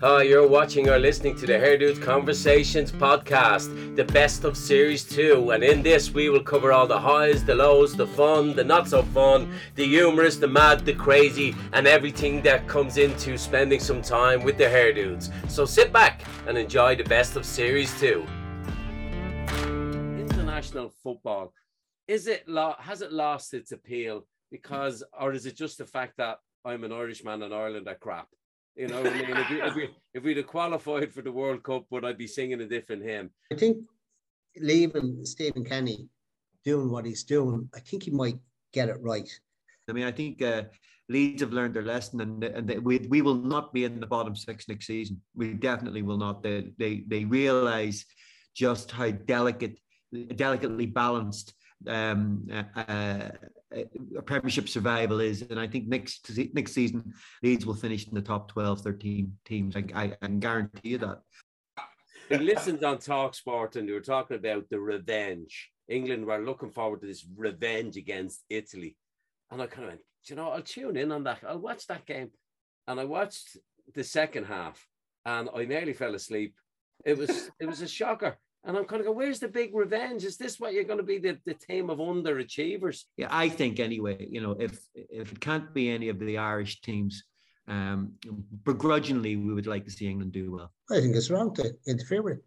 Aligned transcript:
Hi, 0.00 0.22
you're 0.22 0.48
watching 0.48 0.88
or 0.88 0.98
listening 0.98 1.36
to 1.36 1.46
the 1.46 1.58
Hair 1.58 1.76
Dudes 1.76 1.98
Conversations 1.98 2.90
podcast, 2.90 3.96
the 3.96 4.04
best 4.04 4.44
of 4.44 4.56
series 4.56 5.04
two. 5.04 5.50
And 5.50 5.62
in 5.62 5.82
this, 5.82 6.10
we 6.10 6.30
will 6.30 6.42
cover 6.42 6.72
all 6.72 6.86
the 6.86 6.98
highs, 6.98 7.44
the 7.44 7.54
lows, 7.54 7.94
the 7.94 8.06
fun, 8.06 8.56
the 8.56 8.64
not 8.64 8.88
so 8.88 9.02
fun, 9.02 9.52
the 9.74 9.84
humorous, 9.84 10.36
the 10.36 10.48
mad, 10.48 10.86
the 10.86 10.94
crazy, 10.94 11.54
and 11.74 11.86
everything 11.86 12.40
that 12.42 12.66
comes 12.66 12.96
into 12.96 13.36
spending 13.36 13.78
some 13.78 14.00
time 14.00 14.42
with 14.42 14.56
the 14.56 14.68
Hair 14.68 14.94
Dudes. 14.94 15.30
So 15.48 15.66
sit 15.66 15.92
back 15.92 16.24
and 16.46 16.56
enjoy 16.56 16.96
the 16.96 17.04
best 17.04 17.36
of 17.36 17.44
series 17.44 17.92
two. 18.00 18.26
International 20.18 20.92
football, 21.02 21.52
is 22.08 22.26
it 22.26 22.44
has 22.78 23.02
it 23.02 23.12
lost 23.12 23.52
its 23.52 23.72
appeal 23.72 24.26
because, 24.50 25.04
or 25.18 25.32
is 25.32 25.46
it 25.46 25.56
just 25.56 25.78
the 25.78 25.86
fact 25.86 26.14
that 26.16 26.38
I'm 26.64 26.84
an 26.84 26.92
Irishman 26.92 27.42
and 27.42 27.54
Ireland 27.54 27.86
are 27.86 27.94
crap? 27.94 28.28
You 28.80 28.88
know, 28.88 29.00
I 29.00 29.12
mean, 29.12 29.36
if, 29.36 29.50
we, 29.50 29.60
if, 29.60 29.74
we, 29.74 29.90
if 30.14 30.22
we'd 30.24 30.36
have 30.38 30.46
qualified 30.46 31.12
for 31.12 31.20
the 31.20 31.30
World 31.30 31.62
Cup, 31.62 31.84
would 31.90 32.02
I 32.02 32.14
be 32.14 32.26
singing 32.26 32.62
a 32.62 32.66
different 32.66 33.02
hymn? 33.02 33.28
I 33.52 33.54
think 33.54 33.76
leaving 34.56 35.22
Stephen 35.22 35.66
Kenny 35.66 36.08
doing 36.64 36.90
what 36.90 37.04
he's 37.04 37.22
doing, 37.22 37.68
I 37.74 37.80
think 37.80 38.04
he 38.04 38.10
might 38.10 38.38
get 38.72 38.88
it 38.88 38.96
right. 39.02 39.28
I 39.86 39.92
mean, 39.92 40.06
I 40.06 40.12
think 40.12 40.40
uh, 40.40 40.62
Leeds 41.10 41.42
have 41.42 41.52
learned 41.52 41.74
their 41.74 41.84
lesson, 41.84 42.22
and, 42.22 42.42
and 42.42 42.66
they, 42.66 42.78
we 42.78 43.00
we 43.10 43.20
will 43.20 43.34
not 43.34 43.74
be 43.74 43.84
in 43.84 44.00
the 44.00 44.06
bottom 44.06 44.34
six 44.34 44.66
next 44.66 44.86
season. 44.86 45.20
We 45.34 45.52
definitely 45.52 46.00
will 46.00 46.16
not. 46.16 46.42
They 46.42 46.72
they 46.78 47.04
they 47.06 47.26
realize 47.26 48.06
just 48.56 48.92
how 48.92 49.10
delicate, 49.10 49.78
delicately 50.36 50.86
balanced 50.86 51.52
um, 51.86 52.46
uh, 52.52 52.80
uh, 52.80 53.30
Premiership 54.24 54.68
survival 54.68 55.20
is. 55.20 55.42
And 55.42 55.58
I 55.58 55.66
think 55.66 55.86
next 55.88 56.30
next 56.54 56.72
season, 56.72 57.12
Leeds 57.42 57.66
will 57.66 57.74
finish 57.74 58.06
in 58.06 58.14
the 58.14 58.22
top 58.22 58.48
12, 58.48 58.80
13 58.80 59.32
teams. 59.44 59.76
I, 59.76 59.84
I, 59.94 60.04
I 60.20 60.26
can 60.26 60.40
guarantee 60.40 60.90
you 60.90 60.98
that. 60.98 61.20
He 62.28 62.38
listened 62.38 62.84
on 62.84 62.98
Talk 62.98 63.34
Sport 63.34 63.76
and 63.76 63.88
they 63.88 63.92
were 63.92 64.00
talking 64.00 64.36
about 64.36 64.68
the 64.70 64.78
revenge. 64.78 65.70
England 65.88 66.24
were 66.24 66.38
looking 66.38 66.70
forward 66.70 67.00
to 67.00 67.06
this 67.06 67.26
revenge 67.36 67.96
against 67.96 68.44
Italy. 68.48 68.96
And 69.50 69.60
I 69.60 69.66
kind 69.66 69.84
of 69.84 69.88
went, 69.90 70.00
you 70.26 70.36
know, 70.36 70.50
I'll 70.50 70.62
tune 70.62 70.96
in 70.96 71.10
on 71.10 71.24
that. 71.24 71.40
I'll 71.46 71.58
watch 71.58 71.88
that 71.88 72.06
game. 72.06 72.30
And 72.86 73.00
I 73.00 73.04
watched 73.04 73.56
the 73.94 74.04
second 74.04 74.44
half 74.44 74.86
and 75.24 75.48
I 75.54 75.64
nearly 75.64 75.92
fell 75.92 76.14
asleep. 76.14 76.54
It 77.04 77.18
was 77.18 77.50
it 77.58 77.66
was 77.66 77.82
a 77.82 77.88
shocker. 77.88 78.38
And 78.64 78.76
I'm 78.76 78.84
kind 78.84 79.00
of 79.00 79.06
going, 79.06 79.16
where's 79.16 79.40
the 79.40 79.48
big 79.48 79.74
revenge? 79.74 80.24
Is 80.24 80.36
this 80.36 80.60
what 80.60 80.74
you're 80.74 80.84
going 80.84 80.98
to 80.98 81.04
be 81.04 81.18
the, 81.18 81.38
the 81.46 81.54
team 81.54 81.88
of 81.88 81.98
underachievers? 81.98 83.04
Yeah, 83.16 83.28
I 83.30 83.48
think 83.48 83.80
anyway, 83.80 84.26
you 84.30 84.42
know, 84.42 84.52
if 84.58 84.78
if 84.94 85.32
it 85.32 85.40
can't 85.40 85.72
be 85.72 85.90
any 85.90 86.10
of 86.10 86.18
the 86.18 86.36
Irish 86.36 86.82
teams, 86.82 87.24
um, 87.68 88.12
begrudgingly, 88.64 89.36
we 89.36 89.54
would 89.54 89.66
like 89.66 89.84
to 89.86 89.90
see 89.90 90.08
England 90.08 90.32
do 90.32 90.52
well. 90.52 90.72
I 90.90 91.00
think 91.00 91.16
it's 91.16 91.30
wrong 91.30 91.54
to 91.54 91.72
interfere 91.86 92.22
with. 92.22 92.40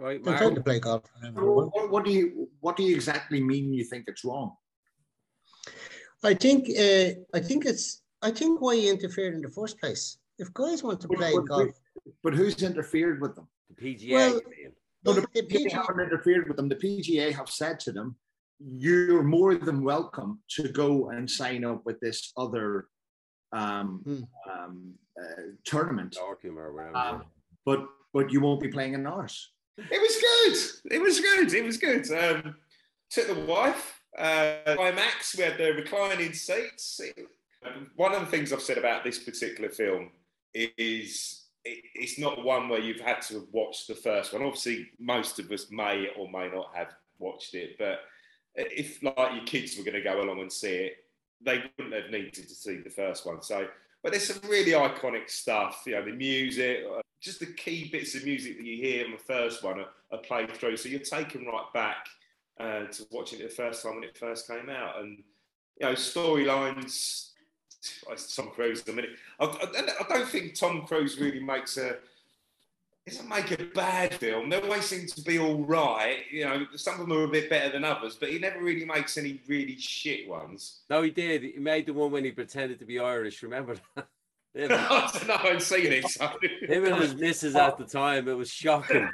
Right, 0.00 0.22
They're 0.22 0.38
trying 0.38 0.54
to 0.54 0.60
play 0.60 0.78
golf. 0.78 1.02
What, 1.34 1.90
what, 1.90 2.04
do 2.04 2.12
you 2.12 2.48
what 2.60 2.76
do 2.76 2.84
you 2.84 2.94
exactly 2.94 3.42
mean? 3.42 3.72
You 3.72 3.84
think 3.84 4.04
it's 4.06 4.24
wrong? 4.24 4.52
I 6.22 6.34
think 6.34 6.68
uh, 6.70 7.10
I 7.34 7.40
think 7.40 7.66
it's 7.66 8.02
I 8.22 8.30
think 8.30 8.60
why 8.60 8.74
you 8.74 8.90
interfered 8.90 9.34
in 9.34 9.42
the 9.42 9.50
first 9.50 9.78
place. 9.80 10.18
If 10.38 10.52
guys 10.54 10.84
want 10.84 11.00
to 11.00 11.08
play 11.08 11.32
but, 11.34 11.48
golf, 11.48 11.70
but 12.22 12.32
who's 12.32 12.62
interfered 12.62 13.20
with 13.20 13.34
them? 13.34 13.48
The 13.70 13.94
PGA. 13.94 14.12
Well, 14.12 14.40
no, 15.04 15.12
the, 15.12 15.26
the 15.34 15.42
PGA 15.42 15.72
haven't 15.72 16.00
interfered 16.00 16.48
with 16.48 16.56
them. 16.56 16.68
The 16.68 16.76
PGA 16.76 17.32
have 17.32 17.48
said 17.48 17.78
to 17.80 17.92
them, 17.92 18.16
"You're 18.58 19.22
more 19.22 19.54
than 19.54 19.82
welcome 19.82 20.40
to 20.56 20.68
go 20.68 21.10
and 21.10 21.30
sign 21.30 21.64
up 21.64 21.84
with 21.86 22.00
this 22.00 22.32
other 22.36 22.88
um, 23.52 24.00
hmm. 24.04 24.50
um, 24.50 24.94
uh, 25.20 25.42
tournament, 25.64 26.16
um, 26.94 27.24
but 27.64 27.86
but 28.12 28.32
you 28.32 28.40
won't 28.40 28.60
be 28.60 28.68
playing 28.68 28.94
in 28.94 29.06
ours." 29.06 29.50
It 29.78 30.00
was 30.00 30.16
good. 30.20 30.94
It 30.96 31.00
was 31.00 31.20
good. 31.20 31.54
It 31.54 31.64
was 31.64 31.76
good. 31.76 32.10
Um, 32.10 32.56
took 33.10 33.28
the 33.28 33.44
wife. 33.44 34.02
Uh, 34.16 34.56
Max. 34.76 35.36
we 35.36 35.44
had 35.44 35.58
the 35.58 35.72
reclining 35.74 36.32
seats. 36.32 37.00
One 37.94 38.14
of 38.14 38.20
the 38.20 38.26
things 38.26 38.52
I've 38.52 38.62
said 38.62 38.78
about 38.78 39.04
this 39.04 39.18
particular 39.20 39.70
film 39.70 40.10
is 40.52 41.37
it, 41.64 41.84
it's 41.94 42.18
not 42.18 42.44
one 42.44 42.68
where 42.68 42.80
you've 42.80 43.00
had 43.00 43.20
to 43.22 43.46
watch 43.52 43.86
the 43.86 43.94
first 43.94 44.32
one. 44.32 44.42
Obviously, 44.42 44.88
most 44.98 45.38
of 45.38 45.50
us 45.50 45.66
may 45.70 46.08
or 46.16 46.30
may 46.30 46.48
not 46.48 46.70
have 46.74 46.94
watched 47.18 47.54
it, 47.54 47.76
but 47.78 48.00
if 48.54 49.02
like 49.02 49.34
your 49.34 49.44
kids 49.44 49.76
were 49.76 49.84
going 49.84 49.94
to 49.94 50.02
go 50.02 50.22
along 50.22 50.40
and 50.40 50.52
see 50.52 50.74
it, 50.74 50.96
they 51.40 51.62
wouldn't 51.76 51.94
have 51.94 52.10
needed 52.10 52.48
to 52.48 52.54
see 52.54 52.78
the 52.78 52.90
first 52.90 53.26
one. 53.26 53.40
So, 53.42 53.66
but 54.02 54.12
there's 54.12 54.26
some 54.26 54.48
really 54.48 54.72
iconic 54.72 55.30
stuff. 55.30 55.82
You 55.86 55.94
know, 55.94 56.04
the 56.04 56.12
music, 56.12 56.80
uh, 56.90 57.00
just 57.20 57.40
the 57.40 57.46
key 57.46 57.88
bits 57.90 58.14
of 58.14 58.24
music 58.24 58.56
that 58.56 58.66
you 58.66 58.76
hear 58.76 59.04
in 59.04 59.12
the 59.12 59.18
first 59.18 59.62
one 59.62 59.80
are, 59.80 59.88
are 60.12 60.18
played 60.18 60.52
through. 60.54 60.76
So 60.76 60.88
you're 60.88 61.00
taken 61.00 61.46
right 61.46 61.72
back 61.72 62.06
uh, 62.58 62.84
to 62.86 63.06
watching 63.10 63.40
it 63.40 63.50
the 63.50 63.54
first 63.54 63.82
time 63.82 63.96
when 63.96 64.04
it 64.04 64.16
first 64.16 64.48
came 64.48 64.68
out, 64.68 65.00
and 65.00 65.22
you 65.80 65.86
know, 65.86 65.92
storylines 65.92 67.27
Tom 68.34 68.50
Cruise 68.50 68.86
a 68.88 68.92
minute. 68.92 69.10
I, 69.40 69.44
I, 69.46 70.04
I, 70.04 70.18
don't 70.18 70.28
think 70.28 70.54
Tom 70.54 70.86
Cruise 70.86 71.18
really 71.18 71.40
makes 71.40 71.76
a 71.76 71.96
doesn't 73.08 73.28
make 73.28 73.50
a 73.50 73.64
bad 73.64 74.14
film. 74.14 74.50
They 74.50 74.60
always 74.60 74.84
seem 74.84 75.06
to 75.06 75.22
be 75.22 75.38
all 75.38 75.64
right. 75.64 76.20
You 76.30 76.44
know, 76.44 76.66
some 76.76 76.94
of 76.94 77.00
them 77.00 77.16
are 77.16 77.24
a 77.24 77.28
bit 77.28 77.50
better 77.50 77.70
than 77.70 77.84
others, 77.84 78.16
but 78.16 78.30
he 78.30 78.38
never 78.38 78.60
really 78.60 78.84
makes 78.84 79.16
any 79.16 79.40
really 79.46 79.78
shit 79.78 80.28
ones. 80.28 80.80
No, 80.90 81.02
he 81.02 81.10
did. 81.10 81.42
He 81.42 81.58
made 81.58 81.86
the 81.86 81.94
one 81.94 82.10
when 82.10 82.24
he 82.24 82.32
pretended 82.32 82.78
to 82.80 82.84
be 82.84 82.98
Irish. 82.98 83.42
Remember 83.42 83.76
that? 83.96 84.06
Him, 84.54 84.72
I 84.72 85.10
don't 85.12 85.28
know. 85.28 85.36
I've 85.42 85.62
seen 85.62 85.92
it. 85.92 86.08
So. 86.08 86.26
Him 86.62 86.86
and 86.86 86.96
his 86.96 87.14
missus 87.14 87.54
at 87.54 87.76
the 87.76 87.84
time. 87.84 88.28
It 88.28 88.32
was 88.32 88.50
shocking. 88.50 89.08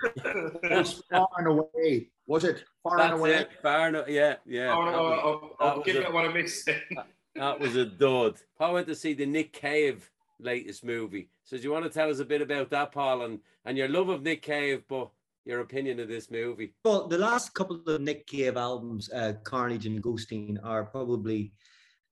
was 0.63 1.03
far 1.11 1.29
and 1.37 1.49
away. 1.49 2.09
Was 2.27 2.45
it 2.45 2.65
far 2.83 2.99
That's 2.99 3.13
and 3.13 3.21
away? 3.21 3.35
It, 3.35 3.51
far 3.61 3.89
and 3.89 4.05
yeah, 4.09 4.37
yeah. 4.47 4.73
Oh, 4.73 4.85
no, 4.85 5.13
I'll, 5.13 5.57
I'll 5.61 5.83
give 5.83 5.97
it 5.97 6.11
one 6.11 6.25
I 6.25 6.33
missed. 6.33 6.71
That 7.35 7.59
was 7.59 7.77
a 7.77 7.85
dud. 7.85 8.37
I 8.61 8.71
went 8.71 8.87
to 8.87 8.95
see 8.95 9.13
the 9.13 9.27
Nick 9.27 9.53
Cave 9.53 10.11
latest 10.39 10.85
movie. 10.85 11.29
So 11.45 11.57
do 11.57 11.63
you 11.63 11.73
want 11.73 11.85
to 11.85 11.91
tell 11.91 12.11
us 12.11 12.21
a 12.21 12.25
bit 12.25 12.43
about 12.43 12.71
that, 12.71 12.93
Paul, 12.93 13.23
and, 13.23 13.41
and 13.65 13.77
your 13.77 13.89
love 13.89 14.09
of 14.09 14.23
Nick 14.23 14.43
Cave, 14.43 14.85
but 14.89 15.11
your 15.45 15.61
opinion 15.61 16.01
of 16.01 16.09
this 16.09 16.31
movie? 16.31 16.75
Well, 16.85 17.09
the 17.09 17.19
last 17.19 17.55
couple 17.55 17.81
of 17.87 18.01
Nick 18.01 18.27
Cave 18.27 18.57
albums, 18.57 19.11
uh, 19.13 19.35
Carnage 19.43 19.87
and 19.87 20.03
Ghosteen, 20.03 20.59
are 20.63 20.85
probably 20.85 21.53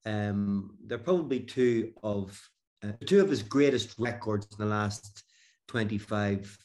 um, 0.05 0.77
they're 0.85 0.97
probably 0.97 1.39
two 1.39 1.93
of 2.03 2.37
uh, 2.83 2.91
two 3.05 3.21
of 3.21 3.29
his 3.29 3.41
greatest 3.41 3.95
records 3.97 4.47
in 4.51 4.57
the 4.57 4.69
last 4.69 5.23
25 5.67 6.57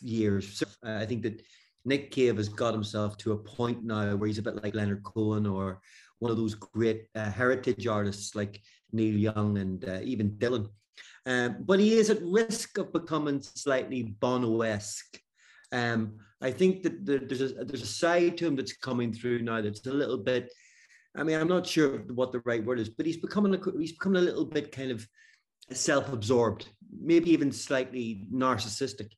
years. 0.00 0.58
So, 0.58 0.66
uh, 0.84 0.98
I 1.00 1.06
think 1.06 1.22
that 1.22 1.40
Nick 1.84 2.10
Cave 2.10 2.38
has 2.38 2.48
got 2.48 2.74
himself 2.74 3.16
to 3.18 3.32
a 3.32 3.36
point 3.36 3.84
now 3.84 4.16
where 4.16 4.26
he's 4.26 4.38
a 4.38 4.42
bit 4.42 4.62
like 4.62 4.74
Leonard 4.74 5.04
Cohen 5.04 5.46
or 5.46 5.80
one 6.18 6.30
of 6.30 6.36
those 6.36 6.54
great 6.54 7.06
uh, 7.14 7.30
heritage 7.30 7.86
artists 7.86 8.34
like 8.34 8.60
Neil 8.92 9.16
Young 9.16 9.58
and 9.58 9.84
uh, 9.88 10.00
even 10.02 10.32
Dylan. 10.32 10.68
Um, 11.26 11.56
but 11.60 11.80
he 11.80 11.94
is 11.94 12.10
at 12.10 12.22
risk 12.22 12.78
of 12.78 12.92
becoming 12.92 13.40
slightly 13.40 14.02
Bono-esque. 14.20 15.18
Um, 15.72 16.18
I 16.40 16.50
think 16.50 16.82
that 16.82 17.04
there's 17.04 17.40
a, 17.40 17.64
there's 17.64 17.82
a 17.82 17.86
side 17.86 18.36
to 18.38 18.46
him 18.46 18.56
that's 18.56 18.76
coming 18.76 19.12
through 19.12 19.40
now 19.40 19.60
that's 19.60 19.86
a 19.86 19.92
little 19.92 20.18
bit. 20.18 20.52
I 21.16 21.22
mean, 21.22 21.40
I'm 21.40 21.48
not 21.48 21.66
sure 21.66 21.98
what 22.12 22.32
the 22.32 22.42
right 22.44 22.64
word 22.64 22.80
is, 22.80 22.90
but 22.90 23.06
he's 23.06 23.16
becoming 23.16 23.54
a, 23.54 23.58
he's 23.78 23.92
becoming 23.92 24.22
a 24.22 24.24
little 24.24 24.44
bit 24.44 24.72
kind 24.72 24.90
of 24.90 25.06
self-absorbed, 25.72 26.68
maybe 27.00 27.30
even 27.30 27.50
slightly 27.50 28.26
narcissistic 28.32 29.10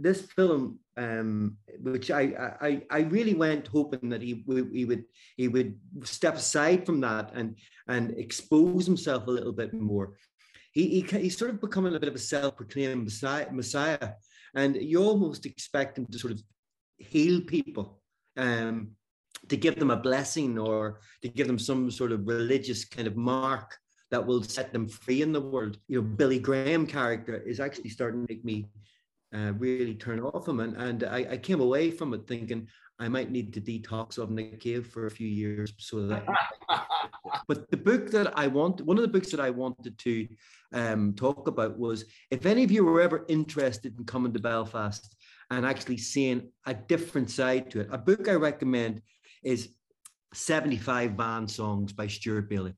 this 0.00 0.22
film, 0.22 0.78
um, 1.00 1.56
which 1.82 2.10
I, 2.10 2.22
I 2.60 2.70
I 2.90 3.00
really 3.16 3.34
went 3.34 3.66
hoping 3.66 4.10
that 4.10 4.20
he, 4.20 4.44
he 4.72 4.84
would 4.84 5.04
he 5.36 5.48
would 5.48 5.70
step 6.04 6.36
aside 6.36 6.84
from 6.84 7.00
that 7.00 7.32
and 7.34 7.56
and 7.88 8.04
expose 8.18 8.84
himself 8.86 9.26
a 9.26 9.30
little 9.30 9.52
bit 9.52 9.72
more. 9.72 10.06
He, 10.72 10.82
he 11.00 11.00
he's 11.18 11.38
sort 11.38 11.52
of 11.52 11.60
becoming 11.60 11.94
a 11.94 12.00
bit 12.00 12.10
of 12.10 12.14
a 12.14 12.26
self-proclaimed 12.34 13.04
messiah, 13.04 13.50
messiah, 13.50 14.10
and 14.54 14.76
you 14.76 15.02
almost 15.02 15.46
expect 15.46 15.96
him 15.96 16.06
to 16.06 16.18
sort 16.18 16.34
of 16.34 16.42
heal 16.98 17.40
people, 17.40 18.02
um, 18.36 18.90
to 19.48 19.56
give 19.56 19.78
them 19.78 19.90
a 19.90 19.96
blessing 19.96 20.58
or 20.58 21.00
to 21.22 21.28
give 21.28 21.46
them 21.46 21.58
some 21.58 21.90
sort 21.90 22.12
of 22.12 22.26
religious 22.26 22.84
kind 22.84 23.08
of 23.08 23.16
mark 23.16 23.74
that 24.10 24.26
will 24.26 24.42
set 24.42 24.72
them 24.72 24.86
free 24.86 25.22
in 25.22 25.32
the 25.32 25.40
world. 25.40 25.78
You 25.88 26.02
know, 26.02 26.08
Billy 26.20 26.38
Graham 26.38 26.86
character 26.86 27.36
is 27.36 27.58
actually 27.58 27.90
starting 27.90 28.26
to 28.26 28.32
make 28.32 28.44
me 28.44 28.66
uh, 29.34 29.52
really 29.58 29.94
turn 29.94 30.20
off 30.20 30.48
him. 30.48 30.60
And, 30.60 30.76
and 30.76 31.04
I, 31.04 31.26
I, 31.32 31.36
came 31.36 31.60
away 31.60 31.90
from 31.90 32.14
it 32.14 32.26
thinking 32.26 32.66
I 32.98 33.08
might 33.08 33.30
need 33.30 33.52
to 33.54 33.60
detox 33.60 34.18
of 34.18 34.30
Nick 34.30 34.60
Cave 34.60 34.86
for 34.86 35.06
a 35.06 35.10
few 35.10 35.28
years. 35.28 35.72
So 35.78 36.06
that, 36.08 36.26
but 37.48 37.70
the 37.70 37.76
book 37.76 38.10
that 38.10 38.36
I 38.36 38.48
want, 38.48 38.80
one 38.82 38.98
of 38.98 39.02
the 39.02 39.08
books 39.08 39.30
that 39.30 39.40
I 39.40 39.50
wanted 39.50 39.98
to 39.98 40.28
um, 40.72 41.14
talk 41.14 41.48
about 41.48 41.78
was 41.78 42.04
if 42.30 42.44
any 42.44 42.64
of 42.64 42.70
you 42.70 42.84
were 42.84 43.00
ever 43.00 43.24
interested 43.28 43.96
in 43.98 44.04
coming 44.04 44.32
to 44.32 44.40
Belfast 44.40 45.14
and 45.50 45.64
actually 45.64 45.98
seeing 45.98 46.50
a 46.66 46.74
different 46.74 47.30
side 47.30 47.70
to 47.70 47.80
it, 47.80 47.88
a 47.90 47.98
book 47.98 48.28
I 48.28 48.34
recommend 48.34 49.02
is 49.42 49.70
75 50.34 51.12
Van 51.12 51.48
Songs 51.48 51.92
by 51.92 52.06
Stuart 52.06 52.48
Bailie. 52.48 52.74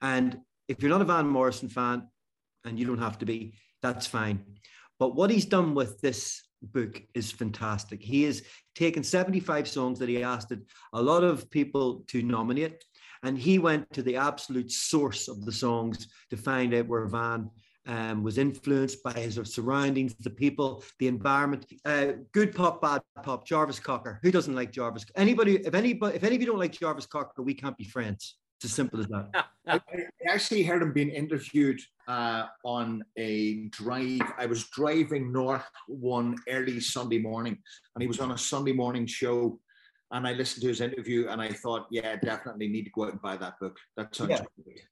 And 0.00 0.38
if 0.68 0.82
you're 0.82 0.90
not 0.90 1.02
a 1.02 1.06
Van 1.06 1.26
Morrison 1.26 1.68
fan, 1.68 2.08
and 2.64 2.78
you 2.78 2.86
don't 2.86 2.98
have 2.98 3.18
to 3.18 3.26
be, 3.26 3.54
That's 3.82 4.06
fine. 4.06 4.44
But 4.98 5.14
what 5.14 5.30
he's 5.30 5.44
done 5.44 5.74
with 5.74 6.00
this 6.00 6.42
book 6.62 7.02
is 7.14 7.32
fantastic. 7.32 8.02
He 8.02 8.24
has 8.24 8.42
taken 8.74 9.02
75 9.02 9.66
songs 9.68 9.98
that 9.98 10.08
he 10.08 10.22
asked 10.22 10.52
a 10.92 11.02
lot 11.02 11.24
of 11.24 11.50
people 11.50 12.04
to 12.08 12.22
nominate, 12.22 12.84
and 13.22 13.38
he 13.38 13.58
went 13.58 13.92
to 13.92 14.02
the 14.02 14.16
absolute 14.16 14.70
source 14.70 15.28
of 15.28 15.44
the 15.44 15.52
songs 15.52 16.08
to 16.30 16.36
find 16.36 16.74
out 16.74 16.86
where 16.86 17.06
Van 17.06 17.50
um, 17.86 18.22
was 18.22 18.38
influenced 18.38 19.02
by 19.02 19.12
his 19.12 19.40
surroundings, 19.44 20.14
the 20.20 20.30
people, 20.30 20.84
the 20.98 21.08
environment. 21.08 21.66
Uh, 21.84 22.12
good 22.32 22.54
pop, 22.54 22.80
bad 22.80 23.02
pop. 23.22 23.46
Jarvis 23.46 23.80
Cocker. 23.80 24.20
Who 24.22 24.30
doesn't 24.30 24.54
like 24.54 24.72
Jarvis? 24.72 25.04
Anybody? 25.16 25.56
If 25.56 25.74
anybody, 25.74 26.16
if 26.16 26.24
any 26.24 26.36
of 26.36 26.40
you 26.40 26.46
don't 26.46 26.58
like 26.58 26.72
Jarvis 26.72 27.06
Cocker, 27.06 27.42
we 27.42 27.54
can't 27.54 27.76
be 27.76 27.84
friends. 27.84 28.36
It's 28.62 28.70
as 28.70 28.76
simple 28.76 29.00
as 29.00 29.08
that. 29.08 29.46
I, 29.66 29.74
I 29.74 30.06
actually 30.28 30.62
heard 30.62 30.82
him 30.82 30.92
being 30.92 31.08
interviewed 31.08 31.80
uh, 32.06 32.46
on 32.64 33.02
a 33.18 33.66
drive. 33.70 34.20
I 34.38 34.46
was 34.46 34.68
driving 34.68 35.32
north 35.32 35.68
one 35.88 36.36
early 36.48 36.78
Sunday 36.78 37.18
morning, 37.18 37.58
and 37.96 38.02
he 38.02 38.06
was 38.06 38.20
on 38.20 38.30
a 38.30 38.38
Sunday 38.38 38.72
morning 38.72 39.04
show. 39.04 39.58
And 40.12 40.28
I 40.28 40.34
listened 40.34 40.62
to 40.62 40.68
his 40.68 40.80
interview, 40.80 41.26
and 41.28 41.42
I 41.42 41.48
thought, 41.48 41.88
yeah, 41.90 42.14
definitely 42.14 42.68
need 42.68 42.84
to 42.84 42.90
go 42.90 43.06
out 43.06 43.12
and 43.12 43.20
buy 43.20 43.36
that 43.36 43.58
book. 43.58 43.76
That 43.96 44.14
sounds 44.14 44.30
yeah. 44.30 44.44
great. 44.62 44.82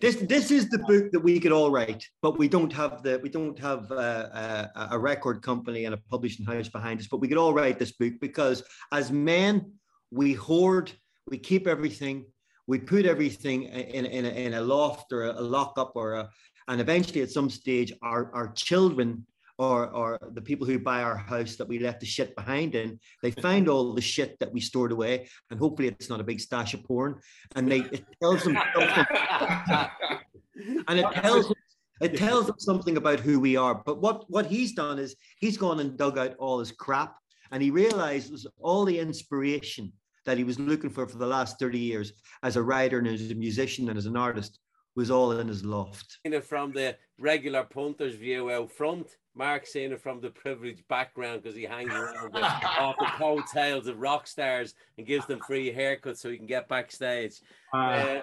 This 0.00 0.16
this 0.16 0.50
is 0.50 0.68
the 0.68 0.80
book 0.80 1.12
that 1.12 1.20
we 1.20 1.38
could 1.38 1.52
all 1.52 1.70
write, 1.70 2.04
but 2.22 2.38
we 2.38 2.48
don't 2.48 2.72
have 2.72 3.04
the 3.04 3.20
we 3.22 3.28
don't 3.28 3.58
have 3.60 3.88
a, 3.92 3.94
uh, 4.74 4.88
a, 4.90 4.96
a, 4.96 4.98
record 4.98 5.42
company 5.42 5.84
and 5.84 5.94
a 5.94 5.98
publishing 6.10 6.44
house 6.44 6.68
behind 6.68 6.98
us. 6.98 7.06
But 7.06 7.20
we 7.20 7.28
could 7.28 7.38
all 7.38 7.54
write 7.54 7.78
this 7.78 7.92
book 7.92 8.14
because 8.20 8.64
as 8.90 9.12
men, 9.12 9.74
we 10.10 10.32
hoard, 10.32 10.90
we 11.28 11.38
keep 11.38 11.68
everything, 11.68 12.26
we 12.66 12.78
put 12.78 13.06
everything 13.06 13.64
in 13.64 14.06
in 14.06 14.24
a, 14.24 14.28
in 14.28 14.54
a 14.54 14.60
loft 14.60 15.12
or 15.12 15.24
a 15.24 15.40
lockup 15.40 15.92
or 15.94 16.14
a, 16.14 16.28
and 16.68 16.80
eventually 16.80 17.22
at 17.22 17.30
some 17.30 17.50
stage 17.50 17.92
our 18.02 18.34
our 18.34 18.52
children 18.52 19.26
or, 19.58 19.88
or 19.90 20.18
the 20.32 20.40
people 20.40 20.66
who 20.66 20.78
buy 20.78 21.02
our 21.02 21.16
house 21.16 21.56
that 21.56 21.68
we 21.68 21.78
left 21.78 22.00
the 22.00 22.06
shit 22.06 22.34
behind 22.34 22.74
in, 22.74 22.98
they 23.22 23.30
find 23.30 23.68
all 23.68 23.92
the 23.92 24.00
shit 24.00 24.38
that 24.40 24.52
we 24.52 24.60
stored 24.60 24.92
away, 24.92 25.28
and 25.50 25.60
hopefully 25.60 25.88
it's 25.88 26.08
not 26.08 26.20
a 26.20 26.24
big 26.24 26.40
stash 26.40 26.74
of 26.74 26.82
porn, 26.84 27.20
and 27.54 27.70
they 27.70 27.80
it 27.80 28.04
tells 28.20 28.42
them, 28.42 28.58
and 30.88 30.98
it 30.98 31.12
tells 31.12 31.46
them, 31.46 31.56
it 32.00 32.16
tells 32.16 32.46
them 32.46 32.56
something 32.58 32.96
about 32.96 33.20
who 33.20 33.38
we 33.38 33.56
are. 33.56 33.74
But 33.74 34.00
what 34.00 34.28
what 34.30 34.46
he's 34.46 34.72
done 34.72 34.98
is 34.98 35.14
he's 35.38 35.56
gone 35.56 35.80
and 35.80 35.96
dug 35.96 36.18
out 36.18 36.34
all 36.38 36.58
his 36.58 36.72
crap, 36.72 37.14
and 37.50 37.62
he 37.62 37.70
realizes 37.70 38.46
all 38.58 38.84
the 38.84 38.98
inspiration 38.98 39.92
that 40.24 40.38
he 40.38 40.44
was 40.44 40.58
looking 40.58 40.90
for 40.90 41.06
for 41.06 41.18
the 41.18 41.26
last 41.26 41.58
30 41.58 41.78
years 41.78 42.12
as 42.42 42.56
a 42.56 42.62
writer 42.62 42.98
and 42.98 43.08
as 43.08 43.30
a 43.30 43.34
musician 43.34 43.88
and 43.88 43.98
as 43.98 44.06
an 44.06 44.16
artist 44.16 44.58
was 44.94 45.10
all 45.10 45.32
in 45.32 45.48
his 45.48 45.64
loft. 45.64 46.18
From 46.42 46.72
the 46.72 46.96
regular 47.18 47.64
punter's 47.64 48.14
view 48.14 48.50
out 48.50 48.70
front, 48.70 49.16
Mark 49.34 49.66
seeing 49.66 49.92
it 49.92 50.02
from 50.02 50.20
the 50.20 50.30
privileged 50.30 50.86
background 50.88 51.42
because 51.42 51.56
he 51.56 51.64
hangs 51.64 51.92
around 51.92 52.34
the, 52.34 52.42
off 52.42 52.96
the 52.98 53.06
coattails 53.16 53.86
of 53.86 53.98
rock 53.98 54.26
stars 54.26 54.74
and 54.98 55.06
gives 55.06 55.26
them 55.26 55.40
free 55.46 55.72
haircuts 55.72 56.18
so 56.18 56.30
he 56.30 56.36
can 56.36 56.46
get 56.46 56.68
backstage. 56.68 57.40
Uh, 57.72 57.76
uh, 57.76 58.20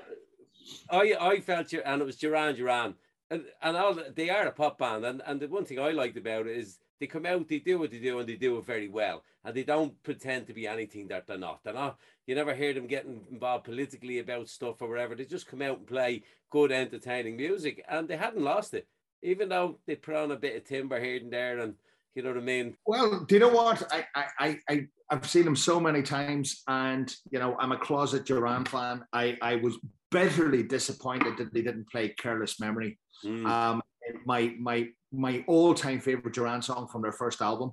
I 0.92 1.16
I 1.20 1.40
felt 1.40 1.72
you, 1.72 1.82
and 1.84 2.02
it 2.02 2.06
was 2.06 2.18
Duran 2.18 2.56
Duran, 2.56 2.94
and, 3.32 3.46
and 3.64 3.76
all 3.76 3.98
they 4.16 4.30
are 4.30 4.46
a 4.46 4.52
pop 4.52 4.78
band, 4.78 5.06
and 5.06 5.24
and 5.26 5.40
the 5.40 5.48
one 5.48 5.66
thing 5.66 5.80
I 5.80 5.92
liked 5.92 6.18
about 6.18 6.46
it 6.46 6.56
is 6.56 6.78
they 7.00 7.08
come 7.08 7.26
out, 7.26 7.48
they 7.48 7.60
do 7.60 7.80
what 7.80 7.92
they 7.92 8.00
do, 8.00 8.20
and 8.20 8.28
they 8.28 8.36
do 8.36 8.58
it 8.58 8.66
very 8.66 8.88
well, 8.88 9.24
and 9.44 9.56
they 9.56 9.64
don't 9.64 10.02
pretend 10.04 10.48
to 10.48 10.54
be 10.54 10.68
anything 10.68 11.08
that 11.08 11.28
they're 11.28 11.38
not. 11.38 11.64
They're 11.64 11.74
not. 11.74 11.98
You 12.28 12.36
never 12.36 12.54
hear 12.54 12.74
them 12.74 12.88
getting 12.88 13.22
involved 13.32 13.66
politically 13.66 14.20
about 14.20 14.50
stuff 14.50 14.82
or 14.82 14.90
whatever. 14.90 15.16
They 15.16 15.26
just 15.26 15.48
come 15.48 15.62
out 15.62 15.80
and 15.80 15.88
play 15.88 16.24
good, 16.50 16.72
entertaining 16.72 17.38
music, 17.38 17.84
and 17.88 18.08
they 18.08 18.18
hadn't 18.18 18.44
lost 18.44 18.74
it 18.74 18.88
even 19.22 19.50
though 19.50 19.80
they 19.86 19.96
put 19.96 20.16
on 20.16 20.32
a 20.32 20.36
bit 20.36 20.56
of 20.56 20.64
timber 20.64 21.00
here 21.00 21.18
and 21.18 21.32
there, 21.32 21.60
and 21.60 21.76
you 22.16 22.24
know 22.24 22.30
what 22.30 22.38
I 22.38 22.42
mean. 22.42 22.76
Well, 22.86 23.26
do 23.28 23.36
you 23.36 23.40
know 23.40 23.50
what? 23.50 23.84
I 23.92 24.06
I 24.40 24.60
I 24.70 24.88
I've 25.10 25.30
seen 25.30 25.46
them 25.46 25.56
so 25.56 25.80
many 25.80 26.02
times, 26.02 26.64
and 26.68 27.14
you 27.32 27.40
know 27.40 27.56
I'm 27.60 27.72
a 27.72 27.78
closet 27.78 28.26
Duran 28.26 28.66
fan. 28.66 29.04
I 29.14 29.38
I 29.42 29.56
was 29.56 29.78
bitterly 30.12 30.64
disappointed 30.64 31.38
that 31.38 31.54
they 31.54 31.62
didn't 31.62 31.90
play 31.90 32.10
"Careless 32.10 32.60
Memory." 32.60 32.98
Mm. 33.26 33.46
Um, 33.46 33.82
my 34.26 34.56
my 34.60 34.88
my 35.12 35.44
all 35.48 35.74
time 35.74 36.00
favorite 36.00 36.34
Duran 36.34 36.62
song 36.62 36.88
from 36.88 37.02
their 37.02 37.12
first 37.12 37.42
album, 37.42 37.72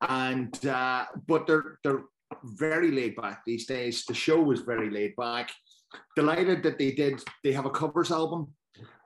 and 0.00 0.66
uh, 0.66 1.06
but 1.26 1.46
they're 1.46 1.78
they're 1.82 2.04
very 2.44 2.90
laid 2.90 3.16
back 3.16 3.42
these 3.44 3.66
days. 3.66 4.04
The 4.04 4.14
show 4.14 4.40
was 4.40 4.60
very 4.60 4.90
laid 4.90 5.16
back. 5.16 5.50
Delighted 6.16 6.62
that 6.64 6.78
they 6.78 6.92
did. 6.92 7.22
They 7.42 7.52
have 7.52 7.66
a 7.66 7.70
covers 7.70 8.10
album 8.10 8.52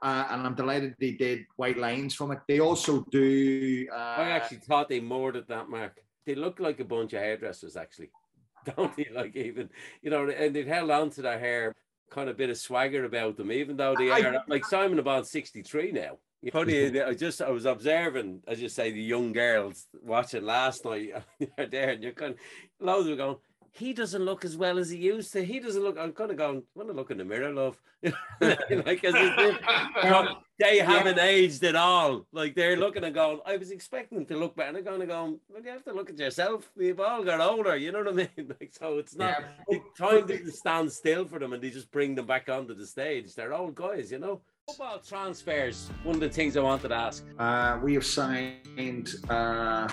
uh, 0.02 0.26
and 0.30 0.46
I'm 0.46 0.54
delighted 0.54 0.94
they 1.00 1.12
did 1.12 1.44
White 1.56 1.78
Lines 1.78 2.14
from 2.14 2.32
it. 2.32 2.40
They 2.46 2.60
also 2.60 3.04
do. 3.10 3.86
Uh, 3.92 3.96
I 3.96 4.30
actually 4.30 4.58
thought 4.58 4.88
they 4.88 5.00
moored 5.00 5.36
at 5.36 5.48
that, 5.48 5.68
Mark. 5.68 6.00
They 6.24 6.34
look 6.34 6.60
like 6.60 6.80
a 6.80 6.84
bunch 6.84 7.12
of 7.14 7.20
hairdressers, 7.20 7.76
actually, 7.76 8.10
don't 8.76 8.94
they? 8.96 9.08
Like 9.12 9.34
even 9.34 9.70
you 10.02 10.10
know, 10.10 10.28
and 10.28 10.54
they've 10.54 10.66
held 10.66 10.90
on 10.90 11.10
to 11.10 11.22
their 11.22 11.38
hair, 11.38 11.74
kind 12.10 12.28
of 12.28 12.36
bit 12.36 12.50
of 12.50 12.58
swagger 12.58 13.04
about 13.04 13.36
them, 13.36 13.50
even 13.50 13.76
though 13.76 13.94
they 13.96 14.10
I, 14.10 14.20
are 14.20 14.44
like 14.46 14.64
Simon 14.64 14.98
about 14.98 15.26
sixty 15.26 15.62
three 15.62 15.90
now. 15.90 16.18
Funny, 16.52 17.00
I 17.00 17.14
just 17.14 17.42
I 17.42 17.50
was 17.50 17.66
observing, 17.66 18.42
as 18.46 18.60
you 18.60 18.68
say, 18.68 18.92
the 18.92 19.02
young 19.02 19.32
girls 19.32 19.86
watching 20.02 20.44
last 20.44 20.84
night. 20.84 21.12
They're 21.56 21.66
there, 21.66 21.90
and 21.90 22.02
you're 22.02 22.12
kind 22.12 22.34
of 22.34 22.40
loads 22.80 23.08
of 23.08 23.16
going 23.16 23.36
he 23.78 23.92
doesn't 23.92 24.24
look 24.24 24.44
as 24.44 24.56
well 24.56 24.78
as 24.78 24.90
he 24.90 24.98
used 24.98 25.32
to. 25.32 25.44
He 25.44 25.60
doesn't 25.60 25.82
look. 25.82 25.96
I'm 25.98 26.12
kind 26.12 26.30
of 26.30 26.36
going. 26.36 26.58
I 26.58 26.62
want 26.74 26.88
to 26.90 26.96
look 26.96 27.10
in 27.10 27.18
the 27.18 27.24
mirror, 27.24 27.52
love. 27.52 27.80
like 28.02 29.04
as 29.04 29.14
if 29.16 30.36
they 30.58 30.78
haven't 30.78 31.18
aged 31.18 31.62
at 31.64 31.76
all. 31.76 32.26
Like 32.32 32.54
they're 32.54 32.76
looking 32.76 33.04
and 33.04 33.14
going. 33.14 33.40
I 33.46 33.56
was 33.56 33.70
expecting 33.70 34.26
to 34.26 34.36
look 34.36 34.56
better. 34.56 34.68
And 34.68 34.76
they're 34.76 34.82
going 34.82 35.00
to 35.00 35.06
go. 35.06 35.38
Well, 35.48 35.62
you 35.62 35.70
have 35.70 35.84
to 35.84 35.92
look 35.92 36.10
at 36.10 36.18
yourself. 36.18 36.70
We've 36.76 36.98
all 36.98 37.22
got 37.22 37.40
older. 37.40 37.76
You 37.76 37.92
know 37.92 38.00
what 38.02 38.08
I 38.08 38.12
mean? 38.12 38.28
Like 38.60 38.72
so, 38.72 38.98
it's 38.98 39.16
not 39.16 39.44
yeah. 39.68 39.78
time 39.96 40.26
to 40.26 40.50
stand 40.50 40.90
still 40.90 41.24
for 41.26 41.38
them, 41.38 41.52
and 41.52 41.62
they 41.62 41.70
just 41.70 41.90
bring 41.92 42.14
them 42.14 42.26
back 42.26 42.48
onto 42.48 42.74
the 42.74 42.86
stage. 42.86 43.34
They're 43.34 43.54
old 43.54 43.74
guys, 43.74 44.10
you 44.10 44.18
know. 44.18 44.40
Football 44.68 44.98
transfers. 44.98 45.88
One 46.02 46.16
of 46.16 46.20
the 46.20 46.28
things 46.28 46.54
I 46.54 46.60
wanted 46.60 46.88
to 46.88 46.94
ask. 46.94 47.24
Uh, 47.38 47.78
we 47.82 47.94
have 47.94 48.04
signed 48.04 49.08
uh, 49.30 49.88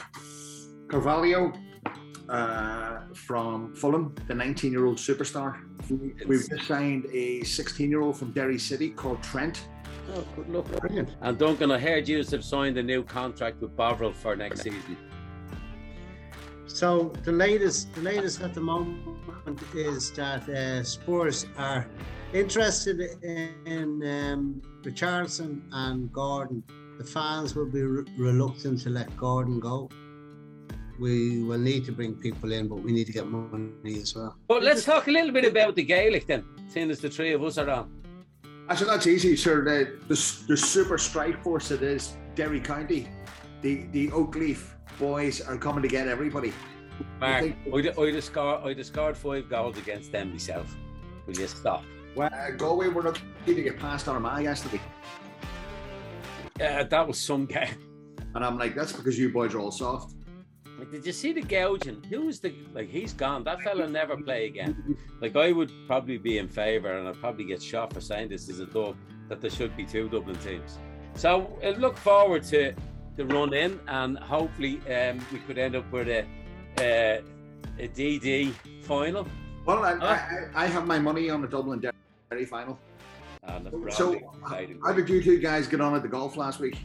Carvalho 0.89 1.53
uh, 2.27 2.99
from 3.13 3.73
Fulham, 3.73 4.13
the 4.27 4.35
19 4.35 4.73
year 4.73 4.85
old 4.85 4.97
superstar. 4.97 5.61
We've 6.27 6.49
just 6.49 6.67
signed 6.67 7.05
a 7.13 7.41
16 7.43 7.89
year 7.89 8.01
old 8.01 8.17
from 8.17 8.31
Derry 8.33 8.59
City 8.59 8.89
called 8.89 9.23
Trent. 9.23 9.65
Oh, 10.13 10.25
good 10.35 10.49
luck. 10.49 10.65
Brilliant. 10.81 11.15
And 11.21 11.37
Duncan, 11.37 11.71
I 11.71 11.79
heard 11.79 12.09
you 12.09 12.17
have 12.17 12.43
signed 12.43 12.77
a 12.77 12.83
new 12.83 13.01
contract 13.01 13.61
with 13.61 13.77
Bovril 13.77 14.11
for 14.11 14.35
next 14.35 14.63
season. 14.63 14.97
So 16.67 17.13
the 17.23 17.31
latest, 17.31 17.95
the 17.95 18.01
latest 18.01 18.41
at 18.41 18.53
the 18.53 18.59
moment 18.59 19.61
is 19.73 20.11
that 20.11 20.49
uh, 20.49 20.83
Spurs 20.83 21.45
are 21.57 21.87
interested 22.35 22.99
in 23.23 24.01
um, 24.03 24.61
Richarlison 24.83 25.61
and 25.71 26.11
Gordon. 26.11 26.63
The 26.97 27.03
fans 27.03 27.55
will 27.55 27.71
be 27.71 27.81
re- 27.81 28.05
reluctant 28.17 28.81
to 28.81 28.89
let 28.89 29.15
Gordon 29.17 29.59
go 29.59 29.89
we 30.99 31.43
will 31.43 31.57
need 31.57 31.85
to 31.85 31.91
bring 31.91 32.15
people 32.15 32.51
in, 32.51 32.67
but 32.67 32.75
we 32.75 32.91
need 32.91 33.05
to 33.05 33.11
get 33.11 33.27
money 33.27 33.99
as 34.01 34.15
well. 34.15 34.37
But 34.47 34.63
let's 34.63 34.85
talk 34.85 35.07
a 35.07 35.11
little 35.11 35.31
bit 35.31 35.45
about 35.45 35.75
the 35.75 35.83
Gaelic 35.83 36.27
then, 36.27 36.45
seeing 36.67 36.89
as 36.89 36.99
the 36.99 37.09
three 37.09 37.33
of 37.33 37.43
us 37.43 37.57
are 37.57 37.69
on. 37.69 37.91
Actually, 38.69 38.87
that's 38.87 39.07
easy, 39.07 39.35
sir. 39.35 39.63
The, 39.63 39.99
the, 40.07 40.45
the 40.47 40.57
super 40.57 40.97
strike 40.97 41.43
force 41.43 41.69
that 41.69 41.83
is 41.83 42.15
Derry 42.33 42.59
County, 42.59 43.07
the, 43.61 43.85
the 43.91 44.07
Oakleaf 44.09 44.69
boys 44.97 45.41
are 45.41 45.57
coming 45.57 45.81
to 45.81 45.87
get 45.87 46.07
everybody. 46.07 46.53
Mark, 47.19 47.43
I'd, 47.73 47.97
I'd, 47.99 48.23
scored, 48.23 48.63
I'd 48.63 48.85
scored 48.85 49.17
five 49.17 49.49
goals 49.49 49.77
against 49.77 50.11
them 50.11 50.31
myself. 50.31 50.75
Will 51.27 51.35
you 51.35 51.47
stop? 51.47 51.83
Well, 52.15 52.29
uh, 52.33 52.51
Galway 52.51 52.87
were 52.87 53.03
not 53.03 53.19
to 53.45 53.53
get 53.53 53.77
past 53.77 54.07
Armagh 54.07 54.43
yesterday. 54.43 54.81
Yeah, 56.59 56.83
that 56.83 57.07
was 57.07 57.19
some 57.19 57.45
game. 57.45 57.77
And 58.33 58.43
I'm 58.43 58.57
like, 58.57 58.75
that's 58.75 58.93
because 58.93 59.19
you 59.19 59.31
boys 59.31 59.53
are 59.53 59.59
all 59.59 59.71
soft. 59.71 60.15
Like, 60.79 60.91
did 60.91 61.05
you 61.05 61.11
see 61.11 61.33
the 61.33 61.41
gouging? 61.41 62.03
Who 62.09 62.25
was 62.25 62.39
the 62.39 62.53
like? 62.73 62.89
He's 62.89 63.13
gone. 63.13 63.43
That 63.43 63.61
fella 63.61 63.87
never 63.87 64.17
play 64.17 64.45
again. 64.45 64.97
Like, 65.21 65.35
I 65.37 65.53
would 65.53 65.71
probably 65.87 66.17
be 66.17 66.37
in 66.37 66.49
favour, 66.49 66.97
and 66.97 67.07
I'd 67.07 67.19
probably 67.19 67.45
get 67.45 67.61
shot 67.61 67.93
for 67.93 68.01
saying 68.01 68.29
this 68.29 68.49
is 68.49 68.59
a 68.59 68.65
dub 68.65 68.97
that 69.29 69.39
there 69.39 69.49
should 69.49 69.75
be 69.77 69.85
two 69.85 70.09
Dublin 70.09 70.35
teams. 70.39 70.77
So, 71.15 71.57
I 71.63 71.69
look 71.71 71.95
forward 71.95 72.43
to 72.45 72.73
the 73.15 73.25
run 73.25 73.53
in, 73.53 73.79
and 73.87 74.19
hopefully, 74.19 74.81
um, 74.93 75.25
we 75.31 75.39
could 75.39 75.57
end 75.57 75.77
up 75.77 75.89
with 75.91 76.09
a 76.09 76.25
uh, 76.77 77.21
a 77.79 77.87
DD 77.87 78.53
final. 78.83 79.25
Well, 79.65 79.83
I, 79.83 79.95
huh? 79.95 80.49
I, 80.53 80.63
I, 80.63 80.67
have 80.67 80.85
my 80.85 80.99
money 80.99 81.29
on 81.29 81.41
the 81.41 81.47
Dublin 81.47 81.79
Derry 82.35 82.45
final. 82.45 82.77
Uh, 83.47 83.61
so, 83.89 84.15
uh, 84.45 84.61
how 84.83 84.91
did 84.91 85.07
you 85.07 85.23
two 85.23 85.39
guys 85.39 85.67
get 85.67 85.79
on 85.79 85.95
at 85.95 86.01
the 86.01 86.07
golf 86.09 86.35
last 86.35 86.59
week? 86.59 86.77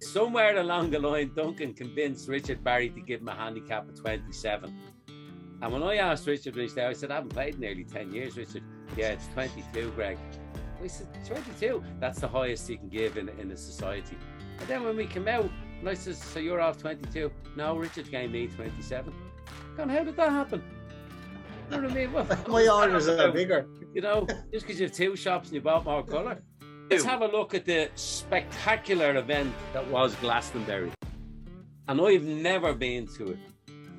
Somewhere 0.00 0.56
along 0.58 0.90
the 0.90 0.98
line, 0.98 1.30
Duncan 1.36 1.72
convinced 1.72 2.28
Richard 2.28 2.64
Barry 2.64 2.90
to 2.90 3.00
give 3.00 3.20
him 3.20 3.28
a 3.28 3.34
handicap 3.34 3.88
of 3.88 4.00
27. 4.00 4.76
And 5.60 5.72
when 5.72 5.84
I 5.84 5.96
asked 5.98 6.26
Richard 6.26 6.56
Rich 6.56 6.74
there, 6.74 6.88
I 6.88 6.94
said, 6.94 7.12
I 7.12 7.16
haven't 7.16 7.30
played 7.30 7.60
nearly 7.60 7.84
10 7.84 8.12
years, 8.12 8.36
Richard. 8.36 8.64
Yeah, 8.96 9.10
it's 9.10 9.28
22, 9.28 9.92
Greg. 9.92 10.18
I 10.82 10.88
said, 10.88 11.06
22? 11.24 11.84
That's 12.00 12.18
the 12.20 12.26
highest 12.26 12.66
he 12.66 12.76
can 12.76 12.88
give 12.88 13.16
in, 13.16 13.28
in 13.28 13.52
a 13.52 13.56
society. 13.56 14.16
And 14.58 14.68
then 14.68 14.82
when 14.82 14.96
we 14.96 15.06
came 15.06 15.28
out, 15.28 15.48
and 15.78 15.88
I 15.88 15.94
says, 15.94 16.20
So 16.20 16.40
you're 16.40 16.60
off 16.60 16.78
22? 16.78 17.30
No, 17.56 17.76
Richard 17.76 18.10
gave 18.10 18.32
me 18.32 18.48
27. 18.48 19.14
God, 19.76 19.90
how 19.90 20.02
did 20.02 20.16
that 20.16 20.30
happen? 20.30 20.64
You 21.70 21.76
know 21.76 21.82
what 21.84 21.92
I 21.92 21.94
mean? 21.94 22.12
What, 22.12 22.48
My 22.48 22.66
orders 22.66 23.06
are 23.06 23.30
bigger. 23.30 23.68
You 23.94 24.00
know, 24.00 24.26
just 24.50 24.66
because 24.66 24.80
you 24.80 24.86
have 24.86 24.94
two 24.94 25.16
shops 25.16 25.48
and 25.48 25.54
you 25.54 25.60
bought 25.60 25.84
more 25.84 26.02
colour. 26.02 26.40
Let's 26.90 27.04
have 27.04 27.22
a 27.22 27.26
look 27.26 27.54
at 27.54 27.66
the 27.66 27.90
spectacular 27.94 29.16
event 29.16 29.52
that 29.72 29.86
was 29.88 30.14
Glastonbury. 30.16 30.90
And 31.88 32.00
I've 32.00 32.24
never 32.24 32.74
been 32.74 33.06
to 33.18 33.32
it, 33.32 33.38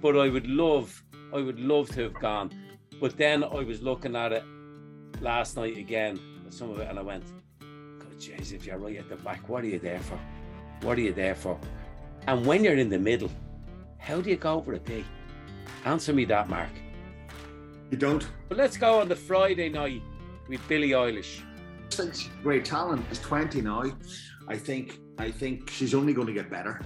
but 0.02 0.18
I 0.18 0.30
would 0.30 0.48
love, 0.48 1.04
I 1.34 1.38
would 1.38 1.60
love 1.60 1.90
to 1.90 2.04
have 2.04 2.14
gone. 2.16 2.52
But 3.00 3.18
then 3.18 3.44
I 3.44 3.60
was 3.62 3.82
looking 3.82 4.16
at 4.16 4.32
it 4.32 4.44
last 5.22 5.58
night 5.58 5.78
again, 5.78 6.20
some 6.50 6.72
of 6.72 6.80
it, 6.80 6.90
and 6.90 6.98
I 6.98 7.02
went, 7.02 7.26
God, 8.00 8.20
jeez, 8.20 8.52
if 8.52 8.66
you're 8.66 8.78
right 8.78 8.98
at 8.98 9.10
the 9.10 9.16
back, 9.18 9.48
what 9.50 9.64
are 9.64 9.68
you 9.68 9.80
there 9.80 10.00
for? 10.00 10.20
What 10.82 10.98
are 10.98 11.02
you 11.02 11.14
there 11.14 11.36
for? 11.36 11.60
And 12.28 12.46
when 12.46 12.64
you're 12.64 12.78
in 12.78 12.90
the 12.90 13.00
middle, 13.00 13.32
how 13.98 14.22
do 14.22 14.30
you 14.30 14.38
go 14.38 14.56
over 14.56 14.74
a 14.74 14.78
a 14.78 14.80
P? 14.80 15.06
Answer 15.86 16.14
me 16.14 16.26
that, 16.26 16.50
Mark. 16.50 16.70
You 17.92 17.98
don't. 17.98 18.28
But 18.50 18.58
let's 18.58 18.78
go 18.78 19.00
on 19.00 19.10
the 19.10 19.16
Friday 19.16 19.70
night 19.70 20.02
with 20.48 20.68
Billie 20.68 20.92
Eilish. 20.92 21.42
I 21.92 21.96
think 21.96 22.16
she's 22.16 22.30
great 22.42 22.66
talent. 22.66 23.06
She's 23.10 23.20
20 23.20 23.62
now. 23.62 23.84
I 24.48 24.58
think 24.58 25.00
I 25.18 25.32
think 25.32 25.70
she's 25.70 25.94
only 25.94 26.14
going 26.14 26.28
to 26.28 26.34
get 26.34 26.50
better. 26.50 26.82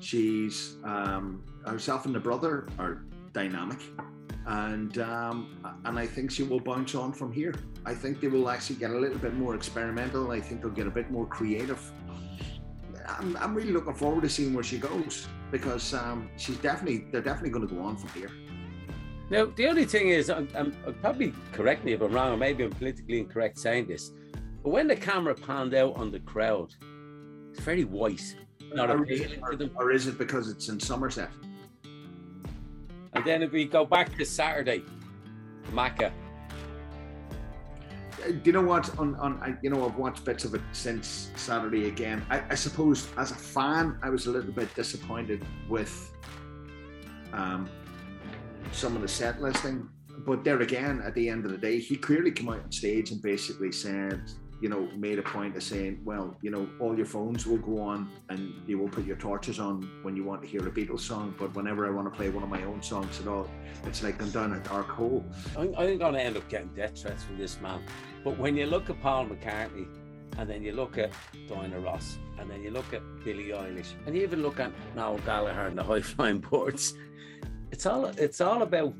She's 0.00 0.76
um, 0.84 1.44
herself 1.66 2.06
and 2.06 2.14
the 2.14 2.20
brother 2.20 2.68
are 2.78 3.04
dynamic, 3.32 3.80
and 4.46 4.98
um, 4.98 5.58
and 5.84 5.98
I 5.98 6.06
think 6.06 6.30
she 6.30 6.42
will 6.42 6.60
bounce 6.60 6.94
on 6.94 7.12
from 7.12 7.32
here. 7.32 7.54
I 7.84 7.94
think 7.94 8.20
they 8.20 8.28
will 8.28 8.48
actually 8.48 8.76
get 8.76 8.90
a 8.90 8.98
little 8.98 9.18
bit 9.18 9.34
more 9.34 9.54
experimental. 9.54 10.30
I 10.30 10.40
think 10.40 10.62
they'll 10.62 10.70
get 10.70 10.86
a 10.86 10.90
bit 10.90 11.10
more 11.10 11.26
creative. 11.26 11.80
I'm, 13.08 13.36
I'm 13.36 13.54
really 13.54 13.72
looking 13.72 13.94
forward 13.94 14.22
to 14.22 14.28
seeing 14.28 14.52
where 14.52 14.64
she 14.64 14.78
goes 14.78 15.28
because 15.50 15.94
um, 15.94 16.28
she's 16.36 16.58
definitely 16.58 17.06
they're 17.12 17.20
definitely 17.20 17.50
going 17.50 17.68
to 17.68 17.74
go 17.74 17.82
on 17.82 17.96
from 17.96 18.10
here. 18.20 18.30
Now, 19.28 19.46
the 19.46 19.66
only 19.66 19.84
thing 19.84 20.08
is, 20.08 20.30
I'm, 20.30 20.48
I'm, 20.54 20.72
probably 21.00 21.34
correct 21.52 21.84
me 21.84 21.92
if 21.92 22.00
I'm 22.00 22.12
wrong, 22.12 22.32
or 22.32 22.36
maybe 22.36 22.62
I'm 22.62 22.70
politically 22.70 23.18
incorrect 23.18 23.58
saying 23.58 23.88
this, 23.88 24.12
but 24.62 24.70
when 24.70 24.86
the 24.86 24.94
camera 24.94 25.34
panned 25.34 25.74
out 25.74 25.96
on 25.96 26.12
the 26.12 26.20
crowd, 26.20 26.72
it's 27.50 27.60
very 27.60 27.84
white. 27.84 28.36
Not 28.72 28.90
or, 28.90 29.02
appealing 29.02 29.42
or, 29.42 29.52
to 29.52 29.56
them. 29.56 29.70
or 29.74 29.90
is 29.90 30.06
it 30.06 30.18
because 30.18 30.48
it's 30.48 30.68
in 30.68 30.78
Somerset? 30.78 31.30
And 33.14 33.24
then 33.24 33.42
if 33.42 33.50
we 33.50 33.64
go 33.64 33.84
back 33.84 34.16
to 34.16 34.24
Saturday, 34.24 34.84
Macca. 35.72 36.12
Uh, 38.24 38.30
Do 38.30 38.40
you 38.44 38.52
know 38.52 38.62
what? 38.62 38.96
On, 38.98 39.14
on 39.16 39.40
I, 39.42 39.56
you 39.62 39.70
know, 39.70 39.86
I've 39.86 39.96
watched 39.96 40.24
bits 40.24 40.44
of 40.44 40.54
it 40.54 40.60
since 40.72 41.30
Saturday 41.34 41.88
again. 41.88 42.24
I, 42.30 42.42
I 42.50 42.54
suppose 42.54 43.08
as 43.16 43.30
a 43.30 43.34
fan, 43.34 43.98
I 44.02 44.10
was 44.10 44.26
a 44.26 44.30
little 44.30 44.52
bit 44.52 44.72
disappointed 44.74 45.44
with 45.68 46.12
um, 47.32 47.68
some 48.72 48.96
of 48.96 49.02
the 49.02 49.08
set 49.08 49.40
listing. 49.40 49.88
But 50.26 50.44
there 50.44 50.60
again, 50.60 51.02
at 51.04 51.14
the 51.14 51.28
end 51.28 51.44
of 51.44 51.50
the 51.50 51.58
day, 51.58 51.78
he 51.78 51.96
clearly 51.96 52.30
came 52.30 52.48
out 52.48 52.60
on 52.62 52.72
stage 52.72 53.10
and 53.10 53.20
basically 53.22 53.70
said, 53.70 54.22
you 54.60 54.68
know, 54.68 54.88
made 54.96 55.18
a 55.18 55.22
point 55.22 55.54
of 55.56 55.62
saying, 55.62 56.00
well, 56.04 56.36
you 56.40 56.50
know, 56.50 56.66
all 56.80 56.96
your 56.96 57.06
phones 57.06 57.46
will 57.46 57.58
go 57.58 57.80
on 57.80 58.10
and 58.30 58.54
you 58.66 58.78
will 58.78 58.88
put 58.88 59.04
your 59.04 59.16
torches 59.16 59.60
on 59.60 59.82
when 60.02 60.16
you 60.16 60.24
want 60.24 60.40
to 60.42 60.48
hear 60.48 60.66
a 60.66 60.70
Beatles 60.70 61.00
song. 61.00 61.34
But 61.38 61.54
whenever 61.54 61.86
I 61.86 61.90
want 61.90 62.10
to 62.10 62.16
play 62.16 62.30
one 62.30 62.42
of 62.42 62.48
my 62.48 62.62
own 62.64 62.82
songs 62.82 63.20
at 63.20 63.28
all, 63.28 63.48
it's 63.84 64.02
like 64.02 64.20
I'm 64.22 64.30
down 64.30 64.54
a 64.54 64.60
dark 64.60 64.88
hole. 64.88 65.24
I'm, 65.56 65.74
I'm 65.76 65.98
going 65.98 66.14
to 66.14 66.22
end 66.22 66.36
up 66.36 66.48
getting 66.48 66.68
death 66.68 66.98
threats 66.98 67.24
from 67.24 67.36
this 67.36 67.60
man. 67.60 67.82
But 68.24 68.38
when 68.38 68.56
you 68.56 68.66
look 68.66 68.88
at 68.88 69.00
Paul 69.02 69.26
McCartney, 69.26 69.86
and 70.38 70.50
then 70.50 70.62
you 70.62 70.72
look 70.72 70.98
at 70.98 71.12
Diana 71.48 71.78
Ross, 71.78 72.18
and 72.38 72.50
then 72.50 72.62
you 72.62 72.70
look 72.70 72.92
at 72.92 73.02
Billie 73.24 73.48
Eilish, 73.48 73.92
and 74.06 74.14
you 74.14 74.22
even 74.22 74.42
look 74.42 74.60
at 74.60 74.72
Noel 74.94 75.18
Gallagher 75.18 75.66
and 75.66 75.78
the 75.78 75.82
High 75.84 76.00
Flying 76.02 76.38
Birds, 76.38 76.94
it's 77.70 77.86
all 77.86 78.06
it's 78.06 78.40
all 78.40 78.62
about 78.62 78.94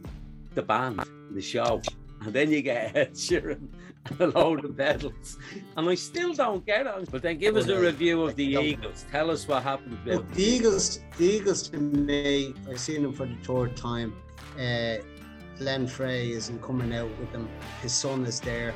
the 0.55 0.63
band, 0.63 1.05
the 1.31 1.43
show, 1.43 1.81
and 2.23 2.33
then 2.33 2.51
you 2.51 2.63
get 2.63 2.97
Ed 2.97 3.13
Sheeran 3.13 3.69
and 4.11 4.21
a 4.21 4.27
load 4.27 4.65
of 4.65 4.77
pedals, 4.77 5.39
and 5.77 5.89
I 5.89 5.95
still 5.95 6.33
don't 6.33 6.65
get 6.65 6.87
it. 6.87 7.11
But 7.11 7.23
then 7.23 7.39
give 7.39 7.57
us 7.57 7.69
a 7.69 7.79
review 7.79 8.23
of 8.23 8.37
the 8.37 8.45
Eagles. 8.45 9.05
Tell 9.11 9.31
us 9.31 9.47
what 9.47 9.63
happened. 9.63 9.99
Bill. 10.05 10.19
Look, 10.19 10.33
the 10.33 10.43
Eagles, 10.43 11.01
the 11.19 11.25
Eagles 11.25 11.69
to 11.71 11.79
me, 11.79 12.55
I've 12.69 12.81
seen 12.81 13.03
them 13.03 13.13
for 13.13 13.27
the 13.27 13.37
third 13.43 13.77
time. 13.77 14.15
Uh, 14.59 14.97
Glenn 15.59 15.87
Frey 15.87 16.31
isn't 16.33 16.63
coming 16.63 16.95
out 16.95 17.11
with 17.19 17.33
them. 17.33 17.49
His 17.83 17.93
son 17.93 18.25
is 18.27 18.41
there. 18.41 18.75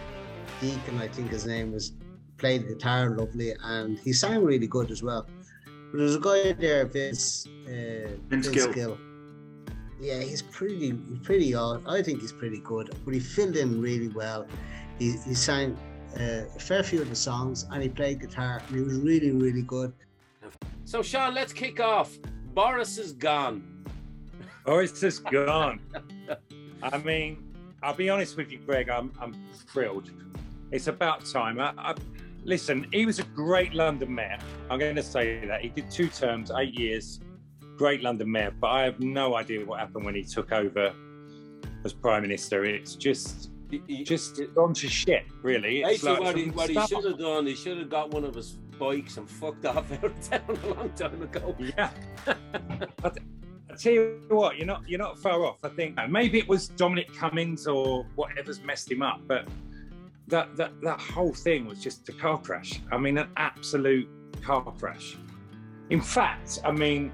Deacon, 0.60 0.98
I 0.98 1.08
think 1.08 1.30
his 1.30 1.46
name 1.46 1.72
was, 1.72 1.92
played 2.38 2.62
the 2.62 2.74
guitar 2.74 3.10
lovely, 3.10 3.54
and 3.62 3.98
he 3.98 4.12
sang 4.12 4.42
really 4.44 4.66
good 4.66 4.90
as 4.90 5.02
well. 5.02 5.26
But 5.64 5.98
there's 5.98 6.16
a 6.16 6.20
guy 6.20 6.52
there, 6.52 6.86
Vince, 6.86 7.46
uh, 7.66 8.10
Vince 8.28 8.48
Gill. 8.48 8.98
Yeah, 10.00 10.20
he's 10.20 10.40
pretty, 10.42 10.92
pretty 11.22 11.54
odd. 11.54 11.86
I 11.86 12.02
think 12.02 12.22
he's 12.22 12.32
pretty 12.32 12.60
good, 12.60 12.90
but 13.04 13.12
he 13.12 13.20
filled 13.20 13.56
in 13.56 13.82
really 13.82 14.08
well. 14.08 14.46
He, 14.98 15.12
he 15.12 15.34
sang 15.34 15.76
uh, 16.18 16.44
a 16.56 16.58
fair 16.58 16.82
few 16.82 17.02
of 17.02 17.10
the 17.10 17.16
songs, 17.16 17.66
and 17.70 17.82
he 17.82 17.88
played 17.88 18.20
guitar, 18.20 18.62
and 18.66 18.76
he 18.76 18.82
was 18.82 18.98
really, 18.98 19.30
really 19.30 19.62
good. 19.62 19.92
So 20.84 21.02
Sean, 21.02 21.34
let's 21.34 21.52
kick 21.52 21.80
off. 21.80 22.18
Boris 22.54 22.96
is 22.96 23.12
gone. 23.12 23.84
Boris 24.64 25.02
is 25.02 25.18
gone. 25.38 25.80
I 26.82 26.98
mean, 26.98 27.44
I'll 27.82 27.94
be 27.94 28.08
honest 28.08 28.36
with 28.36 28.50
you, 28.50 28.58
Greg. 28.58 28.88
I'm 28.88 29.12
I'm 29.20 29.34
thrilled. 29.68 30.10
It's 30.72 30.86
about 30.86 31.26
time. 31.26 31.60
I, 31.60 31.72
I, 31.76 31.94
listen, 32.44 32.86
he 32.92 33.04
was 33.04 33.18
a 33.18 33.24
great 33.24 33.74
London 33.74 34.14
mayor. 34.14 34.38
I'm 34.70 34.78
going 34.78 34.96
to 34.96 35.02
say 35.02 35.44
that 35.46 35.60
he 35.60 35.68
did 35.68 35.90
two 35.90 36.08
terms, 36.08 36.50
eight 36.56 36.78
years. 36.78 37.20
Great 37.80 38.02
London 38.02 38.30
mayor, 38.30 38.52
but 38.60 38.66
I 38.66 38.82
have 38.82 39.00
no 39.00 39.36
idea 39.36 39.64
what 39.64 39.80
happened 39.80 40.04
when 40.04 40.14
he 40.14 40.22
took 40.22 40.52
over 40.52 40.92
as 41.82 41.94
prime 41.94 42.20
minister. 42.20 42.66
It's 42.66 42.94
just 42.94 43.48
He- 43.70 44.04
just 44.04 44.38
gone 44.54 44.74
to 44.74 44.86
shit, 44.86 45.24
really. 45.40 45.80
It's 45.80 46.02
Basically, 46.02 46.10
like 46.12 46.20
what 46.20 46.36
he, 46.36 46.44
what 46.50 46.68
he 46.68 46.86
should 46.94 47.04
have 47.06 47.18
done, 47.18 47.46
he 47.46 47.54
should 47.54 47.78
have 47.78 47.88
got 47.88 48.10
one 48.10 48.24
of 48.24 48.34
his 48.34 48.50
bikes 48.78 49.16
and 49.16 49.26
fucked 49.30 49.64
off 49.64 49.90
out 49.92 50.04
of 50.04 50.20
town 50.28 50.58
a 50.62 50.74
long 50.74 50.90
time 50.90 51.22
ago. 51.22 51.56
Yeah. 51.58 51.88
I, 52.26 53.10
I 53.70 53.74
tell 53.78 53.94
you 53.94 54.20
what, 54.28 54.58
you're 54.58 54.66
not 54.66 54.86
you're 54.86 54.98
not 54.98 55.18
far 55.18 55.46
off. 55.46 55.64
I 55.64 55.70
think 55.70 55.96
maybe 56.06 56.38
it 56.38 56.46
was 56.46 56.68
Dominic 56.68 57.14
Cummings 57.16 57.66
or 57.66 58.04
whatever's 58.14 58.60
messed 58.60 58.90
him 58.92 59.00
up, 59.00 59.22
but 59.26 59.48
that 60.28 60.54
that 60.58 60.78
that 60.82 61.00
whole 61.00 61.32
thing 61.32 61.64
was 61.64 61.82
just 61.82 62.06
a 62.10 62.12
car 62.12 62.38
crash. 62.38 62.82
I 62.92 62.98
mean, 62.98 63.16
an 63.16 63.30
absolute 63.38 64.06
car 64.42 64.62
crash. 64.78 65.16
In 65.88 66.02
fact, 66.02 66.58
I 66.62 66.72
mean, 66.72 67.10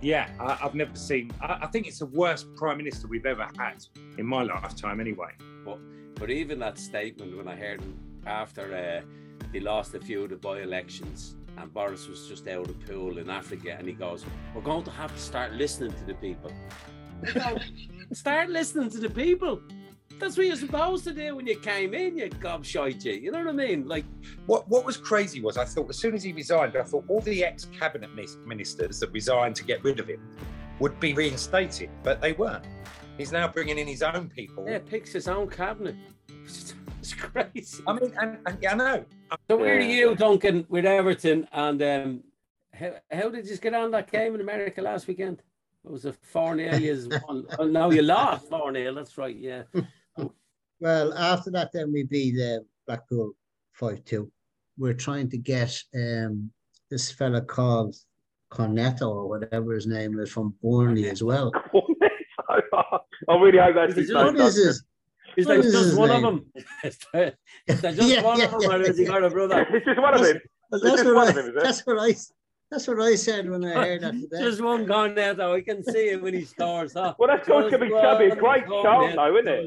yeah, 0.00 0.28
I, 0.38 0.58
I've 0.62 0.74
never 0.74 0.94
seen. 0.96 1.30
I, 1.40 1.60
I 1.62 1.66
think 1.66 1.86
it's 1.86 1.98
the 1.98 2.06
worst 2.06 2.54
prime 2.56 2.78
minister 2.78 3.06
we've 3.06 3.26
ever 3.26 3.46
had 3.56 3.84
in 4.18 4.26
my 4.26 4.42
lifetime, 4.42 5.00
anyway. 5.00 5.32
But 5.64 5.78
but 6.14 6.30
even 6.30 6.58
that 6.60 6.78
statement 6.78 7.36
when 7.36 7.48
I 7.48 7.56
heard 7.56 7.80
him 7.80 7.98
after 8.26 8.74
uh, 8.74 9.06
they 9.52 9.60
lost 9.60 9.94
a 9.94 10.00
few 10.00 10.24
of 10.24 10.30
the 10.30 10.36
by-elections 10.36 11.36
and 11.56 11.72
Boris 11.72 12.06
was 12.08 12.28
just 12.28 12.46
out 12.48 12.68
of 12.68 12.78
the 12.78 12.92
pool 12.92 13.18
in 13.18 13.30
Africa 13.30 13.76
and 13.78 13.86
he 13.86 13.94
goes, 13.94 14.24
"We're 14.54 14.62
going 14.62 14.84
to 14.84 14.90
have 14.90 15.14
to 15.14 15.20
start 15.20 15.52
listening 15.52 15.92
to 15.92 16.04
the 16.04 16.14
people." 16.14 16.52
Start 18.12 18.48
listening 18.48 18.90
to 18.90 18.98
the 18.98 19.10
people. 19.10 19.60
That's 20.20 20.36
what 20.36 20.46
you're 20.46 20.56
supposed 20.56 21.04
to 21.04 21.12
do 21.12 21.34
when 21.36 21.46
you 21.46 21.58
came 21.58 21.94
in, 21.94 22.16
you 22.18 22.28
gobshite 22.28 23.04
you. 23.04 23.12
You 23.14 23.32
know 23.32 23.38
what 23.38 23.48
I 23.48 23.52
mean? 23.52 23.88
Like, 23.88 24.04
What 24.46 24.68
what 24.68 24.84
was 24.84 24.96
crazy 24.96 25.40
was 25.40 25.56
I 25.56 25.64
thought 25.64 25.88
as 25.88 25.98
soon 25.98 26.14
as 26.14 26.22
he 26.22 26.32
resigned, 26.32 26.76
I 26.76 26.82
thought 26.82 27.04
all 27.08 27.20
the 27.22 27.42
ex 27.44 27.64
cabinet 27.66 28.10
ministers 28.46 29.00
that 29.00 29.10
resigned 29.12 29.56
to 29.56 29.64
get 29.64 29.82
rid 29.82 29.98
of 29.98 30.06
him 30.08 30.20
would 30.78 31.00
be 31.00 31.14
reinstated, 31.14 31.90
but 32.02 32.20
they 32.20 32.32
weren't. 32.32 32.66
He's 33.18 33.32
now 33.32 33.48
bringing 33.48 33.78
in 33.78 33.86
his 33.86 34.02
own 34.02 34.28
people. 34.28 34.66
yeah, 34.68 34.78
picks 34.78 35.12
his 35.12 35.26
own 35.28 35.48
cabinet. 35.48 35.96
It's 37.00 37.14
crazy. 37.14 37.82
I 37.86 37.94
mean, 37.94 38.12
and, 38.20 38.36
and 38.44 38.58
yeah, 38.60 38.72
I 38.72 38.76
know. 38.76 39.04
So 39.48 39.56
where 39.56 39.78
are 39.78 39.80
you, 39.80 40.14
Duncan, 40.14 40.66
with 40.68 40.84
Everton? 40.84 41.48
And 41.50 41.82
um, 41.82 42.22
how, 42.74 42.92
how 43.10 43.30
did 43.30 43.48
you 43.48 43.56
get 43.56 43.72
on 43.72 43.90
that 43.92 44.10
game 44.12 44.34
in 44.34 44.42
America 44.42 44.82
last 44.82 45.06
weekend? 45.08 45.42
It 45.82 45.90
was 45.90 46.04
a 46.04 46.12
4 46.12 46.56
0. 46.56 46.76
You 46.76 47.08
won. 47.26 47.46
Oh, 47.58 47.64
no, 47.64 47.90
you 47.90 48.02
lost 48.02 48.50
4 48.50 48.74
0. 48.74 48.92
That's 48.94 49.16
right. 49.16 49.34
Yeah. 49.34 49.62
Well, 50.80 51.12
after 51.14 51.50
that, 51.52 51.70
then 51.72 51.92
we 51.92 52.04
beat 52.04 52.40
uh, 52.40 52.60
Blackpool 52.86 53.32
5 53.74 54.04
2. 54.04 54.30
We're 54.78 54.94
trying 54.94 55.28
to 55.30 55.36
get 55.38 55.76
um, 55.94 56.50
this 56.90 57.10
fella 57.10 57.42
called 57.42 57.94
Cornetto 58.50 59.08
or 59.08 59.28
whatever 59.28 59.74
his 59.74 59.86
name 59.86 60.18
is 60.18 60.30
from 60.30 60.54
Burnley 60.62 61.08
as 61.08 61.22
well. 61.22 61.52
I 63.28 63.34
really 63.36 63.58
hope 63.58 63.74
that's 63.74 63.94
his 63.94 64.10
name. 64.10 64.36
is 64.36 64.56
his? 64.56 64.84
Is 65.36 65.46
What 65.46 65.52
there 65.52 65.60
is 65.60 65.72
just 65.72 65.84
his 65.90 65.94
one 65.94 66.10
of 66.10 66.22
them? 66.22 66.46
Is 66.84 66.98
there 67.80 67.92
just 67.92 68.08
Yeah, 68.08 68.22
one 68.22 68.38
yeah, 68.40 68.46
of 68.46 68.60
them, 68.60 68.70
or 68.72 68.78
has 68.84 68.98
he 68.98 69.04
got 69.04 69.22
a 69.22 69.30
brother? 69.30 69.64
It's 69.70 69.86
just 69.86 70.00
one 70.00 70.14
of 70.14 70.22
them. 70.22 70.40
Well, 70.70 70.80
There's 70.80 70.96
that's 70.96 71.04
what 71.04 71.14
one 71.14 71.26
I. 71.26 71.30
of 71.30 71.34
them. 71.36 71.54
That's 71.62 71.86
what 71.86 71.98
I. 72.00 72.14
That's 72.70 72.86
what 72.88 73.00
I 73.00 73.14
said 73.14 73.48
when 73.48 73.64
I 73.64 73.72
heard 73.74 74.00
that 74.02 74.12
today. 74.12 74.42
Just 74.42 74.60
one 74.60 74.86
gone 74.86 75.14
now, 75.14 75.34
though. 75.34 75.54
I 75.54 75.60
can 75.60 75.84
see 75.84 76.10
it 76.10 76.22
when 76.22 76.34
he 76.34 76.44
scores. 76.44 76.94
Huh? 76.94 77.14
Well, 77.18 77.28
that's 77.28 77.46
going 77.46 77.70
to 77.70 77.78
be 77.78 77.90
that'd 77.90 78.18
be 78.18 78.32
a 78.32 78.36
great 78.36 78.66
Just 78.66 78.82
chant, 78.82 79.16
though, 79.16 79.36
isn't 79.36 79.48
it? 79.48 79.66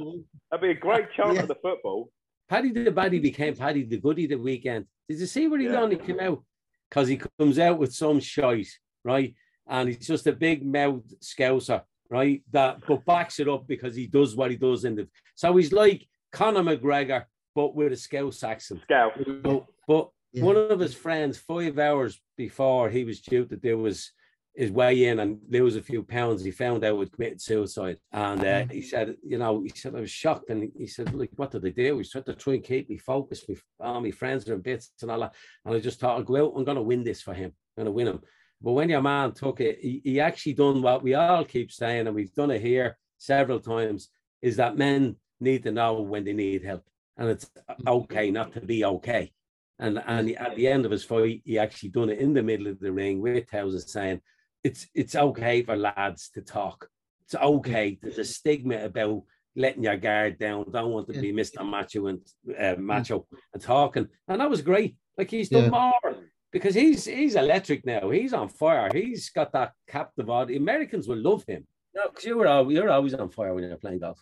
Gone. 0.54 0.62
That'd 0.62 0.76
be 0.76 0.78
a 0.78 0.82
great 0.82 1.06
chance 1.16 1.34
Yeah. 1.36 1.42
for 1.42 1.48
the 1.48 1.56
football. 1.56 2.10
Paddy 2.50 2.72
the 2.72 2.92
Baddy 2.92 3.22
became 3.22 3.56
Paddy 3.56 3.84
the 3.84 3.98
Goody 4.00 4.28
the 4.28 4.36
weekend. 4.36 4.86
Did 5.10 5.20
you 5.20 5.26
see 5.26 5.48
where 5.48 5.60
he 5.60 5.66
Yeah. 5.68 5.88
He 5.90 5.96
came 5.98 6.20
out? 6.20 6.44
because 6.90 7.08
he 7.08 7.20
comes 7.40 7.58
out 7.58 7.80
with 7.80 7.92
some 7.92 8.20
shite, 8.20 8.68
right? 9.04 9.34
And 9.68 9.90
he's 9.90 10.06
just 10.06 10.28
a 10.28 10.32
big 10.32 10.64
mouth 10.64 11.02
scouser, 11.22 11.82
right? 12.10 12.44
That 12.52 12.86
but 12.88 13.04
backs 13.04 13.40
it 13.40 13.48
up 13.50 13.66
because 13.68 13.96
he 13.96 14.06
does 14.06 14.36
what 14.36 14.52
he 14.52 14.58
does 14.58 14.86
in 14.86 14.96
the. 14.96 15.08
So 15.34 15.56
he's 15.58 15.74
like 15.74 16.08
Conor 16.32 16.62
McGregor, 16.62 17.24
but 17.56 17.74
with 17.74 17.94
a 17.94 17.96
Scouse 17.98 18.44
accent. 18.44 18.82
Scout. 18.84 19.14
But, 19.42 19.66
but 19.88 20.10
Yeah. 20.34 20.44
one 20.44 20.56
of 20.58 20.80
his 20.80 20.94
friends, 20.94 21.40
five 21.40 21.80
hours 21.80 22.22
before 22.38 22.92
he 22.92 23.04
was 23.06 23.22
due 23.22 23.46
to 23.46 23.56
do 23.56 23.84
his 23.86 24.12
his 24.56 24.72
weigh 24.72 25.06
in 25.06 25.20
and 25.20 25.40
lose 25.50 25.76
a 25.76 25.82
few 25.82 26.04
pounds, 26.04 26.44
he 26.44 26.52
found 26.52 26.84
out 26.84 27.00
he'd 27.00 27.12
committed 27.12 27.42
suicide. 27.42 27.98
And 28.12 28.42
uh, 28.42 28.44
mm-hmm. 28.44 28.72
he 28.72 28.82
said, 28.82 29.16
you 29.24 29.38
know, 29.40 29.62
he 29.64 29.70
said 29.70 29.96
I 29.96 30.02
was 30.02 30.12
shocked, 30.12 30.50
and 30.50 30.72
he 30.78 30.88
said, 30.88 31.14
like, 31.14 31.32
what 31.36 31.52
did 31.52 31.64
they 31.64 31.72
do? 31.72 31.98
He 31.98 32.04
tried 32.04 32.26
to 32.28 32.36
try 32.36 32.54
and 32.54 32.64
keep 32.64 32.90
me 32.90 32.98
focused. 32.98 33.50
Me, 33.50 33.58
all 33.80 34.02
my 34.02 34.12
friends 34.12 34.48
are 34.48 34.54
in 34.54 34.62
bits 34.62 34.92
and 35.02 35.10
all 35.10 35.22
that. 35.22 35.34
And 35.66 35.76
I 35.76 35.80
just 35.80 36.00
thought, 36.00 36.18
I'll 36.18 36.24
go 36.24 36.46
out. 36.46 36.54
I'm 36.56 36.66
going 36.66 36.78
to 36.78 36.84
win 36.84 37.04
this 37.04 37.22
for 37.22 37.34
him. 37.34 37.52
I'm 37.78 37.84
going 37.84 37.86
to 37.86 37.92
win 37.92 38.08
him. 38.08 38.22
But 38.62 38.74
when 38.74 38.90
your 38.90 39.02
man 39.02 39.34
took 39.34 39.60
it, 39.60 39.80
he, 39.82 40.02
he 40.04 40.20
actually 40.20 40.54
done 40.54 40.82
what 40.82 41.04
we 41.04 41.16
all 41.16 41.44
keep 41.44 41.72
saying, 41.72 42.08
and 42.08 42.16
we've 42.16 42.34
done 42.34 42.52
it 42.52 42.62
here 42.62 42.98
several 43.18 43.60
times, 43.60 44.10
is 44.42 44.58
that 44.58 44.78
men 44.78 45.16
need 45.40 45.64
to 45.64 45.72
know 45.72 46.02
when 46.02 46.24
they 46.24 46.34
need 46.34 46.64
help, 46.64 46.84
and 47.18 47.30
it's 47.30 47.50
uh, 47.68 47.74
mm-hmm. 47.74 47.88
okay 47.88 48.32
not 48.32 48.54
to 48.54 48.62
be 48.62 48.86
okay. 48.86 49.32
And 49.80 50.02
and 50.06 50.30
at 50.38 50.56
the 50.56 50.68
end 50.68 50.86
of 50.86 50.92
his 50.92 51.04
fight, 51.04 51.42
he 51.44 51.58
actually 51.60 51.90
done 51.90 52.10
it 52.10 52.20
in 52.20 52.34
the 52.34 52.44
middle 52.44 52.68
of 52.68 52.80
the 52.80 52.92
ring 52.92 53.20
with 53.20 53.48
Towson 53.48 53.82
saying, 53.82 54.22
"It's 54.64 54.88
it's 54.94 55.16
okay 55.16 55.64
for 55.64 55.76
lads 55.76 56.30
to 56.36 56.42
talk. 56.42 56.90
It's 57.26 57.36
okay. 57.36 57.98
There's 58.02 58.18
a 58.20 58.26
stigma 58.26 58.84
about 58.86 59.24
letting 59.56 59.84
your 59.84 59.98
guard 59.98 60.40
down. 60.40 60.66
Don't 60.72 60.92
want 60.92 61.08
to 61.14 61.20
be 61.22 61.32
Mr. 61.32 61.66
Macho 61.66 62.08
and 62.08 62.20
uh, 62.60 62.76
macho 62.78 63.26
and 63.54 63.62
talking." 63.62 64.08
And 64.28 64.42
that 64.42 64.50
was 64.50 64.62
great. 64.62 64.96
Like 65.18 65.30
he's 65.32 65.50
done 65.50 65.66
Yeah. 65.66 65.70
more 65.70 66.16
because 66.52 66.76
he's 66.76 67.06
he's 67.06 67.36
electric 67.36 67.86
now. 67.86 68.10
He's 68.10 68.34
on 68.34 68.50
fire. 68.50 68.90
He's 68.94 69.30
got 69.30 69.52
that 69.54 69.74
captive 69.88 70.30
audience. 70.30 70.62
Americans 70.62 71.08
will 71.08 71.18
love 71.22 71.44
him. 71.46 71.66
No, 71.96 72.10
because 72.10 72.26
you 72.26 72.38
were 72.38 72.48
al- 72.48 72.72
you're 72.72 72.90
always 72.90 73.14
on 73.14 73.30
fire 73.30 73.54
when 73.54 73.64
you're 73.64 73.78
playing 73.78 74.00
golf. 74.00 74.20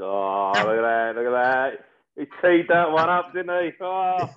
Oh, 0.00 0.52
look 0.54 0.66
at 0.78 0.82
that! 0.82 1.12
Look 1.16 1.26
at 1.26 1.32
that! 1.32 1.72
He 2.16 2.24
teed 2.42 2.66
that 2.68 2.90
one 2.92 3.08
up, 3.08 3.32
didn't 3.34 3.64
he? 3.64 3.70
Oh, 3.80 4.28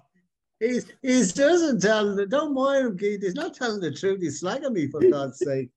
He's 0.61 0.85
he 1.01 1.25
doesn't 1.33 1.81
tell. 1.81 2.15
the- 2.15 2.27
Don't 2.27 2.53
mind 2.53 2.85
him, 2.85 2.97
Keith. 2.97 3.21
He's 3.23 3.33
not 3.33 3.55
telling 3.55 3.81
the 3.81 3.91
truth. 3.91 4.21
He's 4.21 4.41
slagging 4.41 4.71
me 4.73 4.87
for 4.87 5.01
God's 5.01 5.39
sake. 5.39 5.69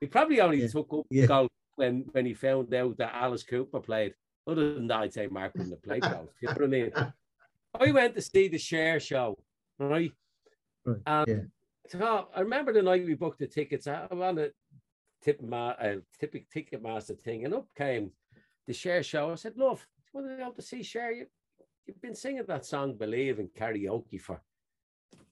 He 0.00 0.06
probably 0.06 0.40
only 0.40 0.60
Yeah. 0.62 0.68
took 0.68 0.92
up 0.92 1.06
Yeah. 1.10 1.26
golf 1.26 1.50
when 1.74 2.02
when 2.12 2.24
he 2.26 2.32
found 2.34 2.72
out 2.72 2.96
that 2.98 3.12
Alice 3.14 3.42
Cooper 3.42 3.80
played. 3.80 4.14
Other 4.46 4.74
than 4.74 4.86
that, 4.86 5.00
I'd 5.00 5.12
say 5.12 5.26
Mark 5.26 5.52
wouldn't 5.54 5.72
have 5.72 5.82
played 5.82 6.02
golf. 6.02 6.30
You 6.40 6.48
know 6.48 6.54
what 6.54 6.62
I 6.62 6.66
mean? 6.68 6.92
I 7.74 7.90
went 7.92 8.14
to 8.14 8.22
see 8.22 8.46
the 8.48 8.58
Cher 8.58 9.00
show, 9.00 9.36
right? 9.78 10.12
Right, 10.84 10.96
And 11.06 11.28
yeah. 11.28 11.42
so 12.00 12.28
I 12.34 12.40
remember 12.40 12.72
the 12.72 12.82
night 12.82 13.04
we 13.04 13.14
booked 13.14 13.40
the 13.40 13.46
tickets. 13.48 13.86
I 13.88 14.06
on 14.10 14.38
a 14.38 14.50
tip 15.22 15.42
ma 15.42 15.70
uh, 15.70 15.96
tipping 16.20 16.46
ticket 16.52 16.82
master 16.82 17.14
thing, 17.14 17.44
and 17.44 17.54
up 17.54 17.66
came 17.74 18.12
the 18.68 18.72
Cher 18.72 19.02
show. 19.02 19.32
I 19.32 19.34
said, 19.34 19.56
"Love, 19.56 19.80
do 20.12 20.18
you 20.20 20.24
want 20.24 20.38
to 20.38 20.44
go 20.44 20.50
to 20.52 20.62
see 20.62 20.82
Cher? 20.84 21.10
You, 21.12 21.26
you've 21.90 22.00
been 22.00 22.14
singing 22.14 22.44
that 22.46 22.64
song 22.64 22.94
"Believe" 22.96 23.40
in 23.40 23.48
karaoke 23.48 24.20
for 24.20 24.40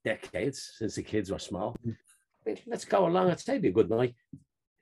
decades 0.05 0.73
since 0.77 0.97
the 0.97 1.05
kids 1.05 1.31
were 1.31 1.39
small. 1.39 1.77
Let's 2.67 2.85
go 2.85 3.07
along. 3.07 3.31
I'd 3.31 3.39
say 3.39 3.53
it'd 3.53 3.63
be 3.63 3.69
a 3.69 3.73
good 3.73 3.91
night. 3.91 4.17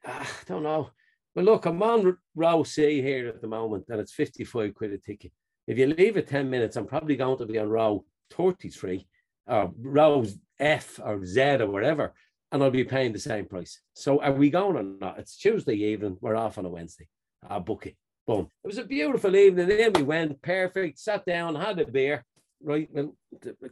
Ah, 0.06 0.30
don't 0.46 0.62
know. 0.62 0.90
Well, 1.34 1.44
look, 1.44 1.66
I'm 1.66 1.82
on 1.82 2.16
row 2.34 2.62
C 2.62 3.02
here 3.02 3.28
at 3.28 3.42
the 3.42 3.46
moment, 3.46 3.84
and 3.90 4.00
it's 4.00 4.14
55 4.14 4.74
quid 4.74 4.92
a 4.92 4.98
ticket. 4.98 5.32
If 5.66 5.76
you 5.76 5.86
leave 5.86 6.16
it 6.16 6.28
10 6.28 6.48
minutes, 6.48 6.76
I'm 6.76 6.86
probably 6.86 7.16
going 7.16 7.36
to 7.38 7.46
be 7.46 7.58
on 7.58 7.68
row 7.68 8.06
33 8.30 9.06
or 9.48 9.70
row 9.78 10.24
F 10.58 10.98
or 11.04 11.22
Z 11.26 11.40
or 11.60 11.70
whatever, 11.70 12.14
and 12.52 12.62
I'll 12.62 12.70
be 12.70 12.84
paying 12.84 13.12
the 13.12 13.18
same 13.18 13.44
price. 13.44 13.82
So 13.92 14.22
are 14.22 14.32
we 14.32 14.48
going 14.48 14.76
or 14.76 14.82
not? 14.82 15.18
It's 15.18 15.36
Tuesday 15.36 15.74
evening. 15.74 16.16
We're 16.22 16.36
off 16.36 16.56
on 16.56 16.64
a 16.64 16.70
Wednesday. 16.70 17.08
I'll 17.46 17.60
book 17.60 17.86
it. 17.86 17.96
Boom. 18.26 18.48
It 18.64 18.66
was 18.66 18.78
a 18.78 18.84
beautiful 18.84 19.36
evening. 19.36 19.68
Then 19.68 19.92
we 19.92 20.02
went 20.02 20.42
perfect, 20.42 20.98
sat 20.98 21.24
down, 21.24 21.54
had 21.54 21.78
a 21.78 21.86
beer. 21.86 22.24
Right. 22.62 22.88
Well, 22.92 23.14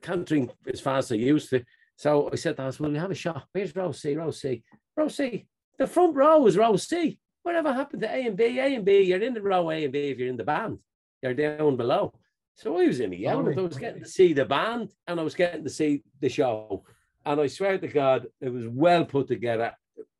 can't 0.00 0.26
drink 0.26 0.50
as 0.72 0.80
fast 0.80 1.10
as 1.10 1.16
I 1.16 1.20
used 1.20 1.50
to. 1.50 1.64
So 1.96 2.30
I 2.32 2.36
said 2.36 2.56
to 2.56 2.64
us, 2.64 2.78
Will 2.78 2.90
we 2.90 2.98
have 2.98 3.10
a 3.10 3.14
shot? 3.14 3.46
Where's 3.52 3.74
row 3.74 3.92
C? 3.92 4.14
Row 4.14 4.30
C. 4.30 4.62
Row 4.96 5.08
C. 5.08 5.46
The 5.78 5.86
front 5.86 6.14
row 6.14 6.46
is 6.46 6.56
row 6.56 6.76
C. 6.76 7.18
Whatever 7.42 7.72
happened 7.72 8.02
to 8.02 8.14
A 8.14 8.26
and 8.26 8.36
B? 8.36 8.58
A 8.58 8.74
and 8.74 8.84
B, 8.84 9.02
you're 9.02 9.22
in 9.22 9.34
the 9.34 9.42
row 9.42 9.70
A 9.70 9.84
and 9.84 9.92
B 9.92 10.08
if 10.08 10.18
you're 10.18 10.28
in 10.28 10.36
the 10.36 10.44
band. 10.44 10.78
You're 11.22 11.34
down 11.34 11.76
below. 11.76 12.12
So 12.54 12.78
I 12.78 12.86
was 12.86 13.00
in 13.00 13.10
the 13.10 13.26
element. 13.26 13.58
I 13.58 13.62
was 13.62 13.76
getting 13.76 14.02
to 14.02 14.08
see 14.08 14.32
the 14.32 14.44
band 14.44 14.92
and 15.06 15.18
I 15.18 15.22
was 15.22 15.34
getting 15.34 15.64
to 15.64 15.70
see 15.70 16.02
the 16.20 16.28
show. 16.28 16.84
And 17.26 17.40
I 17.40 17.48
swear 17.48 17.78
to 17.78 17.88
God, 17.88 18.26
it 18.40 18.50
was 18.50 18.68
well 18.68 19.04
put 19.04 19.28
together. 19.28 19.72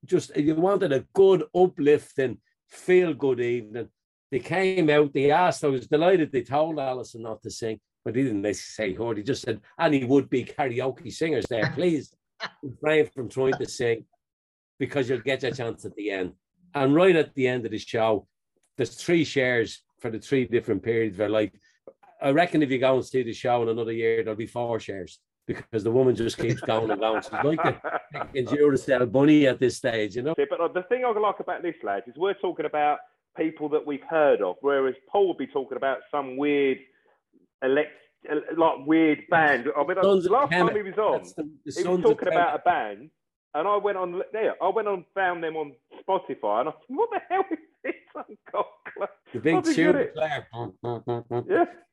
Just 0.05 0.37
you 0.37 0.55
wanted 0.57 0.93
a 0.93 1.07
good, 1.15 1.45
uplifting, 1.55 2.39
feel 2.69 3.15
good 3.15 3.41
evening. 3.41 3.89
They 4.35 4.41
came 4.41 4.91
out, 4.91 5.13
they 5.13 5.31
asked, 5.31 5.63
I 5.63 5.69
was 5.69 5.87
delighted 5.87 6.33
they 6.33 6.43
told 6.43 6.81
Alison 6.81 7.23
not 7.23 7.41
to 7.45 7.51
sing, 7.53 7.79
but 8.05 8.17
he 8.17 8.25
didn't 8.25 8.43
necessarily 8.43 8.97
heard. 8.97 9.17
He 9.17 9.23
just 9.23 9.43
said, 9.43 9.61
any 9.79 10.03
would 10.03 10.29
be 10.29 10.45
karaoke 10.45 11.13
singers 11.13 11.47
there, 11.49 11.71
please 11.73 12.13
refrain 12.65 13.09
from 13.15 13.29
trying 13.29 13.53
to 13.53 13.69
sing 13.69 14.07
because 14.77 15.09
you'll 15.09 15.21
get 15.21 15.45
your 15.45 15.53
chance 15.53 15.85
at 15.85 15.95
the 15.95 16.11
end. 16.11 16.33
And 16.75 16.97
right 16.97 17.15
at 17.15 17.33
the 17.37 17.47
end 17.47 17.65
of 17.65 17.71
the 17.71 17.79
show, 17.79 18.27
there's 18.77 18.97
three 18.97 19.25
Chers 19.25 19.85
for 20.01 20.11
the 20.11 20.19
three 20.19 20.47
different 20.47 20.83
periods 20.83 21.15
of 21.15 21.19
her 21.21 21.29
life. 21.29 21.53
I 22.21 22.31
reckon 22.31 22.61
if 22.61 22.73
you 22.73 22.79
go 22.79 22.97
and 22.97 23.05
see 23.05 23.23
the 23.23 23.33
show 23.33 23.63
in 23.63 23.69
another 23.69 23.93
year, 23.93 24.25
there'll 24.25 24.37
be 24.37 24.49
four 24.49 24.81
Chers 24.81 25.21
because 25.47 25.85
the 25.85 25.93
woman 25.93 26.17
just 26.17 26.39
keeps 26.39 26.61
going 26.61 26.91
and 26.91 27.01
going. 27.01 27.23
She's 27.23 27.33
like 27.33 27.61
a 27.61 28.01
fucking 28.13 28.47
Duracell 28.47 29.13
bunny 29.13 29.47
at 29.47 29.61
this 29.61 29.77
stage, 29.77 30.17
you 30.17 30.23
know. 30.23 30.35
Yeah, 30.37 30.47
but 30.51 30.61
uh, 30.61 30.67
the 30.67 30.83
thing 30.83 31.05
I 31.05 31.11
like 31.13 31.39
about 31.39 31.63
this, 31.63 31.77
lads, 31.85 32.09
is 32.09 32.17
we're 32.17 32.35
talking 32.35 32.67
about 32.67 32.99
people 33.37 33.69
that 33.71 33.87
we've 33.87 34.03
heard 34.09 34.41
of, 34.43 34.57
whereas 34.61 34.95
Paul 35.11 35.29
would 35.29 35.39
be 35.39 35.47
talking 35.47 35.77
about 35.77 35.99
some 36.11 36.37
weird, 36.37 36.79
elect, 37.63 37.91
like 38.57 38.87
weird 38.87 39.21
band. 39.31 39.67
I 39.77 39.85
mean, 39.85 39.97
Sons 40.03 40.25
the 40.25 40.31
last 40.31 40.51
time 40.53 40.75
he 40.75 40.83
was 40.83 40.99
on, 40.99 41.23
the- 41.37 41.51
the 41.65 41.83
he 41.83 41.89
was 41.89 42.03
talking 42.03 42.29
about 42.29 42.55
a 42.57 42.63
band, 42.65 43.11
and 43.55 43.69
I 43.69 43.77
went 43.77 43.99
on 43.99 44.23
there. 44.33 44.55
I 44.63 44.69
went 44.69 44.89
on, 44.89 45.05
found 45.15 45.43
them 45.45 45.57
on 45.57 45.73
Spotify, 46.09 46.61
and 46.61 46.69
I 46.69 46.73
thought, 46.73 46.83
what 46.89 47.11
the 47.11 47.21
hell 47.29 47.45
is 47.51 47.59
this? 47.83 47.95
Oh, 48.57 48.65
God. 48.97 49.09
the 49.33 49.41
big 49.41 49.57
I 49.57 49.61
didn't 49.63 49.75
tuba 49.75 49.93
get 49.93 50.03
it. 50.03 50.15
player. 50.15 51.45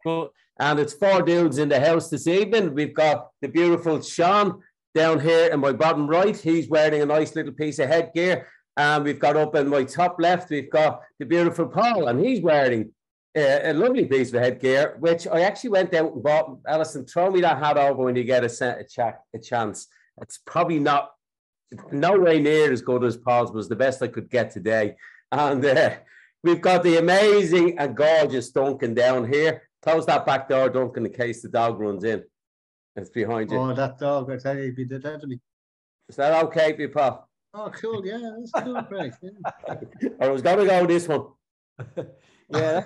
Yeah. 0.06 0.26
And 0.60 0.80
it's 0.80 0.94
four 0.94 1.24
dudes 1.24 1.58
in 1.58 1.68
the 1.70 1.80
house 1.80 2.10
this 2.12 2.28
evening. 2.28 2.76
We've 2.76 2.94
got 2.94 3.30
the 3.42 3.48
beautiful 3.48 4.00
Sean 4.04 4.62
down 4.94 5.20
here 5.20 5.48
in 5.52 5.60
my 5.60 5.72
bottom 5.72 6.06
right. 6.08 6.38
He's 6.38 6.70
wearing 6.70 7.02
a 7.02 7.06
nice 7.08 7.36
little 7.36 7.54
piece 7.54 7.80
of 7.80 7.90
headgear. 7.90 8.48
And 8.82 9.04
we've 9.04 9.20
got 9.20 9.38
up 9.38 9.54
in 9.54 9.68
my 9.70 9.84
top 9.84 10.16
left, 10.20 10.50
we've 10.50 10.72
got 10.72 11.04
the 11.20 11.26
beautiful 11.28 11.68
Paul, 11.68 12.08
and 12.08 12.20
he's 12.20 12.42
wearing 12.42 12.92
a, 13.38 13.70
a 13.70 13.74
lovely 13.74 14.06
piece 14.06 14.34
of 14.34 14.42
headgear, 14.42 14.96
which 15.00 15.28
I 15.28 15.42
actually 15.42 15.70
went 15.70 15.94
out 15.94 16.14
and 16.14 16.24
bought. 16.24 16.58
Alison, 16.68 17.06
throw 17.06 17.30
me 17.30 17.42
that 17.42 17.60
hat 17.60 17.78
over 17.78 18.04
when 18.04 18.16
you 18.16 18.24
get 18.24 18.44
a, 18.44 18.80
a, 18.80 18.84
chat, 18.84 19.22
a 19.36 19.38
chance. 19.38 19.86
It's 20.20 20.40
probably 20.48 20.80
not 20.80 21.12
no 21.92 22.18
way 22.18 22.40
near 22.40 22.72
as 22.72 22.82
good 22.82 23.04
as 23.04 23.18
Paul's 23.18 23.52
was 23.52 23.70
the 23.70 23.76
best 23.76 24.02
I 24.02 24.08
could 24.08 24.32
get 24.32 24.50
today. 24.50 24.96
And 25.32 25.64
uh, 25.64 25.92
we've 26.44 26.60
got 26.60 26.82
the 26.82 26.98
amazing 26.98 27.78
and 27.78 27.96
gorgeous 27.96 28.50
Duncan 28.50 28.96
down 28.96 29.32
here. 29.32 29.62
Close 29.84 30.08
that 30.08 30.26
back 30.26 30.50
door, 30.50 30.70
Duncan, 30.70 31.06
in 31.06 31.14
case 31.14 31.44
the 31.44 31.50
dog 31.50 31.80
runs 31.80 32.04
in. 32.04 32.24
It's 32.96 33.12
behind 33.12 33.52
you. 33.52 33.60
Oh, 33.60 33.76
that 33.76 34.00
dog! 34.00 34.32
I 34.32 34.38
tell 34.38 34.58
you, 34.58 34.72
if 34.72 34.76
he 34.76 34.86
did 34.86 35.04
that 35.04 35.22
to 35.22 35.28
me. 35.28 35.40
Is 36.10 36.16
that 36.16 36.44
okay, 36.46 36.88
Paul? 36.88 37.28
Oh, 37.54 37.70
cool. 37.70 38.06
Yeah, 38.06 38.32
that's 38.38 38.52
cool, 38.66 38.82
Craig. 38.84 39.14
Yeah. 39.22 39.78
I 40.20 40.30
was 40.30 40.42
going 40.42 40.60
to 40.60 40.66
go 40.66 40.86
this 40.86 41.08
one. 41.08 41.28
Yeah, 42.54 42.84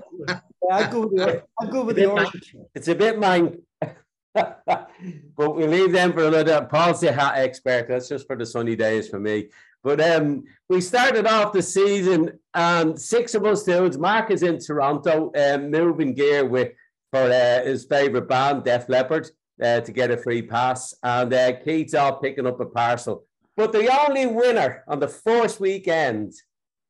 I 0.71 0.91
go 0.91 1.07
with 1.07 1.15
the, 1.17 1.43
I 1.59 1.65
go 1.65 1.83
with 1.83 1.95
the 1.95 2.05
orange. 2.05 2.55
It's 2.75 2.87
a 2.87 2.93
bit 2.93 3.17
mine. 3.17 3.63
but 4.35 5.55
we 5.55 5.65
leave 5.65 5.91
them 5.91 6.13
for 6.13 6.27
another. 6.27 6.67
Paul's 6.69 6.99
the 6.99 7.11
hat 7.11 7.37
expert. 7.37 7.87
That's 7.87 8.09
just 8.09 8.27
for 8.27 8.35
the 8.35 8.45
sunny 8.45 8.75
days 8.75 9.09
for 9.09 9.19
me. 9.19 9.49
But 9.83 10.01
um, 10.01 10.43
we 10.69 10.81
started 10.81 11.25
off 11.25 11.53
the 11.53 11.61
season, 11.61 12.39
and 12.53 12.99
six 12.99 13.33
of 13.33 13.45
us 13.45 13.63
dudes. 13.63 13.97
Mark 13.97 14.29
is 14.29 14.43
in 14.43 14.59
Toronto, 14.59 15.31
um, 15.35 15.71
moving 15.71 16.13
gear 16.13 16.45
with 16.45 16.73
for 17.11 17.21
uh, 17.21 17.63
his 17.63 17.85
favorite 17.85 18.27
band, 18.27 18.65
Def 18.65 18.89
Leppard, 18.89 19.29
uh, 19.63 19.81
to 19.81 19.91
get 19.91 20.11
a 20.11 20.17
free 20.17 20.41
pass, 20.41 20.93
and 21.01 21.33
uh, 21.33 21.53
Keith's 21.63 21.93
all 21.93 22.17
picking 22.19 22.45
up 22.45 22.59
a 22.59 22.65
parcel. 22.65 23.25
But 23.57 23.71
the 23.71 23.89
only 24.05 24.25
winner 24.25 24.83
on 24.87 24.99
the 24.99 25.07
first 25.07 25.59
weekend 25.59 26.33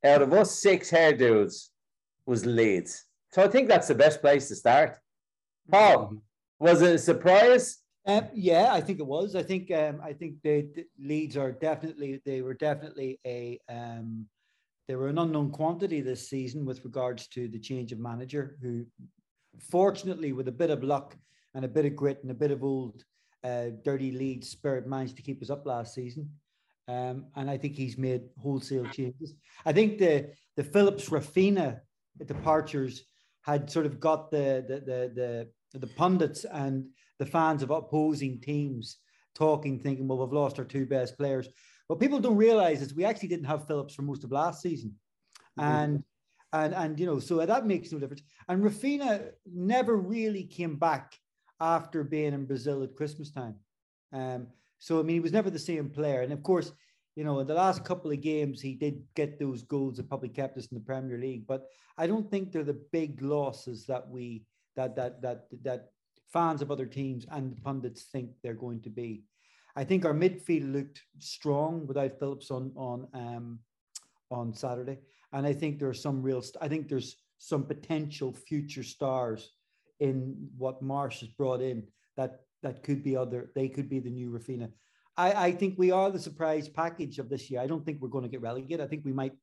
out 0.04 0.22
of 0.22 0.34
us 0.34 0.52
six 0.52 0.90
hair 0.90 1.16
dudes 1.16 1.72
was 2.26 2.46
Leeds. 2.46 3.06
So 3.32 3.44
I 3.44 3.48
think 3.48 3.68
that's 3.68 3.88
the 3.88 3.96
best 3.96 4.22
place 4.22 4.48
to 4.48 4.56
start. 4.56 4.98
Paul, 5.70 6.16
was 6.60 6.82
it 6.82 6.96
a 6.96 6.98
surprise? 6.98 7.80
Um, 8.08 8.28
yeah, 8.34 8.70
I 8.72 8.82
think 8.82 9.00
it 9.00 9.06
was. 9.06 9.36
I 9.36 9.44
think 9.44 9.72
um, 9.72 10.00
I 10.04 10.14
think 10.14 10.36
the, 10.44 10.68
the 10.76 10.86
Leeds 11.00 11.38
are 11.38 11.52
definitely 11.52 12.22
they 12.24 12.42
were 12.42 12.54
definitely 12.54 13.20
a 13.26 13.60
um, 13.68 14.28
they 14.88 14.96
were 14.96 15.08
an 15.08 15.18
unknown 15.18 15.50
quantity 15.50 16.02
this 16.02 16.30
season 16.30 16.66
with 16.66 16.84
regards 16.84 17.28
to 17.30 17.48
the 17.48 17.60
change 17.60 17.92
of 17.92 18.00
manager. 18.00 18.58
Who, 18.62 18.86
fortunately, 19.60 20.34
with 20.34 20.48
a 20.48 20.52
bit 20.52 20.70
of 20.70 20.84
luck 20.84 21.18
and 21.56 21.66
a 21.66 21.68
bit 21.68 21.86
of 21.86 21.96
grit 21.96 22.20
and 22.22 22.30
a 22.30 22.36
bit 22.36 22.52
of 22.52 22.64
old 22.64 23.04
uh, 23.44 23.68
dirty 23.84 24.12
lead 24.12 24.46
spirit 24.46 24.88
managed 24.88 25.16
to 25.18 25.24
keep 25.24 25.42
us 25.42 25.50
up 25.50 25.66
last 25.66 25.96
season. 25.96 26.30
Um, 26.88 27.26
and 27.36 27.50
I 27.50 27.58
think 27.58 27.76
he's 27.76 27.98
made 27.98 28.24
wholesale 28.38 28.86
changes. 28.86 29.34
I 29.66 29.74
think 29.74 29.98
the 29.98 30.32
the 30.56 30.64
Phillips 30.64 31.10
Raphinha 31.10 31.80
departures 32.26 33.04
had 33.42 33.70
sort 33.70 33.86
of 33.86 34.00
got 34.00 34.32
the 34.32 34.64
the 34.68 34.80
the 34.80 35.50
the, 35.74 35.80
the 35.80 35.88
pundits 35.88 36.46
and 36.46 36.86
the 37.20 37.26
fans 37.26 37.64
of 37.64 37.72
opposing 37.72 38.40
teams 38.42 38.98
talking, 39.36 39.80
thinking, 39.80 40.08
well, 40.08 40.20
we've 40.20 40.32
lost 40.32 40.60
our 40.60 40.66
two 40.66 40.86
best 40.86 41.18
players. 41.18 41.48
What 41.88 42.00
people 42.00 42.20
don't 42.20 42.38
realize 42.38 42.82
is 42.82 42.96
we 42.96 43.06
actually 43.06 43.30
didn't 43.30 43.46
have 43.46 43.68
Phillips 43.68 43.94
for 43.94 44.02
most 44.02 44.24
of 44.24 44.32
last 44.32 44.62
season. 44.62 44.96
Mm-hmm. 45.60 45.72
And 45.72 46.04
and 46.54 46.74
and 46.74 47.00
you 47.00 47.06
know, 47.06 47.20
so 47.20 47.46
that 47.46 47.66
makes 47.68 47.92
no 47.92 48.00
difference. 48.00 48.24
And 48.48 48.64
Raphinha 48.64 49.32
never 49.46 49.96
really 49.96 50.44
came 50.44 50.78
back 50.78 51.16
after 51.60 52.04
being 52.04 52.34
in 52.34 52.46
Brazil 52.46 52.84
at 52.84 52.96
Christmas 52.96 53.32
time. 53.32 53.56
Um, 54.14 54.48
so 54.86 55.00
I 55.00 55.02
mean, 55.02 55.16
he 55.16 55.20
was 55.20 55.32
never 55.32 55.50
the 55.50 55.58
same 55.58 55.90
player. 55.90 56.22
And 56.22 56.32
of 56.32 56.44
course, 56.44 56.72
you 57.16 57.24
know, 57.24 57.40
in 57.40 57.48
the 57.48 57.56
last 57.56 57.84
couple 57.84 58.12
of 58.12 58.22
games, 58.22 58.62
he 58.62 58.76
did 58.76 59.02
get 59.16 59.40
those 59.40 59.64
goals 59.64 59.98
that 59.98 60.08
probably 60.08 60.30
kept 60.30 60.60
us 60.60 60.68
in 60.68 60.78
the 60.78 60.84
Premier 60.84 61.18
League. 61.18 61.48
But 61.48 61.64
I 61.98 62.06
don't 62.06 62.30
think 62.30 62.52
they're 62.52 62.64
the 62.64 62.86
big 62.92 63.20
losses 63.24 63.88
that 63.88 64.08
we 64.08 64.44
that 64.76 64.96
that 64.96 65.24
that 65.24 65.48
that 65.64 65.90
fans 66.32 66.62
of 66.62 66.70
other 66.70 66.86
teams 66.86 67.26
and 67.32 67.60
pundits 67.64 68.04
think 68.12 68.30
they're 68.44 68.54
going 68.54 68.80
to 68.82 68.92
be. 68.92 69.24
I 69.76 69.84
think 69.86 70.06
our 70.06 70.14
midfield 70.14 70.72
looked 70.72 71.02
strong 71.18 71.88
without 71.88 72.20
Phillips 72.20 72.52
on 72.52 72.72
on 72.76 73.08
um, 73.16 73.60
on 74.30 74.54
Saturday, 74.54 75.00
and 75.34 75.48
I 75.48 75.54
think 75.54 75.80
there's 75.80 76.04
some 76.04 76.22
real. 76.22 76.44
I 76.62 76.68
think 76.68 76.90
there's 76.90 77.16
some 77.40 77.64
potential 77.64 78.34
future 78.34 78.84
stars 78.84 79.50
in 80.00 80.48
what 80.60 80.84
Marsch 80.84 81.22
has 81.22 81.30
brought 81.30 81.62
in 81.62 81.88
that 82.18 82.45
that 82.66 82.82
could 82.82 83.04
be 83.04 83.16
other. 83.16 83.52
They 83.54 83.70
could 83.70 83.88
be 83.88 84.00
the 84.00 84.10
new 84.10 84.32
Raphinha. 84.32 84.72
I, 85.16 85.32
I 85.48 85.52
think 85.52 85.76
we 85.78 85.92
are 85.92 86.10
the 86.10 86.20
surprise 86.20 86.68
package 86.68 87.20
of 87.20 87.30
this 87.30 87.52
year. 87.52 87.62
I 87.62 87.68
don't 87.68 87.86
think 87.86 88.02
we're 88.02 88.10
going 88.10 88.24
to 88.24 88.30
get 88.30 88.42
relegated. 88.42 88.82
I 88.82 88.88
think 88.88 89.06
we 89.06 89.14
might 89.14 89.34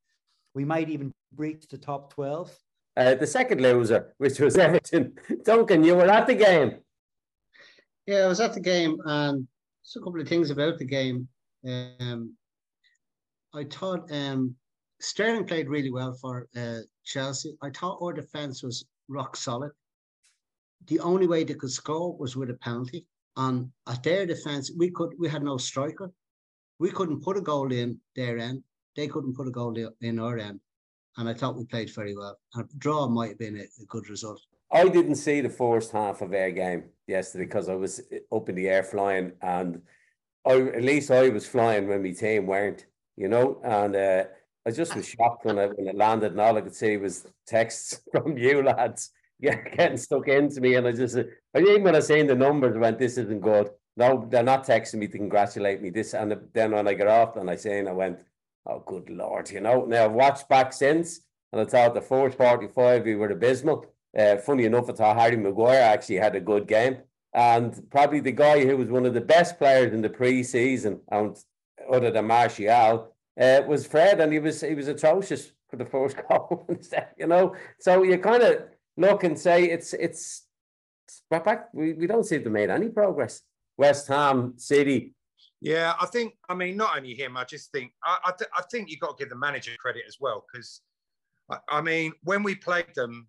we 0.54 0.64
might 0.64 0.90
even 0.90 1.12
breach 1.32 1.68
the 1.68 1.78
top 1.78 2.12
twelve. 2.12 2.52
Uh, 2.96 3.14
the 3.14 3.26
second 3.26 3.60
loser, 3.60 4.12
which 4.18 4.40
was 4.40 4.58
Everton. 4.58 5.14
Duncan, 5.44 5.84
you 5.84 5.94
were 5.94 6.10
at 6.10 6.26
the 6.26 6.34
game. 6.34 6.80
Yeah, 8.06 8.24
I 8.24 8.26
was 8.26 8.40
at 8.40 8.54
the 8.54 8.60
game, 8.60 8.98
and 9.04 9.46
just 9.84 9.96
a 9.96 10.00
couple 10.00 10.20
of 10.20 10.28
things 10.28 10.50
about 10.50 10.78
the 10.78 10.84
game. 10.84 11.28
Um, 11.64 12.34
I 13.54 13.64
thought 13.64 14.10
um, 14.10 14.56
Sterling 15.00 15.46
played 15.46 15.68
really 15.68 15.92
well 15.92 16.12
for 16.20 16.48
uh, 16.56 16.80
Chelsea. 17.04 17.56
I 17.62 17.70
thought 17.70 18.02
our 18.02 18.12
defence 18.12 18.64
was 18.64 18.84
rock 19.08 19.36
solid. 19.36 19.70
The 20.88 20.98
only 20.98 21.28
way 21.28 21.44
they 21.44 21.54
could 21.54 21.70
score 21.70 22.16
was 22.16 22.36
with 22.36 22.50
a 22.50 22.54
penalty. 22.54 23.06
And 23.36 23.70
at 23.88 24.02
their 24.02 24.26
defence, 24.26 24.70
we 24.76 24.90
could 24.90 25.12
we 25.18 25.28
had 25.28 25.42
no 25.42 25.56
striker. 25.56 26.12
We 26.78 26.90
couldn't 26.90 27.22
put 27.22 27.36
a 27.36 27.40
goal 27.40 27.72
in 27.72 27.98
their 28.14 28.38
end. 28.38 28.62
They 28.96 29.08
couldn't 29.08 29.34
put 29.34 29.48
a 29.48 29.50
goal 29.50 29.74
in 30.00 30.18
our 30.18 30.38
end 30.38 30.60
and 31.16 31.28
I 31.28 31.34
thought 31.34 31.56
we 31.56 31.64
played 31.64 31.94
very 31.94 32.16
well. 32.16 32.38
A 32.56 32.64
draw 32.78 33.06
might 33.08 33.30
have 33.30 33.38
been 33.38 33.56
a, 33.56 33.62
a 33.82 33.86
good 33.86 34.08
result. 34.08 34.40
I 34.70 34.88
didn't 34.88 35.16
see 35.16 35.40
the 35.40 35.50
first 35.50 35.92
half 35.92 36.22
of 36.22 36.32
our 36.32 36.50
game 36.50 36.84
yesterday 37.06 37.44
because 37.44 37.68
I 37.68 37.74
was 37.74 38.00
up 38.32 38.48
in 38.48 38.54
the 38.54 38.68
air 38.68 38.82
flying, 38.82 39.32
and 39.42 39.82
I 40.46 40.54
at 40.54 40.82
least 40.82 41.10
I 41.10 41.28
was 41.28 41.46
flying 41.46 41.88
when 41.88 42.02
my 42.02 42.12
team 42.12 42.46
weren't, 42.46 42.86
you 43.16 43.28
know, 43.28 43.60
and 43.62 43.94
uh, 43.94 44.24
I 44.66 44.70
just 44.70 44.96
was 44.96 45.06
shocked 45.18 45.44
when, 45.44 45.58
I, 45.58 45.66
when 45.66 45.88
it 45.88 45.96
landed, 45.96 46.32
and 46.32 46.40
all 46.40 46.56
I 46.56 46.62
could 46.62 46.74
see 46.74 46.96
was 46.96 47.26
texts 47.46 48.00
from 48.12 48.38
you 48.38 48.62
lads 48.62 49.10
getting 49.76 49.96
stuck 49.96 50.28
into 50.28 50.60
me, 50.60 50.74
and 50.76 50.86
I 50.86 50.92
just, 50.92 51.16
I 51.16 51.58
even 51.58 51.82
when 51.82 51.96
I 51.96 52.00
seen 52.00 52.26
the 52.26 52.34
numbers, 52.34 52.76
I 52.76 52.78
went, 52.78 52.98
"This 52.98 53.18
isn't 53.18 53.40
good." 53.40 53.70
No, 53.96 54.26
they're 54.30 54.42
not 54.42 54.66
texting 54.66 54.94
me 54.94 55.08
to 55.08 55.18
congratulate 55.18 55.82
me. 55.82 55.90
This, 55.90 56.14
and 56.14 56.34
then 56.54 56.72
when 56.72 56.88
I 56.88 56.94
got 56.94 57.08
off, 57.08 57.36
and 57.36 57.50
I 57.50 57.56
seen, 57.56 57.86
I 57.88 57.92
went, 57.92 58.18
Oh, 58.64 58.82
good 58.86 59.10
lord! 59.10 59.50
You 59.50 59.60
know, 59.60 59.84
now 59.86 60.04
I've 60.04 60.12
watched 60.12 60.48
back 60.48 60.72
since, 60.72 61.20
and 61.52 61.60
I 61.60 61.64
thought 61.64 61.94
the 61.94 62.00
fourth 62.00 62.36
forty-five 62.36 63.04
we 63.04 63.16
were 63.16 63.30
abysmal. 63.30 63.86
Uh, 64.16 64.36
funny 64.36 64.64
enough, 64.64 64.88
I 64.88 64.92
thought 64.92 65.18
Harry 65.18 65.36
Maguire 65.36 65.80
actually 65.80 66.16
had 66.16 66.36
a 66.36 66.40
good 66.40 66.68
game, 66.68 66.98
and 67.34 67.90
probably 67.90 68.20
the 68.20 68.30
guy 68.30 68.64
who 68.64 68.76
was 68.76 68.88
one 68.88 69.04
of 69.04 69.14
the 69.14 69.20
best 69.20 69.58
players 69.58 69.92
in 69.92 70.00
the 70.00 70.10
pre-season, 70.10 71.00
and 71.10 71.36
other 71.90 72.12
than 72.12 72.26
Martial, 72.26 73.12
uh, 73.40 73.62
was 73.66 73.84
Fred, 73.84 74.20
and 74.20 74.32
he 74.32 74.38
was 74.38 74.60
he 74.60 74.74
was 74.74 74.86
atrocious 74.86 75.50
for 75.68 75.76
the 75.76 75.86
first 75.86 76.16
goal. 76.28 76.68
you 77.18 77.26
know, 77.26 77.56
so 77.80 78.04
you 78.04 78.16
kind 78.18 78.44
of 78.44 78.62
look 78.96 79.24
and 79.24 79.38
say 79.38 79.64
it's 79.64 79.94
it's 79.94 80.46
but 81.30 81.44
back. 81.44 81.68
We, 81.72 81.92
we 81.94 82.06
don't 82.06 82.24
seem 82.24 82.44
to 82.44 82.50
made 82.50 82.70
any 82.70 82.88
progress. 82.88 83.42
West 83.76 84.06
Ham, 84.08 84.54
City, 84.56 85.14
yeah, 85.62 85.94
I 86.00 86.06
think. 86.06 86.34
I 86.48 86.54
mean, 86.54 86.76
not 86.76 86.96
only 86.96 87.14
him. 87.14 87.36
I 87.36 87.44
just 87.44 87.70
think. 87.70 87.92
I 88.04 88.18
I, 88.26 88.32
th- 88.36 88.50
I 88.56 88.62
think 88.70 88.90
you 88.90 88.98
got 88.98 89.16
to 89.16 89.22
give 89.22 89.30
the 89.30 89.36
manager 89.36 89.70
credit 89.78 90.02
as 90.08 90.16
well 90.20 90.44
because, 90.52 90.80
I, 91.48 91.58
I, 91.68 91.80
mean, 91.80 92.12
when 92.24 92.42
we 92.42 92.56
played 92.56 92.92
them 92.96 93.28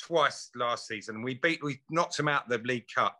twice 0.00 0.50
last 0.56 0.86
season, 0.88 1.20
we 1.20 1.34
beat 1.34 1.62
we 1.62 1.80
knocked 1.90 2.16
them 2.16 2.26
out 2.26 2.48
the 2.48 2.56
League 2.58 2.86
Cup, 2.92 3.18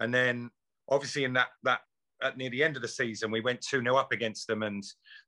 and 0.00 0.14
then 0.14 0.50
obviously 0.88 1.24
in 1.24 1.34
that 1.34 1.48
that 1.64 1.80
at 2.22 2.38
near 2.38 2.48
the 2.48 2.64
end 2.64 2.76
of 2.76 2.82
the 2.82 2.88
season 2.88 3.30
we 3.30 3.40
went 3.40 3.60
two 3.60 3.82
0 3.82 3.96
up 3.96 4.12
against 4.12 4.46
them, 4.46 4.62
and 4.62 4.82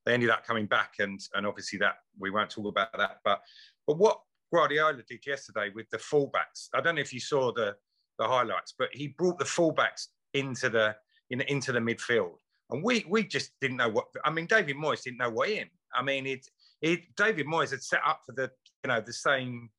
they 0.05 0.15
ended 0.15 0.31
up 0.31 0.43
coming 0.43 0.65
back, 0.65 0.95
and 0.97 1.19
and 1.35 1.45
obviously 1.45 1.77
that 1.77 1.97
we 2.17 2.31
won't 2.31 2.49
talk 2.49 2.65
about 2.65 2.97
that, 2.97 3.19
but 3.23 3.41
but 3.85 3.99
what 3.99 4.19
Guardiola 4.53 5.01
did 5.07 5.25
yesterday 5.25 5.71
with 5.73 5.89
the 5.89 5.97
fullbacks, 5.97 6.69
I 6.73 6.81
don't 6.81 6.95
know 6.95 7.01
if 7.01 7.13
you 7.13 7.19
saw 7.19 7.51
the 7.51 7.75
the 8.19 8.27
highlights, 8.27 8.75
but 8.77 8.89
he 8.93 9.07
brought 9.07 9.39
the 9.39 9.45
fullbacks 9.45 10.07
into 10.33 10.69
the 10.69 10.95
in, 11.31 11.41
into 11.41 11.71
the 11.71 11.79
midfield 11.79 12.35
and 12.73 12.83
we 12.83 13.05
we 13.07 13.23
just 13.23 13.51
didn't 13.61 13.77
know 13.77 13.89
what. 13.89 14.07
I 14.25 14.31
mean, 14.31 14.47
David 14.47 14.75
Moyes 14.75 15.03
didn't 15.03 15.19
know 15.19 15.29
what 15.29 15.49
in. 15.49 15.67
I 15.93 16.01
mean, 16.01 16.25
it 16.25 16.45
it 16.81 17.01
David 17.15 17.45
Moyes 17.45 17.71
had 17.71 17.83
set 17.83 18.01
up 18.05 18.21
for 18.25 18.33
the 18.33 18.49
you 18.83 18.87
know 18.87 18.99
the 18.99 19.13
same 19.13 19.69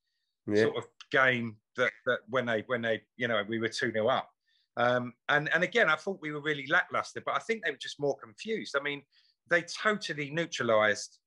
yeah. 0.47 0.63
sort 0.63 0.77
of 0.77 0.85
game 1.11 1.57
that 1.77 1.91
that 2.07 2.19
when 2.29 2.47
they 2.47 2.63
when 2.67 2.83
they 2.83 3.03
you 3.17 3.29
know 3.29 3.43
we 3.49 3.59
were 3.59 3.69
two 3.69 3.93
0 3.93 4.07
up. 4.09 4.31
Um, 4.77 5.13
and 5.29 5.53
and 5.53 5.65
again, 5.65 5.89
I 5.89 5.97
thought 5.97 6.19
we 6.21 6.33
were 6.33 6.41
really 6.41 6.67
lackluster, 6.69 7.23
but 7.25 7.35
I 7.35 7.41
think 7.41 7.65
they 7.65 7.71
were 7.71 7.77
just 7.77 8.01
more 8.01 8.17
confused. 8.17 8.77
I 8.79 8.83
mean, 8.83 9.03
they 9.51 9.63
totally 9.63 10.31
neutralised 10.31 11.19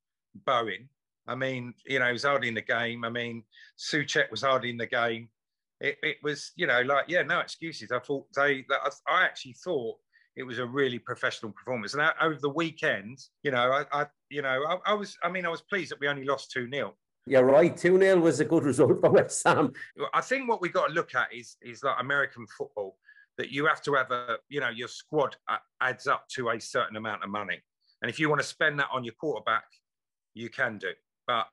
Bowen. 0.46 0.88
I 1.28 1.34
mean, 1.34 1.74
you 1.86 1.98
know, 1.98 2.06
he 2.06 2.12
was 2.12 2.24
hardly 2.24 2.48
in 2.48 2.54
the 2.54 2.62
game. 2.62 3.04
I 3.04 3.10
mean, 3.10 3.44
Soucek 3.78 4.30
was 4.30 4.42
hardly 4.42 4.70
in 4.70 4.78
the 4.78 4.86
game. 4.86 5.28
It, 5.80 5.98
it 6.02 6.16
was, 6.22 6.52
you 6.56 6.66
know, 6.66 6.80
like, 6.80 7.04
yeah, 7.06 7.22
no 7.22 7.38
excuses. 7.40 7.92
I 7.92 8.00
thought 8.00 8.26
they, 8.34 8.64
I 9.06 9.24
actually 9.24 9.52
thought 9.52 9.96
it 10.36 10.42
was 10.42 10.58
a 10.58 10.66
really 10.66 10.98
professional 10.98 11.52
performance. 11.52 11.94
And 11.94 12.02
over 12.20 12.38
the 12.40 12.48
weekend, 12.48 13.18
you 13.42 13.50
know, 13.50 13.70
I, 13.70 13.84
I 13.92 14.06
you 14.30 14.40
know, 14.42 14.64
I, 14.68 14.90
I, 14.90 14.94
was, 14.94 15.16
I 15.22 15.28
mean, 15.28 15.44
I 15.44 15.50
was 15.50 15.60
pleased 15.60 15.90
that 15.92 16.00
we 16.00 16.08
only 16.08 16.24
lost 16.24 16.50
2 16.52 16.68
0. 16.72 16.94
Yeah, 17.26 17.40
right. 17.40 17.76
2 17.76 17.98
0 17.98 18.20
was 18.20 18.40
a 18.40 18.44
good 18.44 18.64
result 18.64 19.00
for 19.00 19.10
West 19.10 19.46
Ham. 19.46 19.72
I 20.14 20.22
think 20.22 20.48
what 20.48 20.62
we've 20.62 20.72
got 20.72 20.88
to 20.88 20.94
look 20.94 21.14
at 21.14 21.32
is, 21.32 21.56
is 21.60 21.82
like 21.82 21.96
American 22.00 22.46
football, 22.46 22.96
that 23.36 23.50
you 23.50 23.66
have 23.66 23.82
to 23.82 23.94
have 23.94 24.10
a, 24.10 24.38
you 24.48 24.60
know, 24.60 24.70
your 24.70 24.88
squad 24.88 25.36
adds 25.80 26.06
up 26.06 26.26
to 26.30 26.48
a 26.48 26.60
certain 26.60 26.96
amount 26.96 27.22
of 27.22 27.30
money. 27.30 27.60
And 28.02 28.10
if 28.10 28.18
you 28.18 28.28
want 28.28 28.40
to 28.40 28.46
spend 28.46 28.78
that 28.80 28.88
on 28.92 29.04
your 29.04 29.14
quarterback, 29.20 29.64
you 30.34 30.48
can 30.48 30.78
do. 30.78 30.90
But 31.28 31.46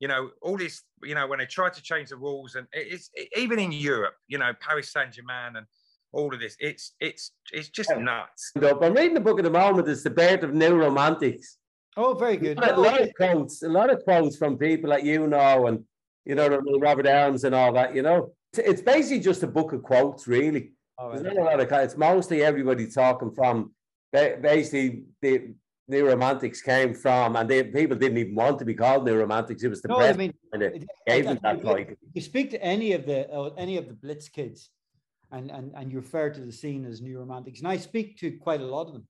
you 0.00 0.08
know, 0.08 0.30
all 0.40 0.56
this, 0.56 0.82
you 1.02 1.14
know, 1.14 1.26
when 1.26 1.40
they 1.40 1.46
try 1.46 1.68
to 1.68 1.82
change 1.82 2.08
the 2.08 2.16
rules, 2.16 2.54
and 2.54 2.66
it's 2.72 3.10
even 3.36 3.58
in 3.58 3.72
Europe, 3.72 4.14
you 4.28 4.38
know, 4.38 4.52
Paris 4.60 4.92
Saint 4.92 5.12
Germain 5.12 5.56
and 5.56 5.66
all 6.12 6.32
of 6.32 6.40
this. 6.40 6.56
It's 6.58 6.94
it's 7.00 7.32
it's 7.52 7.68
just 7.68 7.90
nuts. 7.96 8.52
I'm 8.56 8.94
reading 8.94 9.14
the 9.14 9.20
book 9.20 9.38
at 9.38 9.44
the 9.44 9.50
moment. 9.50 9.88
It's 9.88 10.02
the 10.02 10.10
birth 10.10 10.42
of 10.42 10.54
new 10.54 10.74
romantics. 10.76 11.58
Oh, 11.96 12.14
very 12.14 12.36
good. 12.36 12.58
A 12.58 12.80
lot, 12.80 13.00
of 13.00 13.08
oh. 13.08 13.12
quotes, 13.16 13.62
a 13.62 13.68
lot 13.68 13.90
of 13.90 14.04
quotes 14.04 14.36
from 14.36 14.56
people 14.56 14.88
like 14.88 15.04
you 15.04 15.26
know, 15.26 15.66
and 15.66 15.84
you 16.24 16.34
know, 16.34 16.48
Robert 16.78 17.06
Elms 17.06 17.44
and 17.44 17.54
all 17.54 17.72
that. 17.72 17.94
You 17.94 18.02
know, 18.02 18.32
it's 18.56 18.80
basically 18.80 19.20
just 19.20 19.42
a 19.42 19.48
book 19.48 19.72
of 19.72 19.82
quotes, 19.82 20.28
really. 20.28 20.72
Oh, 20.98 21.10
There's 21.10 21.22
not 21.22 21.36
a 21.36 21.42
lot 21.42 21.60
of. 21.60 21.70
It's 21.72 21.96
mostly 21.96 22.42
everybody 22.42 22.86
talking 22.86 23.32
from 23.32 23.72
basically 24.12 25.04
the 25.20 25.54
new 25.88 26.06
romantics 26.06 26.60
came 26.60 26.94
from, 26.94 27.36
and 27.36 27.48
they, 27.48 27.64
people 27.64 27.96
didn't 27.96 28.18
even 28.18 28.34
want 28.34 28.58
to 28.58 28.64
be 28.64 28.74
called 28.74 29.04
new 29.04 29.16
romantics. 29.16 29.62
It 29.62 29.68
was 29.68 29.82
the 29.82 29.88
no, 29.88 30.00
I 30.00 30.12
mean, 30.12 30.34
and 30.52 30.62
it 30.62 30.84
gave 31.06 31.24
them 31.24 31.38
that 31.42 31.62
title. 31.62 31.96
You 32.12 32.20
speak 32.20 32.50
to 32.50 32.62
any 32.62 32.92
of 32.92 33.06
the 33.06 33.30
uh, 33.30 33.50
any 33.56 33.76
of 33.76 33.88
the 33.88 33.94
Blitz 33.94 34.28
kids, 34.28 34.70
and, 35.32 35.50
and, 35.50 35.72
and 35.74 35.90
you 35.90 35.98
refer 35.98 36.30
to 36.30 36.40
the 36.40 36.52
scene 36.52 36.84
as 36.84 37.00
new 37.00 37.18
romantics. 37.18 37.60
And 37.60 37.68
I 37.68 37.76
speak 37.76 38.18
to 38.18 38.32
quite 38.32 38.60
a 38.60 38.66
lot 38.66 38.86
of 38.86 38.92
them. 38.92 39.06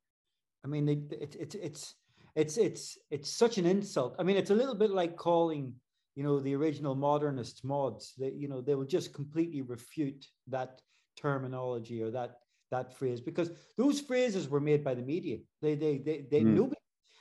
I 0.65 0.69
mean, 0.69 0.89
it, 0.89 1.13
it, 1.13 1.35
it, 1.37 1.55
it's, 1.55 1.95
it's, 2.35 2.57
it's, 2.57 2.99
it's 3.11 3.31
such 3.31 3.59
an 3.59 3.67
insult. 3.67 4.17
I 4.19 4.23
mean, 4.23 4.37
it's 4.37 4.51
a 4.51 4.55
little 4.55 4.75
bit 4.75 4.91
like 4.91 5.17
calling, 5.17 5.73
you 6.17 6.23
know, 6.25 6.41
the 6.41 6.55
original 6.55 6.95
modernists 6.95 7.63
mods. 7.65 8.15
That 8.19 8.35
you 8.35 8.49
know, 8.49 8.61
they 8.61 8.75
will 8.75 8.85
just 8.85 9.15
completely 9.15 9.63
refute 9.63 10.27
that 10.49 10.81
terminology 11.17 12.03
or 12.03 12.11
that 12.11 12.37
that 12.71 12.97
phrase 12.97 13.21
because 13.21 13.51
those 13.77 14.01
phrases 14.01 14.49
were 14.49 14.61
made 14.61 14.85
by 14.85 14.95
the 14.95 15.03
media. 15.03 15.39
They 15.63 15.75
they 15.75 15.99
they, 15.99 16.25
they 16.31 16.41
mm. 16.41 16.55
nobody. 16.55 16.77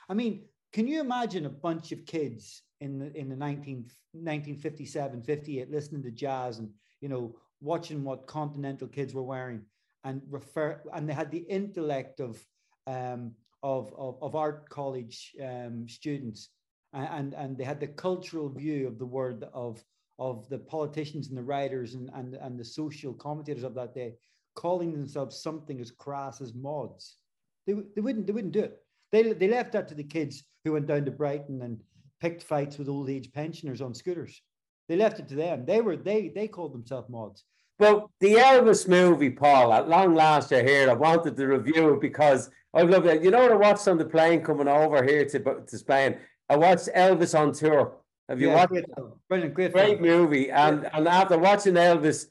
I 0.10 0.14
mean, 0.14 0.46
can 0.74 0.88
you 0.88 1.00
imagine 1.00 1.46
a 1.46 1.50
bunch 1.50 1.92
of 1.92 2.06
kids 2.06 2.64
in 2.82 3.00
the 3.00 3.16
in 3.18 3.30
the 3.30 3.36
19, 3.36 3.78
1957, 4.14 5.24
58 5.24 5.72
listening 5.72 6.04
to 6.04 6.12
jazz 6.12 6.60
and 6.60 6.70
you 7.02 7.10
know 7.10 7.36
watching 7.62 8.04
what 8.04 8.28
continental 8.28 8.88
kids 8.88 9.14
were 9.14 9.24
wearing 9.24 9.62
and 10.04 10.22
refer, 10.30 10.82
and 10.94 11.10
they 11.10 11.14
had 11.14 11.32
the 11.32 11.46
intellect 11.50 12.20
of 12.20 12.44
um, 12.86 13.34
of, 13.64 13.94
of, 13.98 14.18
of 14.22 14.36
art 14.36 14.70
college 14.70 15.36
um, 15.44 15.88
students, 15.88 16.50
and, 16.94 17.34
and 17.34 17.58
they 17.58 17.64
had 17.64 17.80
the 17.80 17.88
cultural 17.88 18.50
view 18.50 18.88
of 18.88 18.98
the 19.00 19.06
word 19.06 19.46
of 19.54 19.84
of 20.20 20.48
the 20.50 20.58
politicians 20.58 21.28
and 21.28 21.38
the 21.38 21.44
writers 21.44 21.94
and, 21.94 22.10
and, 22.16 22.34
and 22.36 22.60
the 22.60 22.66
social 22.66 23.14
commentators 23.14 23.64
of 23.64 23.76
that 23.76 23.94
day, 23.94 24.16
calling 24.58 24.91
themselves 24.91 25.41
something 25.41 25.80
as 25.80 25.91
crass 25.91 26.41
as 26.41 26.54
mods. 26.54 27.17
They, 27.65 27.74
they 27.96 28.02
wouldn't 28.02 28.26
they 28.26 28.34
wouldn't 28.34 28.54
do 28.54 28.62
it. 28.62 28.78
They, 29.13 29.32
they 29.32 29.48
left 29.48 29.72
that 29.74 29.88
to 29.89 29.96
the 29.96 30.04
kids 30.04 30.43
who 30.65 30.74
went 30.74 30.88
down 30.88 31.06
to 31.06 31.12
Brighton 31.12 31.62
and 31.62 31.80
picked 32.20 32.43
fights 32.43 32.78
with 32.78 32.89
old 32.89 33.10
age 33.10 33.32
pensioners 33.32 33.82
on 33.82 33.93
scooters. 33.93 34.41
They 34.89 34.98
left 34.98 35.20
it 35.20 35.28
to 35.30 35.36
them. 35.36 35.65
They 35.65 35.80
were 35.80 35.96
they 35.96 36.30
they 36.30 36.48
called 36.48 36.74
themselves 36.74 37.08
mods. 37.10 37.43
Well, 37.80 38.10
the 38.20 38.34
Elvis 38.34 38.88
movie, 38.88 39.30
Paul, 39.30 39.72
at 39.72 39.88
long 39.88 40.15
last 40.15 40.50
you're 40.50 40.63
here. 40.63 40.89
I 40.89 40.93
wanted 40.93 41.38
to 41.38 41.46
review 41.46 41.93
it 41.93 42.02
because 42.02 42.50
I 42.74 42.82
love 42.82 43.06
it. 43.06 43.22
You 43.22 43.30
know 43.30 43.41
what 43.43 43.52
I 43.52 43.56
watched 43.56 43.88
on 43.88 44.00
the 44.00 44.06
plane 44.06 44.43
coming 44.43 44.67
over 44.67 45.04
here 45.04 45.26
to, 45.26 45.39
to 45.67 45.78
Spain? 45.78 46.17
I 46.50 46.56
watched 46.58 46.89
Elvis 46.96 47.38
on 47.38 47.54
tour. 47.54 47.98
Have 48.28 48.41
you 48.41 48.48
Yeah, 48.50 48.56
watched 48.56 48.70
great 48.70 48.86
it? 48.86 49.04
Brilliant, 49.30 49.54
great, 49.54 49.72
Great 49.74 50.02
movie. 50.02 50.50
And 50.50 50.89
and 50.93 51.08
after 51.08 51.38
watching 51.38 51.76
Elvis, 51.76 52.28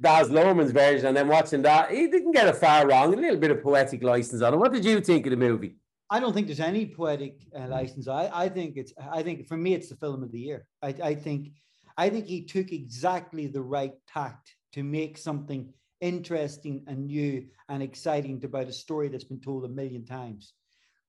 Baz 0.00 0.30
Luhrmann's 0.30 0.72
version, 0.72 1.08
and 1.08 1.16
then 1.16 1.28
watching 1.28 1.62
that, 1.62 1.90
he 1.90 2.08
didn't 2.08 2.32
get 2.32 2.48
it 2.48 2.56
far 2.56 2.88
wrong. 2.88 3.12
A 3.12 3.16
little 3.16 3.36
bit 3.36 3.50
of 3.50 3.62
poetic 3.62 4.02
license 4.02 4.40
on 4.40 4.54
it. 4.54 4.56
What 4.56 4.72
did 4.72 4.84
you 4.84 5.00
think 5.00 5.26
of 5.26 5.30
the 5.30 5.36
movie? 5.36 5.76
I 6.08 6.18
don't 6.18 6.32
think 6.32 6.46
there's 6.46 6.58
any 6.58 6.86
poetic 6.86 7.36
uh, 7.54 7.68
license. 7.68 8.08
I, 8.08 8.30
I 8.32 8.48
think 8.48 8.76
it's 8.76 8.92
I 9.12 9.22
think 9.22 9.46
for 9.46 9.56
me 9.56 9.74
it's 9.74 9.90
the 9.90 9.96
film 9.96 10.22
of 10.22 10.32
the 10.32 10.40
year. 10.40 10.66
I, 10.82 10.88
I 11.02 11.14
think 11.14 11.52
I 11.96 12.08
think 12.08 12.26
he 12.26 12.44
took 12.44 12.72
exactly 12.72 13.46
the 13.46 13.60
right 13.60 13.92
tact 14.08 14.54
to 14.72 14.82
make 14.82 15.18
something 15.18 15.72
interesting 16.00 16.82
and 16.86 17.06
new 17.06 17.46
and 17.68 17.82
exciting 17.82 18.42
about 18.42 18.68
a 18.68 18.72
story 18.72 19.08
that's 19.08 19.24
been 19.24 19.40
told 19.40 19.64
a 19.64 19.68
million 19.68 20.06
times. 20.06 20.54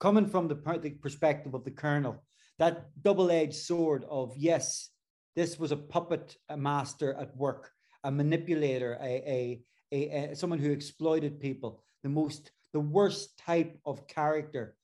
Coming 0.01 0.27
from 0.27 0.47
the, 0.47 0.55
the 0.81 0.89
perspective 0.89 1.53
of 1.53 1.63
the 1.63 1.71
colonel, 1.71 2.23
that 2.59 2.89
double-edged 3.01 3.55
sword 3.55 4.03
of 4.09 4.33
yes, 4.35 4.89
this 5.35 5.57
was 5.57 5.71
a 5.71 5.77
puppet 5.77 6.35
master 6.55 7.13
at 7.13 7.35
work, 7.37 7.71
a 8.03 8.11
manipulator, 8.11 8.97
a, 9.01 9.05
a, 9.05 9.61
a, 9.91 10.31
a 10.31 10.35
someone 10.35 10.59
who 10.59 10.71
exploited 10.71 11.39
people, 11.39 11.81
the 12.03 12.09
most 12.09 12.51
the 12.73 12.79
worst 12.79 13.37
type 13.37 13.77
of 13.85 14.07
character 14.07 14.75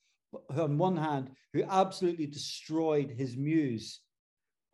on 0.58 0.78
one 0.78 0.98
hand, 0.98 1.32
who 1.54 1.64
absolutely 1.64 2.28
destroyed 2.28 3.10
his 3.10 3.38
muse, 3.38 4.02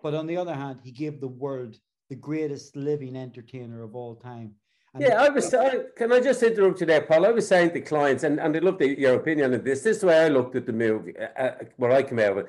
but 0.02 0.14
on 0.14 0.28
the 0.28 0.38
other 0.38 0.56
hand, 0.56 0.80
he 0.84 0.92
gave 0.92 1.22
the 1.22 1.28
world 1.28 1.78
the 2.10 2.16
greatest 2.16 2.76
living 2.76 3.16
entertainer 3.16 3.84
of 3.84 3.96
all 3.96 4.16
time. 4.16 4.56
And 4.94 5.04
Yeah, 5.04 5.22
I 5.22 5.30
was. 5.30 5.54
I, 5.54 5.86
can 5.96 6.12
I 6.12 6.20
just 6.20 6.44
interrupt 6.44 6.82
you 6.82 6.86
there, 6.86 7.02
Paul? 7.02 7.26
I 7.26 7.32
was 7.32 7.48
saying 7.48 7.72
to 7.72 7.82
clients, 7.82 8.24
and, 8.24 8.40
and 8.40 8.56
I'd 8.56 8.64
love 8.64 8.82
your 8.82 9.16
opinion 9.16 9.54
on 9.54 9.64
this. 9.64 9.82
This 9.82 9.96
is 9.96 10.02
the 10.02 10.08
way 10.08 10.26
I 10.26 10.28
looked 10.28 10.56
at 10.56 10.66
the 10.66 10.74
movie, 10.74 11.18
uh, 11.18 11.42
uh, 11.42 11.56
where 11.78 11.92
I 11.92 12.04
came 12.04 12.20
out 12.20 12.34
of 12.34 12.38
it. 12.40 12.48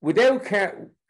Without 0.00 0.44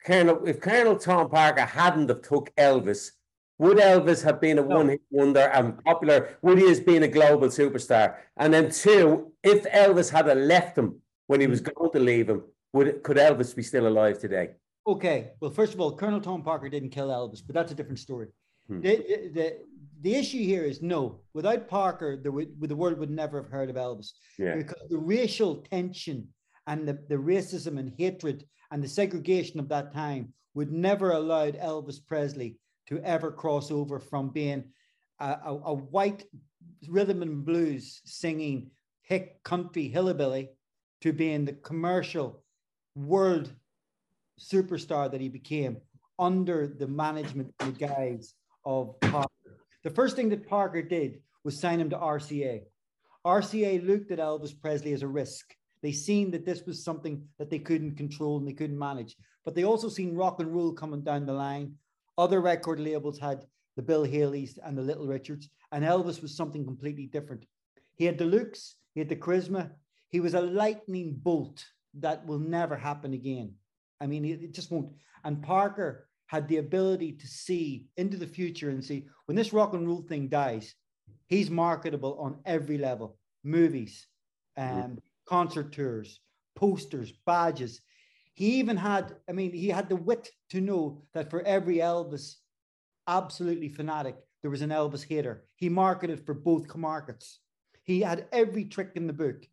Colonel, 0.05 0.47
if 0.47 0.61
Colonel 0.61 0.97
Tom 0.97 1.29
Parker 1.29 1.63
hadn't 1.63 2.09
have 2.09 2.23
took 2.23 2.55
Elvis, 2.57 3.11
would 3.59 3.79
Elvis 3.79 4.23
have 4.25 4.41
been 4.41 4.59
a 4.59 4.63
one-hit 4.63 5.03
wonder 5.11 5.49
and 5.53 5.83
popular? 5.85 6.37
Would 6.43 6.59
he 6.59 6.69
have 6.69 6.85
been 6.85 7.05
a 7.05 7.09
global 7.09 7.49
superstar? 7.49 8.17
And 8.37 8.53
then 8.53 8.71
two, 8.71 9.33
if 9.43 9.65
Elvis 9.65 10.11
had 10.11 10.27
left 10.37 10.77
him 10.77 11.01
when 11.29 11.41
he 11.41 11.47
was 11.47 11.61
going 11.61 11.93
to 11.93 12.01
leave 12.01 12.29
him, 12.29 12.43
would 12.73 13.03
could 13.05 13.17
Elvis 13.17 13.55
be 13.55 13.63
still 13.63 13.87
alive 13.87 14.19
today? 14.19 14.51
Okay, 14.87 15.31
well, 15.41 15.51
first 15.51 15.73
of 15.73 15.81
all, 15.81 15.97
Colonel 15.97 16.21
Tom 16.21 16.43
Parker 16.43 16.69
didn't 16.69 16.91
kill 16.91 17.09
Elvis, 17.09 17.41
but 17.47 17.55
that's 17.55 17.73
a 17.73 17.75
different 17.75 18.01
story. 18.01 18.27
Hmm. 18.69 18.81
The, 18.81 19.31
the, 19.33 19.57
the, 20.03 20.15
issue 20.15 20.43
here 20.43 20.65
is 20.65 20.83
no, 20.83 21.21
without 21.33 21.69
Parker, 21.69 22.17
the, 22.17 22.33
would- 22.33 22.61
the 22.61 22.77
world 22.77 22.99
would 22.99 23.11
never 23.11 23.41
have 23.41 23.51
heard 23.51 23.71
of 23.71 23.77
Elvis. 23.77 24.11
Yeah. 24.39 24.57
because 24.57 24.83
the 24.91 24.99
racial 24.99 25.57
tension 25.57 26.29
and 26.67 26.87
the, 26.89 26.99
the 27.09 27.17
racism 27.17 27.79
and 27.79 27.93
hatred 27.97 28.45
and 28.71 28.83
the 28.83 28.89
segregation 28.89 29.61
of 29.61 29.69
that 29.69 29.95
time 29.95 30.33
would 30.55 30.73
never 30.73 31.13
allowed 31.13 31.59
Elvis 31.59 32.05
Presley 32.07 32.57
to 32.89 33.01
ever 33.01 33.31
cross 33.31 33.71
over 33.71 33.99
from 33.99 34.31
being 34.31 34.65
a, 35.21 35.37
a, 35.45 35.61
a 35.67 35.75
white 35.75 36.25
rhythm 36.89 37.23
and 37.23 37.45
blues 37.45 38.01
singing 38.05 38.71
hick 39.03 39.43
country 39.43 39.89
hillbilly 39.89 40.51
to 41.01 41.13
being 41.13 41.45
the 41.45 41.53
commercial 41.53 42.43
world 42.95 43.53
superstar 44.41 45.11
that 45.11 45.21
he 45.21 45.29
became 45.29 45.77
under 46.19 46.67
the 46.67 46.87
management 46.87 47.53
and 47.61 47.75
the 47.75 47.87
guise 47.87 48.35
of 48.65 48.99
Parker. 49.01 49.29
The 49.83 49.91
first 49.91 50.17
thing 50.17 50.29
that 50.31 50.49
Parker 50.49 50.83
did 50.83 51.21
was 51.45 51.61
sign 51.61 51.81
him 51.81 51.91
to 51.91 51.97
RCA. 51.97 52.63
RCA 53.27 53.87
looked 53.87 54.11
at 54.11 54.19
Elvis 54.19 54.59
Presley 54.59 54.93
as 54.93 55.03
a 55.03 55.09
risk. 55.09 55.55
They 55.83 55.93
seen 55.93 56.31
that 56.31 56.47
this 56.47 56.65
was 56.65 56.83
something 56.83 57.27
that 57.39 57.51
they 57.51 57.59
couldn't 57.59 57.97
control 57.97 58.39
and 58.39 58.49
they 58.49 58.53
couldn't 58.53 58.79
manage. 58.79 59.17
But 59.45 59.55
they 59.55 59.65
also 59.65 59.89
seen 59.89 60.15
rock 60.15 60.41
and 60.41 60.55
roll 60.55 60.73
coming 60.73 61.03
down 61.03 61.27
the 61.27 61.33
line. 61.33 61.75
Other 62.17 62.41
record 62.41 62.81
labels 62.81 63.19
had 63.19 63.45
the 63.77 63.83
Bill 63.83 64.07
Haleys 64.07 64.59
and 64.65 64.79
the 64.79 64.83
Little 64.83 65.07
Richards, 65.07 65.49
and 65.73 65.85
Elvis 65.85 66.23
was 66.23 66.37
something 66.37 66.65
completely 66.65 67.07
different. 67.07 67.45
He 67.97 68.05
had 68.05 68.19
the 68.19 68.25
looks, 68.25 68.77
he 68.95 69.01
had 69.01 69.09
the 69.09 69.17
charisma. 69.17 69.71
He 70.11 70.21
was 70.21 70.35
a 70.35 70.41
lightning 70.41 71.15
bolt 71.17 71.65
that 71.95 72.25
will 72.27 72.39
never 72.39 72.77
happen 72.77 73.15
again. 73.15 73.55
I 74.01 74.07
mean, 74.07 74.25
it, 74.25 74.53
just 74.53 74.71
won't. 74.71 74.93
And 75.25 75.43
Parker 75.43 76.09
had 76.27 76.49
the 76.49 76.59
ability 76.59 77.13
to 77.13 77.27
see 77.27 77.87
into 77.97 78.17
the 78.17 78.27
future 78.27 78.71
and 78.71 78.85
see 78.85 79.07
when 79.27 79.37
this 79.37 79.53
rock 79.53 79.75
and 79.75 79.87
roll 79.87 80.03
thing 80.03 80.29
dies, 80.29 80.75
he's 81.27 81.51
marketable 81.51 82.17
on 82.21 82.41
every 82.45 82.79
level 82.79 83.17
movies, 83.43 84.07
um, 84.57 84.99
concert 85.27 85.73
tours, 85.73 86.21
posters, 86.57 87.13
badges. 87.27 87.81
He 88.35 88.57
even 88.57 88.77
had, 88.77 89.15
I 89.29 89.33
mean, 89.33 89.53
he 89.53 89.69
had 89.69 89.89
the 89.89 89.97
wit 89.97 90.29
to 90.51 90.61
know 90.61 91.03
that 91.15 91.31
for 91.31 91.43
every 91.43 91.77
Elvis 91.77 92.35
absolutely 93.07 93.69
fanatic, 93.69 94.17
there 94.43 94.51
was 94.51 94.63
an 94.63 94.71
Elvis 94.71 95.07
hater. 95.07 95.45
He 95.57 95.69
marketed 95.69 96.27
for 96.27 96.35
both 96.35 96.75
markets. 96.75 97.39
He 97.85 98.01
had 98.01 98.27
every 98.33 98.65
trick 98.65 98.91
in 98.97 99.07
the 99.07 99.13
book. 99.13 99.47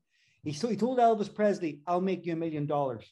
He, 0.44 0.54
so 0.54 0.68
he 0.68 0.76
told 0.76 0.98
Elvis 0.98 1.34
Presley, 1.34 1.82
I'll 1.86 2.02
make 2.02 2.26
you 2.26 2.34
a 2.34 2.36
million 2.36 2.66
dollars. 2.66 3.06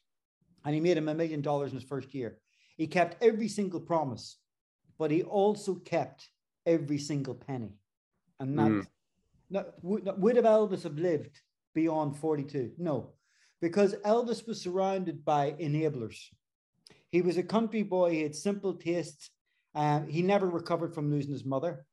And 0.66 0.74
he 0.74 0.82
made 0.82 0.98
him 0.98 1.08
a 1.08 1.14
million 1.14 1.42
dollars 1.42 1.72
in 1.72 1.78
his 1.80 1.88
first 1.88 2.14
year. 2.14 2.40
He 2.76 2.88
kept 2.88 3.22
every 3.24 3.48
single 3.48 3.80
promise, 3.80 4.38
but 4.98 5.12
he 5.12 5.24
also 5.24 5.76
kept 5.76 6.28
every 6.66 6.98
single 6.98 7.36
penny. 7.36 7.74
And 8.40 8.58
that, 8.58 8.72
Mm. 8.72 8.86
would, 9.82 10.10
would 10.18 10.36
have 10.36 10.46
Elvis 10.46 10.84
have 10.84 10.98
lived 10.98 11.40
beyond 11.76 12.18
42? 12.18 12.72
No, 12.78 13.12
because 13.62 13.96
Elvis 14.06 14.48
was 14.48 14.62
surrounded 14.62 15.26
by 15.26 15.52
enablers. 15.60 16.18
He 17.12 17.22
was 17.22 17.38
a 17.38 17.44
country 17.44 17.84
boy, 17.84 18.12
he 18.12 18.22
had 18.22 18.36
simple 18.36 18.74
tastes. 18.74 19.32
Um, 19.76 20.08
he 20.08 20.22
never 20.22 20.48
recovered 20.48 20.94
from 20.94 21.12
losing 21.12 21.32
his 21.32 21.46
mother. 21.46 21.86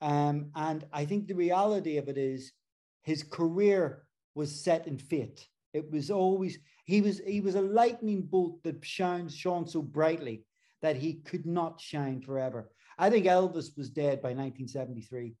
Um, 0.00 0.50
and 0.54 0.84
I 0.92 1.04
think 1.04 1.26
the 1.26 1.34
reality 1.34 1.96
of 1.96 2.08
it 2.08 2.18
is 2.18 2.52
his 3.02 3.22
career 3.22 4.04
was 4.34 4.64
set 4.64 4.86
in 4.86 4.98
fate. 4.98 5.46
It 5.72 5.90
was 5.90 6.10
always 6.10 6.58
he 6.84 7.00
was 7.00 7.20
he 7.26 7.40
was 7.40 7.54
a 7.54 7.60
lightning 7.60 8.22
bolt 8.22 8.62
that 8.62 8.84
shone 8.84 9.28
shone 9.28 9.66
so 9.66 9.82
brightly 9.82 10.44
that 10.82 10.96
he 10.96 11.14
could 11.14 11.46
not 11.46 11.80
shine 11.80 12.20
forever. 12.20 12.70
I 12.98 13.10
think 13.10 13.26
Elvis 13.26 13.76
was 13.76 13.90
dead 13.90 14.22
by 14.22 14.28
1973, 14.34 15.34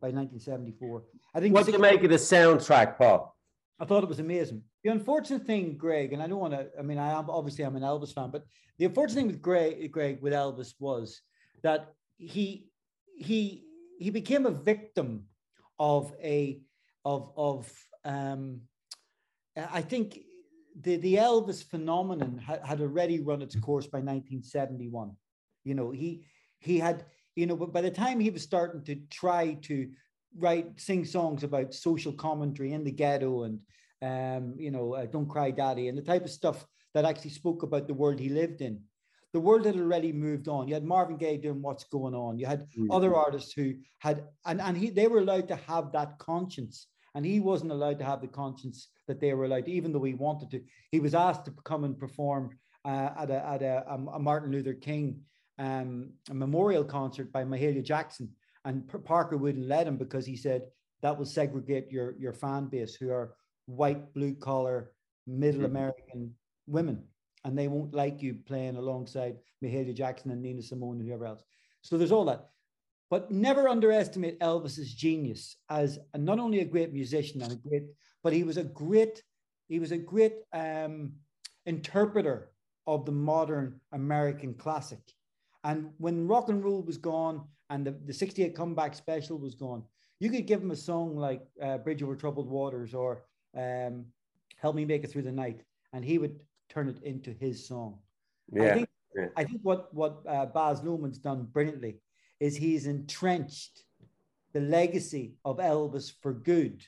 by 0.00 0.08
1974. 0.08 1.02
I 1.34 1.40
think 1.40 1.54
What 1.54 1.66
do 1.66 1.72
you 1.72 1.78
make 1.78 2.02
of 2.04 2.10
the 2.10 2.16
soundtrack, 2.16 2.96
Paul? 2.96 3.35
I 3.78 3.84
thought 3.84 4.02
it 4.02 4.08
was 4.08 4.20
amazing. 4.20 4.62
The 4.82 4.90
unfortunate 4.90 5.44
thing, 5.44 5.76
Greg, 5.76 6.12
and 6.12 6.22
I 6.22 6.26
don't 6.26 6.40
want 6.40 6.54
to, 6.54 6.68
I 6.78 6.82
mean, 6.82 6.98
I 6.98 7.18
am 7.18 7.28
obviously 7.28 7.64
I'm 7.64 7.76
an 7.76 7.82
Elvis 7.82 8.14
fan, 8.14 8.30
but 8.30 8.44
the 8.78 8.86
unfortunate 8.86 9.20
thing 9.20 9.26
with 9.26 9.42
Greg, 9.42 9.92
Greg 9.92 10.22
with 10.22 10.32
Elvis 10.32 10.74
was 10.78 11.20
that 11.62 11.92
he 12.16 12.68
he 13.16 13.64
he 13.98 14.10
became 14.10 14.46
a 14.46 14.50
victim 14.50 15.24
of 15.78 16.14
a 16.22 16.60
of 17.04 17.32
of 17.36 17.72
um 18.04 18.60
I 19.56 19.80
think 19.80 20.20
the 20.80 20.96
the 20.96 21.14
Elvis 21.14 21.64
phenomenon 21.64 22.38
had, 22.38 22.64
had 22.64 22.80
already 22.80 23.20
run 23.20 23.42
its 23.42 23.56
course 23.56 23.86
by 23.86 23.98
1971. 23.98 25.12
You 25.64 25.74
know, 25.74 25.90
he 25.90 26.26
he 26.60 26.78
had, 26.78 27.06
you 27.34 27.46
know, 27.46 27.56
but 27.56 27.72
by 27.72 27.80
the 27.80 27.90
time 27.90 28.20
he 28.20 28.30
was 28.30 28.42
starting 28.42 28.82
to 28.84 28.96
try 29.10 29.54
to 29.62 29.90
write 30.38 30.80
sing 30.80 31.04
songs 31.04 31.42
about 31.44 31.74
social 31.74 32.12
commentary 32.12 32.72
in 32.72 32.84
the 32.84 32.90
ghetto 32.90 33.44
and 33.44 33.60
um, 34.02 34.54
you 34.58 34.70
know, 34.70 34.94
uh, 34.94 35.06
Don't 35.06 35.28
Cry 35.28 35.50
Daddy 35.50 35.88
and 35.88 35.96
the 35.96 36.02
type 36.02 36.24
of 36.24 36.30
stuff 36.30 36.66
that 36.94 37.04
actually 37.04 37.30
spoke 37.30 37.62
about 37.62 37.86
the 37.86 37.94
world 37.94 38.18
he 38.18 38.28
lived 38.28 38.60
in. 38.60 38.80
The 39.32 39.40
world 39.40 39.66
had 39.66 39.76
already 39.76 40.12
moved 40.12 40.48
on. 40.48 40.68
You 40.68 40.74
had 40.74 40.84
Marvin 40.84 41.16
Gaye 41.16 41.36
doing 41.36 41.60
What's 41.60 41.84
Going 41.84 42.14
On. 42.14 42.38
You 42.38 42.46
had 42.46 42.68
Mm. 42.76 42.88
other 42.90 43.14
artists 43.14 43.52
who 43.52 43.74
had, 43.98 44.24
and, 44.44 44.60
and 44.60 44.76
he, 44.76 44.90
they 44.90 45.08
were 45.08 45.18
allowed 45.18 45.48
to 45.48 45.56
have 45.56 45.92
that 45.92 46.18
conscience. 46.18 46.86
And 47.14 47.24
he 47.24 47.40
wasn't 47.40 47.72
allowed 47.72 47.98
to 47.98 48.04
have 48.04 48.20
the 48.20 48.28
conscience 48.28 48.88
that 49.08 49.20
they 49.20 49.32
were 49.32 49.46
allowed 49.46 49.66
to, 49.66 49.72
even 49.72 49.92
though 49.92 50.04
he 50.04 50.14
wanted 50.14 50.50
to. 50.50 50.62
He 50.90 51.00
was 51.00 51.14
asked 51.14 51.46
to 51.46 51.50
come 51.64 51.84
and 51.84 51.98
perform 51.98 52.50
uh, 52.84 53.10
at, 53.18 53.30
a, 53.30 53.46
at 53.46 53.62
a, 53.62 53.84
a 53.88 54.18
Martin 54.18 54.52
Luther 54.52 54.74
King 54.74 55.22
um, 55.58 56.12
memorial 56.30 56.84
concert 56.84 57.32
by 57.32 57.44
Mahalia 57.44 57.82
Jackson. 57.82 58.30
And 58.66 58.86
Parker 59.04 59.36
wouldn't 59.36 59.68
let 59.68 59.86
him 59.86 59.96
because 59.96 60.26
he 60.26 60.36
said 60.36 60.62
that 61.00 61.16
will 61.16 61.24
segregate 61.24 61.90
your 61.90 62.14
your 62.18 62.32
fan 62.32 62.66
base 62.66 62.94
who 62.94 63.10
are 63.10 63.34
white, 63.66 64.12
blue 64.12 64.34
collar, 64.34 64.90
middle 65.26 65.62
mm-hmm. 65.62 65.76
American 65.76 66.34
women, 66.66 67.04
and 67.44 67.56
they 67.56 67.68
won't 67.68 67.94
like 67.94 68.22
you 68.22 68.34
playing 68.46 68.76
alongside 68.76 69.36
Mahalia 69.64 69.94
Jackson 69.94 70.32
and 70.32 70.42
Nina 70.42 70.62
Simone 70.62 70.98
and 70.98 71.08
whoever 71.08 71.26
else. 71.26 71.44
So 71.82 71.96
there's 71.96 72.12
all 72.12 72.24
that. 72.26 72.50
But 73.08 73.30
never 73.30 73.68
underestimate 73.68 74.40
Elvis's 74.40 74.92
genius 74.92 75.56
as 75.70 76.00
a, 76.12 76.18
not 76.18 76.40
only 76.40 76.58
a 76.58 76.64
great 76.64 76.92
musician 76.92 77.40
and 77.40 77.52
a 77.52 77.56
great, 77.68 77.84
but 78.24 78.32
he 78.32 78.42
was 78.42 78.56
a 78.56 78.64
great, 78.64 79.22
he 79.68 79.78
was 79.78 79.92
a 79.92 79.98
great 79.98 80.34
um, 80.52 81.12
interpreter 81.66 82.50
of 82.88 83.04
the 83.06 83.12
modern 83.12 83.80
American 83.92 84.54
classic. 84.54 84.98
And 85.66 85.90
when 85.98 86.28
rock 86.28 86.48
and 86.48 86.64
roll 86.64 86.82
was 86.82 86.96
gone 86.96 87.42
and 87.70 87.84
the, 87.84 87.90
the 87.90 88.12
68 88.12 88.54
comeback 88.54 88.94
special 88.94 89.36
was 89.36 89.56
gone, 89.56 89.82
you 90.20 90.30
could 90.30 90.46
give 90.46 90.62
him 90.62 90.70
a 90.70 90.76
song 90.76 91.16
like 91.16 91.42
uh, 91.60 91.78
Bridge 91.78 92.04
Over 92.04 92.14
Troubled 92.14 92.48
Waters 92.48 92.94
or 92.94 93.24
um, 93.56 94.06
Help 94.58 94.76
Me 94.76 94.84
Make 94.84 95.02
It 95.02 95.10
Through 95.10 95.22
the 95.22 95.32
Night, 95.32 95.62
and 95.92 96.04
he 96.04 96.18
would 96.18 96.38
turn 96.70 96.88
it 96.88 97.02
into 97.02 97.32
his 97.32 97.66
song. 97.66 97.98
Yeah. 98.52 98.62
I 98.62 98.74
think, 98.74 98.88
yeah. 99.16 99.26
I 99.36 99.42
think 99.42 99.60
what, 99.64 99.92
what 99.92 100.22
uh, 100.28 100.46
Baz 100.46 100.82
Luhrmann's 100.82 101.18
done 101.18 101.48
brilliantly 101.52 101.96
is 102.38 102.56
he's 102.56 102.86
entrenched 102.86 103.82
the 104.52 104.60
legacy 104.60 105.34
of 105.44 105.58
Elvis 105.58 106.12
for 106.22 106.32
good 106.32 106.80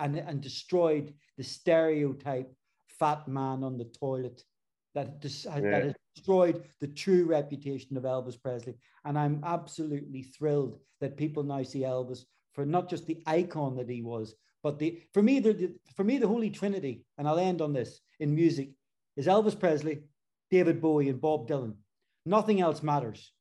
and, 0.00 0.16
and 0.16 0.40
destroyed 0.40 1.14
the 1.36 1.44
stereotype 1.44 2.52
fat 2.88 3.28
man 3.28 3.62
on 3.62 3.78
the 3.78 3.84
toilet 3.84 4.42
Uh, 4.96 5.04
that, 5.04 5.62
yeah. 5.62 5.70
that 5.70 5.84
has 5.84 5.94
destroyed 6.14 6.64
the 6.80 6.88
true 6.88 7.24
reputation 7.24 7.96
of 7.96 8.04
Elvis 8.04 8.40
Presley. 8.40 8.74
And 9.04 9.18
I'm 9.18 9.42
absolutely 9.44 10.22
thrilled 10.22 10.78
that 11.00 11.16
people 11.16 11.42
now 11.42 11.62
see 11.62 11.80
Elvis 11.80 12.24
for 12.52 12.66
not 12.66 12.88
just 12.88 13.06
the 13.06 13.22
icon 13.26 13.76
that 13.76 13.88
he 13.88 14.02
was, 14.02 14.34
but 14.62 14.78
the 14.78 15.00
for 15.14 15.22
me 15.22 15.38
the, 15.38 15.52
the 15.52 15.74
for 15.94 16.04
me 16.04 16.18
the 16.18 16.26
holy 16.26 16.50
trinity, 16.50 17.04
and 17.16 17.28
I'll 17.28 17.38
end 17.38 17.62
on 17.62 17.72
this 17.72 18.00
in 18.18 18.34
music, 18.34 18.70
is 19.16 19.26
Elvis 19.26 19.58
Presley, 19.58 20.00
David 20.50 20.80
Bowie, 20.80 21.08
and 21.08 21.20
Bob 21.20 21.48
Dylan. 21.48 21.74
Nothing 22.26 22.60
else 22.60 22.82
matters. 22.82 23.32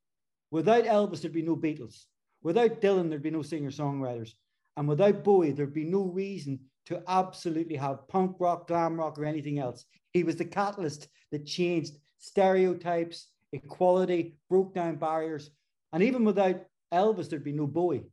Without 0.51 0.85
Elvis, 0.85 1.21
there'd 1.21 1.33
be 1.33 1.41
no 1.41 1.55
Beatles. 1.55 2.03
Without 2.43 2.81
Dylan, 2.81 3.09
there'd 3.09 3.23
be 3.23 3.31
no 3.31 3.41
singer 3.41 3.71
songwriters. 3.71 4.31
And 4.77 4.87
without 4.87 5.23
Bowie, 5.23 5.51
there'd 5.51 5.73
be 5.73 5.83
no 5.83 6.03
reason 6.03 6.59
to 6.87 7.03
absolutely 7.09 7.75
have 7.75 8.07
punk 8.07 8.37
rock, 8.39 8.67
glam 8.67 8.97
rock, 8.97 9.19
or 9.19 9.25
anything 9.25 9.59
else. 9.59 9.85
He 10.13 10.23
was 10.23 10.37
the 10.37 10.45
catalyst 10.45 11.09
that 11.31 11.45
changed 11.45 11.97
stereotypes, 12.17 13.27
equality, 13.51 14.37
broke 14.49 14.73
down 14.73 14.95
barriers. 14.95 15.51
And 15.91 16.01
even 16.01 16.23
without 16.23 16.61
Elvis, 16.93 17.29
there'd 17.29 17.43
be 17.43 17.51
no 17.51 17.67
Bowie. 17.67 18.03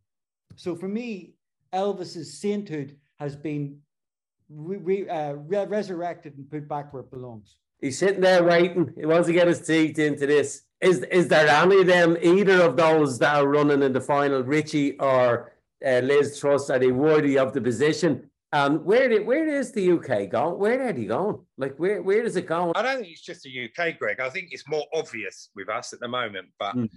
So 0.56 0.74
for 0.74 0.88
me, 0.88 1.34
Elvis's 1.72 2.40
sainthood 2.40 2.96
has 3.20 3.36
been 3.36 3.78
re- 4.50 4.76
re- 4.78 5.08
uh, 5.08 5.34
re- 5.34 5.66
resurrected 5.66 6.36
and 6.36 6.50
put 6.50 6.68
back 6.68 6.92
where 6.92 7.02
it 7.02 7.12
belongs. 7.12 7.56
He's 7.80 7.98
sitting 7.98 8.20
there 8.20 8.42
waiting. 8.42 8.92
He 8.96 9.06
wants 9.06 9.28
to 9.28 9.32
get 9.32 9.46
his 9.46 9.60
teeth 9.60 9.98
into 9.98 10.26
this. 10.26 10.62
Is 10.80 11.02
is 11.10 11.28
there 11.28 11.46
any 11.48 11.80
of 11.80 11.86
them, 11.86 12.16
either 12.20 12.62
of 12.62 12.76
those 12.76 13.18
that 13.20 13.36
are 13.36 13.46
running 13.46 13.82
in 13.82 13.92
the 13.92 14.00
final, 14.00 14.42
Rishi 14.42 14.98
or 14.98 15.52
uh, 15.86 16.00
Liz 16.00 16.38
Truss, 16.38 16.70
are 16.70 16.78
they 16.78 16.92
worthy 16.92 17.38
of 17.38 17.52
the 17.52 17.60
position? 17.60 18.30
Um, 18.54 18.84
where 18.84 19.08
did 19.08 19.26
where 19.26 19.48
is 19.48 19.72
the 19.72 19.90
UK 19.90 20.30
going? 20.30 20.60
Where 20.60 20.88
are 20.88 20.92
he 20.92 21.06
gone? 21.06 21.44
Like 21.58 21.76
where 21.76 22.00
where 22.02 22.22
does 22.22 22.36
it 22.36 22.46
go? 22.46 22.70
I 22.76 22.82
don't 22.82 23.00
think 23.00 23.10
it's 23.10 23.20
just 23.20 23.42
the 23.42 23.64
UK, 23.64 23.98
Greg. 23.98 24.20
I 24.20 24.30
think 24.30 24.50
it's 24.52 24.68
more 24.68 24.84
obvious 24.94 25.50
with 25.56 25.68
us 25.68 25.92
at 25.92 25.98
the 25.98 26.06
moment. 26.06 26.46
But 26.60 26.76
mm. 26.76 26.88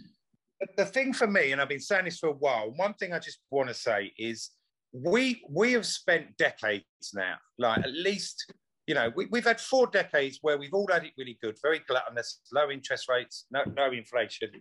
the 0.78 0.86
thing 0.86 1.14
for 1.14 1.26
me, 1.26 1.54
and 1.54 1.60
I've 1.60 1.68
been 1.68 1.80
saying 1.80 2.06
this 2.06 2.20
for 2.20 2.30
a 2.30 2.34
while, 2.34 2.72
one 2.76 2.94
thing 2.94 3.12
I 3.12 3.18
just 3.18 3.40
want 3.50 3.70
to 3.70 3.74
say 3.74 4.14
is 4.20 4.52
we 4.94 5.42
we 5.50 5.74
have 5.74 5.88
spent 5.88 6.38
decades 6.38 6.86
now, 7.16 7.38
like 7.58 7.80
at 7.80 7.92
least 7.92 8.54
you 8.86 8.94
know 8.94 9.12
we, 9.16 9.26
we've 9.32 9.44
had 9.44 9.60
four 9.60 9.88
decades 9.88 10.38
where 10.44 10.60
we've 10.60 10.76
all 10.76 10.88
had 10.92 11.06
it 11.06 11.14
really 11.18 11.40
good, 11.42 11.58
very 11.64 11.82
gluttonous, 11.88 12.40
low 12.54 12.70
interest 12.70 13.10
rates, 13.10 13.48
no 13.50 13.64
no 13.76 13.92
inflation. 13.92 14.52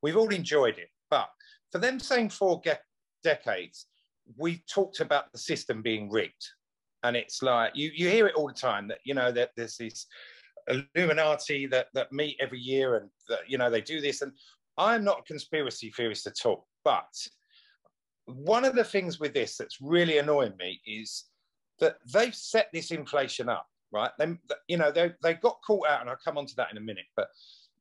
We've 0.00 0.16
all 0.16 0.30
enjoyed 0.30 0.78
it, 0.78 0.88
but 1.10 1.28
for 1.70 1.80
them 1.80 2.00
saying 2.00 2.30
four 2.30 2.62
ge- 2.64 2.80
decades 3.22 3.88
we 4.36 4.62
talked 4.68 5.00
about 5.00 5.32
the 5.32 5.38
system 5.38 5.82
being 5.82 6.10
rigged. 6.10 6.46
And 7.02 7.16
it's 7.16 7.42
like 7.42 7.72
you, 7.74 7.90
you 7.94 8.08
hear 8.08 8.26
it 8.26 8.34
all 8.34 8.48
the 8.48 8.54
time 8.54 8.88
that, 8.88 8.98
you 9.04 9.14
know, 9.14 9.30
that 9.32 9.50
there's 9.56 9.76
this 9.76 10.06
Illuminati 10.68 11.66
that, 11.66 11.86
that 11.94 12.12
meet 12.12 12.36
every 12.40 12.58
year 12.58 12.96
and 12.96 13.08
that, 13.28 13.40
you 13.46 13.58
know, 13.58 13.70
they 13.70 13.80
do 13.80 14.00
this. 14.00 14.22
And 14.22 14.32
I'm 14.76 15.04
not 15.04 15.20
a 15.20 15.22
conspiracy 15.22 15.92
theorist 15.96 16.26
at 16.26 16.44
all. 16.44 16.66
But 16.84 17.14
one 18.24 18.64
of 18.64 18.74
the 18.74 18.84
things 18.84 19.20
with 19.20 19.34
this 19.34 19.56
that's 19.56 19.80
really 19.80 20.18
annoying 20.18 20.54
me 20.58 20.80
is 20.86 21.26
that 21.78 21.96
they've 22.12 22.34
set 22.34 22.68
this 22.72 22.90
inflation 22.90 23.48
up, 23.48 23.66
right? 23.92 24.10
They, 24.18 24.36
you 24.66 24.78
know, 24.78 24.90
they, 24.90 25.12
they 25.22 25.34
got 25.34 25.58
caught 25.64 25.86
out, 25.88 26.00
and 26.00 26.10
I'll 26.10 26.18
come 26.24 26.38
on 26.38 26.46
to 26.46 26.56
that 26.56 26.70
in 26.72 26.76
a 26.76 26.80
minute. 26.80 27.04
But 27.14 27.28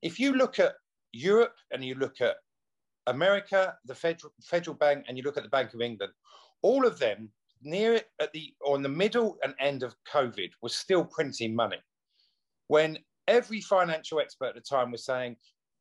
if 0.04 0.20
you 0.20 0.34
look 0.34 0.60
at 0.60 0.74
Europe 1.14 1.56
and 1.72 1.84
you 1.84 1.96
look 1.96 2.22
at 2.22 2.36
America, 3.08 3.76
the 3.86 3.96
federal 3.96 4.34
federal 4.44 4.76
bank, 4.76 5.06
and 5.08 5.18
you 5.18 5.24
look 5.24 5.38
at 5.38 5.44
the 5.44 5.50
Bank 5.50 5.74
of 5.74 5.82
England, 5.82 6.12
all 6.62 6.86
of 6.86 7.00
them 7.00 7.30
near 7.62 7.94
it 7.94 8.10
at 8.20 8.32
the 8.34 8.54
or 8.62 8.76
in 8.76 8.84
the 8.84 8.90
middle 8.90 9.38
and 9.44 9.54
end 9.60 9.84
of 9.84 9.96
COVID 10.12 10.52
was 10.62 10.76
still 10.76 11.06
printing 11.06 11.56
money. 11.56 11.78
When 12.68 12.98
every 13.28 13.62
financial 13.62 14.20
expert 14.20 14.48
at 14.48 14.56
the 14.56 14.62
time 14.62 14.92
was 14.92 15.06
saying, 15.06 15.36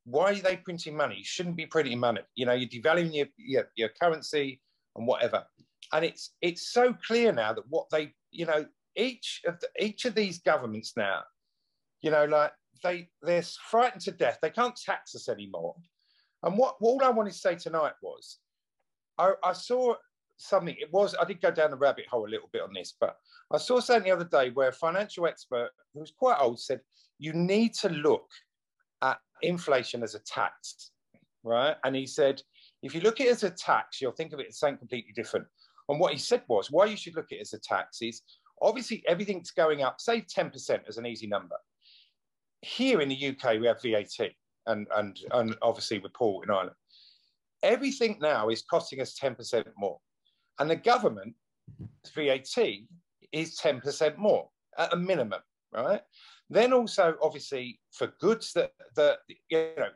why 0.05 0.33
are 0.33 0.35
they 0.35 0.57
printing 0.57 0.97
money? 0.97 1.17
You 1.17 1.25
shouldn't 1.25 1.57
be 1.57 1.67
printing 1.67 1.99
money. 1.99 2.21
You 2.35 2.47
know, 2.47 2.53
you're 2.53 2.69
devaluing 2.69 3.15
your, 3.15 3.27
your, 3.37 3.65
your 3.77 3.89
currency 4.01 4.61
and 4.97 5.07
whatever. 5.07 5.45
And 5.93 6.05
it's 6.05 6.35
it's 6.41 6.73
so 6.73 6.95
clear 7.07 7.33
now 7.33 7.53
that 7.53 7.65
what 7.69 7.89
they, 7.91 8.13
you 8.31 8.47
know, 8.47 8.67
each 8.97 9.43
of 9.47 9.61
the, 9.61 9.69
each 9.81 10.05
of 10.05 10.15
these 10.15 10.39
governments 10.39 10.95
now, 10.97 11.21
you 12.03 12.11
know, 12.11 12.25
like 12.25 12.53
they 12.83 13.09
they're 13.23 13.43
frightened 13.43 14.03
to 14.03 14.13
death. 14.13 14.39
They 14.43 14.51
can't 14.51 14.77
tax 14.77 15.15
us 15.15 15.29
anymore. 15.29 15.75
And 16.45 16.59
what, 16.59 16.77
all 16.81 17.03
I 17.03 17.09
wanted 17.09 17.33
to 17.33 17.39
say 17.39 17.55
tonight 17.57 17.95
was, 18.03 18.39
I, 19.19 19.33
I 19.43 19.53
saw 19.55 19.95
something. 20.37 20.77
It 20.79 20.93
was 20.93 21.15
I 21.21 21.25
did 21.25 21.41
go 21.41 21.51
down 21.51 21.71
the 21.71 21.77
rabbit 21.77 22.07
hole 22.11 22.27
a 22.27 22.31
little 22.31 22.51
bit 22.53 22.63
on 22.63 22.73
this, 22.75 22.95
but 23.01 23.17
I 23.53 23.59
saw 23.59 23.81
something 23.81 24.05
the 24.05 24.17
other 24.17 24.25
day 24.25 24.51
where 24.51 24.69
a 24.69 24.73
financial 24.73 25.27
expert 25.27 25.71
who 25.93 26.01
was 26.01 26.13
quite 26.17 26.39
old 26.41 26.61
said 26.61 26.81
you 27.19 27.33
need 27.33 27.75
to 27.75 27.89
look 27.89 28.29
at 29.03 29.19
inflation 29.43 30.03
as 30.03 30.15
a 30.15 30.21
tax, 30.21 30.91
right? 31.43 31.77
And 31.85 31.97
he 31.97 32.07
said 32.07 32.43
if 32.83 32.95
you 32.95 33.01
look 33.01 33.21
at 33.21 33.29
it 33.29 33.33
as 33.33 33.45
a 33.45 33.51
tax, 33.51 34.01
you'll 34.01 34.13
think 34.13 34.33
of 34.33 34.41
it 34.41 34.49
as 34.49 34.59
something 34.59 34.79
completely 34.79 35.13
different. 35.15 35.47
And 35.89 36.01
what 36.01 36.13
he 36.13 36.19
said 36.19 36.43
was 36.49 36.71
why 36.71 36.87
you 36.87 36.97
should 36.97 37.15
look 37.15 37.33
at 37.33 37.39
it 37.39 37.43
as 37.43 37.53
a 37.53 37.59
tax 37.59 38.03
is 38.03 38.23
obviously 38.61 39.03
everything's 39.07 39.51
going 39.51 39.83
up. 39.83 40.01
Say 40.01 40.21
ten 40.23 40.51
percent 40.51 40.83
as 40.89 40.99
an 40.99 41.07
easy 41.07 41.27
number. 41.27 41.57
Here 42.63 43.01
in 43.01 43.09
the 43.09 43.29
UK, 43.29 43.61
we 43.61 43.67
have 43.67 43.83
VAT 43.83 44.33
and, 44.67 44.87
and, 44.97 45.19
and 45.33 45.57
obviously 45.63 45.99
with 45.99 46.13
Paul 46.15 46.43
in 46.43 46.51
Ireland. 46.51 46.77
Everything 47.63 48.19
now 48.21 48.49
is 48.49 48.63
costing 48.63 49.01
us 49.01 49.19
10% 49.19 49.65
more. 49.77 49.99
And 50.59 50.71
the 50.71 50.77
government, 50.77 51.35
VAT, 52.15 52.57
is 53.33 53.59
10% 53.59 54.17
more 54.17 54.49
at 54.79 54.93
a 54.93 54.97
minimum, 54.97 55.41
right? 55.73 56.03
Then 56.51 56.73
also, 56.73 57.17
obviously, 57.23 57.81
for 57.93 58.13
goods 58.21 58.53
that, 58.53 58.73
that 58.97 59.19
you 59.51 59.73
know, 59.77 59.89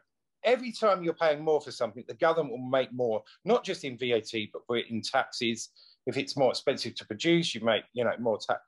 every 0.45 0.73
time 0.73 1.03
you're 1.03 1.15
paying 1.15 1.45
more 1.45 1.61
for 1.61 1.71
something, 1.71 2.05
the 2.09 2.15
government 2.15 2.53
will 2.53 2.71
make 2.71 2.93
more, 2.93 3.23
not 3.45 3.65
just 3.65 3.85
in 3.85 3.99
VAT, 3.99 4.33
but 4.53 4.79
in 4.89 5.03
taxes. 5.03 5.71
If 6.07 6.17
it's 6.17 6.37
more 6.37 6.51
expensive 6.51 6.95
to 6.97 7.07
produce, 7.07 7.55
you 7.55 7.61
make, 7.61 7.85
you 7.93 8.05
know, 8.05 8.15
more 8.19 8.39
tax. 8.39 8.61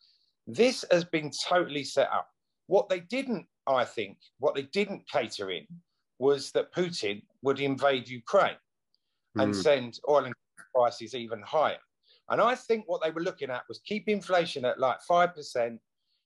This 0.46 0.84
has 0.90 1.04
been 1.04 1.30
totally 1.30 1.84
set 1.84 2.10
up. 2.12 2.28
What 2.66 2.88
they 2.88 3.00
didn't, 3.00 3.46
I 3.66 3.84
think, 3.84 4.18
what 4.38 4.54
they 4.54 4.62
didn't 4.62 5.08
cater 5.10 5.50
in 5.50 5.66
was 6.20 6.52
that 6.52 6.72
Putin 6.72 7.22
would 7.42 7.60
invade 7.60 8.08
Ukraine 8.08 8.56
and 9.36 9.54
mm. 9.54 9.62
send 9.62 9.98
oil 10.08 10.26
and 10.26 10.34
prices 10.74 11.14
even 11.14 11.40
higher. 11.42 11.78
And 12.28 12.40
I 12.40 12.54
think 12.54 12.84
what 12.86 13.02
they 13.02 13.10
were 13.10 13.22
looking 13.22 13.50
at 13.50 13.62
was 13.68 13.80
keep 13.84 14.08
inflation 14.08 14.64
at 14.64 14.78
like 14.78 14.98
5%. 15.10 15.78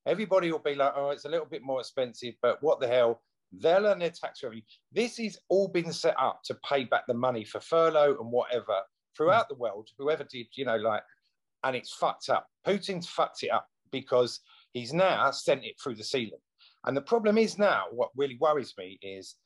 Everybody 0.06 0.52
will 0.52 0.58
be 0.58 0.74
like, 0.74 0.92
oh, 0.96 1.10
it's 1.10 1.24
a 1.24 1.30
little 1.30 1.46
bit 1.46 1.62
more 1.62 1.80
expensive, 1.80 2.34
but 2.42 2.62
what 2.62 2.80
the 2.80 2.88
hell? 2.88 3.22
They'll 3.52 3.86
earn 3.86 4.00
their 4.00 4.10
tax 4.10 4.42
revenue. 4.42 4.62
This 4.92 5.16
has 5.18 5.38
all 5.48 5.68
been 5.68 5.92
set 5.92 6.16
up 6.20 6.42
to 6.46 6.58
pay 6.68 6.84
back 6.84 7.06
the 7.06 7.14
money 7.14 7.44
for 7.44 7.60
furlough 7.60 8.18
and 8.18 8.30
whatever 8.30 8.80
throughout 9.16 9.46
mm. 9.46 9.50
the 9.50 9.54
world, 9.54 9.88
whoever 9.96 10.24
did, 10.24 10.46
you 10.56 10.64
know, 10.64 10.76
like, 10.76 11.02
and 11.62 11.76
it's 11.76 11.94
fucked 11.94 12.28
up. 12.28 12.48
Putin's 12.66 13.08
fucked 13.08 13.44
it 13.44 13.50
up 13.50 13.68
because 13.92 14.40
he's 14.72 14.92
now 14.92 15.30
sent 15.30 15.64
it 15.64 15.76
through 15.80 15.94
the 15.94 16.04
ceiling. 16.04 16.40
And 16.84 16.96
the 16.96 17.02
problem 17.02 17.38
is 17.38 17.58
now, 17.58 17.84
what 17.92 18.10
really 18.16 18.36
worries 18.40 18.74
me 18.76 18.98
is 19.00 19.36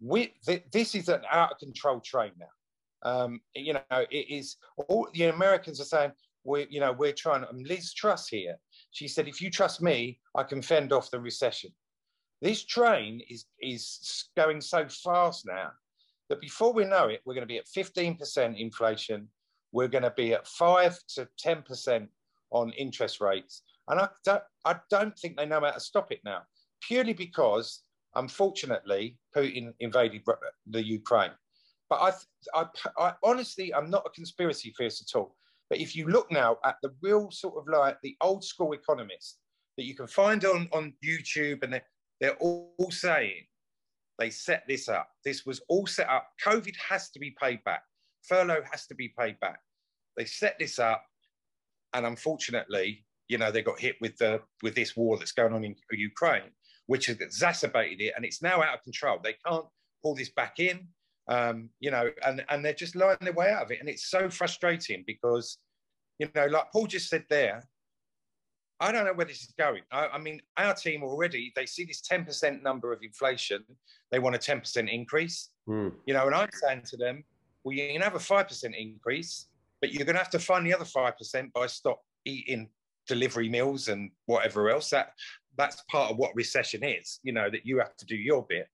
we 0.00 0.34
th- 0.46 0.64
this 0.72 0.94
is 0.94 1.08
an 1.08 1.22
out 1.30 1.52
of 1.52 1.58
control 1.58 2.00
train 2.00 2.32
now. 2.38 3.10
Um, 3.10 3.40
you 3.54 3.74
know, 3.74 3.82
it 3.90 4.30
is 4.30 4.56
all 4.88 5.08
the 5.12 5.24
Americans 5.24 5.80
are 5.80 5.84
saying 5.84 6.12
we, 6.44 6.66
you 6.70 6.80
know, 6.80 6.92
we're 6.92 7.12
trying. 7.12 7.42
to. 7.42 7.48
Liz 7.52 7.92
Truss 7.92 8.28
here. 8.28 8.56
She 8.90 9.08
said, 9.08 9.28
if 9.28 9.40
you 9.40 9.50
trust 9.50 9.82
me, 9.82 10.20
I 10.34 10.42
can 10.42 10.62
fend 10.62 10.92
off 10.92 11.10
the 11.10 11.20
recession. 11.20 11.70
This 12.40 12.64
train 12.64 13.20
is 13.28 13.46
is 13.60 14.28
going 14.36 14.60
so 14.60 14.86
fast 14.88 15.46
now 15.46 15.70
that 16.28 16.40
before 16.40 16.72
we 16.72 16.84
know 16.84 17.08
it, 17.08 17.20
we're 17.24 17.34
going 17.34 17.46
to 17.46 17.52
be 17.52 17.58
at 17.58 17.66
15% 17.66 18.58
inflation. 18.58 19.28
We're 19.72 19.88
going 19.88 20.04
to 20.04 20.14
be 20.16 20.32
at 20.32 20.46
5 20.46 20.98
to 21.16 21.28
10% 21.44 22.08
on 22.50 22.72
interest 22.72 23.20
rates. 23.20 23.62
And 23.88 24.00
I 24.00 24.08
don't, 24.24 24.42
I 24.64 24.76
don't 24.90 25.18
think 25.18 25.36
they 25.36 25.46
know 25.46 25.60
how 25.60 25.72
to 25.72 25.80
stop 25.80 26.12
it 26.12 26.20
now, 26.24 26.42
purely 26.80 27.12
because, 27.12 27.82
unfortunately, 28.16 29.18
Putin 29.36 29.72
invaded 29.80 30.22
the 30.66 30.84
Ukraine. 30.84 31.32
But 31.90 31.96
I, 32.54 32.60
I, 32.60 32.66
I 32.98 33.12
honestly, 33.22 33.74
I'm 33.74 33.90
not 33.90 34.06
a 34.06 34.10
conspiracy 34.10 34.74
theorist 34.76 35.02
at 35.02 35.18
all. 35.18 35.36
But 35.70 35.78
if 35.78 35.96
you 35.96 36.08
look 36.08 36.30
now 36.30 36.58
at 36.64 36.76
the 36.82 36.94
real 37.02 37.30
sort 37.30 37.56
of 37.56 37.64
like 37.68 37.98
the 38.02 38.16
old 38.20 38.44
school 38.44 38.72
economists 38.72 39.38
that 39.76 39.84
you 39.84 39.94
can 39.94 40.06
find 40.06 40.44
on, 40.44 40.68
on 40.72 40.94
YouTube, 41.04 41.62
and 41.62 41.72
they're, 41.72 41.86
they're 42.20 42.36
all, 42.36 42.74
saying 42.90 43.42
they 44.18 44.30
set 44.30 44.64
this 44.68 44.88
up. 44.88 45.08
This 45.24 45.44
was 45.44 45.60
all 45.68 45.86
set 45.86 46.08
up. 46.08 46.28
COVID 46.44 46.74
has 46.76 47.10
to 47.10 47.18
be 47.18 47.34
paid 47.40 47.62
back. 47.64 47.82
Furlough 48.22 48.62
has 48.70 48.86
to 48.86 48.94
be 48.94 49.12
paid 49.18 49.38
back. 49.40 49.58
They 50.16 50.24
set 50.24 50.58
this 50.58 50.78
up, 50.78 51.04
and 51.92 52.06
unfortunately, 52.06 53.04
you 53.28 53.38
know, 53.38 53.50
they 53.50 53.62
got 53.62 53.80
hit 53.80 53.96
with 54.00 54.16
the 54.18 54.40
with 54.62 54.74
this 54.74 54.96
war 54.96 55.18
that's 55.18 55.32
going 55.32 55.52
on 55.52 55.64
in 55.64 55.74
Ukraine, 55.90 56.52
which 56.86 57.06
has 57.06 57.20
exacerbated 57.20 58.00
it, 58.00 58.12
and 58.16 58.24
it's 58.24 58.42
now 58.42 58.62
out 58.62 58.74
of 58.74 58.82
control. 58.82 59.18
They 59.22 59.36
can't 59.46 59.66
pull 60.02 60.14
this 60.14 60.30
back 60.30 60.58
in, 60.58 60.88
um, 61.28 61.70
you 61.80 61.90
know, 61.90 62.10
and 62.26 62.44
and 62.48 62.64
they're 62.64 62.74
just 62.74 62.96
lying 62.96 63.18
their 63.20 63.32
way 63.32 63.50
out 63.50 63.62
of 63.62 63.70
it, 63.70 63.80
and 63.80 63.88
it's 63.88 64.08
so 64.08 64.28
frustrating 64.28 65.04
because, 65.06 65.58
you 66.18 66.28
know, 66.34 66.46
like 66.46 66.70
Paul 66.72 66.86
just 66.86 67.08
said 67.08 67.24
there, 67.30 67.62
I 68.80 68.92
don't 68.92 69.04
know 69.04 69.12
where 69.12 69.26
this 69.26 69.42
is 69.42 69.54
going. 69.58 69.82
I, 69.92 70.08
I, 70.08 70.18
mean, 70.18 70.40
our 70.56 70.74
team 70.74 71.02
already, 71.02 71.52
they 71.54 71.64
see 71.64 71.84
this 71.84 72.02
10% 72.02 72.62
number 72.62 72.92
of 72.92 73.02
inflation. 73.02 73.64
They 74.10 74.18
want 74.18 74.34
a 74.34 74.38
10% 74.38 74.92
increase. 74.92 75.50
Mm. 75.68 75.92
You 76.06 76.14
know, 76.14 76.26
and 76.26 76.34
I'm 76.34 76.48
saying 76.52 76.82
to 76.86 76.96
them, 76.96 77.24
well, 77.62 77.74
you 77.74 77.86
can 77.88 78.02
have 78.02 78.14
a 78.14 78.18
5% 78.18 78.76
increase, 78.76 79.46
but 79.80 79.92
you're 79.92 80.04
going 80.04 80.16
to 80.16 80.22
have 80.22 80.30
to 80.30 80.38
fund 80.38 80.66
the 80.66 80.74
other 80.74 80.84
5% 80.84 81.52
by 81.52 81.66
stop 81.66 82.02
eating 82.24 82.68
delivery 83.06 83.48
meals 83.48 83.88
and 83.88 84.10
whatever 84.26 84.70
else. 84.70 84.90
That 84.90 85.12
That's 85.56 85.82
part 85.90 86.10
of 86.10 86.16
what 86.16 86.34
recession 86.34 86.82
is, 86.82 87.20
you 87.22 87.32
know, 87.32 87.50
that 87.50 87.64
you 87.64 87.78
have 87.78 87.96
to 87.96 88.06
do 88.06 88.16
your 88.16 88.44
bit. 88.48 88.68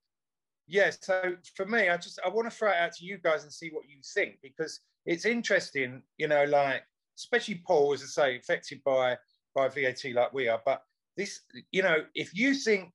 Yeah, 0.66 0.90
so 1.00 1.34
for 1.56 1.66
me, 1.66 1.88
I 1.88 1.96
just, 1.96 2.20
I 2.24 2.28
want 2.28 2.50
to 2.50 2.56
throw 2.56 2.70
it 2.70 2.76
out 2.76 2.92
to 2.92 3.04
you 3.04 3.18
guys 3.18 3.42
and 3.42 3.52
see 3.52 3.70
what 3.70 3.88
you 3.88 3.96
think 4.14 4.38
because 4.42 4.80
it's 5.04 5.24
interesting, 5.24 6.02
you 6.16 6.28
know, 6.28 6.44
like, 6.44 6.82
especially 7.18 7.62
Paul, 7.66 7.92
as 7.92 8.02
I 8.02 8.06
say, 8.06 8.36
affected 8.38 8.80
by 8.84 9.16
by 9.54 9.68
VAT 9.68 10.04
like 10.14 10.32
we 10.32 10.48
are. 10.48 10.60
But 10.64 10.82
this, 11.16 11.40
you 11.72 11.82
know, 11.82 11.98
if 12.14 12.34
you 12.34 12.54
think, 12.54 12.92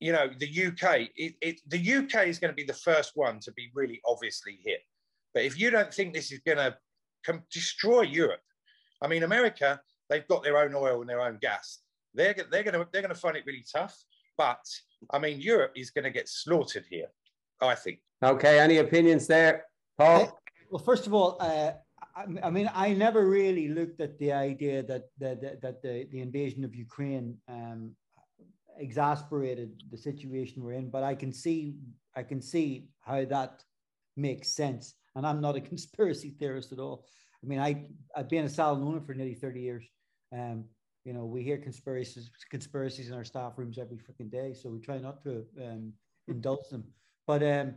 you 0.00 0.12
know, 0.12 0.28
the 0.38 0.66
UK, 0.66 1.08
it, 1.16 1.34
it, 1.40 1.60
the 1.68 1.94
UK 1.96 2.26
is 2.26 2.38
going 2.38 2.50
to 2.50 2.56
be 2.56 2.64
the 2.64 2.72
first 2.72 3.12
one 3.14 3.38
to 3.40 3.52
be 3.52 3.70
really 3.74 4.00
obviously 4.06 4.58
hit. 4.64 4.80
But 5.34 5.44
if 5.44 5.58
you 5.58 5.70
don't 5.70 5.92
think 5.92 6.14
this 6.14 6.32
is 6.32 6.40
going 6.40 6.58
to 6.58 6.76
destroy 7.52 8.02
Europe, 8.02 8.40
I 9.02 9.08
mean, 9.08 9.22
America, 9.22 9.80
they've 10.08 10.26
got 10.26 10.42
their 10.42 10.58
own 10.58 10.74
oil 10.74 11.00
and 11.00 11.08
their 11.08 11.20
own 11.20 11.38
gas. 11.40 11.80
They're, 12.14 12.34
they're 12.50 12.62
going 12.64 12.74
to 12.74 12.88
they're 12.92 13.02
going 13.02 13.14
to 13.14 13.20
find 13.20 13.36
it 13.36 13.44
really 13.46 13.64
tough. 13.72 13.96
But 14.36 14.64
I 15.10 15.18
mean, 15.18 15.40
Europe 15.40 15.72
is 15.76 15.90
going 15.90 16.04
to 16.04 16.10
get 16.10 16.28
slaughtered 16.28 16.86
here. 16.90 17.08
I 17.60 17.74
think. 17.74 18.00
Okay. 18.22 18.58
Any 18.58 18.78
opinions 18.78 19.26
there, 19.26 19.66
Paul? 19.98 20.38
Well, 20.70 20.82
first 20.82 21.06
of 21.06 21.14
all, 21.14 21.36
uh, 21.40 21.72
I 22.42 22.50
mean, 22.50 22.70
I 22.74 22.92
never 22.92 23.26
really 23.26 23.68
looked 23.68 24.00
at 24.00 24.18
the 24.18 24.32
idea 24.32 24.82
that 24.82 25.04
that, 25.18 25.60
that 25.62 25.82
the, 25.82 26.06
the 26.10 26.20
invasion 26.20 26.64
of 26.64 26.74
Ukraine 26.74 27.36
um, 27.48 27.92
exasperated 28.78 29.82
the 29.90 29.98
situation 29.98 30.62
we're 30.62 30.72
in, 30.72 30.90
but 30.90 31.02
I 31.02 31.14
can 31.14 31.32
see 31.32 31.76
I 32.16 32.22
can 32.22 32.40
see 32.40 32.88
how 33.00 33.24
that 33.24 33.62
makes 34.16 34.48
sense. 34.54 34.94
And 35.14 35.26
I'm 35.26 35.40
not 35.40 35.56
a 35.56 35.60
conspiracy 35.72 36.30
theorist 36.30 36.72
at 36.72 36.78
all. 36.78 37.04
I 37.42 37.46
mean, 37.46 37.60
I 37.60 37.86
I've 38.16 38.28
been 38.28 38.44
a 38.44 38.48
salon 38.48 38.82
owner 38.82 39.00
for 39.00 39.14
nearly 39.14 39.34
30 39.34 39.60
years. 39.60 39.84
Um, 40.32 40.64
you 41.10 41.16
know, 41.16 41.24
we 41.24 41.42
hear 41.42 41.58
conspiracies 41.58 42.30
conspiracies 42.50 43.08
in 43.08 43.14
our 43.14 43.24
staff 43.24 43.54
rooms 43.56 43.78
every 43.78 43.96
freaking 43.96 44.30
day, 44.30 44.54
so 44.54 44.70
we 44.70 44.78
try 44.78 44.98
not 44.98 45.20
to 45.24 45.44
um, 45.60 45.92
indulge 46.28 46.68
them. 46.70 46.84
But 47.26 47.42
um, 47.42 47.74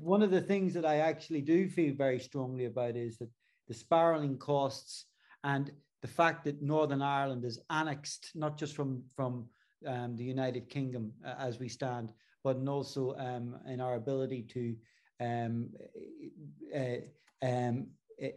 one 0.00 0.22
of 0.22 0.30
the 0.30 0.40
things 0.40 0.74
that 0.74 0.86
I 0.86 0.98
actually 0.98 1.40
do 1.40 1.68
feel 1.68 1.92
very 1.96 2.20
strongly 2.20 2.66
about 2.66 2.94
is 2.94 3.18
that 3.18 3.30
the 3.66 3.74
spiraling 3.74 4.38
costs, 4.38 5.06
and 5.42 5.72
the 6.02 6.06
fact 6.20 6.44
that 6.44 6.62
Northern 6.62 7.02
Ireland 7.02 7.44
is 7.44 7.58
annexed 7.68 8.30
not 8.36 8.56
just 8.56 8.76
from 8.76 9.02
from 9.16 9.48
um, 9.84 10.14
the 10.14 10.22
United 10.22 10.68
Kingdom 10.68 11.12
uh, 11.26 11.34
as 11.36 11.58
we 11.58 11.68
stand, 11.68 12.12
but 12.44 12.58
also 12.68 13.16
um, 13.16 13.56
in 13.66 13.80
our 13.80 13.96
ability 13.96 14.42
to 14.54 14.76
um, 15.20 15.70
uh, 16.72 17.00
um, 17.42 17.88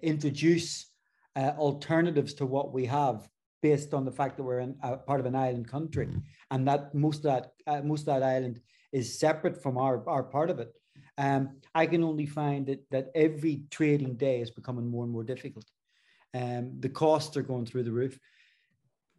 introduce 0.01 0.87
uh, 1.35 1.53
alternatives 1.59 2.33
to 2.33 2.47
what 2.47 2.73
we 2.73 2.87
have 2.87 3.29
based 3.61 3.93
on 3.93 4.05
the 4.05 4.11
fact 4.11 4.37
that 4.37 4.43
we're 4.43 4.59
in, 4.59 4.73
part 5.07 5.19
of 5.19 5.25
an 5.25 5.35
island 5.35 5.67
country 5.67 6.09
and 6.49 6.67
that 6.67 6.93
most 6.95 7.17
of 7.17 7.23
that 7.23 7.51
uh, 7.67 7.81
most 7.83 8.01
of 8.01 8.07
that 8.07 8.23
island 8.23 8.59
is 8.91 9.19
separate 9.19 9.61
from 9.61 9.77
our, 9.77 10.07
our 10.09 10.23
part 10.23 10.49
of 10.49 10.59
it 10.59 10.73
um, 11.17 11.57
I 11.75 11.85
can 11.85 12.03
only 12.03 12.25
find 12.25 12.65
that, 12.67 12.83
that 12.91 13.11
every 13.15 13.63
trading 13.69 14.15
day 14.15 14.41
is 14.41 14.51
becoming 14.51 14.89
more 14.89 15.03
and 15.03 15.13
more 15.13 15.23
difficult. 15.23 15.65
Um, 16.33 16.79
the 16.79 16.89
costs 16.89 17.35
are 17.37 17.43
going 17.43 17.65
through 17.65 17.83
the 17.83 17.91
roof. 17.91 18.17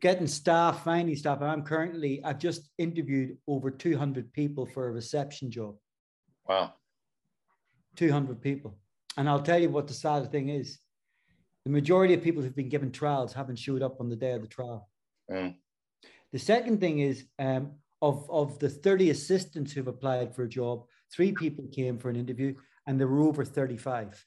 Getting 0.00 0.26
staff, 0.26 0.82
finding 0.82 1.14
staff. 1.14 1.40
I'm 1.42 1.62
currently, 1.62 2.22
I've 2.24 2.38
just 2.38 2.70
interviewed 2.78 3.36
over 3.46 3.70
200 3.70 4.32
people 4.32 4.66
for 4.66 4.88
a 4.88 4.90
reception 4.90 5.50
job. 5.50 5.76
Wow. 6.48 6.72
200 7.96 8.40
people. 8.40 8.78
And 9.16 9.28
I'll 9.28 9.42
tell 9.42 9.60
you 9.60 9.68
what 9.68 9.86
the 9.86 9.94
sad 9.94 10.32
thing 10.32 10.48
is. 10.48 10.78
The 11.64 11.70
majority 11.70 12.14
of 12.14 12.22
people 12.22 12.42
who've 12.42 12.56
been 12.56 12.68
given 12.68 12.90
trials 12.90 13.32
haven't 13.32 13.56
showed 13.56 13.82
up 13.82 14.00
on 14.00 14.08
the 14.08 14.16
day 14.16 14.32
of 14.32 14.42
the 14.42 14.48
trial. 14.48 14.88
Mm. 15.30 15.54
The 16.32 16.38
second 16.38 16.80
thing 16.80 16.98
is 16.98 17.24
um, 17.38 17.72
of, 18.00 18.28
of 18.30 18.58
the 18.58 18.68
30 18.68 19.10
assistants 19.10 19.72
who've 19.72 19.86
applied 19.86 20.34
for 20.34 20.42
a 20.42 20.48
job, 20.48 20.84
Three 21.12 21.32
people 21.32 21.66
came 21.70 21.98
for 21.98 22.08
an 22.08 22.16
interview, 22.16 22.54
and 22.86 22.98
there 22.98 23.06
were 23.06 23.20
over 23.20 23.44
35. 23.44 24.24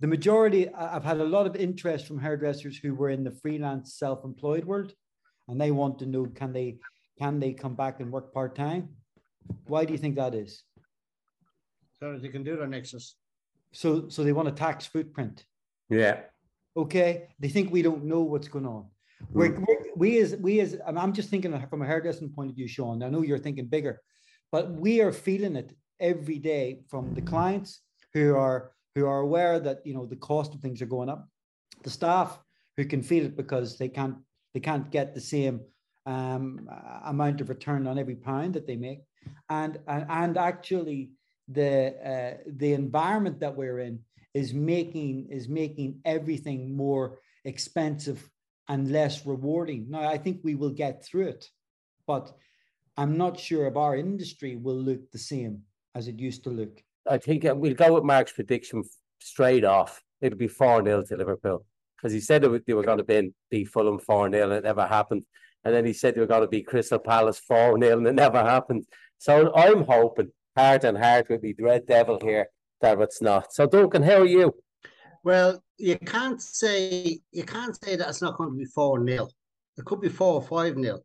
The 0.00 0.06
majority, 0.06 0.68
I've 0.68 1.04
had 1.04 1.20
a 1.20 1.24
lot 1.24 1.46
of 1.46 1.54
interest 1.54 2.06
from 2.06 2.18
hairdressers 2.18 2.76
who 2.76 2.94
were 2.94 3.10
in 3.10 3.22
the 3.22 3.30
freelance 3.30 3.94
self-employed 3.94 4.64
world, 4.64 4.92
and 5.48 5.60
they 5.60 5.70
want 5.70 6.00
to 6.00 6.06
know 6.06 6.26
can 6.26 6.52
they 6.52 6.78
can 7.18 7.40
they 7.40 7.54
come 7.54 7.74
back 7.74 8.00
and 8.00 8.12
work 8.12 8.34
part 8.34 8.54
time? 8.56 8.90
Why 9.68 9.86
do 9.86 9.92
you 9.92 9.98
think 9.98 10.16
that 10.16 10.34
is? 10.34 10.64
So 11.98 12.18
they 12.18 12.28
can 12.28 12.42
do 12.42 12.56
their 12.56 12.66
nexus. 12.66 13.16
So 13.72 14.08
so 14.08 14.22
they 14.22 14.32
want 14.32 14.48
a 14.48 14.52
tax 14.52 14.84
footprint. 14.84 15.44
Yeah. 15.88 16.20
Okay. 16.76 17.28
They 17.38 17.48
think 17.48 17.72
we 17.72 17.82
don't 17.82 18.04
know 18.04 18.20
what's 18.20 18.48
going 18.48 18.66
on. 18.66 18.86
We're, 19.32 19.48
hmm. 19.48 19.64
we're, 19.66 19.76
we 19.96 20.18
as 20.18 20.36
we 20.36 20.60
as 20.60 20.78
I'm 20.86 21.12
just 21.12 21.30
thinking 21.30 21.66
from 21.68 21.82
a 21.82 21.86
hairdressing 21.86 22.30
point 22.30 22.50
of 22.50 22.56
view, 22.56 22.68
Sean. 22.68 23.02
I 23.02 23.08
know 23.08 23.22
you're 23.22 23.38
thinking 23.38 23.66
bigger. 23.66 24.00
But 24.52 24.72
we 24.72 25.00
are 25.00 25.12
feeling 25.12 25.56
it 25.56 25.76
every 26.00 26.38
day 26.38 26.80
from 26.88 27.14
the 27.14 27.22
clients 27.22 27.80
who 28.14 28.36
are 28.36 28.72
who 28.94 29.06
are 29.06 29.20
aware 29.20 29.58
that 29.60 29.80
you 29.84 29.94
know 29.94 30.06
the 30.06 30.16
cost 30.16 30.54
of 30.54 30.60
things 30.60 30.80
are 30.80 30.86
going 30.86 31.08
up, 31.08 31.28
the 31.82 31.90
staff 31.90 32.38
who 32.76 32.84
can 32.84 33.02
feel 33.02 33.24
it 33.24 33.36
because 33.36 33.78
they 33.78 33.88
can't 33.88 34.16
they 34.54 34.60
can't 34.60 34.90
get 34.90 35.14
the 35.14 35.20
same 35.20 35.60
um, 36.06 36.68
amount 37.04 37.40
of 37.40 37.48
return 37.48 37.86
on 37.86 37.98
every 37.98 38.16
pound 38.16 38.54
that 38.54 38.66
they 38.66 38.76
make, 38.76 39.00
and 39.50 39.78
and, 39.88 40.06
and 40.08 40.38
actually 40.38 41.10
the 41.48 41.94
uh, 42.04 42.36
the 42.46 42.72
environment 42.72 43.40
that 43.40 43.56
we're 43.56 43.80
in 43.80 44.00
is 44.36 44.52
making 44.52 45.28
is 45.30 45.48
making 45.48 45.98
everything 46.04 46.76
more 46.76 47.18
expensive 47.46 48.28
and 48.68 48.92
less 48.92 49.24
rewarding. 49.24 49.86
Now 49.88 50.06
I 50.06 50.18
think 50.18 50.40
we 50.42 50.54
will 50.54 50.74
get 50.84 51.02
through 51.04 51.28
it, 51.28 51.48
but 52.06 52.24
I'm 52.98 53.16
not 53.16 53.40
sure 53.40 53.66
if 53.66 53.76
our 53.76 53.96
industry 53.96 54.56
will 54.56 54.80
look 54.88 55.10
the 55.10 55.18
same 55.32 55.62
as 55.94 56.06
it 56.06 56.18
used 56.18 56.44
to 56.44 56.50
look. 56.50 56.82
I 57.08 57.16
think 57.16 57.46
uh, 57.46 57.54
we'll 57.54 57.82
go 57.84 57.94
with 57.94 58.04
Mark's 58.04 58.32
prediction 58.32 58.82
straight 59.20 59.64
off. 59.64 60.02
It'll 60.20 60.38
be 60.38 60.48
4 60.48 60.84
0 60.84 61.04
to 61.04 61.16
Liverpool 61.16 61.64
because 61.96 62.12
he 62.12 62.20
said 62.20 62.42
they 62.42 62.74
were 62.74 62.90
going 62.90 62.98
to 62.98 63.04
be, 63.04 63.32
be 63.50 63.64
Fulham 63.64 63.98
4 63.98 64.30
0 64.30 64.44
and 64.44 64.52
it 64.52 64.64
never 64.64 64.86
happened. 64.86 65.22
And 65.64 65.74
then 65.74 65.86
he 65.86 65.94
said 65.94 66.14
they 66.14 66.20
were 66.20 66.34
going 66.34 66.42
to 66.42 66.56
be 66.58 66.62
Crystal 66.62 66.98
Palace 66.98 67.38
4 67.38 67.78
0 67.80 67.98
and 67.98 68.06
it 68.06 68.14
never 68.14 68.42
happened. 68.42 68.84
So 69.16 69.54
I'm 69.54 69.84
hoping 69.84 70.30
heart 70.54 70.84
and 70.84 70.98
heart 70.98 71.30
with 71.30 71.40
the 71.40 71.54
Red 71.58 71.86
Devil 71.86 72.18
here 72.22 72.48
that 72.80 73.00
it's 73.00 73.22
not. 73.22 73.52
So, 73.52 73.66
Duncan, 73.66 74.02
how 74.02 74.20
are 74.20 74.26
you? 74.26 74.54
Well, 75.24 75.62
you 75.78 75.98
can't 75.98 76.40
say 76.40 77.18
you 77.32 77.44
can't 77.44 77.76
say 77.82 77.96
that 77.96 78.08
it's 78.08 78.22
not 78.22 78.36
going 78.36 78.50
to 78.50 78.56
be 78.56 78.64
4 78.64 79.04
0. 79.06 79.28
It 79.76 79.84
could 79.84 80.00
be 80.00 80.08
4 80.08 80.34
or 80.34 80.42
5 80.42 80.74
0. 80.76 81.00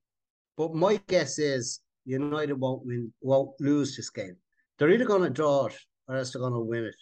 But 0.57 0.75
my 0.75 1.01
guess 1.07 1.39
is 1.39 1.81
United 2.05 2.53
won't 2.53 2.85
win, 2.85 3.11
won't 3.21 3.59
lose 3.59 3.95
this 3.95 4.09
game. 4.09 4.35
They're 4.77 4.91
either 4.91 5.05
going 5.05 5.23
to 5.23 5.29
draw 5.29 5.67
it 5.67 5.77
or 6.07 6.17
else 6.17 6.31
they're 6.31 6.41
going 6.41 6.53
to 6.53 6.59
win 6.59 6.85
it, 6.85 6.95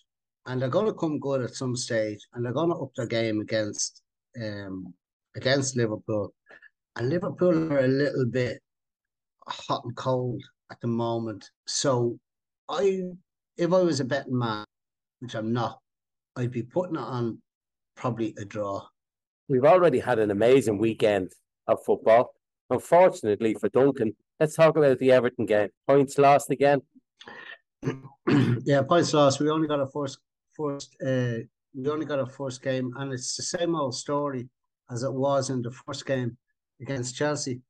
and 0.46 0.62
they're 0.62 0.70
going 0.70 0.86
to 0.86 0.94
come 0.94 1.20
good 1.20 1.42
at 1.42 1.56
some 1.56 1.76
stage, 1.76 2.20
and 2.34 2.46
they're 2.46 2.54
going 2.54 2.70
to 2.70 2.76
up 2.76 2.92
their 2.96 3.08
game 3.08 3.42
against 3.42 4.02
um 4.42 4.94
against 5.36 5.76
Liverpool. 5.76 6.34
And 6.96 7.10
Liverpool 7.10 7.74
are 7.74 7.86
a 7.86 7.88
little 7.88 8.26
bit 8.26 8.62
hot 9.48 9.84
and 9.84 9.96
cold 9.96 10.42
at 10.72 10.80
the 10.82 10.88
moment. 10.88 11.50
So 11.66 12.20
I 12.68 13.12
if 13.60 13.74
I 13.74 13.82
was 13.82 14.00
a 14.00 14.06
betting 14.06 14.40
man, 14.40 14.66
which 15.20 15.36
I'm 15.36 15.52
not, 15.52 15.80
I'd 16.36 16.52
be 16.52 16.64
putting 16.64 16.96
it 16.96 17.02
on 17.02 17.40
probably 17.96 18.34
a 18.40 18.46
draw. 18.46 18.88
We've 19.50 19.66
already 19.66 20.00
had 20.00 20.18
an 20.18 20.32
amazing 20.32 20.78
weekend 20.78 21.34
of 21.68 21.84
football. 21.84 22.34
Unfortunately 22.70 23.56
for 23.56 23.68
Duncan, 23.70 24.16
let's 24.40 24.56
talk 24.56 24.78
about 24.78 24.98
the 25.00 25.12
Everton 25.12 25.46
game. 25.46 25.70
Points 25.88 26.18
lost 26.18 26.50
again. 26.52 26.82
yeah, 28.64 28.82
points 28.84 29.14
lost. 29.14 29.42
We 29.42 29.50
only 29.50 29.68
got 29.68 29.82
a 29.82 29.88
first 29.88 30.20
first 30.56 30.96
uh 31.06 31.40
we 31.74 31.90
only 31.90 32.06
got 32.06 32.20
a 32.20 32.26
first 32.26 32.62
game 32.62 32.92
and 32.98 33.14
it's 33.14 33.36
the 33.36 33.44
same 33.44 33.76
old 33.76 33.96
story 33.96 34.50
as 34.92 35.04
it 35.04 35.14
was 35.14 35.50
in 35.50 35.62
the 35.62 35.72
first 35.72 36.06
game 36.06 36.38
against 36.82 37.16
Chelsea. 37.16 37.62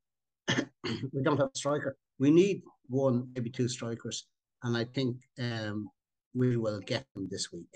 we 0.83 1.21
don't 1.23 1.37
have 1.37 1.49
a 1.53 1.57
striker. 1.57 1.97
We 2.19 2.31
need 2.31 2.61
one, 2.87 3.29
maybe 3.35 3.49
two 3.49 3.67
strikers. 3.67 4.27
And 4.63 4.75
I 4.77 4.83
think 4.83 5.17
um 5.39 5.89
we 6.33 6.57
will 6.57 6.79
get 6.79 7.05
them 7.15 7.27
this 7.31 7.51
week. 7.51 7.73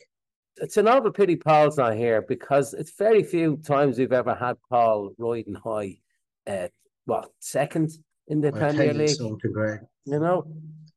It's 0.58 0.78
an 0.78 0.88
awful 0.88 1.12
pity 1.12 1.36
Paul's 1.36 1.78
not 1.78 1.96
here 1.96 2.22
because 2.22 2.74
it's 2.76 2.92
very 2.98 3.24
few 3.24 3.58
times 3.58 3.98
we've 3.98 4.12
ever 4.14 4.36
had 4.36 4.58
Paul 4.70 5.14
riding 5.18 5.56
high, 5.56 5.98
uh, 6.46 6.68
what 7.06 7.30
second 7.40 7.90
in 8.28 8.42
the 8.42 8.50
I 8.50 8.60
Premier 8.60 8.94
League. 8.94 9.18
You 10.06 10.20
know, 10.20 10.46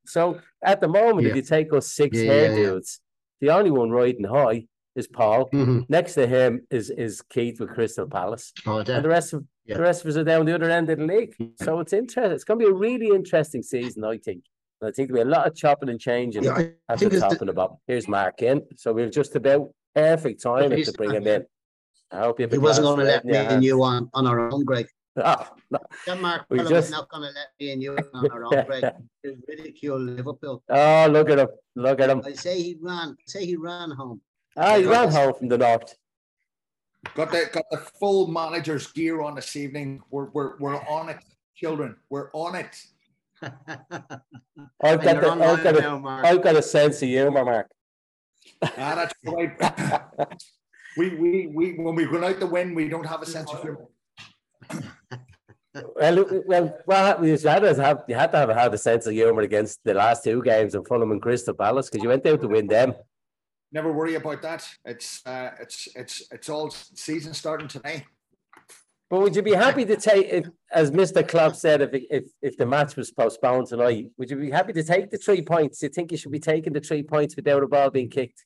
so 0.04 0.40
at 0.62 0.80
the 0.82 0.88
moment, 0.88 1.26
if 1.26 1.34
you 1.36 1.42
take 1.42 1.72
us 1.72 1.92
six 1.92 2.18
Yeah, 2.18 2.24
hair 2.32 2.42
yeah, 2.52 2.56
yeah. 2.58 2.66
dudes, 2.70 3.00
the 3.40 3.50
only 3.50 3.70
one 3.70 3.90
riding 3.90 4.24
high 4.24 4.66
is 4.94 5.06
Paul. 5.06 5.48
Mhm. 5.50 5.88
Next 5.88 6.14
to 6.14 6.26
him 6.26 6.66
is 6.70 6.90
is 6.90 7.22
Keith 7.22 7.58
with 7.60 7.70
Crystal 7.70 8.06
Palace, 8.06 8.52
Oh, 8.66 8.78
and 8.78 9.04
the 9.04 9.08
rest 9.08 9.32
of 9.32 9.46
Yeah. 9.64 9.76
the 9.78 9.82
rest 9.82 10.02
of 10.04 10.08
us 10.10 10.16
are 10.16 10.24
down 10.24 10.44
the 10.46 10.54
other 10.54 10.70
end 10.70 10.90
of 10.90 10.98
the 10.98 11.06
league. 11.06 11.34
So 11.62 11.80
it's 11.80 11.92
interesting. 11.94 12.32
It's 12.32 12.44
going 12.44 12.60
to 12.60 12.66
be 12.66 12.70
a 12.70 12.74
really 12.74 13.08
interesting 13.08 13.62
season, 13.62 14.04
I 14.04 14.18
think. 14.18 14.44
And 14.80 14.88
I 14.88 14.92
think 14.92 15.08
there'll 15.08 15.24
be 15.24 15.30
a 15.30 15.34
lot 15.34 15.46
of 15.46 15.54
chopping 15.54 15.88
and 15.88 16.00
changing 16.00 16.44
yeah, 16.44 16.52
I 16.88 16.92
at 16.92 16.98
think 16.98 17.12
the 17.12 17.16
it's 17.18 17.20
top 17.22 17.32
the- 17.32 17.40
and 17.40 17.48
the 17.48 17.52
bottom. 17.54 17.76
Here's 17.86 18.08
Mark 18.08 18.42
in, 18.42 18.62
so 18.76 18.92
we'll 18.92 19.10
just 19.10 19.34
about 19.36 19.70
perfect 19.94 20.42
time 20.42 20.70
to 20.70 20.76
He's 20.76 20.92
bring 20.92 21.12
him 21.12 21.26
in. 21.26 21.44
I 22.10 22.18
hope 22.20 22.38
you 22.38 22.44
have 22.44 22.52
he 22.52 22.58
a 22.58 22.60
wasn't 22.60 22.84
glass 22.84 22.94
going 22.96 23.06
to 23.06 23.18
of 23.18 23.24
let 23.24 23.24
that 23.24 23.24
in 23.24 23.30
me 23.30 23.36
your 23.36 23.52
and 23.54 23.64
you 23.64 23.82
on, 23.82 24.10
on 24.14 24.26
our 24.26 24.50
own, 24.50 24.64
Greg. 24.64 24.86
Ah, 25.18 25.50
no. 25.70 25.78
That 26.06 26.20
Mark 26.20 26.44
We 26.50 26.58
Fellow 26.58 26.68
just- 26.70 26.88
is 26.88 26.92
not 26.92 27.08
going 27.08 27.22
to 27.22 27.28
let 27.30 27.48
me 27.58 27.72
and 27.72 27.82
you 27.82 27.96
on 28.12 28.30
our 28.30 28.44
own, 28.44 28.64
Greg. 28.66 28.84
He'll 29.22 29.34
ridicule 29.48 29.98
Liverpool. 29.98 30.62
Oh, 30.68 31.06
look 31.10 31.30
at 31.30 31.38
him! 31.38 31.48
Look 31.74 32.00
at 32.00 32.10
him! 32.10 32.22
I 32.24 32.32
say 32.34 32.60
he 32.60 32.76
ran. 32.80 33.16
Say 33.26 33.46
he 33.46 33.56
ran 33.56 33.90
home. 33.92 34.20
Ah, 34.58 34.76
he 34.76 34.84
Yeah. 34.84 34.90
ran 34.90 35.10
home 35.10 35.32
from 35.34 35.48
the 35.48 35.56
north. 35.58 35.94
Got 37.14 37.30
the 37.32 37.48
got 37.52 37.64
the 37.70 37.78
full 37.78 38.26
manager's 38.26 38.88
gear 38.92 39.22
on 39.22 39.34
this 39.36 39.56
evening. 39.56 40.02
We're 40.10 40.26
we're 40.26 40.58
we're 40.58 40.76
on 40.86 41.08
it, 41.08 41.24
children. 41.54 41.96
We're 42.10 42.30
on 42.32 42.54
it. 42.56 42.76
I've 43.42 45.02
got 45.02 45.20
the, 45.20 45.30
I've 45.30 45.62
got 45.62 45.76
a, 45.76 45.80
now. 45.80 46.06
I've 46.06 46.42
got 46.42 46.56
a 46.56 46.62
sense 46.62 47.02
of 47.02 47.08
humour, 47.08 47.44
Mark. 47.44 47.70
Ah, 48.62 48.94
that's 48.94 49.14
right. 49.24 50.38
we 50.96 51.10
we 51.10 51.46
we 51.48 51.72
when 51.72 51.94
we 51.94 52.04
run 52.04 52.24
out 52.24 52.40
the 52.40 52.46
win, 52.46 52.74
we 52.74 52.88
don't 52.88 53.06
have 53.06 53.22
a 53.22 53.26
sense 53.26 53.52
of 53.52 53.62
humor. 53.62 53.86
Well, 55.94 56.42
well, 56.46 56.78
well, 56.86 57.26
you 57.26 57.36
had 57.36 57.60
to 57.60 57.74
have 57.82 58.04
you 58.08 58.14
had 58.14 58.32
to 58.32 58.38
have 58.38 58.48
had 58.48 58.72
a 58.72 58.78
sense 58.78 59.06
of 59.06 59.12
humour 59.12 59.42
against 59.42 59.80
the 59.84 59.94
last 59.94 60.24
two 60.24 60.42
games 60.42 60.74
of 60.74 60.86
Fulham 60.86 61.12
and 61.12 61.20
Crystal 61.20 61.54
Palace 61.54 61.90
because 61.90 62.02
you 62.02 62.08
went 62.08 62.26
out 62.26 62.40
to 62.40 62.48
win 62.48 62.66
them. 62.66 62.94
Never 63.72 63.92
worry 63.92 64.14
about 64.14 64.40
that. 64.42 64.66
It's 64.84 65.26
uh, 65.26 65.50
it's 65.60 65.88
it's 65.94 66.22
it's 66.30 66.48
all 66.48 66.70
season 66.70 67.34
starting 67.34 67.68
today. 67.68 68.06
But 69.08 69.20
would 69.20 69.36
you 69.36 69.42
be 69.42 69.52
happy 69.54 69.84
to 69.84 69.96
take, 70.10 70.28
if, 70.28 70.46
as 70.72 70.90
Mr. 70.90 71.26
Klopp 71.26 71.54
said, 71.54 71.80
if, 71.82 71.90
if 72.10 72.24
if 72.42 72.56
the 72.56 72.66
match 72.66 72.96
was 72.96 73.10
postponed 73.10 73.68
tonight, 73.68 74.10
would 74.18 74.30
you 74.30 74.36
be 74.36 74.50
happy 74.50 74.72
to 74.72 74.82
take 74.82 75.10
the 75.10 75.18
three 75.18 75.42
points? 75.42 75.78
Do 75.78 75.86
you 75.86 75.92
think 75.92 76.10
you 76.10 76.18
should 76.18 76.32
be 76.32 76.40
taking 76.40 76.72
the 76.72 76.80
three 76.80 77.02
points 77.02 77.36
without 77.36 77.62
a 77.62 77.68
ball 77.68 77.90
being 77.90 78.10
kicked? 78.10 78.44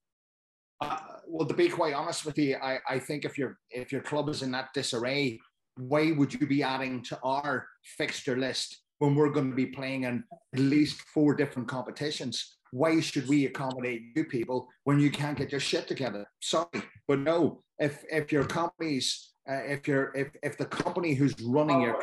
Uh, 0.81 0.99
well, 1.27 1.47
to 1.47 1.55
be 1.55 1.69
quite 1.69 1.95
honest 1.95 2.25
with 2.25 2.39
you, 2.39 2.57
I, 2.57 2.79
I 2.89 2.99
think 2.99 3.25
if 3.25 3.39
your 3.39 3.59
if 3.71 3.93
your 3.93 4.03
club 4.03 4.29
is 4.29 4.43
in 4.43 4.51
that 4.53 4.69
disarray, 4.75 5.39
why 5.77 6.13
would 6.13 6.35
you 6.35 6.47
be 6.47 6.63
adding 6.63 7.03
to 7.05 7.19
our 7.23 7.67
fixture 7.85 8.37
list 8.37 8.81
when 8.99 9.15
we're 9.15 9.31
going 9.31 9.51
to 9.51 9.57
be 9.57 9.67
playing 9.67 10.05
in 10.05 10.25
at 10.53 10.61
least 10.61 11.01
four 11.15 11.35
different 11.35 11.69
competitions? 11.69 12.57
Why 12.73 13.01
should 13.01 13.29
we 13.29 13.47
accommodate 13.47 14.03
you 14.15 14.25
people 14.25 14.69
when 14.85 15.01
you 15.01 15.11
can't 15.11 15.37
get 15.37 15.51
your 15.51 15.61
shit 15.61 15.89
together? 15.89 16.27
Sorry, 16.41 16.83
but 17.09 17.19
no. 17.21 17.63
If 17.79 18.05
if 18.11 18.31
your 18.31 18.45
companies, 18.45 19.30
uh, 19.49 19.55
if 19.65 19.87
you're 19.87 20.13
if 20.15 20.29
if 20.43 20.59
the 20.59 20.67
company 20.67 21.15
who's 21.15 21.41
running 21.43 21.83
your 21.83 22.03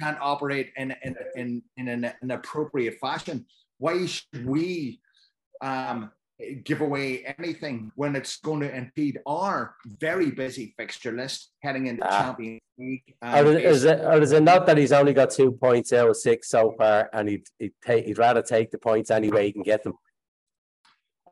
can't 0.00 0.18
operate 0.20 0.72
in 0.76 0.94
in 1.02 1.16
in 1.36 1.62
in 1.76 1.88
an, 1.88 2.12
an 2.22 2.30
appropriate 2.30 2.98
fashion, 3.00 3.46
why 3.78 4.06
should 4.06 4.46
we 4.46 5.00
um, 5.60 6.10
give 6.64 6.80
away 6.80 7.24
anything 7.38 7.92
when 7.94 8.16
it's 8.16 8.36
going 8.38 8.60
to 8.60 8.76
impede 8.76 9.20
our 9.26 9.76
very 10.00 10.30
busy 10.30 10.74
fixture 10.76 11.12
list 11.12 11.52
heading 11.62 11.86
into 11.86 12.04
Ah. 12.04 12.22
Champions 12.22 12.60
League? 12.78 13.14
Or 13.22 13.28
and 13.28 13.48
is, 13.48 13.84
it, 13.84 14.00
or 14.00 14.20
is 14.20 14.32
it 14.32 14.42
not 14.42 14.66
that 14.66 14.76
he's 14.76 14.92
only 14.92 15.12
got 15.14 15.30
two 15.30 15.52
points 15.52 15.92
out 15.92 16.08
of 16.08 16.16
six 16.16 16.48
so 16.48 16.74
far 16.76 17.08
and 17.12 17.28
he'd, 17.28 17.46
he'd, 17.58 17.72
take, 17.84 18.06
he'd 18.06 18.18
rather 18.18 18.42
take 18.42 18.70
the 18.70 18.78
points 18.78 19.10
anyway 19.10 19.46
he 19.46 19.52
can 19.52 19.62
get 19.62 19.84
them? 19.84 19.94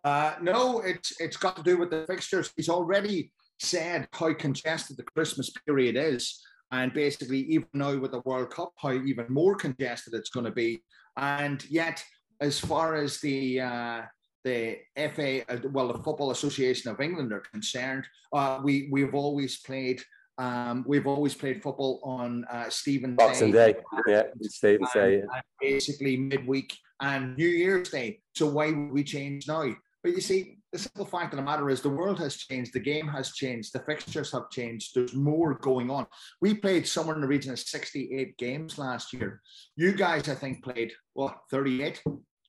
Uh, 0.05 0.35
no, 0.41 0.81
it's 0.81 1.21
it's 1.21 1.37
got 1.37 1.55
to 1.57 1.63
do 1.63 1.77
with 1.77 1.91
the 1.91 2.05
fixtures. 2.09 2.53
He's 2.57 2.69
already 2.69 3.33
said 3.63 4.09
how 4.13 4.33
congested 4.35 4.97
the 4.97 5.05
Christmas 5.05 5.51
period 5.67 5.97
is, 5.97 6.43
and 6.71 6.93
basically 6.93 7.41
even 7.41 7.69
now 7.73 7.97
with 7.97 8.13
the 8.13 8.21
World 8.21 8.51
Cup, 8.51 8.73
how 8.77 8.93
even 8.93 9.27
more 9.29 9.55
congested 9.55 10.15
it's 10.15 10.31
going 10.31 10.47
to 10.47 10.53
be. 10.53 10.83
And 11.17 11.65
yet, 11.71 12.03
as 12.41 12.59
far 12.59 12.97
as 12.97 13.21
the 13.21 13.61
uh, 13.61 14.03
the 14.45 14.79
FA, 14.97 15.51
uh, 15.53 15.59
well, 15.71 15.89
the 15.89 16.03
Football 16.03 16.33
Association 16.33 16.91
of 16.91 17.01
England 17.01 17.33
are 17.33 17.45
concerned, 17.53 18.05
uh, 18.33 18.61
we 18.63 18.89
we've 18.91 19.15
always 19.15 19.61
played. 19.61 20.03
Um, 20.39 20.83
we've 20.89 21.07
always 21.07 21.35
played 21.35 21.63
football 21.63 22.01
on 22.03 22.47
uh, 22.51 22.71
Stephen 22.71 23.15
Boxing 23.15 23.53
Day, 23.53 23.75
yeah, 24.09 24.23
Stephen 24.41 24.87
and, 24.95 25.13
and 25.15 25.43
basically 25.61 26.17
midweek 26.17 26.75
and 27.01 27.37
New 27.37 27.47
Year's 27.47 27.91
Day. 27.91 28.21
So 28.35 28.47
why 28.47 28.71
would 28.71 28.91
we 28.91 29.05
change 29.05 29.47
now? 29.47 29.71
But 30.03 30.13
you 30.13 30.23
see, 30.23 30.59
the 30.73 30.79
simple 30.79 31.05
fact 31.05 31.35
of 31.35 31.37
the 31.37 31.43
matter 31.43 31.69
is 31.69 31.83
the 31.83 31.91
world 31.91 32.19
has 32.19 32.37
changed, 32.37 32.73
the 32.73 32.81
game 32.81 33.07
has 33.07 33.33
changed, 33.33 33.75
the 33.75 33.81
fixtures 33.81 34.33
have 34.33 34.49
changed. 34.51 34.93
There's 34.95 35.15
more 35.15 35.55
going 35.55 35.91
on. 35.91 36.07
We 36.41 36.55
played 36.55 36.87
somewhere 36.87 37.15
in 37.15 37.21
the 37.21 37.29
region 37.29 37.53
of 37.53 37.59
68 37.59 38.39
games 38.39 38.79
last 38.79 39.13
year. 39.13 39.43
You 39.77 39.93
guys, 39.93 40.29
I 40.31 40.35
think, 40.35 40.65
played 40.65 40.93
what 41.13 41.37
38, 41.51 42.03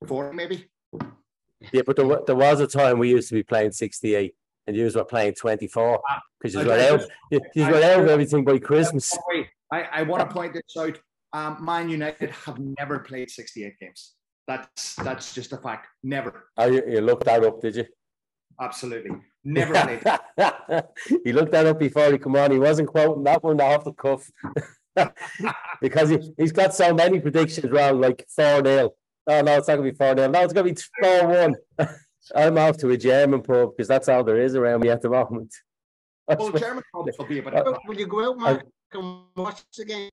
40 0.07 0.35
maybe. 0.35 0.69
Yeah, 1.73 1.81
but 1.85 1.97
there, 1.97 2.19
there 2.25 2.35
was 2.35 2.61
a 2.61 2.67
time 2.67 2.97
we 2.97 3.09
used 3.09 3.29
to 3.29 3.35
be 3.35 3.43
playing 3.43 3.73
68 3.73 4.33
and 4.67 4.75
you 4.75 4.89
were 4.93 5.03
playing 5.03 5.33
24 5.33 6.01
because 6.39 6.55
you 6.55 6.65
were 6.65 6.73
out, 6.73 7.01
you, 7.29 7.41
were 7.57 7.83
out 7.83 7.99
of 7.99 8.07
everything 8.07 8.45
by 8.45 8.57
Christmas. 8.57 9.17
I, 9.69 9.81
I 9.91 10.03
want 10.03 10.27
to 10.27 10.33
point 10.33 10.53
this 10.53 10.77
out. 10.79 10.97
Um, 11.33 11.65
Man 11.65 11.89
United 11.89 12.29
have 12.29 12.59
never 12.59 12.99
played 12.99 13.29
68 13.29 13.73
games. 13.79 14.13
That's 14.47 14.95
that's 14.97 15.33
just 15.33 15.53
a 15.53 15.57
fact. 15.57 15.87
Never. 16.03 16.49
Oh, 16.57 16.67
you, 16.67 16.83
you 16.85 17.01
looked 17.01 17.25
that 17.25 17.43
up, 17.45 17.61
did 17.61 17.77
you? 17.77 17.85
Absolutely. 18.59 19.11
Never 19.43 19.73
played. 19.73 20.03
he 21.23 21.33
looked 21.33 21.51
that 21.51 21.65
up 21.65 21.79
before 21.79 22.11
he 22.11 22.17
come 22.17 22.35
on. 22.35 22.51
He 22.51 22.59
wasn't 22.59 22.89
quoting 22.89 23.23
that 23.23 23.43
one 23.43 23.59
off 23.59 23.83
the 23.83 23.93
cuff 23.93 24.29
because 25.81 26.09
he, 26.09 26.19
he's 26.37 26.51
got 26.51 26.73
so 26.73 26.93
many 26.93 27.19
predictions 27.19 27.71
wrong, 27.71 27.99
like 27.99 28.25
4 28.35 28.63
0. 28.63 28.91
Oh, 29.25 29.41
no, 29.41 29.57
it's 29.57 29.67
not 29.67 29.75
going 29.75 29.87
to 29.87 29.91
be 29.91 29.97
4 29.97 30.15
0. 30.15 30.29
No, 30.29 30.41
it's 30.43 30.53
going 30.53 30.73
to 30.75 30.81
be 31.01 31.07
4 31.07 31.27
1. 31.27 31.55
I'm 32.35 32.57
off 32.57 32.77
to 32.77 32.89
a 32.89 32.97
German 32.97 33.41
pub 33.41 33.71
because 33.75 33.87
that's 33.87 34.07
all 34.07 34.23
there 34.23 34.39
is 34.39 34.55
around 34.55 34.81
me 34.81 34.89
at 34.89 35.01
the 35.01 35.09
moment. 35.09 35.53
Well, 36.27 36.51
German 36.53 36.83
pubs 36.93 37.17
will 37.17 37.25
be 37.25 37.39
about. 37.39 37.67
Oh, 37.67 37.77
Will 37.85 37.99
you 37.99 38.07
go 38.07 38.29
out, 38.29 38.37
Mark, 38.37 38.65
and 38.93 39.23
watch 39.35 39.61
the 39.77 39.83
game? 39.83 40.09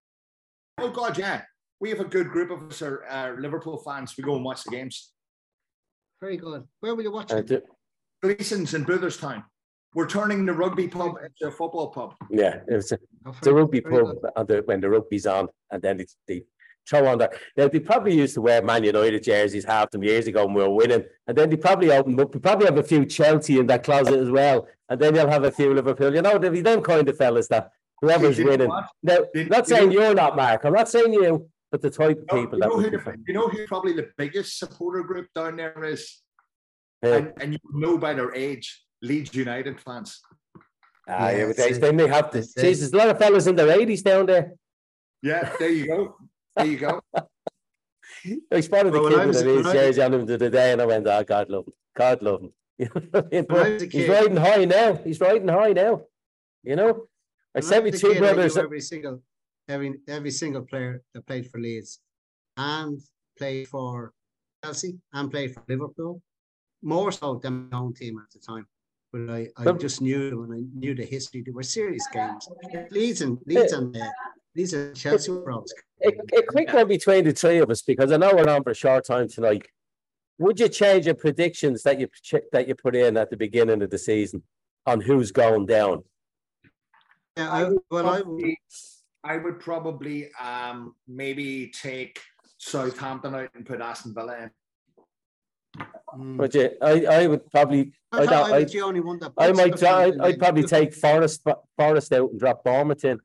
Oh 0.79 0.91
God, 0.91 1.17
yeah. 1.19 1.43
We 1.79 1.91
have 1.91 2.01
a 2.01 2.05
good 2.05 2.31
group 2.31 2.51
of 2.51 2.63
us 2.69 2.83
are 2.83 3.05
uh, 3.09 3.41
Liverpool 3.41 3.79
fans. 3.79 4.17
We 4.17 4.25
go 4.25 4.35
and 4.35 4.45
watch 4.45 4.65
the 4.65 4.71
games. 4.71 5.13
Very 6.21 6.37
good. 6.37 6.65
Where 6.81 6.95
will 6.95 7.03
you 7.03 7.13
watch 7.13 7.33
Uh, 7.33 7.43
it? 7.49 7.65
Gleeson's 8.23 8.75
in 8.75 8.85
Booterstown. 8.85 9.45
We're 9.95 10.07
turning 10.09 10.47
the 10.47 10.53
rugby 10.53 10.87
pub 10.87 11.15
into 11.25 11.49
a 11.49 11.51
football 11.57 11.89
pub. 11.89 12.15
yeah, 12.31 12.61
it's 12.69 12.93
a, 12.93 12.99
it's 13.27 13.47
a 13.47 13.53
rugby 13.53 13.81
pub 13.81 14.17
the, 14.47 14.63
when 14.65 14.81
the 14.81 14.89
rugby's 14.89 15.27
on, 15.27 15.49
and 15.73 15.83
then 15.83 15.99
it's, 15.99 16.17
they 16.29 16.45
throw 16.89 17.07
on 17.09 17.19
that. 17.19 17.33
Now, 17.57 17.67
they 17.67 17.81
probably 17.81 18.15
used 18.15 18.35
to 18.35 18.41
wear 18.41 18.63
Man 18.63 18.85
United 18.85 19.25
jerseys 19.25 19.65
half 19.65 19.91
them 19.91 20.05
years 20.05 20.29
ago 20.29 20.47
when 20.47 20.55
we 20.55 20.63
were 20.63 20.71
winning, 20.71 21.05
and 21.27 21.37
then 21.37 21.51
they 21.51 21.57
probably 21.57 21.91
open 21.91 22.19
up. 22.21 22.33
We 22.33 22.41
probably 22.41 22.67
have 22.67 22.79
a 22.79 22.85
few 22.85 23.05
Chelsea 23.05 23.59
in 23.59 23.67
that 23.67 23.83
closet 23.83 24.15
as 24.21 24.31
well, 24.31 24.69
and 24.89 25.01
then 25.01 25.15
you'll 25.17 25.29
have 25.29 25.43
a 25.45 25.51
few 25.51 25.75
Liverpool. 25.75 26.15
You 26.15 26.23
know, 26.23 26.39
there'll 26.39 26.55
be 26.55 26.61
them 26.61 26.83
kind 26.83 27.09
of 27.09 27.17
fellas 27.17 27.49
that 27.49 27.71
whoever's 28.01 28.39
You 28.39 28.47
winning. 28.47 28.69
what? 28.69 28.85
Now, 29.03 29.19
You- 29.35 29.47
not 29.47 29.67
saying 29.67 29.91
you're 29.91 30.15
not, 30.15 30.37
Mark. 30.37 30.65
I'm 30.65 30.73
not 30.73 30.89
saying 30.89 31.13
you, 31.15 31.49
but 31.73 31.83
the 31.83 31.91
type 31.91 32.19
of 32.19 32.25
You 32.31 32.37
know, 32.37 32.43
people 32.43 32.59
you 32.59 32.61
that 32.63 32.69
know, 32.69 32.81
who 32.81 32.91
the, 32.91 33.17
you 33.27 33.35
know 33.35 33.49
who 33.49 33.67
probably 33.67 33.93
the 33.93 34.09
biggest 34.17 34.57
supporter 34.61 35.03
group 35.03 35.27
down 35.35 35.57
there 35.57 35.83
is, 35.85 36.23
Yeah. 37.03 37.15
and, 37.17 37.33
and 37.41 37.53
you 37.55 37.59
know 37.73 37.97
by 37.99 38.13
their 38.15 38.35
age, 38.35 38.85
Leeds 39.03 39.35
United 39.35 39.81
fans. 39.81 40.21
Ah, 41.09 41.31
yeah, 41.31 41.37
Yeah, 41.39 41.47
but 41.47 41.57
they, 41.57 41.73
they 41.73 41.93
may 41.93 42.07
have 42.07 42.31
to. 42.31 42.39
it's, 42.39 42.55
Jesus, 42.55 42.93
a 42.93 42.97
lot 42.97 43.09
of 43.09 43.19
fellas 43.19 43.47
in 43.47 43.57
their 43.57 43.69
80s 43.77 44.03
down 44.05 44.27
there. 44.27 44.53
Yeah, 45.23 45.51
there 45.59 45.71
you 45.71 45.87
go. 45.87 46.17
There 46.57 46.67
you 46.67 46.77
go. 46.79 47.01
I 48.53 48.61
spotted 48.61 48.93
the 48.93 49.01
Well, 49.01 49.05
when 49.05 49.13
kid 49.13 49.21
I 49.21 49.27
with 49.27 49.37
was- 49.37 49.43
a 49.43 49.49
Leeds 49.49 49.67
when 49.67 49.77
I- 49.77 49.81
jersey 49.81 50.03
on 50.03 50.15
him 50.15 50.27
the 50.27 50.35
other 50.35 50.51
day, 50.51 50.73
and 50.73 50.83
I 50.83 50.87
went, 50.87 51.07
"Oh 51.07 51.25
God, 51.25 51.49
love 51.51 51.67
him." 51.67 51.73
God 51.97 52.23
love 52.23 52.43
him. 52.43 52.53
You 52.79 52.87
know 52.87 53.01
what 53.11 53.27
I 53.27 53.29
mean? 53.31 53.45
When 53.49 53.61
I 53.61 53.63
But 53.65 53.73
was 53.73 53.83
a 53.83 53.87
he's 53.87 53.93
kid- 53.93 54.09
riding 54.11 54.37
high 54.37 54.65
now. 54.65 54.95
He's 54.95 55.21
riding 55.21 55.49
high 55.49 55.73
now. 55.73 56.03
You 56.63 56.77
know, 56.77 56.91
I 57.55 57.59
When 57.61 57.63
said 57.63 57.85
with 57.85 58.01
two 58.01 58.09
kid, 58.13 58.17
I 58.19 58.21
knew 58.21 58.35
brothers. 58.35 58.57
Every 58.57 58.81
single, 58.81 59.23
every 59.69 59.95
every 60.09 60.31
single 60.31 60.63
player 60.63 61.03
that 61.15 61.27
played 61.27 61.51
for 61.51 61.59
Leeds, 61.61 62.01
and 62.57 63.01
played 63.39 63.69
for 63.69 64.13
Chelsea, 64.63 64.99
and 65.15 65.31
played 65.31 65.55
for 65.55 65.63
Liverpool, 65.69 66.23
more 66.83 67.13
so 67.13 67.37
than 67.43 67.69
my 67.71 67.79
own 67.79 67.95
team 67.95 68.19
at 68.19 68.31
the 68.33 68.39
time. 68.39 68.67
But 69.13 69.29
I, 69.31 69.49
I 69.57 69.65
But- 69.65 69.81
just 69.81 70.01
knew 70.01 70.31
them 70.31 70.45
and 70.45 70.55
I 70.55 70.79
knew 70.79 70.95
the 70.95 71.05
history. 71.05 71.43
They 71.43 71.51
were 71.51 71.63
serious 71.63 72.07
games. 72.13 72.49
Leeds 72.91 73.21
and 73.23 73.39
Leeds 73.47 73.73
and 73.73 73.97
uh, 73.97 74.07
Leeds 74.55 74.73
and 74.73 74.97
Chelsea 74.97 75.31
were 75.33 75.51
always 75.51 75.73
a, 76.05 76.09
a 76.39 76.43
quick 76.43 76.73
one 76.73 76.89
between 76.89 77.25
the 77.25 77.33
three 77.33 77.59
of 77.59 77.71
us 77.71 77.83
because 77.83 78.13
I 78.13 78.17
know 78.17 78.33
we're 78.35 78.49
on 78.49 78.63
for 78.63 78.71
a 78.71 78.75
short 78.75 79.05
time 79.05 79.29
tonight. 79.29 79.67
Would 80.39 80.59
you 80.59 80.69
change 80.69 81.07
your 81.07 81.17
predictions 81.17 81.83
that 81.83 82.01
you 82.01 82.09
ch- 82.23 82.47
that 82.53 82.67
you 82.67 82.75
put 82.75 82.97
in 82.97 83.17
at 83.17 83.31
the 83.31 83.37
beginning 83.37 83.83
of 83.83 83.91
the 83.91 83.99
season 83.99 84.43
on 84.87 85.01
who's 85.01 85.33
going 85.33 85.67
down? 85.67 86.03
Yeah, 87.37 87.51
I, 87.51 87.71
well, 87.91 88.09
I 88.09 88.21
would. 88.23 88.45
I 89.23 89.37
would 89.37 89.61
probably 89.61 90.31
um, 90.41 90.95
maybe 91.07 91.71
take 91.79 92.23
Southampton 92.57 93.35
out 93.35 93.51
and 93.55 93.67
put 93.67 93.81
Aston 93.83 94.15
Villa 94.15 94.45
in. 94.45 94.51
Mm. 96.17 96.37
Would 96.39 96.55
you? 96.55 96.71
I, 96.81 97.05
I 97.05 97.27
would 97.27 97.51
probably. 97.51 97.93
I 98.13 98.23
I, 98.23 98.27
thought 98.27 98.53
I 98.53 98.57
I, 98.57 98.65
the 98.65 98.81
only 98.83 99.01
one 99.01 99.19
that. 99.21 99.33
I 99.39 99.53
might. 99.53 99.83
I, 99.83 100.13
I'd 100.21 100.39
probably 100.39 100.65
take 100.65 100.95
Forest 100.95 101.47
Forest 101.77 102.13
out 102.13 102.31
and 102.31 102.41
drop 102.41 102.65
Bournemouth 102.65 103.05
in 103.05 103.21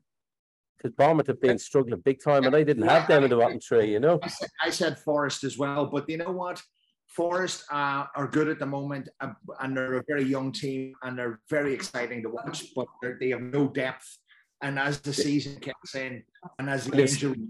because 0.76 0.94
Bournemouth 0.94 1.26
have 1.26 1.40
been 1.40 1.58
struggling 1.58 2.00
big 2.00 2.22
time, 2.22 2.44
and 2.44 2.54
I 2.54 2.62
didn't 2.62 2.86
have 2.86 3.08
them 3.08 3.24
in 3.24 3.30
the 3.30 3.36
bottom 3.36 3.60
three. 3.60 3.92
You 3.92 4.00
know. 4.00 4.18
I 4.22 4.28
said, 4.28 4.48
I 4.62 4.70
said 4.70 4.98
Forest 4.98 5.44
as 5.44 5.58
well, 5.58 5.86
but 5.86 6.08
you 6.08 6.18
know 6.18 6.32
what? 6.32 6.62
Forest 7.08 7.64
uh, 7.70 8.06
are 8.14 8.26
good 8.26 8.48
at 8.48 8.58
the 8.58 8.66
moment, 8.66 9.08
uh, 9.20 9.30
and 9.60 9.76
they're 9.76 9.94
a 9.94 10.04
very 10.06 10.24
young 10.24 10.52
team, 10.52 10.94
and 11.02 11.18
they're 11.18 11.40
very 11.48 11.72
exciting 11.72 12.22
to 12.22 12.28
watch. 12.28 12.74
But 12.74 12.88
they're- 13.00 13.18
have 13.30 13.40
no 13.40 13.68
depth, 13.68 14.18
and 14.62 14.78
as 14.78 15.00
the 15.00 15.12
season 15.12 15.58
kicks 15.60 15.94
in, 15.94 16.22
and 16.58 16.68
as 16.68 16.86
the 16.86 16.96
Yes. 16.96 17.14
injury, 17.14 17.48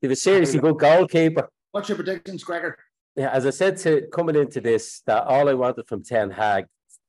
They 0.00 0.08
have 0.08 0.12
a 0.12 0.16
seriously 0.16 0.58
good 0.60 0.78
goalkeeper. 0.78 1.48
what's 1.72 1.88
your 1.88 1.96
predictions, 1.96 2.42
Gregor? 2.42 2.76
Yeah, 3.16 3.30
as 3.30 3.46
I 3.46 3.50
said 3.50 3.76
to 3.78 4.06
coming 4.12 4.36
into 4.36 4.60
this, 4.60 5.02
that 5.06 5.24
all 5.24 5.48
I 5.48 5.54
wanted 5.54 5.86
from 5.88 6.02
Ten 6.02 6.30
Hag 6.30 6.66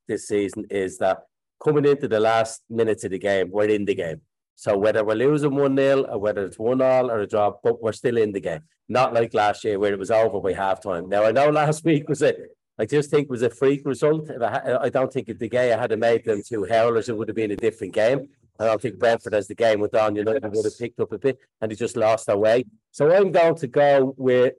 this 0.07 0.27
season 0.27 0.65
is 0.69 0.97
that 0.97 1.19
coming 1.63 1.85
into 1.85 2.07
the 2.07 2.19
last 2.19 2.61
minutes 2.69 3.03
of 3.03 3.11
the 3.11 3.19
game, 3.19 3.51
we're 3.51 3.69
in 3.69 3.85
the 3.85 3.95
game. 3.95 4.21
So 4.55 4.77
whether 4.77 5.03
we're 5.03 5.15
losing 5.15 5.55
one 5.55 5.75
0 5.75 6.03
or 6.03 6.19
whether 6.19 6.45
it's 6.45 6.59
one 6.59 6.81
all 6.81 7.09
or 7.09 7.21
a 7.21 7.27
draw, 7.27 7.53
but 7.63 7.81
we're 7.81 7.93
still 7.93 8.17
in 8.17 8.31
the 8.31 8.39
game. 8.39 8.61
Not 8.89 9.13
like 9.13 9.33
last 9.33 9.63
year 9.63 9.79
where 9.79 9.93
it 9.93 9.99
was 9.99 10.11
over 10.11 10.39
by 10.39 10.53
half 10.53 10.81
time. 10.81 11.09
Now 11.09 11.25
I 11.25 11.31
know 11.31 11.49
last 11.61 11.83
week 11.83 12.09
was 12.09 12.21
a, 12.21 12.35
I 12.77 12.85
just 12.85 13.09
think 13.09 13.29
was 13.29 13.41
a 13.41 13.49
freak 13.49 13.85
result. 13.85 14.29
I, 14.29 14.77
I 14.81 14.89
don't 14.89 15.11
think 15.11 15.29
if 15.29 15.39
the 15.39 15.49
game 15.49 15.77
had 15.77 15.97
made 15.99 16.25
them 16.25 16.41
two 16.45 16.65
howlers, 16.69 17.09
it 17.09 17.17
would 17.17 17.27
have 17.27 17.35
been 17.35 17.51
a 17.51 17.55
different 17.55 17.93
game. 17.93 18.29
I 18.59 18.65
don't 18.65 18.81
think 18.81 18.99
Brentford, 18.99 19.33
as 19.33 19.47
the 19.47 19.55
game 19.55 19.79
went 19.79 19.95
on, 19.95 20.15
United 20.15 20.43
would 20.53 20.65
have 20.65 20.77
picked 20.77 20.99
up 20.99 21.11
a 21.11 21.17
bit, 21.17 21.39
and 21.59 21.71
they 21.71 21.75
just 21.75 21.97
lost 21.97 22.27
their 22.27 22.37
way. 22.37 22.65
So 22.91 23.11
I'm 23.11 23.31
going 23.31 23.55
to 23.55 23.67
go 23.67 24.13
with 24.17 24.53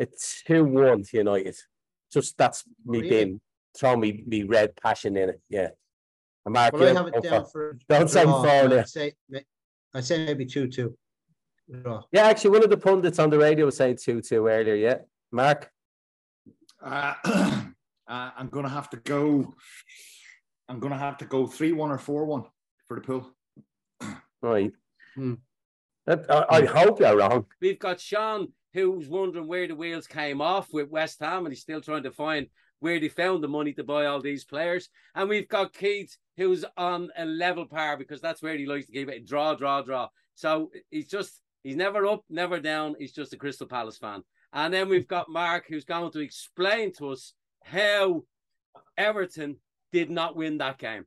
it's 0.00 0.42
two 0.46 0.64
one 0.64 1.02
to 1.04 1.16
United. 1.16 1.56
Just 2.12 2.36
that's 2.38 2.64
me 2.84 2.98
Really? 2.98 3.08
being 3.10 3.40
throwing 3.76 4.00
me, 4.00 4.24
me 4.26 4.42
red 4.42 4.74
passion 4.76 5.16
in 5.16 5.28
it. 5.30 5.40
Yeah. 5.48 5.68
And 6.44 6.54
Mark, 6.54 6.72
Well, 6.72 6.82
I 6.82 6.86
you're 6.86 6.96
have 6.96 7.06
it 7.08 7.12
going 7.12 7.22
down 7.22 7.44
for- 7.44 7.50
for. 7.52 7.78
Don't 7.88 8.08
say 8.08 8.24
draw. 8.24 8.42
four. 8.42 8.78
I'd 8.78 8.88
say, 8.88 9.12
I 9.94 10.00
say 10.00 10.24
maybe 10.24 10.46
two 10.46 10.66
two. 10.68 10.96
Draw. 11.82 12.02
Yeah, 12.12 12.26
actually, 12.26 12.50
one 12.50 12.64
of 12.64 12.70
the 12.70 12.76
pundits 12.78 13.18
on 13.20 13.30
the 13.30 13.38
radio 13.38 13.66
was 13.66 13.76
saying 13.76 13.98
two 14.02 14.20
two 14.22 14.46
earlier. 14.48 14.74
Yeah, 14.74 14.98
Mark. 15.30 15.70
Uh, 16.82 17.14
uh, 17.24 17.60
I'm 18.08 18.48
going 18.48 18.64
to 18.64 18.70
have 18.70 18.88
to 18.90 18.96
go. 18.96 19.54
I'm 20.68 20.80
going 20.80 20.92
to 20.92 20.98
have 20.98 21.18
to 21.18 21.26
go 21.26 21.46
three 21.46 21.72
one 21.72 21.90
or 21.90 21.98
four 21.98 22.24
one 22.24 22.44
for 22.88 22.94
the 22.98 23.02
pool. 23.02 23.30
Right. 24.42 24.72
Hmm. 25.14 25.34
That- 26.06 26.24
I, 26.30 26.46
I 26.58 26.64
hope 26.64 26.98
you're 27.00 27.16
wrong. 27.18 27.44
We've 27.60 27.78
got 27.78 28.00
Sean 28.00 28.48
who's 28.72 29.08
wondering 29.08 29.46
where 29.46 29.66
the 29.66 29.74
wheels 29.74 30.06
came 30.06 30.40
off 30.40 30.72
with 30.72 30.90
West 30.90 31.20
Ham, 31.20 31.46
and 31.46 31.52
he's 31.52 31.62
still 31.62 31.80
trying 31.80 32.04
to 32.04 32.10
find 32.10 32.46
where 32.80 32.98
they 32.98 33.08
found 33.08 33.42
the 33.42 33.48
money 33.48 33.72
to 33.74 33.84
buy 33.84 34.06
all 34.06 34.20
these 34.20 34.44
players. 34.44 34.88
And 35.14 35.28
we've 35.28 35.48
got 35.48 35.74
Keith 35.74 36.16
who's 36.36 36.64
on 36.76 37.10
a 37.18 37.24
level 37.26 37.66
par 37.66 37.98
because 37.98 38.20
that's 38.20 38.42
where 38.42 38.56
he 38.56 38.64
likes 38.64 38.86
to 38.86 38.92
keep 38.92 39.10
it 39.10 39.26
draw, 39.26 39.54
draw, 39.54 39.82
draw. 39.82 40.08
So 40.34 40.70
he's 40.90 41.08
just 41.08 41.40
he's 41.62 41.76
never 41.76 42.06
up, 42.06 42.24
never 42.30 42.58
down. 42.58 42.96
He's 42.98 43.12
just 43.12 43.34
a 43.34 43.36
Crystal 43.36 43.66
Palace 43.66 43.98
fan. 43.98 44.22
And 44.52 44.72
then 44.72 44.88
we've 44.88 45.06
got 45.06 45.28
Mark 45.28 45.66
who's 45.68 45.84
going 45.84 46.10
to 46.12 46.20
explain 46.20 46.92
to 46.94 47.10
us 47.10 47.34
how 47.62 48.24
Everton 48.96 49.56
did 49.92 50.10
not 50.10 50.34
win 50.34 50.58
that 50.58 50.78
game. 50.78 51.04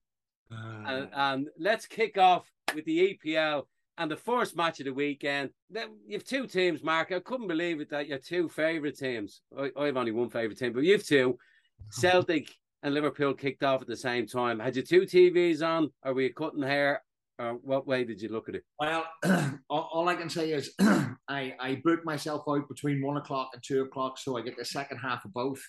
Ah. 0.52 0.84
And, 0.86 1.10
and 1.14 1.48
let's 1.58 1.88
kick 1.88 2.18
off 2.18 2.50
with 2.76 2.86
the 2.86 3.18
EPL 3.26 3.64
and 3.98 4.10
the 4.10 4.18
first 4.18 4.56
match 4.56 4.80
of 4.80 4.86
the 4.86 4.94
weekend. 4.94 5.52
Then 5.70 5.90
You 6.08 6.18
have 6.18 6.24
two 6.24 6.48
teams, 6.48 6.84
Mark. 6.84 7.12
I 7.12 7.20
couldn't 7.20 7.48
believe 7.48 7.80
it 7.82 7.90
that 7.92 8.08
your 8.08 8.18
two 8.18 8.50
favourite 8.50 8.98
teams. 8.98 9.42
I, 9.58 9.72
I 9.78 9.86
have 9.86 9.98
only 9.98 10.12
one 10.12 10.30
favourite 10.30 10.58
team, 10.58 10.74
but 10.74 10.84
you've 10.84 11.06
two. 11.06 11.38
Celtic 11.92 12.50
and 12.82 12.94
Liverpool 12.94 13.34
kicked 13.34 13.64
off 13.64 13.82
at 13.82 13.88
the 13.88 13.98
same 13.98 14.26
time. 14.26 14.60
Had 14.60 14.76
you 14.76 14.82
two 14.82 15.02
TVs 15.02 15.66
on? 15.66 15.90
Are 16.04 16.14
we 16.14 16.30
cutting 16.30 16.64
hair? 16.64 17.04
Or 17.40 17.54
what 17.64 17.88
way 17.88 18.04
did 18.04 18.22
you 18.22 18.30
look 18.30 18.48
at 18.48 18.56
it? 18.56 18.64
Well, 18.80 19.06
all, 19.70 19.90
all 19.92 20.10
I 20.10 20.16
can 20.16 20.30
say 20.30 20.52
is 20.52 20.72
I, 20.80 21.56
I 21.60 21.82
booked 21.84 22.06
myself 22.06 22.44
out 22.48 22.68
between 22.70 23.02
one 23.02 23.18
o'clock 23.18 23.50
and 23.54 23.64
two 23.64 23.82
o'clock, 23.82 24.20
so 24.20 24.38
I 24.38 24.42
get 24.42 24.56
the 24.56 24.66
second 24.66 24.98
half 24.98 25.26
of 25.26 25.34
both. 25.34 25.62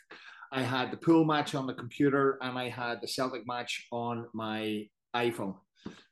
I 0.52 0.62
had 0.62 0.90
the 0.90 0.96
pool 0.98 1.24
match 1.24 1.54
on 1.54 1.66
the 1.66 1.74
computer 1.74 2.38
and 2.42 2.58
I 2.58 2.68
had 2.68 3.00
the 3.00 3.08
Celtic 3.08 3.46
match 3.46 3.86
on 3.90 4.26
my 4.34 4.86
iPhone. 5.16 5.56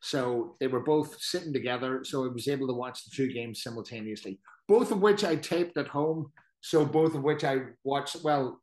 So 0.00 0.56
they 0.60 0.66
were 0.66 0.80
both 0.80 1.20
sitting 1.20 1.52
together, 1.52 2.02
so 2.04 2.24
I 2.24 2.28
was 2.28 2.48
able 2.48 2.66
to 2.66 2.74
watch 2.74 3.04
the 3.04 3.10
two 3.14 3.32
games 3.32 3.62
simultaneously, 3.62 4.40
both 4.68 4.90
of 4.90 5.00
which 5.00 5.24
I 5.24 5.36
taped 5.36 5.76
at 5.76 5.88
home. 5.88 6.32
So 6.60 6.84
both 6.84 7.14
of 7.14 7.22
which 7.22 7.44
I 7.44 7.58
watched. 7.84 8.16
Well, 8.22 8.60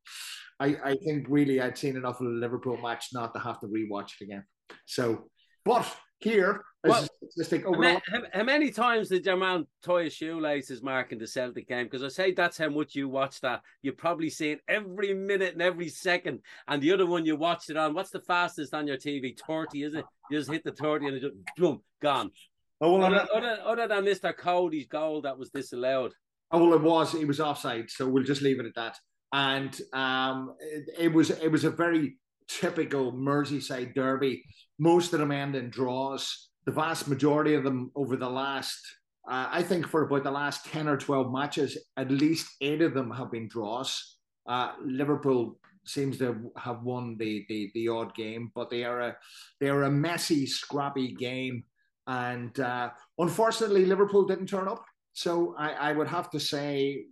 I, 0.60 0.76
I 0.84 0.96
think 1.06 1.28
really 1.30 1.62
I'd 1.62 1.78
seen 1.78 1.96
enough 1.96 2.20
of 2.20 2.28
the 2.28 2.34
Liverpool 2.34 2.78
match 2.78 3.08
not 3.14 3.34
to 3.34 3.40
have 3.40 3.60
to 3.62 3.68
rewatch 3.68 4.12
it 4.20 4.26
again. 4.26 4.44
So, 4.86 5.30
but 5.66 5.86
here, 6.20 6.64
Well, 6.84 7.02
How, 7.04 7.58
overall, 7.66 8.02
how, 8.34 8.44
many 8.44 8.72
times 8.72 9.10
did 9.10 9.26
your 9.26 9.36
man 9.36 9.68
tie 9.84 10.04
his 10.04 10.14
shoelaces, 10.14 10.82
Mark, 10.82 11.12
in 11.12 11.18
the 11.18 11.28
Celtic 11.28 11.68
game? 11.68 11.86
Because 11.86 12.04
I 12.04 12.08
say 12.08 12.32
that's 12.32 12.58
how 12.58 12.70
much 12.70 12.96
you 12.96 13.10
watch 13.10 13.42
that. 13.42 13.64
You've 13.82 13.98
probably 13.98 14.30
seen 14.30 14.60
every 14.68 15.14
minute 15.14 15.54
and 15.54 15.62
every 15.62 15.90
second. 15.90 16.40
And 16.70 16.82
the 16.82 16.94
other 16.94 17.06
one 17.06 17.26
you 17.26 17.36
watched 17.36 17.70
it 17.70 17.76
on, 17.76 17.94
what's 17.94 18.12
the 18.12 18.22
fastest 18.22 18.74
on 18.74 18.88
your 18.88 18.96
TV? 18.96 19.38
30, 19.38 19.84
is 19.84 19.94
it? 19.94 20.06
You 20.32 20.38
just 20.38 20.50
hit 20.50 20.64
the 20.64 20.72
30 20.72 21.08
and 21.08 21.18
it 21.18 21.20
just 21.20 21.36
boom, 21.58 21.82
gone. 22.02 22.32
Oh, 22.80 22.98
well, 22.98 23.14
Other, 23.14 23.28
other, 23.36 23.58
other 23.66 23.88
than 23.90 24.06
Mr. 24.06 24.36
Coady's 24.36 24.88
goal 24.88 25.22
that 25.24 25.38
was 25.38 25.50
disallowed. 25.50 26.14
Oh, 26.52 26.66
well, 26.66 26.74
it 26.76 26.82
was. 26.82 27.14
It 27.14 27.28
was 27.28 27.42
offside, 27.42 27.90
so 27.90 28.08
we'll 28.08 28.24
just 28.24 28.42
leave 28.42 28.60
it 28.60 28.66
at 28.66 28.76
that. 28.76 28.98
And 29.34 29.80
um, 29.94 30.56
it, 30.60 30.90
it 30.98 31.14
was 31.14 31.30
it 31.30 31.52
was 31.52 31.64
a 31.64 31.70
very 31.70 32.18
typical 32.48 33.12
Merseyside 33.12 33.94
derby. 33.94 34.44
Most 34.80 35.14
of 35.14 35.20
them 35.20 35.32
end 35.32 35.56
in 35.56 35.70
draws. 35.70 36.49
The 36.70 36.76
vast 36.76 37.08
majority 37.08 37.56
of 37.56 37.64
them 37.64 37.90
over 37.96 38.16
the 38.16 38.30
last, 38.30 38.80
uh, 39.28 39.48
I 39.50 39.64
think, 39.64 39.88
for 39.88 40.04
about 40.04 40.24
the 40.24 40.30
last 40.30 40.66
ten 40.68 40.88
or 40.88 40.98
twelve 40.98 41.34
matches, 41.34 41.76
at 41.98 42.12
least 42.12 42.48
eight 42.62 42.84
of 42.84 42.94
them 42.94 43.10
have 43.10 43.32
been 43.32 43.48
draws. 43.48 44.18
Uh, 44.48 44.74
Liverpool 44.86 45.58
seems 45.84 46.20
to 46.20 46.52
have 46.58 46.84
won 46.84 47.18
the, 47.18 47.44
the 47.50 47.72
the 47.74 47.88
odd 47.88 48.14
game, 48.14 48.52
but 48.54 48.70
they 48.70 48.84
are 48.84 49.00
a 49.02 49.18
they 49.60 49.68
are 49.68 49.86
a 49.86 49.90
messy, 49.90 50.46
scrappy 50.46 51.16
game. 51.16 51.64
And 52.06 52.60
uh, 52.60 52.92
unfortunately, 53.18 53.86
Liverpool 53.88 54.28
didn't 54.28 54.46
turn 54.46 54.68
up. 54.68 54.86
So 55.14 55.56
I, 55.58 55.72
I 55.72 55.92
would 55.94 56.08
have 56.08 56.30
to 56.30 56.40
say, 56.40 57.06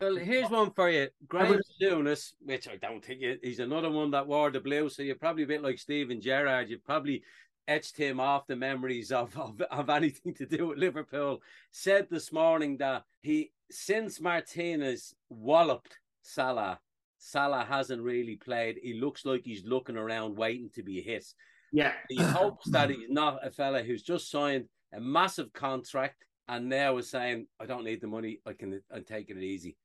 Well, 0.00 0.16
here's 0.16 0.50
one 0.50 0.72
for 0.72 0.90
you. 0.90 1.06
Graham 1.28 1.50
would- 1.50 1.60
Souness, 1.80 2.32
which 2.40 2.66
I 2.66 2.74
don't 2.74 3.04
think 3.04 3.20
he- 3.20 3.38
he's 3.40 3.60
another 3.60 3.88
one 3.90 4.10
that 4.10 4.26
wore 4.26 4.50
the 4.50 4.58
blue. 4.58 4.88
So 4.88 5.02
you're 5.02 5.14
probably 5.14 5.44
a 5.44 5.52
bit 5.54 5.62
like 5.62 5.78
Steven 5.78 6.20
Gerrard. 6.20 6.68
You've 6.70 6.84
probably 6.84 7.22
etched 7.70 7.96
him 7.96 8.18
off 8.18 8.48
the 8.48 8.56
memories 8.56 9.12
of, 9.12 9.36
of, 9.38 9.62
of 9.70 9.88
anything 9.88 10.34
to 10.34 10.44
do 10.44 10.66
with 10.68 10.78
Liverpool. 10.78 11.40
Said 11.70 12.08
this 12.10 12.32
morning 12.32 12.76
that 12.78 13.04
he, 13.22 13.52
since 13.70 14.20
Martinez 14.20 15.14
walloped 15.30 15.98
Salah, 16.22 16.80
Salah 17.18 17.64
hasn't 17.64 18.02
really 18.02 18.36
played. 18.36 18.78
He 18.82 18.94
looks 18.94 19.24
like 19.24 19.42
he's 19.44 19.64
looking 19.64 19.96
around 19.96 20.36
waiting 20.36 20.68
to 20.74 20.82
be 20.82 21.00
hit. 21.00 21.24
yeah, 21.72 21.92
He 22.08 22.16
hopes 22.20 22.68
that 22.70 22.90
he's 22.90 23.08
not 23.08 23.46
a 23.46 23.50
fella 23.50 23.82
who's 23.82 24.02
just 24.02 24.30
signed 24.30 24.64
a 24.92 25.00
massive 25.00 25.52
contract 25.52 26.24
and 26.48 26.68
now 26.68 26.96
is 26.96 27.08
saying, 27.08 27.46
I 27.60 27.66
don't 27.66 27.84
need 27.84 28.00
the 28.00 28.08
money, 28.08 28.40
I 28.44 28.54
can 28.54 28.82
I'm 28.92 29.04
taking 29.04 29.36
it 29.36 29.44
easy. 29.44 29.76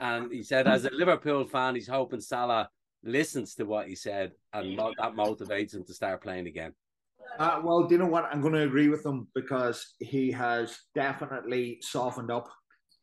And 0.00 0.32
he 0.32 0.42
said, 0.42 0.66
as 0.66 0.86
a 0.86 0.90
Liverpool 0.92 1.44
fan, 1.44 1.74
he's 1.74 1.88
hoping 1.88 2.20
Salah 2.20 2.70
listens 3.02 3.54
to 3.56 3.64
what 3.64 3.86
he 3.86 3.94
said 3.94 4.32
and 4.54 4.78
that 4.78 5.14
motivates 5.14 5.74
him 5.74 5.84
to 5.84 5.92
start 5.92 6.22
playing 6.22 6.46
again. 6.46 6.72
Uh, 7.38 7.60
well, 7.64 7.84
do 7.84 7.94
you 7.94 7.98
know 7.98 8.06
what? 8.06 8.26
I'm 8.30 8.40
going 8.40 8.54
to 8.54 8.62
agree 8.62 8.88
with 8.88 9.04
him 9.04 9.28
because 9.34 9.94
he 9.98 10.30
has 10.32 10.76
definitely 10.94 11.78
softened 11.82 12.30
up. 12.30 12.48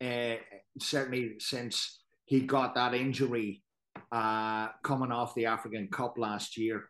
Uh, 0.03 0.35
certainly 0.79 1.35
since 1.39 2.01
he 2.25 2.39
got 2.39 2.73
that 2.75 2.93
injury 2.93 3.61
uh, 4.11 4.69
coming 4.83 5.11
off 5.11 5.35
the 5.35 5.45
African 5.45 5.87
Cup 5.89 6.17
last 6.17 6.57
year, 6.57 6.85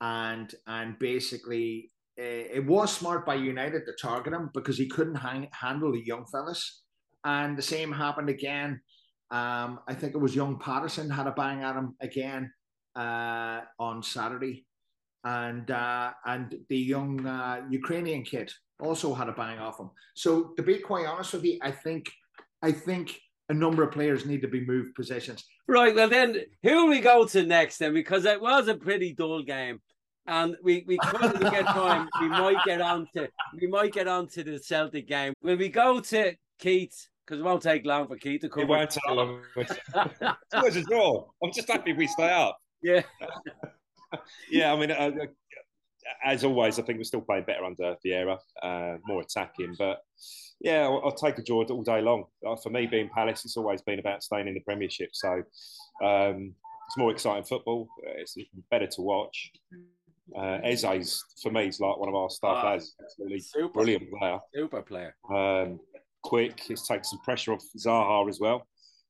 and 0.00 0.52
and 0.66 0.98
basically 0.98 1.92
uh, 2.18 2.22
it 2.22 2.66
was 2.66 2.92
smart 2.92 3.26
by 3.26 3.34
United 3.34 3.84
to 3.86 3.92
target 4.00 4.32
him 4.32 4.50
because 4.54 4.78
he 4.78 4.88
couldn't 4.88 5.16
hang, 5.16 5.48
handle 5.52 5.92
the 5.92 6.04
young 6.04 6.24
fellas, 6.32 6.82
and 7.24 7.56
the 7.56 7.62
same 7.62 7.92
happened 7.92 8.30
again. 8.30 8.80
Um, 9.30 9.80
I 9.88 9.94
think 9.94 10.14
it 10.14 10.18
was 10.18 10.34
young 10.34 10.58
Patterson 10.58 11.10
had 11.10 11.26
a 11.26 11.32
bang 11.32 11.62
at 11.62 11.76
him 11.76 11.94
again 12.00 12.50
uh, 12.94 13.60
on 13.78 14.02
Saturday, 14.02 14.66
and 15.26 15.70
uh, 15.72 16.12
and 16.24 16.56
the 16.68 16.78
young 16.78 17.26
uh, 17.26 17.62
Ukrainian 17.68 18.22
kid 18.22 18.52
also 18.78 19.12
had 19.12 19.28
a 19.28 19.32
bang 19.32 19.58
off 19.58 19.80
him. 19.80 19.90
So 20.14 20.54
to 20.56 20.62
be 20.62 20.78
quite 20.78 21.06
honest 21.06 21.32
with 21.32 21.44
you, 21.44 21.58
I 21.62 21.72
think 21.72 22.10
I 22.62 22.70
think 22.70 23.18
a 23.48 23.54
number 23.54 23.82
of 23.82 23.92
players 23.92 24.24
need 24.24 24.40
to 24.42 24.48
be 24.48 24.64
moved 24.64 24.94
positions. 24.94 25.44
Right. 25.66 25.94
Well, 25.94 26.08
then 26.08 26.42
who 26.62 26.76
will 26.76 26.88
we 26.88 27.00
go 27.00 27.26
to 27.26 27.44
next 27.44 27.78
then? 27.78 27.92
Because 27.92 28.24
it 28.24 28.40
was 28.40 28.68
a 28.68 28.74
pretty 28.74 29.14
dull 29.14 29.42
game, 29.42 29.80
and 30.28 30.56
we 30.62 30.84
we 30.86 30.96
couldn't 30.98 31.40
get 31.40 31.66
time. 31.66 32.08
We 32.20 32.28
might 32.28 32.64
get 32.64 32.80
on 32.80 33.08
to 33.16 33.28
we 33.60 33.66
might 33.66 33.92
get 33.92 34.06
on 34.06 34.28
to 34.28 34.44
the 34.44 34.60
Celtic 34.60 35.08
game. 35.08 35.34
Will 35.42 35.56
we 35.56 35.68
go 35.68 35.98
to 36.00 36.36
Keith? 36.60 37.08
Because 37.26 37.40
it 37.40 37.42
won't 37.42 37.62
take 37.62 37.84
long 37.84 38.06
for 38.06 38.16
Keith 38.16 38.42
to 38.42 38.48
come. 38.48 38.62
It 38.62 38.68
won't 38.68 38.90
take 38.90 39.10
long. 39.10 39.42
it's 39.56 40.54
always 40.54 40.76
a 40.76 40.82
draw. 40.82 41.26
I'm 41.42 41.52
just 41.52 41.68
happy 41.68 41.92
we 41.94 42.06
stay 42.06 42.30
up. 42.30 42.56
Yeah. 42.80 43.02
yeah. 44.50 44.72
I 44.72 44.78
mean, 44.78 44.90
uh, 44.90 45.10
as 46.24 46.44
always, 46.44 46.78
I 46.78 46.82
think 46.82 46.98
we're 46.98 47.04
still 47.04 47.20
playing 47.20 47.44
better 47.44 47.64
under 47.64 47.96
Vieira, 48.04 48.38
uh, 48.62 48.96
more 49.06 49.22
attacking, 49.22 49.74
but 49.78 49.98
yeah, 50.60 50.84
I'll, 50.84 51.02
I'll, 51.04 51.12
take 51.12 51.38
a 51.38 51.42
draw 51.42 51.64
all 51.64 51.82
day 51.82 52.00
long. 52.00 52.24
Uh, 52.46 52.56
for 52.56 52.70
me, 52.70 52.86
being 52.86 53.10
Palace, 53.10 53.44
it's 53.44 53.56
always 53.56 53.82
been 53.82 53.98
about 53.98 54.22
staying 54.22 54.48
in 54.48 54.54
the 54.54 54.60
Premiership. 54.60 55.10
So 55.12 55.42
um, 56.02 56.54
it's 56.86 56.96
more 56.96 57.10
exciting 57.10 57.44
football. 57.44 57.88
It's 58.02 58.36
better 58.70 58.86
to 58.86 59.02
watch. 59.02 59.52
Uh, 60.36 60.58
Eze's 60.64 61.22
for 61.42 61.52
me 61.52 61.68
is 61.68 61.78
like 61.78 61.98
one 61.98 62.08
of 62.08 62.14
our 62.14 62.30
star 62.30 62.56
oh, 62.56 62.60
players. 62.60 62.94
Absolutely 63.02 63.40
super, 63.40 63.68
brilliant 63.68 64.10
player. 64.10 64.38
Super 64.54 64.82
player. 64.82 65.14
Um, 65.32 65.78
quick. 66.22 66.62
It's 66.70 66.86
taken 66.86 67.04
some 67.04 67.20
pressure 67.20 67.52
off 67.52 67.64
Zaha 67.78 68.28
as 68.28 68.40
well. 68.40 68.66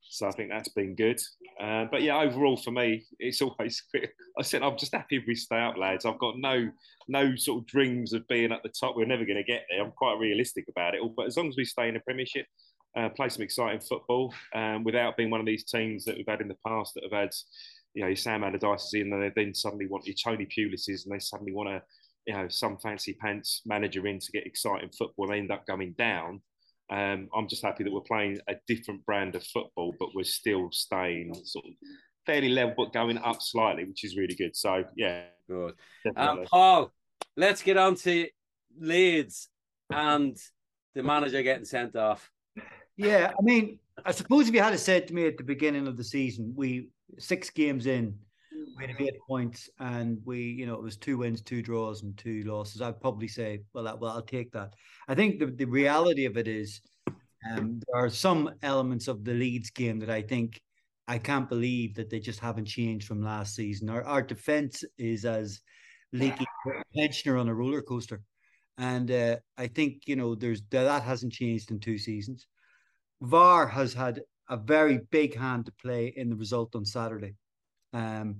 So 0.09 0.27
I 0.27 0.31
think 0.31 0.51
that's 0.51 0.69
been 0.69 0.95
good. 0.95 1.21
Uh, 1.61 1.87
but 1.91 2.03
yeah, 2.03 2.19
overall 2.19 2.57
for 2.57 2.71
me, 2.71 3.05
it's 3.19 3.43
always. 3.43 3.83
I 4.39 4.43
said 4.43 4.63
I'm 4.63 4.79
just 4.79 4.95
happy 4.95 5.17
if 5.17 5.25
we 5.27 5.35
stay 5.35 5.61
up, 5.61 5.77
lads. 5.77 6.05
I've 6.05 6.19
got 6.19 6.39
no 6.39 6.71
no 7.09 7.37
sort 7.37 7.63
of 7.63 7.67
dreams 7.67 8.13
of 8.13 8.27
being 8.29 8.53
at 8.53 8.63
the 8.63 8.69
top. 8.69 8.97
We're 8.97 9.07
never 9.07 9.25
going 9.25 9.37
to 9.37 9.45
get 9.45 9.65
there. 9.71 9.83
I'm 9.83 9.93
quite 9.93 10.19
realistic 10.19 10.67
about 10.69 10.95
it 10.95 11.01
all. 11.01 11.15
But 11.17 11.27
as 11.27 11.37
long 11.37 11.49
as 11.49 11.57
we 11.57 11.65
stay 11.65 11.89
in 11.89 11.95
the 11.95 12.01
Premiership, 12.01 12.47
uh, 12.97 13.11
play 13.11 13.29
some 13.29 13.43
exciting 13.43 13.81
football, 13.81 14.33
um, 14.55 14.83
without 14.83 15.17
being 15.17 15.31
one 15.31 15.41
of 15.41 15.47
these 15.47 15.65
teams 15.65 16.05
that 16.05 16.17
we've 16.17 16.27
had 16.27 16.41
in 16.41 16.49
the 16.49 16.57
past 16.67 16.95
that 16.95 17.05
have 17.05 17.13
had, 17.13 17.31
you 17.95 18.05
know, 18.05 18.15
Sam 18.15 18.43
Allardyce 18.43 18.95
in, 18.95 19.13
and 19.13 19.23
they 19.23 19.33
then 19.35 19.55
suddenly 19.55 19.87
want 19.87 20.07
your 20.07 20.17
Tony 20.23 20.47
Pulis's, 20.47 21.05
and 21.05 21.15
they 21.15 21.19
suddenly 21.19 21.53
want 21.53 21.69
to, 21.69 21.83
you 22.27 22.35
know, 22.35 22.49
some 22.49 22.79
fancy 22.79 23.13
pants 23.13 23.63
manager 23.67 24.07
in 24.07 24.19
to 24.19 24.33
get 24.33 24.47
exciting 24.47 24.91
football, 24.97 25.27
and 25.27 25.35
they 25.35 25.39
end 25.39 25.53
up 25.53 25.67
going 25.67 25.95
down. 25.99 26.41
Um, 26.89 27.29
I'm 27.35 27.49
just 27.49 27.65
happy 27.65 27.85
that 27.85 27.93
we're 27.93 28.01
playing 28.01 28.39
a 28.49 28.55
different 28.69 29.05
brand 29.05 29.35
of 29.35 29.45
football, 29.45 29.95
but 29.99 30.11
we're 30.15 30.25
still 30.25 30.69
staying 30.71 31.35
sort 31.45 31.65
of 31.67 31.73
fairly 32.27 32.49
level, 32.49 32.75
but 32.77 32.93
going 32.93 33.19
up 33.19 33.41
slightly, 33.41 33.85
which 33.85 34.05
is 34.05 34.17
really 34.17 34.35
good. 34.35 34.55
So 34.55 34.85
yeah, 34.97 35.23
good. 35.49 35.75
Um, 36.17 36.45
Paul, 36.47 36.93
let's 37.37 37.63
get 37.63 37.77
on 37.77 37.97
to 37.97 38.29
Leeds 38.79 39.49
and 39.91 40.37
the 40.95 41.03
manager 41.03 41.43
getting 41.43 41.65
sent 41.65 41.97
off. 41.97 42.31
Yeah, 42.97 43.33
I 43.39 43.43
mean, 43.43 43.79
I 44.05 44.13
suppose 44.13 44.49
if 44.49 44.55
you 44.55 44.63
had 44.63 44.79
said 44.79 45.09
to 45.09 45.15
me 45.15 45.27
at 45.27 45.37
the 45.37 45.45
beginning 45.45 45.87
of 45.87 45.97
the 45.97 46.05
season, 46.05 46.53
we 46.57 46.91
six 47.19 47.51
games 47.51 47.87
in, 47.87 48.19
we 48.77 48.87
had 48.87 49.01
eight 49.01 49.19
points, 49.27 49.71
and 49.79 50.19
we, 50.25 50.41
you 50.41 50.67
know, 50.67 50.75
it 50.75 50.83
was 50.83 50.97
two 50.97 51.19
wins, 51.19 51.41
two 51.41 51.63
draws, 51.63 52.03
and 52.03 52.17
two 52.17 52.43
losses. 52.45 52.83
I'd 52.83 53.01
probably 53.01 53.29
say, 53.29 53.61
well, 53.73 53.85
that, 53.85 53.99
well, 53.99 54.13
I'll 54.13 54.23
take 54.23 54.53
that. 54.53 54.75
I 55.09 55.15
think 55.15 55.39
the, 55.39 55.47
the 55.47 55.65
reality 55.65 56.27
of 56.27 56.37
it 56.37 56.47
is, 56.47 56.81
um, 57.51 57.81
there 57.87 58.05
are 58.05 58.11
some 58.11 58.51
elements 58.63 59.09
of 59.09 59.25
the 59.25 59.33
Leeds 59.33 59.71
game 59.71 59.99
that 60.01 60.11
I 60.11 60.21
think 60.21 60.61
I 61.09 61.19
can't 61.19 61.49
believe 61.49 61.95
that 61.95 62.11
they 62.11 62.21
just 62.21 62.41
haven't 62.41 62.67
changed 62.67 63.07
from 63.07 63.23
last 63.23 63.55
season. 63.55 63.89
Our 63.89 64.05
our 64.05 64.23
defense 64.23 64.85
is 64.99 65.25
as 65.25 65.61
leaky 66.13 66.45
as 66.67 66.73
a 66.81 66.99
pensioner 66.99 67.37
on 67.39 67.49
a 67.49 67.55
roller 67.55 67.83
coaster, 67.83 68.21
and 68.79 69.11
uh, 69.11 69.37
I 69.57 69.69
think 69.69 70.03
you 70.07 70.17
know 70.17 70.35
there's 70.35 70.63
that 70.71 71.03
hasn't 71.03 71.33
changed 71.33 71.71
in 71.71 71.79
two 71.79 71.99
seasons. 71.99 72.47
VAR 73.23 73.67
has 73.67 73.95
had 73.95 74.21
a 74.49 74.57
very 74.57 75.01
big 75.11 75.37
hand 75.37 75.67
to 75.67 75.73
play 75.81 76.13
in 76.17 76.29
the 76.29 76.37
result 76.37 76.75
on 76.75 76.85
Saturday. 76.85 77.35
Um, 77.93 78.37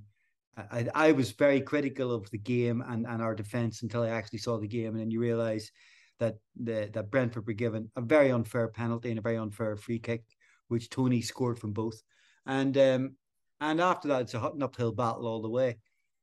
I, 0.57 0.87
I 0.95 1.13
was 1.13 1.33
very 1.33 1.61
critical 1.61 2.13
of 2.13 2.31
the 2.31 2.39
game 2.39 2.83
and, 2.87 3.07
and 3.07 3.21
our 3.21 3.35
defense 3.35 3.83
until 3.83 4.03
I 4.03 4.09
actually 4.09 4.39
saw 4.39 4.59
the 4.59 4.67
game, 4.67 4.89
and 4.89 5.01
then 5.01 5.11
you 5.11 5.21
realize 5.21 5.71
that 6.19 6.37
the, 6.57 6.89
that 6.93 7.11
Brentford 7.11 7.47
were 7.47 7.53
given 7.53 7.91
a 7.97 8.01
very 8.01 8.31
unfair 8.31 8.69
penalty 8.69 9.11
and 9.11 9.19
a 9.19 9.23
very 9.23 9.37
unfair 9.37 9.77
free 9.77 9.99
kick, 9.99 10.25
which 10.69 10.89
Toney 10.89 11.21
scored 11.21 11.59
from 11.59 11.73
both, 11.73 12.03
and 12.47 12.77
um, 12.79 13.17
and 13.61 13.81
after 13.81 14.09
that 14.09 14.23
it's 14.23 14.35
a 14.35 14.39
hot 14.39 14.55
and 14.55 14.63
uphill 14.63 14.93
battle 14.93 15.27
all 15.27 15.43
the 15.43 15.49
way. 15.49 15.77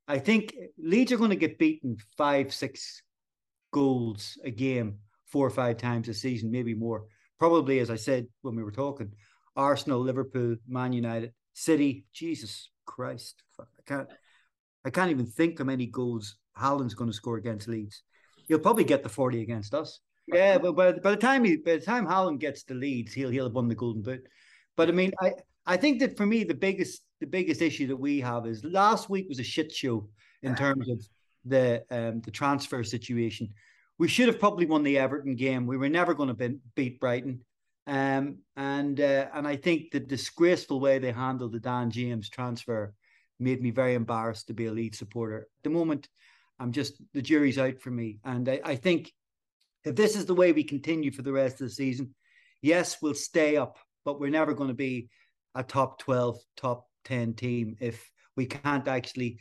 I 0.08 0.20
think 0.20 0.54
Leeds 0.78 1.12
are 1.12 1.18
going 1.18 1.30
to 1.30 1.36
get 1.36 1.60
beaten 1.60 1.98
five, 2.18 2.54
six 2.54 3.04
goals 3.72 4.38
a 4.44 4.52
game, 4.52 4.98
four 5.28 5.46
or 5.46 5.52
five 5.52 5.78
times 5.78 6.10
a 6.10 6.14
season, 6.14 6.52
maybe 6.52 6.74
more. 6.74 7.06
Probably, 7.40 7.80
as 7.80 7.90
I 7.90 7.96
said 7.96 8.28
when 8.42 8.56
we 8.56 8.64
were 8.64 8.72
talking, 8.72 9.14
Arsenal, 9.56 10.00
Liverpool, 10.00 10.56
Man 10.68 10.94
United, 10.94 11.34
City. 11.54 12.06
Jesus 12.14 12.70
Christ, 12.86 13.44
I 13.60 13.64
can't. 13.86 14.10
I 14.86 14.90
can't 14.90 15.12
even 15.12 15.26
think 15.26 15.60
how 15.60 15.66
many 15.66 15.86
goals 15.86 16.36
Haaland's 16.58 16.94
going 16.94 17.10
to 17.10 17.16
score 17.16 17.38
against 17.38 17.68
Leeds. 17.68 18.04
He'll 18.48 18.60
probably 18.60 18.84
get 18.84 19.04
the 19.04 19.10
40 19.10 19.42
against 19.42 19.74
us. 19.74 20.00
Yeah, 20.28 20.58
but 20.58 20.74
by, 20.74 20.94
by 20.94 21.12
the 21.12 21.18
time 21.18 21.44
he 21.44 21.58
by 21.58 21.78
the 21.78 21.86
time 21.86 22.08
Haaland 22.08 22.40
gets 22.40 22.64
the 22.64 22.76
Leeds, 22.76 23.14
he'll 23.14 23.30
he'll 23.30 23.46
have 23.46 23.54
won 23.54 23.68
the 23.68 23.76
golden 23.76 24.02
boot. 24.02 24.26
But 24.78 24.90
I 24.90 24.92
mean, 24.92 25.12
I 25.22 25.34
I 25.66 25.78
think 25.78 26.00
that 26.00 26.18
for 26.18 26.26
me 26.26 26.44
the 26.44 26.54
biggest 26.54 27.02
the 27.20 27.28
biggest 27.28 27.62
issue 27.62 27.88
that 27.88 27.98
we 27.98 28.22
have 28.22 28.46
is 28.46 28.64
last 28.64 29.10
week 29.10 29.28
was 29.28 29.40
a 29.40 29.44
shit 29.44 29.72
show 29.72 30.08
in 30.42 30.56
terms 30.56 30.90
of 30.90 31.06
the 31.46 31.84
um 31.92 32.22
the 32.22 32.32
transfer 32.32 32.84
situation. 32.84 33.50
We 33.98 34.08
should 34.08 34.28
have 34.28 34.40
probably 34.40 34.66
won 34.66 34.84
the 34.84 34.98
Everton 34.98 35.36
game. 35.36 35.68
We 35.68 35.78
were 35.78 35.90
never 35.90 36.14
going 36.14 36.30
to 36.30 36.34
be, 36.34 36.58
beat 36.76 37.00
Brighton. 37.00 37.42
Um, 37.86 38.38
and 38.56 39.00
uh, 39.00 39.28
and 39.34 39.46
I 39.46 39.58
think 39.58 39.92
the 39.92 40.00
disgraceful 40.00 40.80
way 40.80 41.00
they 41.00 41.12
handled 41.12 41.52
the 41.52 41.60
Dan 41.60 41.92
James 41.92 42.30
transfer 42.30 42.94
made 43.40 43.62
me 43.62 43.72
very 43.72 43.94
embarrassed 43.94 44.48
to 44.48 44.54
be 44.54 44.68
a 44.68 44.72
lead 44.72 44.96
supporter. 44.96 45.40
At 45.40 45.64
the 45.64 45.70
moment, 45.70 46.08
I'm 46.60 46.72
just 46.72 47.02
the 47.14 47.22
jury's 47.22 47.58
out 47.58 47.80
for 47.80 47.92
me, 47.92 48.20
and 48.24 48.48
I, 48.48 48.62
I 48.64 48.76
think 48.76 49.12
if 49.84 49.96
this 49.96 50.16
is 50.16 50.26
the 50.26 50.36
way 50.36 50.52
we 50.52 50.64
continue 50.64 51.12
for 51.12 51.24
the 51.24 51.34
rest 51.34 51.62
of 51.62 51.68
the 51.68 51.74
season, 51.74 52.14
yes, 52.62 52.98
we'll 53.02 53.16
stay 53.16 53.58
up, 53.58 53.78
but 54.06 54.20
we're 54.20 54.30
never 54.30 54.54
going 54.54 54.70
to 54.70 54.74
be 54.74 55.10
a 55.56 55.64
top 55.64 56.00
twelve, 56.00 56.38
top 56.56 56.88
ten 57.04 57.34
team 57.34 57.76
if 57.80 58.10
we 58.36 58.46
can't 58.46 58.88
actually 58.88 59.40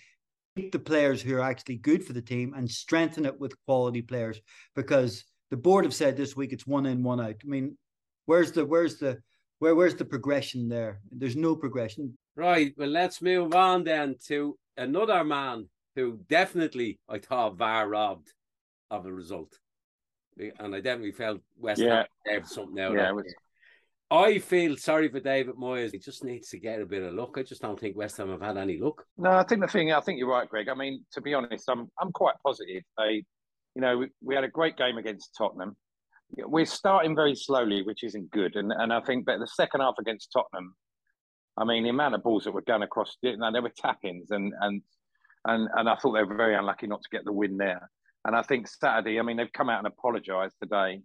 keep 0.57 0.73
the 0.73 0.79
players 0.79 1.23
who 1.23 1.37
are 1.37 1.41
actually 1.41 1.77
good 1.77 2.05
for 2.05 2.13
the 2.13 2.21
team 2.21 2.53
and 2.55 2.71
strengthen 2.71 3.25
it 3.25 3.39
with 3.41 3.55
quality 3.67 4.03
players. 4.03 4.41
Because 4.75 5.25
the 5.51 5.57
board 5.57 5.85
have 5.85 5.95
said 5.95 6.17
this 6.17 6.37
week 6.37 6.53
it's 6.53 6.67
one 6.67 6.87
in, 6.87 7.03
one 7.03 7.21
out. 7.21 7.37
I 7.43 7.47
mean, 7.47 7.77
where's 8.27 8.53
the 8.53 8.65
where's 8.65 8.99
the 8.99 9.19
where 9.61 9.75
where's 9.75 9.95
the 9.95 10.05
progression 10.05 10.69
there? 10.69 11.01
There's 11.11 11.37
no 11.37 11.55
progression. 11.55 12.19
Right. 12.37 12.73
Well, 12.77 12.89
let's 12.89 13.21
move 13.21 13.55
on 13.55 13.85
then 13.85 14.17
to 14.29 14.57
another 14.77 15.25
man 15.25 15.69
who 15.97 16.21
definitely 16.29 16.99
I 17.09 17.19
thought 17.19 17.57
VAR 17.57 17.89
robbed 17.89 18.33
of 18.91 19.05
the 19.05 19.13
result. 19.13 19.53
And 20.59 20.75
I 20.75 20.81
definitely 20.81 21.13
felt 21.13 21.41
West 21.59 21.81
yeah. 21.83 21.97
Ham 21.97 22.07
gave 22.27 22.47
something 22.47 22.83
out. 22.83 22.95
Yeah, 22.95 23.13
was... 23.13 23.35
I 24.11 24.39
feel 24.39 24.77
sorry 24.77 25.09
for 25.09 25.21
David 25.21 25.55
Moyes. 25.57 25.93
He 25.93 25.99
just 25.99 26.23
needs 26.25 26.49
to 26.51 26.59
get 26.59 26.83
a 26.83 26.87
bit 26.87 27.03
of 27.03 27.15
luck. 27.15 27.37
I 27.39 27.43
just 27.43 27.63
don't 27.63 27.81
think 27.81 27.97
West 27.97 28.19
Ham 28.19 28.31
have 28.31 28.43
had 28.43 28.59
any 28.59 28.79
luck. 28.79 29.05
No, 29.17 29.31
I 29.31 29.43
think 29.43 29.63
the 29.63 29.69
thing. 29.69 29.93
I 29.93 30.01
think 30.01 30.19
you're 30.19 30.29
right, 30.29 30.49
Greg. 30.49 30.69
I 30.69 30.75
mean, 30.75 31.05
to 31.13 31.21
be 31.21 31.35
honest, 31.35 31.69
I'm 31.69 31.91
I'm 32.01 32.13
quite 32.13 32.35
positive. 32.45 32.83
They, 32.99 33.25
you 33.75 33.81
know, 33.81 33.99
we, 33.99 34.09
we 34.23 34.35
had 34.35 34.45
a 34.45 34.49
great 34.49 34.77
game 34.77 34.99
against 34.99 35.35
Tottenham. 35.37 35.77
We're 36.37 36.67
starting 36.67 37.15
very 37.15 37.35
slowly, 37.35 37.83
which 37.83 38.05
isn't 38.05 38.31
good. 38.31 38.57
And 38.57 38.73
and 38.73 38.93
I 38.93 39.01
think, 39.01 39.25
but 39.25 39.39
the 39.39 39.47
second 39.47 39.81
half 39.81 39.95
against 39.99 40.31
Tottenham, 40.33 40.75
I 41.57 41.65
mean, 41.65 41.85
the 41.85 41.91
amount 41.91 42.15
of 42.15 42.23
balls 42.23 42.45
that 42.45 42.53
were 42.53 42.63
going 42.63 42.83
across, 42.83 43.17
you 43.23 43.37
know, 43.37 43.53
there 43.53 43.63
were 43.63 43.73
tap-ins, 43.77 44.31
and 44.31 44.53
and 44.61 44.83
and 45.45 45.69
and 45.75 45.89
I 45.89 45.97
thought 45.97 46.13
they 46.13 46.23
were 46.23 46.37
very 46.37 46.55
unlucky 46.55 46.87
not 46.87 47.03
to 47.03 47.09
get 47.11 47.25
the 47.25 47.33
win 47.33 47.57
there. 47.57 47.91
And 48.25 48.37
I 48.37 48.43
think 48.43 48.69
Saturday, 48.69 49.19
I 49.19 49.23
mean, 49.23 49.37
they've 49.37 49.53
come 49.53 49.69
out 49.69 49.79
and 49.79 49.87
apologised 49.87 50.55
today 50.63 51.03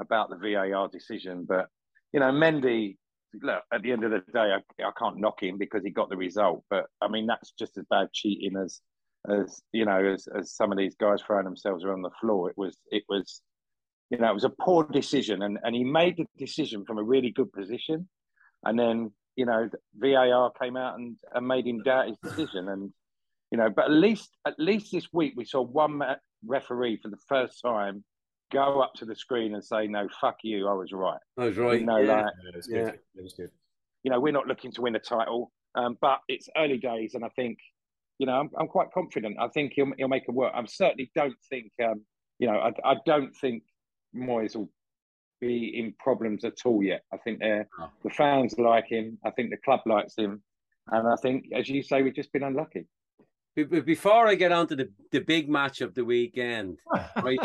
about 0.00 0.30
the 0.30 0.36
VAR 0.36 0.88
decision, 0.88 1.44
but 1.48 1.68
you 2.12 2.20
know, 2.20 2.30
Mendy. 2.30 2.96
Look, 3.42 3.62
at 3.72 3.82
the 3.82 3.92
end 3.92 4.02
of 4.02 4.10
the 4.10 4.24
day, 4.32 4.56
I, 4.56 4.82
I 4.82 4.90
can't 4.98 5.18
knock 5.18 5.40
him 5.40 5.56
because 5.56 5.84
he 5.84 5.90
got 5.90 6.08
the 6.08 6.16
result, 6.16 6.64
but 6.68 6.86
I 7.00 7.06
mean, 7.06 7.28
that's 7.28 7.52
just 7.56 7.78
as 7.78 7.84
bad 7.88 8.08
cheating 8.12 8.56
as 8.56 8.80
as 9.28 9.62
you 9.72 9.84
know 9.84 10.04
as, 10.04 10.26
as 10.36 10.52
some 10.52 10.72
of 10.72 10.78
these 10.78 10.94
guys 10.94 11.20
throwing 11.22 11.44
themselves 11.44 11.84
around 11.84 12.02
the 12.02 12.10
floor. 12.20 12.50
It 12.50 12.58
was 12.58 12.76
it 12.90 13.04
was 13.08 13.42
you 14.10 14.18
know 14.18 14.30
it 14.30 14.34
was 14.34 14.44
a 14.44 14.52
poor 14.60 14.84
decision, 14.84 15.42
and 15.42 15.58
and 15.62 15.74
he 15.74 15.84
made 15.84 16.16
the 16.16 16.26
decision 16.38 16.84
from 16.84 16.98
a 16.98 17.02
really 17.02 17.30
good 17.30 17.52
position, 17.52 18.08
and 18.64 18.78
then 18.78 19.12
you 19.40 19.46
know, 19.46 19.70
VAR 19.96 20.52
came 20.60 20.76
out 20.76 20.98
and, 20.98 21.16
and 21.34 21.48
made 21.48 21.66
him 21.66 21.82
doubt 21.82 22.08
his 22.08 22.18
decision. 22.22 22.68
And 22.68 22.92
you 23.50 23.56
know, 23.56 23.70
but 23.74 23.86
at 23.86 23.90
least 24.06 24.28
at 24.46 24.54
least 24.58 24.92
this 24.92 25.08
week 25.14 25.32
we 25.34 25.46
saw 25.46 25.62
one 25.62 25.98
referee 26.44 26.98
for 27.02 27.08
the 27.08 27.16
first 27.26 27.62
time 27.64 28.04
go 28.52 28.80
up 28.82 28.92
to 28.96 29.06
the 29.06 29.14
screen 29.14 29.54
and 29.54 29.64
say, 29.64 29.86
"No, 29.86 30.08
fuck 30.20 30.36
you, 30.42 30.68
I 30.68 30.74
was 30.74 30.92
right." 30.92 31.20
I 31.38 31.44
was 31.46 31.56
right. 31.56 31.80
You 31.80 31.86
know, 31.86 31.96
yeah. 31.98 32.22
like, 32.22 32.34
Yeah, 32.44 32.48
it 32.50 32.56
was 32.56 32.68
Yeah. 32.70 32.84
good. 32.84 32.98
It 33.18 33.22
was 33.22 33.32
good. 33.32 33.50
you 34.04 34.10
know, 34.10 34.20
we're 34.20 34.38
not 34.40 34.46
looking 34.46 34.72
to 34.72 34.82
win 34.82 34.94
a 34.96 34.98
title, 35.16 35.52
um, 35.74 35.96
but 36.02 36.18
it's 36.28 36.48
early 36.56 36.78
days, 36.78 37.14
and 37.14 37.22
I 37.24 37.28
think, 37.30 37.56
you 38.18 38.26
know, 38.26 38.32
I'm, 38.40 38.50
I'm 38.58 38.68
quite 38.68 38.90
confident. 38.92 39.36
I 39.40 39.48
think 39.48 39.72
he'll 39.74 39.92
he'll 39.98 40.08
make 40.16 40.24
it 40.28 40.34
work. 40.42 40.52
I 40.54 40.62
certainly 40.66 41.10
don't 41.14 41.40
think, 41.50 41.70
um, 41.86 41.98
you 42.38 42.46
know, 42.48 42.58
I, 42.58 42.70
I 42.92 42.94
don't 43.06 43.34
think 43.42 43.62
Moyes 44.14 44.54
will 44.56 44.70
be 45.40 45.78
in 45.78 45.94
problems 45.98 46.44
at 46.44 46.58
all 46.64 46.82
yet. 46.82 47.02
I 47.12 47.16
think 47.18 47.38
they're, 47.40 47.68
No. 47.78 47.88
the 48.02 48.10
fans 48.10 48.54
like 48.58 48.86
him. 48.86 49.18
I 49.24 49.30
think 49.30 49.50
the 49.50 49.56
club 49.58 49.80
likes 49.86 50.14
him, 50.16 50.42
and 50.88 51.08
I 51.08 51.16
think, 51.16 51.46
as 51.54 51.68
you 51.68 51.82
say, 51.82 52.02
we've 52.02 52.14
just 52.14 52.32
been 52.32 52.42
unlucky. 52.44 52.86
Be- 53.56 53.64
be- 53.64 53.80
Before 53.80 54.28
I 54.28 54.34
get 54.36 54.52
on 54.52 54.66
to 54.68 54.76
the, 54.76 54.90
the 55.10 55.20
big 55.20 55.48
match 55.48 55.80
of 55.80 55.94
the 55.94 56.04
weekend, 56.04 56.78
right? 57.22 57.38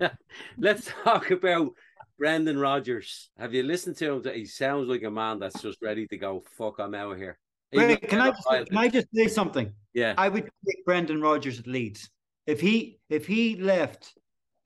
let's 0.58 0.90
talk 1.04 1.30
about 1.30 1.72
Brendan 2.18 2.58
Rodgers. 2.58 3.30
Have 3.38 3.54
you 3.54 3.62
listened 3.62 3.96
to 3.96 4.12
him? 4.12 4.34
He 4.34 4.44
sounds 4.44 4.88
like 4.88 5.02
a 5.02 5.10
man 5.10 5.38
that's 5.38 5.60
just 5.60 5.78
ready 5.82 6.06
to 6.08 6.16
go. 6.16 6.42
Fuck, 6.56 6.78
I'm 6.78 6.94
out 6.94 7.12
of 7.12 7.18
here. 7.18 7.38
Greg, 7.72 8.08
can 8.08 8.20
I 8.20 8.30
just, 8.30 8.68
can 8.68 8.76
I 8.78 8.88
just 8.88 9.06
say 9.14 9.28
something? 9.28 9.72
Yeah. 9.94 10.14
I 10.18 10.28
would 10.28 10.44
take 10.66 10.84
Brendan 10.84 11.20
Rodgers 11.20 11.60
at 11.60 11.66
Leeds. 11.66 12.10
If 12.46 12.60
he 12.60 12.98
if 13.08 13.26
he 13.26 13.56
left 13.56 14.12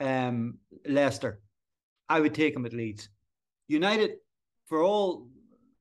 um, 0.00 0.58
Leicester, 0.86 1.40
I 2.08 2.20
would 2.20 2.34
take 2.34 2.54
him 2.54 2.66
at 2.66 2.72
Leeds. 2.72 3.08
United, 3.68 4.16
for 4.66 4.82
all 4.82 5.28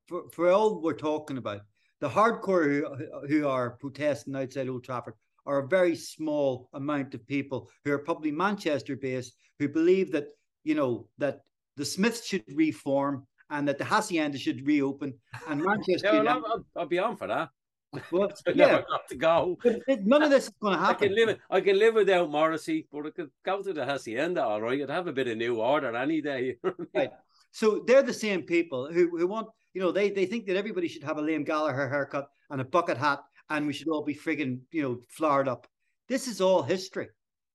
for, 0.08 0.28
for 0.32 0.50
all 0.50 0.82
we're 0.82 0.94
talking 0.94 1.38
about, 1.38 1.62
the 2.00 2.08
hardcore 2.08 2.64
who, 2.64 3.26
who 3.28 3.48
are 3.48 3.70
protesting 3.80 4.36
outside 4.36 4.68
Old 4.68 4.84
Trafford 4.84 5.14
are 5.46 5.58
a 5.58 5.68
very 5.68 5.96
small 5.96 6.68
amount 6.72 7.14
of 7.14 7.26
people 7.26 7.70
who 7.84 7.92
are 7.92 7.98
probably 7.98 8.30
Manchester 8.30 8.96
based 8.96 9.36
who 9.58 9.68
believe 9.68 10.10
that 10.12 10.28
you 10.64 10.74
know 10.74 11.08
that 11.18 11.40
the 11.76 11.84
Smiths 11.84 12.26
should 12.26 12.44
reform 12.54 13.26
and 13.50 13.68
that 13.68 13.78
the 13.78 13.84
Hacienda 13.84 14.38
should 14.38 14.66
reopen 14.66 15.14
and 15.48 15.62
Manchester 15.64 16.06
Yeah, 16.06 16.12
well, 16.12 16.22
United. 16.22 16.44
I'll, 16.44 16.52
I'll, 16.52 16.64
I'll 16.76 16.86
be 16.86 16.98
on 16.98 17.16
for 17.16 17.26
that. 17.26 17.50
Well, 18.10 18.30
I 18.46 18.50
yeah, 18.50 18.66
never 18.66 18.84
got 18.88 19.08
to 19.08 19.16
go. 19.16 19.58
but 19.62 20.04
none 20.04 20.22
of 20.22 20.30
this 20.30 20.44
is 20.44 20.52
going 20.60 20.76
to 20.76 20.80
I 20.82 20.86
happen. 20.86 21.08
can 21.08 21.16
live. 21.16 21.38
I 21.50 21.60
can 21.60 21.78
live 21.78 21.94
without 21.94 22.30
Morrissey, 22.30 22.86
but 22.92 23.06
I 23.06 23.10
could 23.10 23.30
go 23.44 23.62
to 23.62 23.72
the 23.72 23.84
hacienda. 23.84 24.44
All 24.44 24.60
right, 24.60 24.82
I'd 24.82 24.90
have 24.90 25.06
a 25.06 25.12
bit 25.12 25.28
of 25.28 25.36
new 25.36 25.56
order 25.60 25.94
any 25.96 26.20
day. 26.20 26.56
Right. 26.94 27.10
So 27.50 27.84
they're 27.86 28.02
the 28.02 28.12
same 28.12 28.42
people 28.42 28.92
who, 28.92 29.16
who 29.16 29.28
want, 29.28 29.46
you 29.74 29.80
know, 29.80 29.92
they, 29.92 30.10
they 30.10 30.26
think 30.26 30.46
that 30.46 30.56
everybody 30.56 30.88
should 30.88 31.04
have 31.04 31.18
a 31.18 31.22
Liam 31.22 31.46
Gallagher 31.46 31.88
haircut 31.88 32.28
and 32.50 32.60
a 32.60 32.64
bucket 32.64 32.96
hat 32.96 33.20
and 33.48 33.66
we 33.66 33.72
should 33.72 33.88
all 33.88 34.02
be 34.02 34.14
frigging, 34.14 34.58
you 34.72 34.82
know, 34.82 34.98
flowered 35.08 35.46
up. 35.48 35.66
This 36.08 36.26
is 36.26 36.40
all 36.40 36.62
history. 36.62 37.08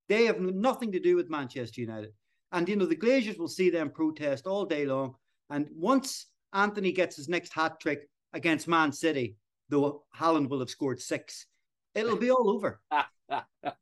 They 0.08 0.26
have 0.26 0.40
nothing 0.40 0.92
to 0.94 1.00
do 1.00 1.16
with 1.16 1.30
Manchester 1.30 1.82
United. 1.82 2.12
And, 2.52 2.68
you 2.68 2.76
know, 2.76 2.86
the 2.86 2.96
Glazers 2.96 3.38
will 3.38 3.48
see 3.48 3.70
them 3.70 3.92
protest 3.92 4.48
all 4.48 4.66
day 4.66 4.86
long. 4.86 5.16
And 5.50 5.68
once 5.76 6.28
Antony 6.54 6.92
gets 6.92 7.16
his 7.16 7.30
next 7.30 7.54
hat 7.54 7.80
trick 7.80 8.10
against 8.34 8.68
Man 8.68 8.92
City, 8.92 9.36
though 9.70 10.04
Haaland 10.16 10.50
will 10.50 10.60
have 10.60 10.70
scored 10.70 11.02
six, 11.02 11.46
it'll 11.96 12.18
be 12.18 12.32
all 12.32 12.50
over. 12.50 12.80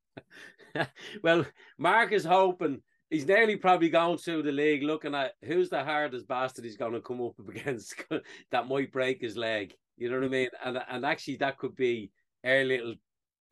well, 1.23 1.45
Mark 1.77 2.11
is 2.11 2.25
hoping 2.25 2.81
he's 3.09 3.25
nearly 3.25 3.55
probably 3.55 3.89
going 3.89 4.17
through 4.17 4.43
the 4.43 4.51
league 4.51 4.83
looking 4.83 5.15
at 5.15 5.33
who's 5.43 5.69
the 5.69 5.83
hardest 5.83 6.27
bastard 6.27 6.65
he's 6.65 6.77
going 6.77 6.93
to 6.93 7.01
come 7.01 7.21
up 7.21 7.35
against 7.47 7.95
that 8.51 8.67
might 8.67 8.91
break 8.91 9.21
his 9.21 9.37
leg. 9.37 9.73
You 9.97 10.09
know 10.09 10.17
what 10.17 10.25
I 10.25 10.29
mean? 10.29 10.49
And 10.63 10.79
and 10.89 11.05
actually, 11.05 11.37
that 11.37 11.57
could 11.57 11.75
be 11.75 12.11
our 12.45 12.63
little 12.63 12.93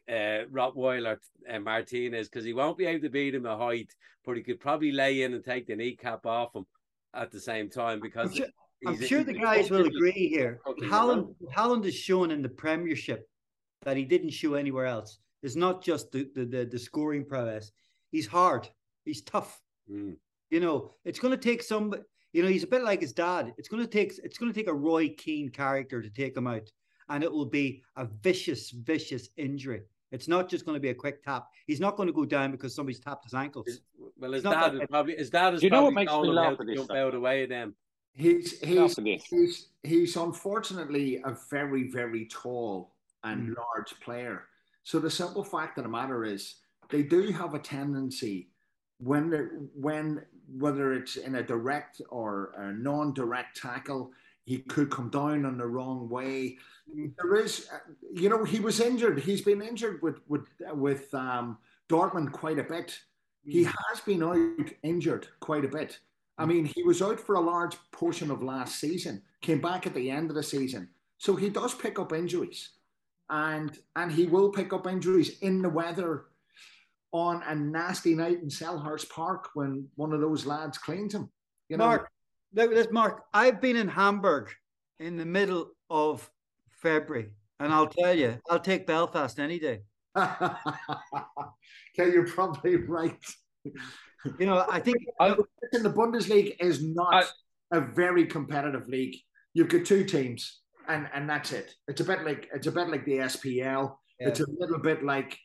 uh, 0.08 0.46
Rottweiler 0.52 1.18
uh, 1.52 1.60
Martinez 1.60 2.30
because 2.30 2.46
he 2.46 2.54
won't 2.54 2.78
be 2.78 2.86
able 2.86 3.02
to 3.02 3.10
beat 3.10 3.34
him 3.34 3.48
at 3.48 3.58
height, 3.58 3.96
but 4.24 4.38
he 4.38 4.44
could 4.44 4.60
probably 4.60 4.92
lay 4.92 5.24
in 5.24 5.34
and 5.34 5.44
take 5.44 5.66
the 5.66 5.76
kneecap 5.76 6.26
off 6.26 6.56
him 6.56 6.66
at 7.14 7.32
the 7.32 7.40
same 7.40 7.70
time 7.70 8.00
because. 8.00 8.40
I'm 8.86 8.94
sure, 8.94 8.98
he's- 8.98 9.10
sure 9.10 9.18
he's 9.20 9.28
the 9.28 9.34
guys 9.34 9.72
will 9.72 9.86
agree 9.86 10.28
here. 10.30 10.60
Haaland. 10.66 11.36
Haaland 11.54 11.86
is 11.86 11.96
shown 11.96 12.32
in 12.32 12.42
the 12.42 12.50
Premiership 12.50 13.28
that 13.84 13.98
he 13.98 14.04
didn't 14.06 14.32
show 14.32 14.56
anywhere 14.56 14.86
else. 14.86 15.20
It's 15.44 15.56
not 15.56 15.84
just 15.84 16.12
the, 16.12 16.30
the, 16.36 16.46
the, 16.46 16.66
the 16.66 16.80
scoring 16.80 17.24
prowess. 17.26 17.72
He's 18.12 18.28
hard. 18.28 18.68
He's 19.06 19.22
tough. 19.22 19.62
Mm. 19.92 20.16
You 20.50 20.60
know, 20.60 20.92
it's 21.04 21.20
going 21.20 21.32
to 21.38 21.42
take 21.42 21.62
some. 21.62 21.94
You 22.34 22.44
know, 22.44 22.50
he's 22.50 22.64
a 22.64 22.68
bit 22.68 22.84
like 22.84 23.02
his 23.02 23.14
dad. 23.14 23.54
It's 23.58 23.68
going 23.70 23.84
to 23.84 23.90
take. 23.90 24.14
It's 24.24 24.38
going 24.38 24.52
to 24.52 24.60
take 24.60 24.68
a 24.68 24.74
Roy 24.74 25.10
Keane 25.10 25.50
character 25.50 26.02
to 26.02 26.10
take 26.10 26.36
him 26.36 26.48
out, 26.48 26.70
and 27.10 27.24
it 27.24 27.32
will 27.32 27.46
be 27.46 27.84
a 27.96 28.06
vicious, 28.06 28.72
vicious 28.72 29.30
injury. 29.38 29.84
It's 30.12 30.28
not 30.28 30.50
just 30.50 30.66
going 30.66 30.76
to 30.76 30.80
be 30.80 30.90
a 30.90 30.96
quick 30.96 31.24
tap. 31.24 31.48
He's 31.68 31.80
not 31.80 31.98
going 31.98 32.08
to 32.08 32.14
go 32.14 32.26
down 32.26 32.52
because 32.52 32.74
somebody's 32.76 33.00
tapped 33.00 33.26
his 33.26 33.34
ankles. 33.34 33.68
Well, 34.18 34.32
his 34.32 34.40
It's 34.40 34.44
not 34.46 34.54
dad 34.54 34.74
that- 34.74 34.84
is 34.84 34.90
probably 34.90 35.16
his 35.16 35.30
dad 35.30 35.54
is 35.54 35.62
Do 35.62 35.68
you 35.68 35.72
know 35.72 35.84
what 35.84 35.94
probably 35.94 36.06
makes 36.06 36.28
me 36.28 36.34
laugh 36.34 36.56
to 36.56 36.62
at 36.62 36.68
this 36.68 36.76
jump 36.78 36.92
out 36.92 37.08
of 37.08 37.14
the 37.14 37.20
way 37.20 37.44
of 37.44 37.50
them. 37.50 37.76
He's 38.16 38.60
he's 38.62 38.96
he's 39.30 39.68
he's 39.84 40.16
unfortunately 40.16 41.22
a 41.26 41.36
very 41.50 41.90
very 41.92 42.26
tall 42.28 42.94
and 43.24 43.50
Mm. 43.50 43.58
large 43.58 44.00
player. 44.02 44.48
So 44.84 45.00
the 45.00 45.10
simple 45.10 45.44
fact 45.44 45.78
of 45.78 45.84
the 45.84 45.90
matter 45.90 46.24
is 46.24 46.56
they 46.90 47.04
do 47.04 47.32
have 47.32 47.54
a 47.56 47.60
tendency 47.60 48.50
when 49.00 49.70
when 49.76 50.24
whether 50.58 50.94
it's 50.94 51.18
in 51.18 51.36
a 51.36 51.44
direct 51.44 52.02
or 52.10 52.54
a 52.58 52.72
non-direct 52.72 53.60
tackle, 53.60 54.12
he 54.46 54.60
could 54.60 54.92
come 54.92 55.10
down 55.10 55.44
on 55.46 55.58
the 55.58 55.66
wrong 55.66 56.08
way. 56.08 56.58
There 57.18 57.36
is, 57.36 57.68
you 58.14 58.30
know, 58.30 58.44
he 58.44 58.60
was 58.60 58.80
injured. 58.80 59.20
He's 59.20 59.42
been 59.42 59.62
injured 59.62 60.02
with 60.04 60.22
with 60.30 60.48
with 60.74 61.14
um, 61.14 61.58
Dortmund 61.90 62.32
quite 62.32 62.60
a 62.60 62.64
bit. 62.64 62.98
He 63.44 63.64
has 63.64 64.00
been 64.06 64.24
out 64.24 64.70
injured 64.84 65.28
quite 65.40 65.66
a 65.66 65.68
bit. 65.68 66.00
I 66.38 66.46
mean, 66.46 66.66
he 66.66 66.84
was 66.84 67.02
out 67.02 67.20
for 67.20 67.36
a 67.36 67.42
large 67.42 67.78
portion 67.92 68.30
of 68.30 68.44
last 68.44 68.80
season, 68.80 69.22
came 69.42 69.62
back 69.62 69.88
at 69.88 69.94
the 69.94 70.12
end 70.12 70.30
of 70.30 70.36
the 70.36 70.44
season. 70.44 70.90
So 71.18 71.36
he 71.36 71.50
does 71.50 71.74
pick 71.74 71.98
up 71.98 72.12
injuries. 72.14 72.72
And 73.30 73.76
and 73.96 74.12
he 74.12 74.28
will 74.28 74.52
pick 74.52 74.72
up 74.72 74.86
injuries 74.86 75.40
in 75.40 75.64
the 75.64 75.70
weather 75.70 76.26
on 77.12 77.42
a 77.48 77.56
nasty 77.56 78.14
night 78.14 78.42
in 78.42 78.50
Selhurst 78.50 79.10
Park 79.10 79.50
when 79.54 79.88
one 79.96 80.14
of 80.14 80.22
those 80.22 80.46
lads 80.46 80.78
cleans 80.78 81.16
him. 81.16 81.30
You 81.70 81.78
know, 81.78 81.86
Mark, 81.86 82.12
look 82.54 82.70
at 82.70 82.76
this, 82.76 82.92
Mark. 82.92 83.24
I've 83.34 83.62
been 83.62 83.78
in 83.78 83.88
Hamburg 83.88 84.52
in 85.00 85.18
the 85.18 85.26
middle 85.26 85.72
of 85.90 86.30
February, 86.70 87.32
and 87.60 87.74
I'll 87.74 87.88
tell 87.88 88.14
you, 88.14 88.38
I'll 88.50 88.60
take 88.60 88.86
Belfast 88.86 89.40
any 89.40 89.58
day. 89.58 89.82
okay, 90.18 90.36
you're 91.98 92.28
probably 92.28 92.76
right. 92.76 93.18
You 94.40 94.46
know, 94.46 94.66
I 94.70 94.80
think 94.80 94.98
Listen, 95.20 95.84
the 95.84 95.94
Bundesliga 95.94 96.56
is 96.60 96.84
not 96.84 97.26
a 97.72 97.80
very 97.82 98.26
competitive 98.26 98.88
league. 98.88 99.16
You've 99.54 99.70
got 99.70 99.86
two 99.86 100.04
teams, 100.04 100.62
and 100.88 101.08
and 101.14 101.30
that's 101.30 101.52
it. 101.52 101.74
It's 101.88 102.02
a 102.02 102.04
bit 102.04 102.24
like 102.24 102.50
it's 102.54 102.68
a 102.68 102.72
bit 102.72 102.90
like 102.90 103.06
the 103.06 103.18
SPL. 103.20 103.96
It's 104.20 104.40
a 104.40 104.46
little 104.60 104.80
bit 104.80 105.04
like 105.04 105.38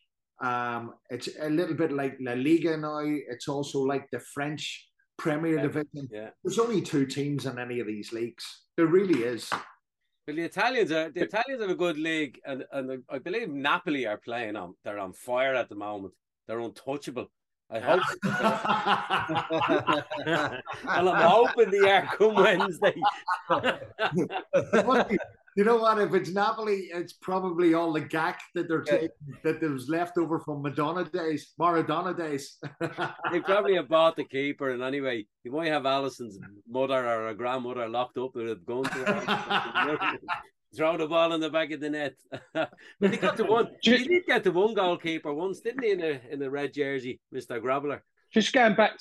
um, 0.42 0.94
it's 1.10 1.28
a 1.40 1.50
little 1.50 1.74
bit 1.74 1.92
like 1.92 2.16
La 2.20 2.32
Liga 2.32 2.76
now. 2.76 3.00
It's 3.04 3.48
also 3.48 3.80
like 3.80 4.06
the 4.10 4.20
French 4.20 4.88
Premier 5.18 5.56
Yeah, 5.56 5.62
Division. 5.62 6.08
yeah. 6.10 6.30
There's 6.42 6.58
only 6.58 6.80
two 6.80 7.04
teams 7.06 7.46
in 7.46 7.58
any 7.58 7.80
of 7.80 7.86
these 7.86 8.12
leagues. 8.12 8.44
There 8.76 8.86
really 8.86 9.22
is. 9.24 9.50
Well, 10.26 10.36
the 10.36 10.42
Italians 10.42 10.92
are 10.92 11.10
the 11.10 11.22
Italians 11.22 11.60
have 11.60 11.70
a 11.70 11.74
good 11.74 11.98
league, 11.98 12.40
and 12.46 12.64
and 12.72 13.02
I 13.10 13.18
believe 13.18 13.50
Napoli 13.50 14.06
are 14.06 14.18
playing 14.18 14.56
on. 14.56 14.74
They're 14.84 14.98
on 14.98 15.12
fire 15.12 15.54
at 15.54 15.68
the 15.68 15.74
moment. 15.74 16.14
They're 16.46 16.60
untouchable. 16.60 17.30
I 17.72 17.78
hope. 17.78 18.02
and 20.26 21.08
I'm 21.08 21.30
hoping 21.30 21.70
they 21.70 21.88
are 21.88 22.06
come 22.16 22.34
Wednesday. 22.34 22.94
you 25.56 25.64
know 25.64 25.76
what? 25.76 26.00
If 26.00 26.12
it's 26.14 26.30
Napoli, 26.30 26.90
it's 26.92 27.12
probably 27.12 27.74
all 27.74 27.92
the 27.92 28.00
gack 28.00 28.40
that 28.56 28.66
they're 28.66 28.82
taking 28.82 29.10
that 29.44 29.60
there 29.60 29.70
was 29.70 29.88
left 29.88 30.18
over 30.18 30.40
from 30.40 30.62
Madonna 30.62 31.04
days, 31.04 31.52
Maradona 31.60 32.16
days. 32.16 32.58
they 33.30 33.40
probably 33.40 33.76
have 33.76 33.88
bought 33.88 34.16
the 34.16 34.24
keeper, 34.24 34.70
and 34.70 34.82
anyway, 34.82 35.24
you 35.44 35.52
might 35.52 35.68
have 35.68 35.86
Alisson's 35.86 36.40
mother 36.68 37.06
or 37.06 37.28
a 37.28 37.34
grandmother 37.34 37.88
locked 37.88 38.18
up 38.18 38.34
with 38.34 38.50
a 38.50 38.56
gun. 38.56 38.82
Throw 40.76 40.96
the 40.96 41.06
ball 41.08 41.32
in 41.32 41.40
the 41.40 41.50
back 41.50 41.72
of 41.72 41.80
the 41.80 41.90
net. 41.90 42.14
but 42.54 42.70
he 43.00 43.16
got 43.16 43.36
the 43.36 43.44
one. 43.44 43.68
He 43.82 44.04
did 44.04 44.26
get 44.26 44.44
the 44.44 44.52
one 44.52 44.74
goalkeeper 44.74 45.32
once, 45.34 45.60
didn't 45.60 45.82
he? 45.82 45.90
In 45.90 46.00
a 46.00 46.20
in 46.30 46.38
the 46.38 46.50
red 46.50 46.72
jersey, 46.72 47.20
Mister 47.32 47.60
Grobbelaar. 47.60 48.00
Just 48.32 48.52
going 48.52 48.76
back 48.76 48.92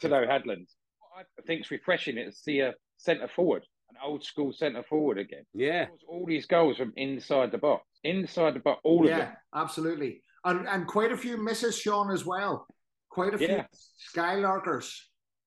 to 0.00 0.08
though 0.08 0.26
Haaland, 0.26 0.66
what 0.98 1.26
I 1.38 1.42
think's 1.46 1.70
refreshing 1.70 2.18
it 2.18 2.26
to 2.26 2.32
see 2.32 2.60
a 2.60 2.74
centre 2.98 3.28
forward, 3.28 3.64
an 3.88 3.96
old 4.04 4.24
school 4.24 4.52
centre 4.52 4.82
forward 4.82 5.18
again. 5.18 5.44
Yeah, 5.54 5.86
all 6.06 6.26
these 6.26 6.44
goals 6.44 6.76
from 6.76 6.92
inside 6.96 7.50
the 7.50 7.58
box, 7.58 7.86
inside 8.04 8.54
the 8.54 8.60
box, 8.60 8.80
all 8.84 9.04
of 9.04 9.08
yeah, 9.10 9.32
absolutely, 9.54 10.22
and 10.44 10.68
and 10.68 10.86
quite 10.86 11.12
a 11.12 11.16
few 11.16 11.42
misses, 11.42 11.78
Sean, 11.78 12.10
as 12.10 12.26
well. 12.26 12.66
Quite 13.08 13.32
a 13.32 13.38
few 13.38 13.46
Yeah. 13.48 13.66
skylarkers, 14.14 14.92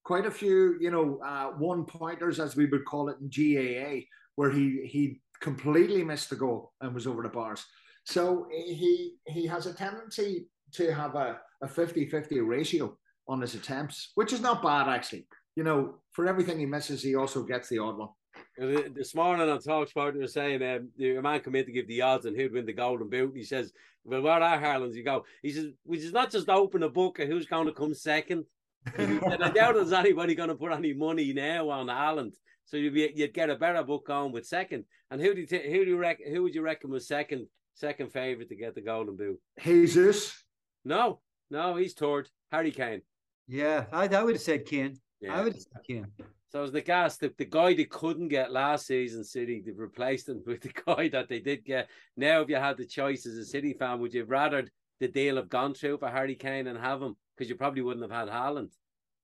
quite 0.03 0.26
a 0.26 0.32
few, 0.32 0.78
you 0.80 0.89
know, 0.89 1.20
uh, 1.24 1.51
one 1.51 1.86
pointers 1.86 2.39
as 2.39 2.55
we 2.55 2.65
would 2.65 2.86
call 2.86 3.09
it 3.09 3.17
in 3.22 3.30
GAA, 3.30 4.07
where 4.34 4.49
he 4.49 4.88
he 4.88 5.22
completely 5.41 6.03
missed 6.03 6.29
the 6.29 6.35
goal 6.35 6.73
and 6.81 6.93
was 6.93 7.07
over 7.07 7.23
the 7.23 7.29
bars. 7.29 7.65
So 8.05 8.47
he 8.51 9.15
he 9.27 9.45
has 9.47 9.65
a 9.65 9.73
tendency 9.73 10.47
to 10.73 10.93
have 10.93 11.15
a, 11.15 11.39
a 11.63 11.67
50-50 11.67 12.45
ratio 12.45 12.95
on 13.27 13.41
his 13.41 13.55
attempts, 13.55 14.11
which 14.15 14.33
is 14.33 14.41
not 14.41 14.61
bad 14.61 14.87
actually. 14.87 15.27
You 15.55 15.63
know, 15.63 15.95
for 16.11 16.27
everything 16.27 16.59
he 16.59 16.65
misses, 16.65 17.03
he 17.03 17.15
also 17.15 17.43
gets 17.43 17.69
the 17.69 17.79
odd 17.79 17.97
one. 17.97 18.09
This 18.57 19.15
morning 19.15 19.49
on 19.49 19.59
Talksport, 19.59 20.13
they 20.13 20.19
were 20.19 20.27
saying 20.27 20.61
um, 20.63 20.89
the 20.97 21.19
man 21.21 21.39
come 21.39 21.55
in 21.55 21.65
to 21.65 21.71
give 21.71 21.87
the 21.87 22.01
odds 22.01 22.25
and 22.25 22.35
who'd 22.35 22.53
win 22.53 22.65
the 22.65 22.73
Golden 22.73 23.09
Boot. 23.09 23.33
He 23.35 23.43
says, 23.43 23.73
"Well, 24.03 24.21
where 24.21 24.33
are 24.33 24.61
Haaland's?" 24.61 24.95
You 24.95 25.03
go. 25.03 25.25
He 25.41 25.51
says, 25.51 25.67
"We 25.85 25.97
just 25.97 26.13
not 26.13 26.31
just 26.31 26.49
open 26.49 26.83
a 26.83 26.89
book 26.89 27.19
of 27.19 27.27
who's 27.27 27.45
going 27.45 27.67
to 27.67 27.73
come 27.73 27.93
second. 27.93 28.45
and 28.97 29.43
I 29.43 29.49
doubt 29.49 29.75
there's 29.75 29.93
anybody 29.93 30.35
going 30.35 30.49
to 30.49 30.55
put 30.55 30.71
any 30.71 30.93
money 30.93 31.33
now 31.33 31.69
on 31.69 31.87
Haaland. 31.87 32.33
So 32.70 32.78
you'd 32.78 32.93
be, 32.93 33.11
you'd 33.15 33.34
get 33.34 33.49
a 33.49 33.55
better 33.55 33.82
book 33.82 34.05
going 34.05 34.32
with 34.32 34.45
second. 34.45 34.86
And 35.09 35.20
who 35.20 35.34
do 35.34 35.41
you 35.41 35.47
t- 35.47 35.72
who 35.72 35.86
do 35.86 35.89
you 35.89 35.97
reckon? 35.97 36.32
Who 36.32 36.43
would 36.43 36.53
you 36.53 36.61
reckon 36.61 36.91
was 36.91 37.07
second 37.07 37.47
second 37.74 38.13
favorite 38.13 38.49
to 38.49 38.55
get 38.55 38.76
the 38.76 38.82
Golden 38.82 39.15
Boot? 39.15 39.39
Jesus. 39.63 40.43
No, 40.86 41.20
no, 41.49 41.78
he's 41.78 41.93
third. 41.93 42.30
Harry 42.51 42.70
Kane. 42.70 43.01
Yeah, 43.47 43.86
I, 43.91 44.07
I 44.07 44.24
would 44.24 44.36
have 44.36 44.41
said 44.41 44.67
Kane. 44.67 44.99
Yeah. 45.20 45.36
I 45.36 45.43
would 45.43 45.53
have 45.53 45.61
said 45.63 45.82
Kane. 45.88 46.07
So 46.51 46.63
as 46.63 46.72
the 46.72 46.82
gas, 46.82 47.17
the, 47.17 47.34
the 47.39 47.45
guy 47.45 47.74
they 47.74 47.86
couldn't 47.86 48.28
get 48.28 48.51
last 48.51 48.86
season, 48.86 49.24
City, 49.24 49.63
they've 49.65 49.78
replaced 49.78 50.30
him 50.30 50.43
with 50.45 50.61
the 50.61 50.74
guy 50.86 51.09
that 51.09 51.28
they 51.28 51.39
did 51.39 51.65
get. 51.65 51.89
Now, 52.15 52.41
if 52.41 52.49
you 52.49 52.57
had 52.57 52.78
the 52.78 52.86
choice 52.86 53.26
as 53.26 53.36
a 53.36 53.45
City 53.45 53.74
fan, 53.74 53.99
would 53.99 54.13
you 54.13 54.22
have 54.22 54.30
rather 54.30 54.67
the 54.99 55.07
deal 55.07 55.38
have 55.38 55.49
gone 55.49 55.74
through 55.74 55.97
for 55.97 56.09
Harry 56.09 56.36
Kane 56.36 56.67
and 56.67 56.78
have 56.78 57.01
him? 57.01 57.15
Because 57.36 57.49
you 57.49 57.55
probably 57.55 57.82
wouldn't 57.82 58.11
have 58.11 58.28
had 58.28 58.32
Haaland. 58.32 58.70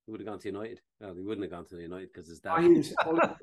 He 0.05 0.11
would 0.11 0.21
have 0.21 0.27
gone 0.27 0.39
to 0.39 0.47
United. 0.47 0.81
Well, 0.99 1.15
he 1.15 1.21
wouldn't 1.21 1.43
have 1.43 1.51
gone 1.51 1.65
to 1.67 1.81
United 1.81 2.09
because 2.13 2.29
his 2.29 2.39
dad. 2.39 2.61
He's, 2.63 2.93
well, 3.05 3.37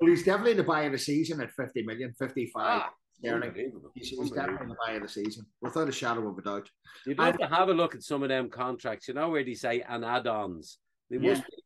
he's 0.00 0.22
definitely 0.22 0.54
the 0.54 0.62
buy 0.62 0.82
of 0.82 0.92
the 0.92 0.98
season 0.98 1.40
at 1.40 1.50
50 1.52 1.82
million, 1.82 2.12
55. 2.12 2.62
Ah, 2.64 2.90
sterling. 3.18 3.52
He's, 3.94 4.10
he's 4.10 4.30
definitely 4.30 4.68
the 4.68 4.76
buy 4.86 4.92
of 4.94 5.02
the 5.02 5.08
season, 5.08 5.46
without 5.60 5.88
a 5.88 5.92
shadow 5.92 6.28
of 6.28 6.38
a 6.38 6.42
doubt. 6.42 6.70
You'd 7.06 7.18
love 7.18 7.38
to 7.38 7.46
have 7.46 7.68
a 7.68 7.74
look 7.74 7.96
at 7.96 8.04
some 8.04 8.22
of 8.22 8.28
them 8.28 8.48
contracts, 8.50 9.08
you 9.08 9.14
know, 9.14 9.30
where 9.30 9.42
they 9.44 9.54
say 9.54 9.82
and 9.88 10.04
add-ons. 10.04 10.78
They 11.10 11.16
Yeah. 11.16 11.30
must 11.30 11.46
be 11.46 11.56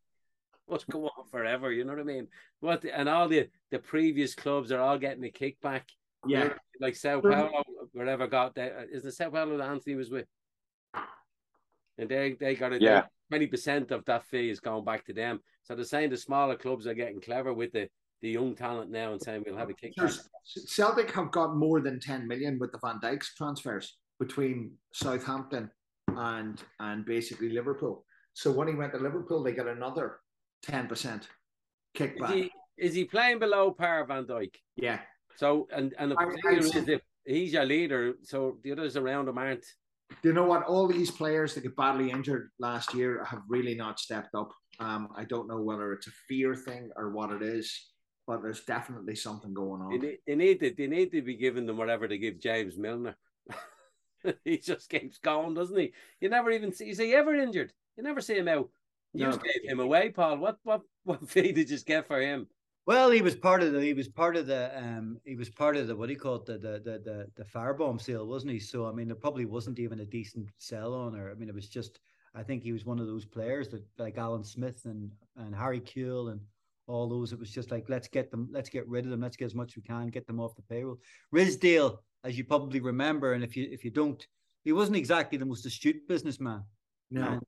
must 0.66 0.88
go 0.88 1.04
on 1.04 1.26
forever, 1.30 1.70
you 1.70 1.84
know 1.84 1.92
what 1.92 2.00
I 2.00 2.04
mean? 2.04 2.26
What 2.60 2.84
and 2.86 3.06
all 3.06 3.28
the 3.28 3.48
the 3.70 3.78
previous 3.78 4.34
clubs 4.34 4.72
are 4.72 4.80
all 4.80 4.96
getting 4.96 5.22
a 5.24 5.28
kickback. 5.28 5.82
Yeah. 6.26 6.54
Like 6.80 6.96
Sao 6.96 7.20
Paulo, 7.20 7.62
wherever 7.92 8.26
got 8.26 8.54
that 8.54 8.86
is 8.90 9.02
the 9.02 9.12
Sao 9.12 9.28
Paulo 9.28 9.58
that 9.58 9.68
Antony 9.68 9.94
was 9.96 10.08
with. 10.10 10.24
And 11.98 12.08
they 12.08 12.36
they 12.38 12.54
got 12.54 12.72
a 12.72 12.80
Yeah. 12.80 13.04
twenty 13.28 13.46
percent 13.46 13.90
of 13.90 14.04
that 14.06 14.24
fee 14.26 14.50
is 14.50 14.60
going 14.60 14.84
back 14.84 15.04
to 15.06 15.12
them. 15.12 15.40
So 15.62 15.74
they're 15.74 15.84
saying 15.84 16.10
the 16.10 16.16
smaller 16.16 16.56
clubs 16.56 16.86
are 16.86 16.94
getting 16.94 17.20
clever 17.20 17.52
with 17.54 17.72
the, 17.72 17.88
the 18.20 18.30
young 18.30 18.54
talent 18.54 18.90
now 18.90 19.12
and 19.12 19.22
saying 19.22 19.44
we'll 19.46 19.56
have 19.56 19.70
a 19.70 19.74
kickback. 19.74 19.94
There's- 19.96 20.28
Celtic 20.66 21.10
have 21.12 21.30
got 21.30 21.56
more 21.56 21.80
than 21.80 21.98
10 21.98 22.28
million 22.28 22.58
with 22.58 22.70
the 22.70 22.78
Van 22.84 23.00
Dijk's 23.00 23.34
transfers 23.34 23.96
between 24.20 24.72
Southampton 24.92 25.70
and 26.08 26.62
and 26.80 27.04
basically 27.06 27.48
Liverpool. 27.50 28.04
So 28.34 28.50
when 28.52 28.68
he 28.68 28.74
went 28.74 28.92
to 28.92 28.98
Liverpool, 28.98 29.42
they 29.42 29.52
got 29.52 29.68
another 29.68 30.20
10% 30.66 31.20
Is 31.22 31.28
kickback. 31.96 32.34
he 32.34 32.50
is 32.76 32.92
he 32.94 33.04
playing 33.04 33.38
below 33.38 33.70
par 33.70 34.04
Van 34.04 34.24
Dijk? 34.26 34.54
Yeah. 34.76 35.00
So 35.36 35.68
and 35.72 35.94
and 35.98 36.10
the 36.10 36.16
I- 36.16 36.50
I'd 36.50 36.58
is 36.58 36.70
say- 36.72 36.80
that 36.80 37.00
he's 37.24 37.52
your 37.52 37.64
leader, 37.64 38.14
so 38.22 38.58
the 38.62 38.72
others 38.72 38.96
around 38.96 39.28
him 39.28 39.38
aren't. 39.38 39.64
Do 40.22 40.28
you 40.28 40.32
know 40.34 40.44
what? 40.46 40.64
All 40.64 40.86
these 40.86 41.10
players 41.10 41.54
that 41.54 41.64
got 41.64 41.76
badly 41.76 42.10
injured 42.10 42.50
last 42.58 42.94
year 42.94 43.24
have 43.24 43.42
really 43.48 43.74
not 43.74 43.98
stepped 43.98 44.34
up. 44.34 44.52
Um, 44.80 45.08
I 45.16 45.24
don't 45.24 45.48
know 45.48 45.60
whether 45.62 45.92
it's 45.92 46.06
a 46.06 46.12
fear 46.28 46.54
thing 46.54 46.90
or 46.96 47.10
what 47.10 47.30
it 47.30 47.42
is, 47.42 47.90
but 48.26 48.42
there's 48.42 48.64
definitely 48.64 49.14
something 49.16 49.52
going 49.54 49.80
They 49.80 49.94
on. 49.96 50.00
need, 50.00 50.18
they 50.26 50.34
need 50.34 50.60
to 50.60 50.74
they 50.76 50.86
need 50.86 51.12
to 51.12 51.22
be 51.22 51.36
giving 51.36 51.66
them 51.66 51.76
whatever 51.76 52.08
they 52.08 52.18
give 52.18 52.40
James 52.40 52.76
Milner. 52.76 53.16
he 54.44 54.58
just 54.58 54.88
keeps 54.88 55.18
going, 55.18 55.54
doesn't 55.54 55.78
he? 55.78 55.92
You 56.20 56.28
never 56.28 56.50
even 56.50 56.72
see 56.72 56.90
is 56.90 56.98
he 56.98 57.14
ever 57.14 57.34
injured? 57.34 57.72
You 57.96 58.02
never 58.02 58.20
see 58.20 58.36
him 58.36 58.48
out. 58.48 58.70
You 59.12 59.24
No. 59.24 59.30
just 59.30 59.44
gave 59.44 59.62
him 59.70 59.80
away, 59.80 60.10
Paul. 60.10 60.38
What 60.38 60.58
what 60.64 60.82
what 61.04 61.28
fee 61.28 61.42
did 61.52 61.58
you 61.58 61.64
just 61.64 61.86
get 61.86 62.06
for 62.06 62.20
him? 62.20 62.48
Well, 62.86 63.10
he 63.10 63.22
was 63.22 63.34
part 63.34 63.62
of 63.62 63.72
the. 63.72 63.80
He 63.80 63.94
was 63.94 64.08
part 64.08 64.36
of 64.36 64.46
the. 64.46 64.76
Um, 64.76 65.18
he 65.24 65.36
was 65.36 65.48
part 65.48 65.76
of 65.76 65.86
the. 65.86 65.96
What 65.96 66.06
do 66.06 66.12
you 66.12 66.18
call 66.18 66.36
it? 66.36 66.44
The 66.44 66.58
the 66.58 66.80
the 66.84 66.98
the, 66.98 67.26
the 67.36 67.44
firebomb 67.44 68.00
sale, 68.00 68.26
wasn't 68.26 68.52
he? 68.52 68.58
So 68.58 68.86
I 68.86 68.92
mean, 68.92 69.08
there 69.08 69.16
probably 69.16 69.46
wasn't 69.46 69.78
even 69.78 70.00
a 70.00 70.04
decent 70.04 70.50
sell 70.58 70.92
on 70.92 71.14
her. 71.14 71.30
I 71.30 71.34
mean, 71.34 71.48
it 71.48 71.54
was 71.54 71.68
just. 71.68 72.00
I 72.34 72.42
think 72.42 72.62
he 72.62 72.72
was 72.72 72.84
one 72.84 72.98
of 72.98 73.06
those 73.06 73.24
players 73.24 73.68
that 73.68 73.84
like 73.98 74.18
Alan 74.18 74.44
Smith 74.44 74.82
and 74.84 75.10
and 75.36 75.54
Harry 75.54 75.80
Kewell 75.80 76.32
and 76.32 76.40
all 76.86 77.08
those. 77.08 77.32
It 77.32 77.38
was 77.38 77.50
just 77.50 77.70
like 77.70 77.88
let's 77.88 78.08
get 78.08 78.30
them, 78.30 78.48
let's 78.50 78.68
get 78.68 78.86
rid 78.88 79.04
of 79.04 79.10
them, 79.10 79.20
let's 79.20 79.36
get 79.36 79.46
as 79.46 79.54
much 79.54 79.72
as 79.72 79.76
we 79.76 79.82
can, 79.82 80.08
get 80.08 80.26
them 80.26 80.40
off 80.40 80.56
the 80.56 80.62
payroll. 80.62 80.98
Ridsdale, 81.32 81.98
as 82.24 82.36
you 82.36 82.44
probably 82.44 82.80
remember, 82.80 83.32
and 83.32 83.44
if 83.44 83.56
you 83.56 83.68
if 83.70 83.84
you 83.84 83.90
don't, 83.90 84.26
he 84.64 84.72
wasn't 84.72 84.96
exactly 84.96 85.38
the 85.38 85.46
most 85.46 85.64
astute 85.64 86.06
businessman. 86.08 86.64
No. 87.10 87.22
And, 87.22 87.42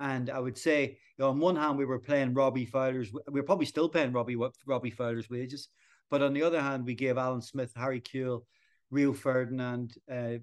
and 0.00 0.30
I 0.30 0.38
would 0.38 0.56
say, 0.56 0.82
you 0.82 1.24
know, 1.24 1.30
on 1.30 1.38
one 1.38 1.56
hand, 1.56 1.76
we 1.76 1.84
were 1.84 1.98
playing 1.98 2.34
Robbie 2.34 2.66
Fowler's, 2.66 3.12
we 3.12 3.20
we're 3.28 3.42
probably 3.42 3.66
still 3.66 3.88
paying 3.88 4.12
Robbie 4.12 4.36
Robbie 4.66 4.90
Fowler's 4.90 5.30
wages, 5.30 5.68
but 6.10 6.22
on 6.22 6.32
the 6.32 6.42
other 6.42 6.60
hand, 6.60 6.84
we 6.84 6.94
gave 6.94 7.18
Alan 7.18 7.42
Smith, 7.42 7.72
Harry 7.76 8.00
Kewell, 8.00 8.44
Rio 8.90 9.12
Ferdinand, 9.12 9.94
uh, 10.10 10.38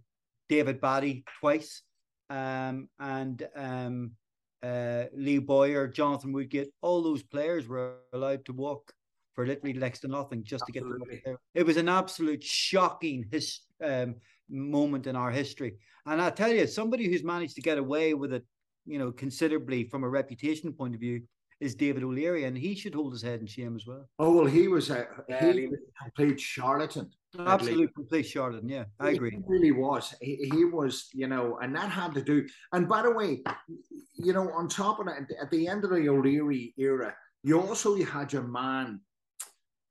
David 0.49 0.81
Batty 0.81 1.23
twice, 1.39 1.81
um, 2.29 2.89
and 2.99 3.47
um, 3.55 4.11
uh, 4.63 5.05
Lee 5.15 5.39
Bowyer, 5.39 5.87
Jonathan 5.87 6.33
Woodgate, 6.33 6.69
all 6.81 7.01
those 7.01 7.23
players 7.23 7.67
were 7.67 7.95
allowed 8.13 8.45
to 8.45 8.53
walk 8.53 8.93
for 9.33 9.45
literally 9.45 9.73
next 9.73 9.99
to 9.99 10.07
nothing 10.07 10.43
just 10.43 10.65
to 10.65 10.71
get 10.71 10.83
them 10.83 11.01
up 11.01 11.07
there. 11.23 11.37
It 11.53 11.65
was 11.65 11.77
an 11.77 11.89
absolute 11.89 12.43
shocking 12.43 13.25
his, 13.31 13.59
um, 13.83 14.15
moment 14.49 15.07
in 15.07 15.15
our 15.15 15.31
history. 15.31 15.75
And 16.05 16.21
I 16.21 16.29
tell 16.29 16.51
you, 16.51 16.67
somebody 16.67 17.07
who's 17.07 17.23
managed 17.23 17.55
to 17.55 17.61
get 17.61 17.77
away 17.77 18.13
with 18.13 18.33
it, 18.33 18.45
you 18.85 18.99
know, 18.99 19.11
considerably 19.11 19.83
from 19.85 20.03
a 20.03 20.09
reputation 20.09 20.71
point 20.73 20.93
of 20.93 20.99
view 20.99 21.21
is 21.59 21.73
David 21.73 22.03
O'Leary, 22.03 22.43
and 22.43 22.57
he 22.57 22.75
should 22.75 22.93
hold 22.93 23.13
his 23.13 23.21
head 23.21 23.39
in 23.39 23.47
shame 23.47 23.75
as 23.75 23.87
well. 23.87 24.07
Oh, 24.19 24.35
well, 24.35 24.45
he 24.45 24.67
was 24.67 24.89
a 24.89 25.07
he 25.27 25.33
he- 25.53 25.67
was 25.67 25.79
a 25.79 26.03
complete 26.03 26.39
charlatan. 26.39 27.09
Absolute 27.37 27.93
complete 27.93 28.25
charlatan. 28.25 28.69
Yeah, 28.69 28.85
I 28.99 29.09
agree. 29.09 29.31
He 29.31 29.41
really 29.45 29.71
was. 29.71 30.13
He, 30.21 30.49
he 30.53 30.63
was, 30.63 31.09
you 31.13 31.27
know, 31.27 31.59
and 31.61 31.75
that 31.75 31.89
had 31.89 32.13
to 32.13 32.21
do. 32.21 32.47
And 32.71 32.87
by 32.87 33.01
the 33.01 33.11
way, 33.11 33.41
you 34.13 34.31
know, 34.31 34.49
on 34.51 34.69
top 34.69 34.99
of 34.99 35.07
that, 35.07 35.27
at 35.41 35.51
the 35.51 35.67
end 35.67 35.83
of 35.83 35.89
the 35.89 36.07
O'Leary 36.07 36.73
era, 36.77 37.13
you 37.43 37.59
also 37.59 37.95
you 37.95 38.05
had 38.05 38.31
your 38.31 38.43
man 38.43 39.01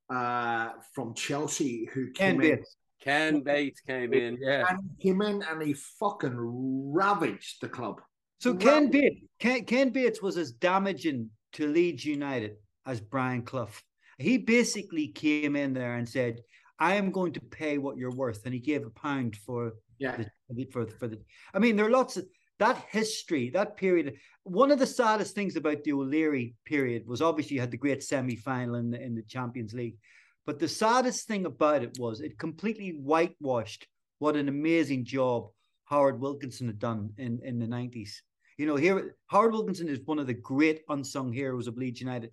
uh, 0.09 0.69
from 0.93 1.13
Chelsea 1.13 1.87
who 1.93 2.11
Ken 2.13 2.33
came 2.33 2.41
in. 2.41 2.55
Bates. 2.57 2.75
Ken 3.01 3.41
Bates 3.41 3.81
came 3.81 4.13
in, 4.13 4.37
yeah. 4.41 4.65
And 4.67 4.79
he 4.97 5.09
came 5.09 5.21
in 5.21 5.43
and 5.43 5.61
he 5.61 5.73
fucking 5.73 6.35
ravaged 6.35 7.61
the 7.61 7.69
club. 7.69 8.01
So 8.45 8.51
Right. 8.51 8.61
Ken 8.61 8.91
Bates, 8.91 9.21
Ken, 9.39 9.65
Ken 9.65 9.89
Bates 9.89 10.21
was 10.21 10.37
as 10.37 10.51
damaging 10.51 11.31
to 11.53 11.67
Leeds 11.67 12.05
United 12.05 12.57
as 12.85 13.01
Brian 13.01 13.41
Clough. 13.41 13.71
He 14.19 14.37
basically 14.37 15.07
came 15.07 15.55
in 15.55 15.73
there 15.73 15.95
and 15.95 16.07
said, 16.07 16.41
"I 16.77 16.93
am 16.93 17.09
going 17.09 17.33
to 17.33 17.41
pay 17.41 17.79
what 17.79 17.97
you're 17.97 18.15
worth," 18.15 18.45
and 18.45 18.53
he 18.53 18.59
gave 18.59 18.85
a 18.85 18.91
pound 18.91 19.35
for 19.35 19.73
Yeah. 19.97 20.25
the 20.47 20.65
for 20.65 20.85
for 20.85 21.07
the. 21.07 21.19
I 21.55 21.57
mean, 21.57 21.75
there 21.75 21.87
are 21.87 21.97
lots 22.01 22.17
of 22.17 22.27
that 22.59 22.77
history, 22.91 23.49
that 23.49 23.77
period. 23.77 24.15
One 24.43 24.69
of 24.69 24.77
the 24.77 24.85
saddest 24.85 25.33
things 25.33 25.55
about 25.55 25.83
the 25.83 25.93
O'Leary 25.93 26.55
period 26.65 27.07
was 27.07 27.23
obviously 27.23 27.55
you 27.55 27.61
had 27.61 27.71
the 27.71 27.77
great 27.85 28.03
semi 28.03 28.35
final 28.35 28.75
in 28.75 28.91
the, 28.91 29.01
in 29.01 29.15
the 29.15 29.23
Champions 29.23 29.73
League, 29.73 29.97
but 30.45 30.59
the 30.59 30.67
saddest 30.67 31.27
thing 31.27 31.47
about 31.47 31.81
it 31.81 31.97
was 31.97 32.21
it 32.21 32.37
completely 32.37 32.91
whitewashed 32.91 33.87
what 34.19 34.35
an 34.35 34.49
amazing 34.49 35.03
job 35.03 35.49
Howard 35.85 36.19
Wilkinson 36.19 36.67
had 36.67 36.77
done 36.77 37.11
in 37.17 37.39
in 37.43 37.57
the 37.57 37.65
nineties. 37.65 38.21
You 38.57 38.65
know, 38.67 38.75
here 38.75 39.15
Howard 39.27 39.53
Wilkinson 39.53 39.89
is 39.89 39.99
one 40.05 40.19
of 40.19 40.27
the 40.27 40.33
great 40.33 40.81
unsung 40.89 41.31
heroes 41.33 41.67
of 41.67 41.77
Leeds 41.77 41.99
United. 42.01 42.31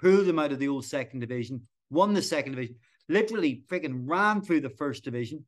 Pulled 0.00 0.26
them 0.26 0.38
out 0.38 0.52
of 0.52 0.58
the 0.58 0.68
old 0.68 0.84
second 0.84 1.20
division, 1.20 1.62
won 1.90 2.14
the 2.14 2.22
second 2.22 2.52
division, 2.52 2.76
literally 3.08 3.64
freaking 3.68 4.02
ran 4.04 4.42
through 4.42 4.60
the 4.60 4.70
first 4.70 5.04
division, 5.04 5.44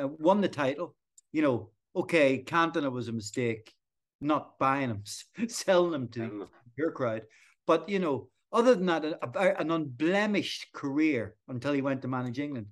uh, 0.00 0.08
won 0.08 0.40
the 0.40 0.48
title. 0.48 0.94
You 1.32 1.42
know, 1.42 1.70
okay, 1.96 2.42
Cantona 2.44 2.90
was 2.90 3.08
a 3.08 3.12
mistake, 3.12 3.72
not 4.20 4.58
buying 4.58 4.90
him, 4.90 5.02
selling 5.48 5.94
him 5.94 6.08
to 6.08 6.48
your 6.76 6.90
crowd. 6.92 7.22
But 7.66 7.88
you 7.88 7.98
know, 7.98 8.28
other 8.52 8.74
than 8.74 8.86
that, 8.86 9.04
a, 9.04 9.18
a- 9.22 9.56
an 9.60 9.70
unblemished 9.70 10.72
career 10.72 11.36
until 11.48 11.72
he 11.72 11.82
went 11.82 12.02
to 12.02 12.08
manage 12.08 12.38
England. 12.38 12.66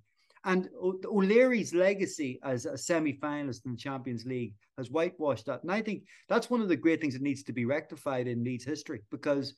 And 0.44 0.68
O'Leary's 1.04 1.72
legacy 1.72 2.40
as 2.42 2.66
a 2.66 2.76
semi-finalist 2.76 3.64
in 3.64 3.72
the 3.72 3.76
Champions 3.78 4.24
League 4.26 4.54
has 4.76 4.90
whitewashed 4.90 5.46
that. 5.46 5.62
And 5.62 5.70
I 5.70 5.80
think 5.82 6.02
that's 6.28 6.50
one 6.50 6.60
of 6.60 6.68
the 6.68 6.76
great 6.76 7.00
things 7.00 7.14
that 7.14 7.22
needs 7.22 7.44
to 7.44 7.52
be 7.52 7.64
rectified 7.64 8.26
in 8.26 8.42
Leeds 8.42 8.64
history 8.64 9.02
because 9.10 9.54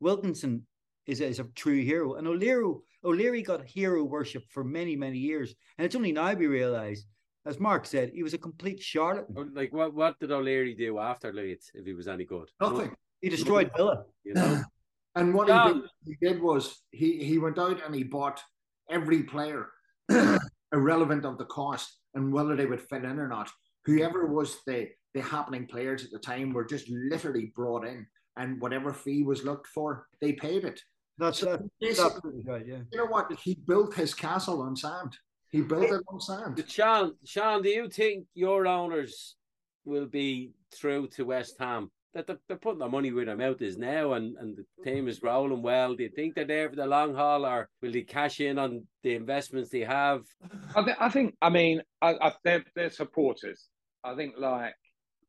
Wilkinson 0.00 0.66
is, 1.06 1.20
a- 1.20 1.26
is 1.26 1.38
a 1.38 1.44
true 1.54 1.80
hero. 1.82 2.14
And 2.14 2.26
O'Leary, 2.26 2.74
O'Leary 3.04 3.42
got 3.42 3.64
hero 3.64 4.02
worship 4.02 4.42
for 4.50 4.64
many, 4.64 4.96
many 4.96 5.18
years. 5.18 5.54
And 5.78 5.84
it's 5.86 5.94
only 5.94 6.10
now 6.12 6.32
we 6.32 6.46
realise, 6.46 7.04
as 7.46 7.60
Mark 7.60 7.86
said, 7.86 8.10
he 8.12 8.22
was 8.22 8.34
a 8.34 8.38
complete 8.38 8.80
charlatan. 8.82 9.34
Oh, 9.38 9.46
like 9.52 9.72
what 9.72 9.94
what 9.94 10.18
did 10.18 10.32
O'Leary 10.32 10.74
do 10.74 10.98
after 10.98 11.32
Leeds 11.32 11.70
if 11.74 11.84
he 11.86 11.92
was 11.94 12.08
any 12.08 12.24
good? 12.24 12.48
Nothing. 12.60 12.94
He 13.20 13.28
destroyed 13.28 13.70
Villa. 13.76 14.04
You 14.24 14.34
know? 14.34 14.62
And 15.16 15.32
what 15.32 15.46
Yeah. 15.46 15.68
he, 15.68 15.74
did, 15.74 15.82
he 16.06 16.16
did 16.26 16.42
was 16.42 16.82
he 16.90 17.24
he 17.24 17.38
went 17.38 17.56
out 17.56 17.80
and 17.86 17.94
he 17.94 18.02
bought 18.02 18.42
every 18.90 19.22
player, 19.22 19.68
irrelevant 20.72 21.24
of 21.24 21.38
the 21.38 21.44
cost 21.46 21.98
and 22.14 22.32
whether 22.32 22.56
they 22.56 22.66
would 22.66 22.80
fit 22.80 23.04
in 23.04 23.18
or 23.18 23.28
not. 23.28 23.50
Whoever 23.84 24.26
was 24.26 24.58
the 24.66 24.88
the 25.14 25.22
happening 25.22 25.66
players 25.66 26.04
at 26.04 26.10
the 26.10 26.18
time 26.18 26.52
were 26.52 26.64
just 26.64 26.88
literally 26.88 27.52
brought 27.54 27.86
in, 27.86 28.04
and 28.36 28.60
whatever 28.60 28.92
fee 28.92 29.22
was 29.22 29.44
looked 29.44 29.68
for, 29.68 30.08
they 30.20 30.32
paid 30.32 30.64
it. 30.64 30.80
That's, 31.18 31.38
So 31.38 31.68
that's 31.80 32.00
absolutely 32.00 32.42
right. 32.44 32.66
Yeah. 32.66 32.78
you 32.90 32.98
know 32.98 33.06
what? 33.06 33.32
He 33.38 33.54
built 33.54 33.94
his 33.94 34.12
castle 34.12 34.62
on 34.62 34.74
sand. 34.74 35.16
He 35.50 35.60
built 35.60 35.84
it 35.84 36.02
on 36.08 36.20
sand. 36.20 36.64
Sean, 36.66 37.14
Sean, 37.24 37.62
do 37.62 37.68
you 37.68 37.88
think 37.88 38.26
your 38.34 38.66
owners 38.66 39.36
will 39.84 40.06
be 40.06 40.50
through 40.74 41.06
to 41.08 41.24
West 41.26 41.54
Ham? 41.60 41.92
That 42.14 42.28
they're, 42.28 42.38
they're 42.48 42.56
putting 42.58 42.78
their 42.78 42.88
money 42.88 43.10
where 43.12 43.24
their 43.24 43.36
mouth 43.36 43.60
is 43.60 43.76
now, 43.76 44.12
and, 44.12 44.36
and 44.38 44.56
the 44.56 44.64
team 44.84 45.08
is 45.08 45.22
rolling 45.22 45.62
well. 45.62 45.94
Do 45.94 46.04
you 46.04 46.10
think 46.14 46.34
they're 46.34 46.44
there 46.44 46.70
for 46.70 46.76
the 46.76 46.86
long 46.86 47.14
haul, 47.14 47.44
or 47.44 47.68
will 47.82 47.92
they 47.92 48.02
cash 48.02 48.40
in 48.40 48.58
on 48.58 48.86
the 49.02 49.14
investments 49.14 49.70
they 49.70 49.80
have? 49.80 50.20
I, 50.76 50.82
th- 50.82 50.96
I 51.00 51.08
think. 51.08 51.34
I 51.42 51.50
mean, 51.50 51.82
I, 52.00 52.14
I, 52.20 52.32
they're, 52.44 52.64
they're 52.76 52.90
supporters. 52.90 53.68
I 54.04 54.14
think, 54.14 54.34
like, 54.38 54.74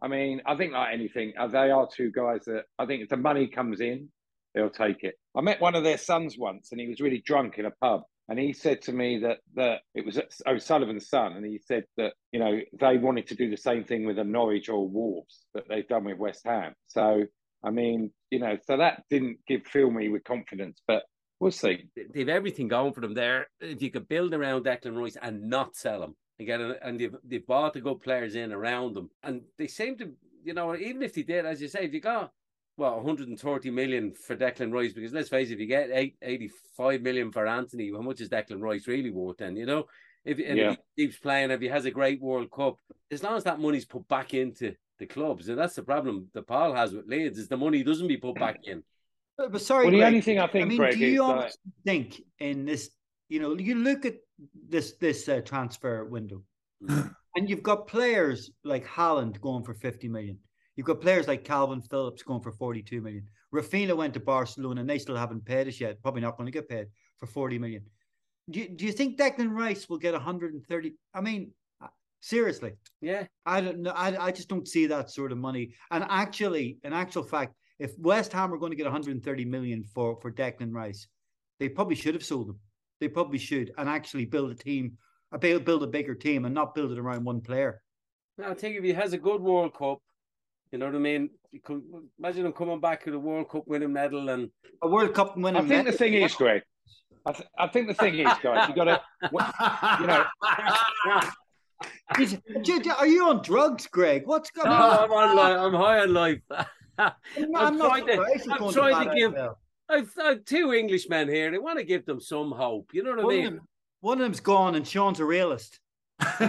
I 0.01 0.07
mean, 0.07 0.41
I 0.45 0.55
think 0.55 0.73
like 0.73 0.93
anything, 0.93 1.33
uh, 1.39 1.47
they 1.47 1.71
are 1.71 1.87
two 1.91 2.11
guys 2.11 2.41
that 2.45 2.65
I 2.77 2.85
think 2.85 3.01
if 3.01 3.09
the 3.09 3.17
money 3.17 3.47
comes 3.47 3.81
in, 3.81 4.09
they'll 4.53 4.69
take 4.69 5.03
it. 5.03 5.15
I 5.35 5.41
met 5.41 5.61
one 5.61 5.73
of 5.73 5.83
their 5.83 5.97
sons 5.97 6.37
once, 6.37 6.71
and 6.71 6.79
he 6.79 6.87
was 6.87 6.99
really 6.99 7.23
drunk 7.25 7.57
in 7.57 7.65
a 7.65 7.71
pub, 7.71 8.03
and 8.27 8.39
he 8.39 8.53
said 8.53 8.81
to 8.83 8.91
me 8.91 9.19
that 9.19 9.39
that 9.55 9.81
it 9.93 10.05
was 10.05 10.17
oh, 10.17 10.51
O'Sullivan's 10.53 11.09
son, 11.09 11.33
and 11.33 11.45
he 11.45 11.59
said 11.65 11.85
that 11.97 12.13
you 12.31 12.39
know 12.39 12.59
they 12.79 12.97
wanted 12.97 13.27
to 13.27 13.35
do 13.35 13.49
the 13.49 13.57
same 13.57 13.83
thing 13.83 14.05
with 14.05 14.17
a 14.19 14.23
Norwich 14.23 14.69
or 14.69 14.87
Wolves 14.87 15.45
that 15.53 15.65
they've 15.69 15.87
done 15.87 16.05
with 16.05 16.17
West 16.17 16.41
Ham. 16.45 16.73
So 16.87 17.23
I 17.63 17.71
mean, 17.71 18.11
you 18.29 18.39
know, 18.39 18.57
so 18.65 18.77
that 18.77 19.03
didn't 19.09 19.39
give 19.47 19.63
fill 19.65 19.91
me 19.91 20.09
with 20.09 20.23
confidence, 20.23 20.81
but 20.87 21.03
we'll 21.39 21.51
see. 21.51 21.89
They've 22.13 22.29
everything 22.29 22.67
going 22.67 22.93
for 22.93 23.01
them 23.01 23.13
there. 23.13 23.47
If 23.59 23.81
you 23.81 23.91
could 23.91 24.07
build 24.07 24.33
around 24.33 24.65
Declan 24.65 24.99
Rice 24.99 25.17
and 25.21 25.49
not 25.49 25.75
sell 25.75 26.03
him, 26.03 26.15
and 26.39 26.47
get 26.47 26.61
and 26.61 26.99
they've 26.99 27.15
they've 27.23 27.47
bought 27.47 27.73
the 27.73 27.81
good 27.81 28.01
players 28.01 28.35
in 28.35 28.51
around 28.51 28.95
them, 28.95 29.09
and 29.23 29.41
they 29.57 29.67
seem 29.67 29.97
to, 29.97 30.11
you 30.43 30.53
know, 30.53 30.75
even 30.75 31.01
if 31.01 31.13
they 31.13 31.23
did, 31.23 31.45
as 31.45 31.61
you 31.61 31.67
say, 31.67 31.85
if 31.85 31.93
you 31.93 32.01
got 32.01 32.31
well, 32.77 32.95
130 32.97 33.69
million 33.69 34.13
for 34.13 34.35
Declan 34.35 34.73
Rice, 34.73 34.93
because 34.93 35.13
let's 35.13 35.29
face 35.29 35.49
it, 35.49 35.53
if 35.53 35.59
you 35.59 35.65
get 35.67 35.89
eight, 35.93 36.15
85 36.21 37.01
million 37.01 37.31
for 37.31 37.47
Antony, 37.47 37.91
how 37.91 38.01
much 38.01 38.21
is 38.21 38.29
Declan 38.29 38.61
Rice 38.61 38.87
really 38.87 39.11
worth 39.11 39.37
then? 39.37 39.55
You 39.55 39.65
know, 39.65 39.85
if, 40.25 40.39
and 40.39 40.57
Yeah. 40.57 40.71
if 40.71 40.77
he 40.95 41.05
keeps 41.05 41.17
playing, 41.17 41.51
if 41.51 41.61
he 41.61 41.67
has 41.67 41.85
a 41.85 41.91
great 41.91 42.21
World 42.21 42.51
Cup, 42.51 42.77
as 43.11 43.23
long 43.23 43.37
as 43.37 43.43
that 43.45 43.59
money's 43.59 43.85
put 43.85 44.07
back 44.07 44.33
into 44.33 44.73
the 44.99 45.05
clubs, 45.05 45.47
and 45.49 45.57
that's 45.57 45.75
the 45.75 45.83
problem 45.83 46.27
that 46.33 46.47
Paul 46.47 46.73
has 46.73 46.93
with 46.93 47.07
Leeds, 47.07 47.37
is 47.37 47.47
the 47.47 47.57
money 47.57 47.83
doesn't 47.83 48.07
be 48.07 48.17
put 48.17 48.35
back 48.35 48.59
in. 48.63 48.83
But, 49.37 49.51
but 49.51 49.59
sorry, 49.61 49.83
Well, 49.87 49.91
the 49.91 49.97
Greg, 49.97 50.07
only 50.07 50.21
thing 50.21 50.39
I 50.39 50.47
think, 50.47 50.65
I 50.65 50.67
mean, 50.69 50.77
Greg, 50.77 50.93
do 50.93 50.99
you 50.99 51.21
is 51.23 51.27
like- 51.29 51.51
think 51.83 52.21
in 52.39 52.63
this? 52.63 52.89
You 53.27 53.41
know, 53.41 53.57
you 53.57 53.75
look 53.75 54.05
at 54.05 54.15
this 54.69 54.93
this 54.93 55.27
uh, 55.27 55.41
transfer 55.43 56.05
window, 56.05 56.41
and 56.87 57.49
you've 57.49 57.61
got 57.61 57.85
players 57.87 58.49
like 58.63 58.85
Haaland 58.87 59.41
going 59.41 59.65
for 59.65 59.73
fifty 59.73 60.07
million. 60.07 60.39
You've 60.75 60.87
got 60.87 61.01
players 61.01 61.27
like 61.27 61.45
Kalvin 61.45 61.87
Phillips 61.89 62.23
going 62.23 62.41
for 62.41 62.51
forty-two 62.51 63.01
million. 63.01 63.27
Raphinha 63.53 63.95
went 63.95 64.13
to 64.15 64.19
Barcelona, 64.19 64.81
and 64.81 64.89
they 64.89 64.99
still 64.99 65.15
haven't 65.15 65.45
paid 65.45 65.67
us 65.67 65.79
yet. 65.79 66.01
Probably 66.01 66.21
not 66.21 66.37
going 66.37 66.47
to 66.47 66.51
get 66.51 66.67
paid 66.67 66.87
for 67.17 67.27
forty 67.27 67.57
million. 67.57 67.83
Do 68.49 68.59
you, 68.59 68.69
do 68.69 68.85
you 68.85 68.91
think 68.91 69.17
Declan 69.17 69.51
Rice 69.51 69.89
will 69.89 69.97
get 69.97 70.13
one 70.13 70.21
hundred 70.21 70.53
and 70.53 70.63
thirty? 70.65 70.93
I 71.13 71.21
mean, 71.21 71.51
uh, 71.81 71.87
seriously, 72.21 72.73
Yeah, 73.01 73.25
I 73.45 73.61
don't 73.61 73.79
know. 73.79 73.91
I, 73.91 74.25
I 74.25 74.31
just 74.31 74.49
don't 74.49 74.67
see 74.67 74.85
that 74.87 75.09
sort 75.09 75.31
of 75.31 75.37
money. 75.37 75.73
And 75.91 76.05
actually, 76.09 76.77
in 76.83 76.93
actual 76.93 77.23
fact, 77.23 77.53
if 77.79 77.97
West 77.97 78.33
Ham 78.33 78.53
are 78.53 78.57
going 78.57 78.71
to 78.71 78.77
get 78.77 78.85
130 78.85 79.45
million 79.45 79.83
for 79.83 80.19
for 80.21 80.31
Declan 80.31 80.73
Rice, 80.73 81.07
they 81.59 81.69
probably 81.69 81.95
should 81.95 82.13
have 82.13 82.23
sold 82.23 82.49
him. 82.49 82.59
They 82.99 83.07
probably 83.07 83.39
should, 83.39 83.71
and 83.77 83.89
actually 83.89 84.25
build 84.25 84.51
a 84.51 84.55
team, 84.55 84.97
build 85.39 85.83
a 85.83 85.87
bigger 85.87 86.15
team, 86.15 86.45
and 86.45 86.53
not 86.53 86.75
build 86.75 86.91
it 86.91 86.99
around 86.99 87.23
one 87.23 87.41
player. 87.41 87.81
I 88.43 88.53
think 88.53 88.75
if 88.75 88.83
he 88.83 88.93
has 88.93 89.13
a 89.13 89.17
good 89.17 89.41
World 89.41 89.73
Cup, 89.73 89.99
you 90.71 90.77
know 90.79 90.85
what 90.87 90.95
I 90.95 90.99
mean. 90.99 91.29
You 91.51 91.61
could, 91.61 91.81
imagine 92.19 92.45
him 92.45 92.53
coming 92.53 92.79
back 92.81 93.05
with 93.05 93.15
a 93.15 93.19
World 93.19 93.49
Cup 93.49 93.63
winning 93.67 93.93
medal, 93.93 94.29
and 94.29 94.49
A 94.81 94.87
World 94.89 95.13
Cup 95.13 95.37
winning. 95.37 95.53
Medal. 95.53 95.65
I 95.65 95.69
think 95.69 95.85
the 95.87 95.97
thing 95.97 96.13
is, 96.15 96.33
Greg. 96.35 96.63
I, 97.25 97.31
th- 97.31 97.47
I 97.57 97.67
think 97.67 97.87
the 97.87 97.93
thing 97.93 98.15
is, 98.19 98.27
guys, 98.43 98.69
you 98.69 98.75
got 98.75 98.83
to, 98.85 99.01
you 100.01 100.07
know, 100.07 100.25
Is- 102.19 102.37
J- 102.61 102.79
J- 102.79 102.89
Are 102.91 103.07
you 103.07 103.27
on 103.29 103.41
drugs, 103.41 103.87
Greg? 103.87 104.23
What's 104.25 104.51
going 104.51 104.69
No, 104.69 104.75
on? 104.75 104.99
I'm 105.05 105.11
on 105.11 105.35
life. 105.35 105.57
I'm 105.59 105.73
high 105.73 105.99
on 106.01 106.13
life. 106.13 106.39
I'm, 106.97 107.11
I'm 107.55 107.77
not 107.77 107.89
trying 108.05 108.05
to- 108.07 108.53
I'm 108.59 108.71
trying 108.73 109.09
to 109.09 109.15
give- 109.15 109.35
I've, 109.89 110.09
I've 110.21 110.45
two 110.45 110.71
Englishmen 110.71 111.27
here. 111.29 111.51
They 111.51 111.57
want 111.59 111.77
to 111.79 111.83
give 111.85 112.05
them 112.05 112.19
some 112.19 112.51
hope. 112.51 112.89
You 112.93 113.03
know 113.03 113.11
what 113.11 113.19
I 113.19 113.23
One 113.23 113.33
of, 113.33 113.39
mean? 113.43 113.53
them, 113.55 113.61
one 114.01 114.17
of 114.19 114.23
them's 114.23 114.39
gone, 114.39 114.75
and 114.75 114.87
Sean's 114.87 115.19
a 115.19 115.25
realist. 115.25 115.79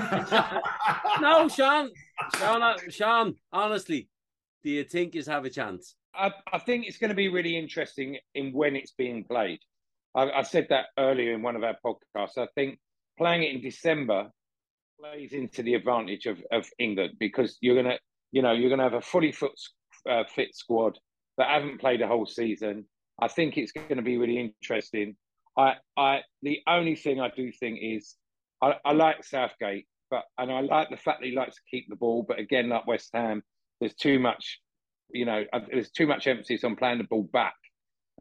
No, 1.20 1.48
Sean. 1.48 1.90
Sean, 2.38 2.62
uh, 2.62 2.76
Sean. 2.88 3.34
Honestly, 3.52 4.08
do 4.64 4.70
you 4.70 4.84
think 4.84 5.14
you 5.14 5.22
have 5.24 5.44
a 5.44 5.50
chance? 5.50 5.96
I, 6.14 6.32
I 6.52 6.58
think 6.58 6.86
it's 6.86 6.98
going 6.98 7.10
to 7.10 7.16
be 7.16 7.28
really 7.28 7.56
interesting 7.56 8.18
in 8.34 8.52
when 8.52 8.76
it's 8.76 8.92
being 8.92 9.24
played. 9.24 9.60
I, 10.14 10.30
I 10.30 10.42
said 10.42 10.66
that 10.70 10.86
earlier 10.98 11.34
in 11.34 11.42
one 11.42 11.56
of 11.56 11.62
our 11.62 11.76
podcasts. 11.84 12.38
I 12.38 12.48
think 12.54 12.78
playing 13.18 13.42
it 13.42 13.54
in 13.54 13.60
December 13.60 14.30
plays 14.98 15.32
into 15.32 15.62
the 15.62 15.74
advantage 15.74 16.26
of, 16.26 16.38
of 16.50 16.66
England 16.78 17.14
because 17.20 17.58
you're 17.60 17.74
going 17.74 17.86
to, 17.94 17.98
you 18.32 18.42
know, 18.42 18.52
you're 18.52 18.70
going 18.70 18.78
to 18.78 18.84
have 18.84 18.94
a 18.94 19.02
fully 19.02 19.32
foot, 19.32 19.52
uh, 20.08 20.24
fit 20.34 20.54
squad 20.54 20.98
that 21.38 21.48
haven't 21.48 21.80
played 21.80 22.00
a 22.00 22.08
whole 22.08 22.26
season. 22.26 22.86
I 23.20 23.28
think 23.28 23.56
it's 23.56 23.72
going 23.72 23.96
to 23.96 24.02
be 24.02 24.16
really 24.16 24.38
interesting. 24.38 25.16
I, 25.56 25.74
I, 25.96 26.20
the 26.42 26.60
only 26.66 26.96
thing 26.96 27.20
I 27.20 27.30
do 27.34 27.50
think 27.52 27.78
is 27.82 28.14
I, 28.62 28.74
I 28.84 28.92
like 28.92 29.24
Southgate, 29.24 29.86
but 30.10 30.24
and 30.38 30.50
I 30.52 30.60
like 30.60 30.90
the 30.90 30.96
fact 30.96 31.20
that 31.20 31.26
he 31.26 31.34
likes 31.34 31.56
to 31.56 31.62
keep 31.70 31.88
the 31.88 31.96
ball. 31.96 32.24
But 32.26 32.38
again, 32.38 32.68
like 32.68 32.86
West 32.86 33.10
Ham, 33.12 33.42
there's 33.80 33.94
too 33.94 34.18
much 34.18 34.60
you 35.10 35.24
know, 35.24 35.44
uh, 35.52 35.60
there's 35.70 35.90
too 35.90 36.06
much 36.06 36.26
emphasis 36.26 36.64
on 36.64 36.76
playing 36.76 36.98
the 36.98 37.04
ball 37.04 37.28
back 37.32 37.54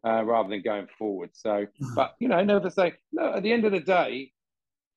uh, 0.04 0.24
rather 0.24 0.48
than 0.48 0.62
going 0.62 0.86
forward. 0.98 1.30
So, 1.32 1.66
but 1.94 2.14
you 2.18 2.28
know, 2.28 2.42
never 2.42 2.70
say 2.70 2.94
no. 3.12 3.34
At 3.34 3.42
the 3.42 3.52
end 3.52 3.64
of 3.64 3.72
the 3.72 3.80
day, 3.80 4.32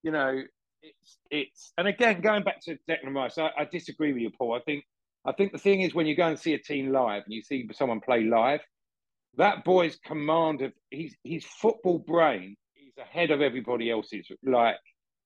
you 0.04 0.12
know, 0.12 0.42
it's 0.82 1.18
it's 1.30 1.74
and 1.78 1.88
again 1.88 2.22
going 2.22 2.44
back 2.44 2.62
to 2.64 2.78
Declan 2.90 3.16
Rice, 3.16 3.38
I, 3.38 3.52
I 3.58 3.66
disagree 3.66 4.14
with 4.14 4.22
you, 4.22 4.32
Paul. 4.32 4.54
I 4.54 4.62
think 4.62 4.84
I 5.26 5.32
think 5.32 5.52
the 5.52 5.58
thing 5.58 5.82
is 5.82 5.94
when 5.94 6.08
you 6.08 6.16
go 6.16 6.28
and 6.28 6.40
see 6.40 6.54
a 6.54 6.60
team 6.60 6.92
live 6.92 7.24
and 7.26 7.34
you 7.34 7.42
see 7.42 7.68
someone 7.74 8.00
play 8.00 8.24
live, 8.24 8.62
that 9.38 9.64
boy's 9.64 9.98
command 10.06 10.62
of 10.62 10.74
his 10.92 11.16
his 11.24 11.46
football 11.46 12.00
brain 12.00 12.56
is 12.78 12.98
ahead 12.98 13.32
of 13.32 13.42
everybody 13.42 13.90
else's. 13.92 14.28
Like 14.44 14.78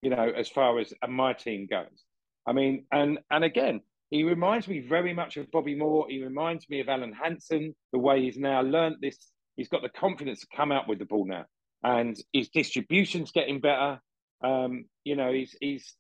you 0.04 0.10
know, 0.10 0.32
as 0.36 0.50
far 0.50 0.80
as 0.80 0.94
my 1.08 1.34
team 1.34 1.66
goes. 1.70 2.04
I 2.46 2.52
mean, 2.52 2.86
and 2.92 3.20
and 3.32 3.44
again, 3.44 3.82
he 4.10 4.24
reminds 4.24 4.68
me 4.68 4.80
very 4.80 5.14
much 5.14 5.38
of 5.38 5.50
Bobby 5.52 5.76
Moore. 5.76 6.08
He 6.10 6.22
reminds 6.22 6.70
me 6.70 6.82
of 6.82 6.90
Alan 6.90 7.14
Hansen, 7.14 7.74
the 7.94 8.00
way 8.00 8.22
he's 8.22 8.38
now 8.38 8.62
learnt 8.62 8.98
this. 9.02 9.18
He's 9.56 9.70
got 9.70 9.82
the 9.82 9.90
confidence 9.90 10.42
to 10.42 10.48
come 10.56 10.72
out 10.72 10.88
with 10.88 11.00
the 11.00 11.06
ball 11.06 11.26
now, 11.26 11.46
and 11.84 12.18
his 12.34 12.50
distribution's 12.50 13.32
getting 13.32 13.62
better. 13.62 14.00
Um, 14.44 14.86
you 15.06 15.16
know, 15.16 15.32
he's 15.32 15.56
he's. 15.62 15.96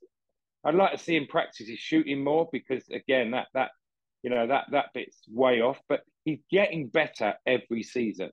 I'd 0.65 0.75
like 0.75 0.91
to 0.91 0.97
see 0.97 1.15
him 1.15 1.27
practice 1.27 1.67
his 1.67 1.79
shooting 1.79 2.23
more 2.23 2.49
because 2.51 2.83
again, 2.89 3.31
that 3.31 3.47
that 3.53 3.71
you 4.21 4.29
know 4.29 4.47
that 4.47 4.65
that 4.71 4.87
bit's 4.93 5.21
way 5.29 5.61
off. 5.61 5.79
But 5.87 6.01
he's 6.25 6.41
getting 6.51 6.89
better 6.89 7.35
every 7.45 7.83
season, 7.83 8.31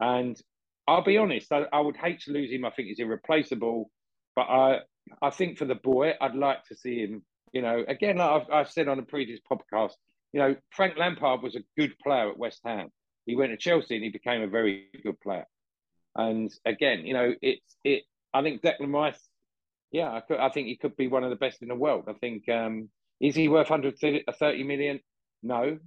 and 0.00 0.40
I'll 0.88 1.04
be 1.04 1.18
honest, 1.18 1.52
I, 1.52 1.64
I 1.72 1.80
would 1.80 1.96
hate 1.96 2.22
to 2.22 2.32
lose 2.32 2.50
him. 2.50 2.64
I 2.64 2.70
think 2.70 2.88
he's 2.88 3.00
irreplaceable, 3.00 3.90
but 4.34 4.46
I 4.48 4.78
I 5.22 5.30
think 5.30 5.58
for 5.58 5.64
the 5.64 5.74
boy, 5.74 6.14
I'd 6.20 6.34
like 6.34 6.64
to 6.66 6.76
see 6.76 7.00
him 7.00 7.22
you 7.52 7.62
know, 7.62 7.84
again, 7.88 8.16
like 8.16 8.42
I've, 8.42 8.50
I've 8.50 8.70
said 8.70 8.88
on 8.88 8.98
a 8.98 9.02
previous 9.02 9.40
podcast, 9.50 9.92
you 10.32 10.40
know, 10.40 10.54
Frank 10.70 10.96
Lampard 10.96 11.42
was 11.42 11.56
a 11.56 11.64
good 11.76 11.94
player 12.02 12.30
at 12.30 12.38
West 12.38 12.60
Ham. 12.64 12.88
He 13.26 13.36
went 13.36 13.50
to 13.50 13.56
Chelsea 13.56 13.96
and 13.96 14.04
he 14.04 14.10
became 14.10 14.42
a 14.42 14.46
very 14.46 14.86
good 15.02 15.20
player. 15.20 15.46
And 16.16 16.52
again, 16.64 17.06
you 17.06 17.14
know, 17.14 17.34
it's 17.42 17.76
it. 17.84 18.04
I 18.32 18.42
think 18.42 18.62
Declan 18.62 18.92
Rice, 18.92 19.28
yeah, 19.90 20.10
I, 20.12 20.20
could, 20.20 20.38
I 20.38 20.48
think 20.50 20.68
he 20.68 20.76
could 20.76 20.96
be 20.96 21.08
one 21.08 21.24
of 21.24 21.30
the 21.30 21.36
best 21.36 21.62
in 21.62 21.68
the 21.68 21.74
world. 21.74 22.04
I 22.08 22.12
think 22.14 22.48
um, 22.48 22.88
is 23.20 23.34
he 23.34 23.48
worth 23.48 23.70
130 23.70 24.62
million? 24.62 25.00
No, 25.42 25.78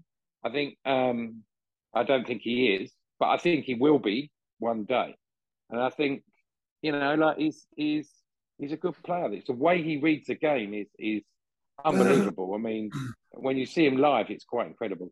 I 0.44 0.50
think 0.50 0.78
um, 0.86 1.44
I 1.94 2.04
don't 2.04 2.28
think 2.28 2.42
he 2.42 2.68
is, 2.68 2.92
but 3.20 3.30
I 3.30 3.38
think 3.38 3.66
he 3.66 3.76
will 3.76 4.00
be 4.00 4.32
one 4.60 4.84
day. 4.84 5.16
And 5.70 5.80
I 5.82 5.90
think, 5.90 6.24
you 6.82 6.92
know, 6.92 7.16
like 7.16 7.38
he's 7.38 7.66
he's 7.76 8.10
he's 8.64 8.72
a 8.72 8.78
good 8.78 8.96
player. 9.04 9.32
It's 9.34 9.48
the 9.48 9.54
way 9.54 9.84
he 9.84 9.98
reads 9.98 10.28
the 10.28 10.36
game 10.36 10.74
is 10.74 10.88
is 10.98 11.22
unbelievable. 11.84 12.54
I 12.56 12.58
mean, 12.58 12.92
when 13.32 13.58
you 13.58 13.66
see 13.66 13.86
him 13.86 13.98
live, 13.98 14.30
it's 14.30 14.46
quite 14.46 14.68
incredible. 14.68 15.12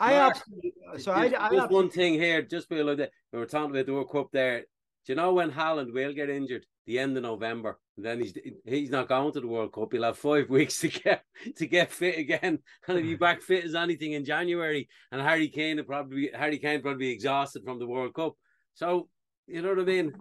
I 0.00 0.12
Mark, 0.12 0.36
absolutely. 0.36 0.72
So 0.98 1.12
I, 1.12 1.28
just, 1.28 1.40
I 1.40 1.50
just 1.54 1.70
one 1.70 1.88
thing 1.88 2.14
here, 2.14 2.42
just 2.42 2.68
below 2.68 2.96
that 2.96 3.10
we 3.32 3.38
were 3.38 3.46
talking 3.46 3.70
about 3.70 3.86
the 3.86 3.92
World 3.92 4.10
Cup 4.10 4.28
there. 4.32 4.60
Do 5.06 5.12
you 5.12 5.14
know 5.14 5.34
when 5.34 5.52
Haaland 5.52 5.92
will 5.92 6.12
get 6.12 6.30
injured? 6.30 6.64
The 6.86 6.98
end 6.98 7.16
of 7.16 7.22
November, 7.22 7.78
and 7.96 8.04
then 8.04 8.20
he's 8.20 8.34
he's 8.66 8.90
not 8.90 9.08
going 9.08 9.32
to 9.32 9.40
the 9.40 9.46
World 9.46 9.72
Cup. 9.72 9.92
He'll 9.92 10.02
have 10.02 10.18
five 10.18 10.50
weeks 10.50 10.80
to 10.80 10.88
get 10.88 11.22
to 11.56 11.66
get 11.66 11.92
fit 11.92 12.18
again, 12.18 12.58
and 12.88 12.98
he'll 12.98 13.06
be 13.06 13.14
hmm. 13.14 13.20
back 13.20 13.40
fit 13.40 13.64
as 13.64 13.74
anything 13.74 14.12
in 14.12 14.24
January. 14.24 14.88
And 15.10 15.22
Harry 15.22 15.48
Kane 15.48 15.76
will 15.76 15.84
probably 15.84 16.30
Harry 16.34 16.58
Kane 16.58 16.82
probably 16.82 17.06
be 17.06 17.12
exhausted 17.12 17.64
from 17.64 17.78
the 17.78 17.86
World 17.86 18.14
Cup. 18.14 18.34
So 18.74 19.08
you 19.46 19.62
know 19.62 19.70
what 19.70 19.80
I 19.80 19.84
mean? 19.84 20.12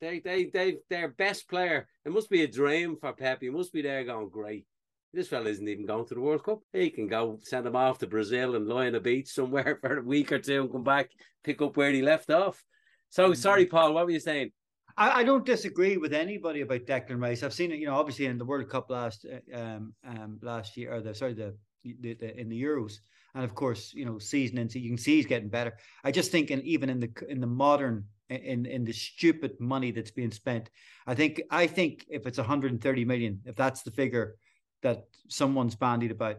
They 0.00 0.20
they 0.20 0.46
they 0.46 0.78
their 0.88 1.08
best 1.08 1.48
player. 1.48 1.86
It 2.04 2.12
must 2.12 2.30
be 2.30 2.42
a 2.42 2.48
dream 2.48 2.96
for 2.96 3.12
Pep. 3.12 3.42
He 3.42 3.50
must 3.50 3.72
be 3.72 3.82
there 3.82 4.04
going 4.04 4.30
great. 4.30 4.64
This 5.12 5.28
fella 5.28 5.50
isn't 5.50 5.68
even 5.68 5.86
going 5.86 6.06
to 6.06 6.14
the 6.14 6.20
World 6.20 6.44
Cup. 6.44 6.60
He 6.72 6.88
can 6.88 7.08
go 7.08 7.38
send 7.42 7.66
him 7.66 7.76
off 7.76 7.98
to 7.98 8.06
Brazil 8.06 8.54
and 8.54 8.68
lie 8.68 8.86
on 8.86 8.94
a 8.94 9.00
beach 9.00 9.28
somewhere 9.28 9.76
for 9.80 9.98
a 9.98 10.02
week 10.02 10.32
or 10.32 10.38
two 10.38 10.62
and 10.62 10.72
come 10.72 10.84
back, 10.84 11.10
pick 11.44 11.60
up 11.60 11.76
where 11.76 11.90
he 11.90 12.00
left 12.00 12.30
off. 12.30 12.64
So 13.08 13.34
sorry, 13.34 13.66
Paul. 13.66 13.92
What 13.92 14.06
were 14.06 14.12
you 14.12 14.20
saying? 14.20 14.52
I, 14.96 15.20
I 15.20 15.24
don't 15.24 15.44
disagree 15.44 15.96
with 15.96 16.12
anybody 16.12 16.62
about 16.62 16.86
Declan 16.86 17.20
Rice. 17.20 17.42
I've 17.42 17.52
seen 17.52 17.72
it, 17.72 17.78
you 17.78 17.86
know, 17.86 17.96
obviously 17.96 18.26
in 18.26 18.38
the 18.38 18.44
World 18.44 18.68
Cup 18.68 18.90
last 18.90 19.26
um, 19.52 19.94
um 20.06 20.38
last 20.42 20.76
year 20.76 20.94
or 20.94 21.00
the 21.00 21.14
sorry 21.14 21.34
the, 21.34 21.56
the, 21.84 22.14
the 22.14 22.40
in 22.40 22.48
the 22.48 22.62
Euros, 22.62 22.94
and 23.34 23.44
of 23.44 23.54
course 23.54 23.92
you 23.92 24.04
know 24.04 24.18
season 24.18 24.58
into 24.58 24.78
you 24.78 24.88
can 24.88 24.98
see 24.98 25.16
he's 25.16 25.26
getting 25.26 25.48
better. 25.48 25.76
I 26.04 26.10
just 26.10 26.30
think 26.30 26.50
and 26.50 26.62
even 26.62 26.88
in 26.88 27.00
the 27.00 27.10
in 27.28 27.40
the 27.40 27.46
modern 27.46 28.04
in 28.30 28.66
in 28.66 28.84
the 28.84 28.92
stupid 28.92 29.58
money 29.60 29.90
that's 29.90 30.10
being 30.10 30.30
spent, 30.30 30.70
I 31.06 31.14
think 31.14 31.42
I 31.50 31.66
think 31.66 32.06
if 32.08 32.26
it's 32.26 32.38
130 32.38 33.04
million, 33.04 33.40
if 33.44 33.56
that's 33.56 33.82
the 33.82 33.90
figure 33.90 34.36
that 34.82 35.04
someone's 35.28 35.74
bandied 35.76 36.10
about, 36.12 36.36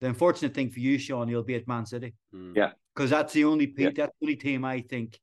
the 0.00 0.08
unfortunate 0.08 0.54
thing 0.54 0.70
for 0.70 0.80
you, 0.80 0.98
Sean, 0.98 1.28
you'll 1.28 1.42
be 1.42 1.54
at 1.56 1.66
Man 1.66 1.86
City. 1.86 2.14
Hmm. 2.32 2.52
Yeah. 2.54 2.72
because 2.94 3.10
that's 3.10 3.32
the 3.32 3.44
only 3.44 3.66
pe- 3.66 3.84
Yeah. 3.84 3.90
that's 3.96 4.12
the 4.20 4.26
only 4.26 4.36
team 4.36 4.64
I 4.64 4.82
think 4.82 5.18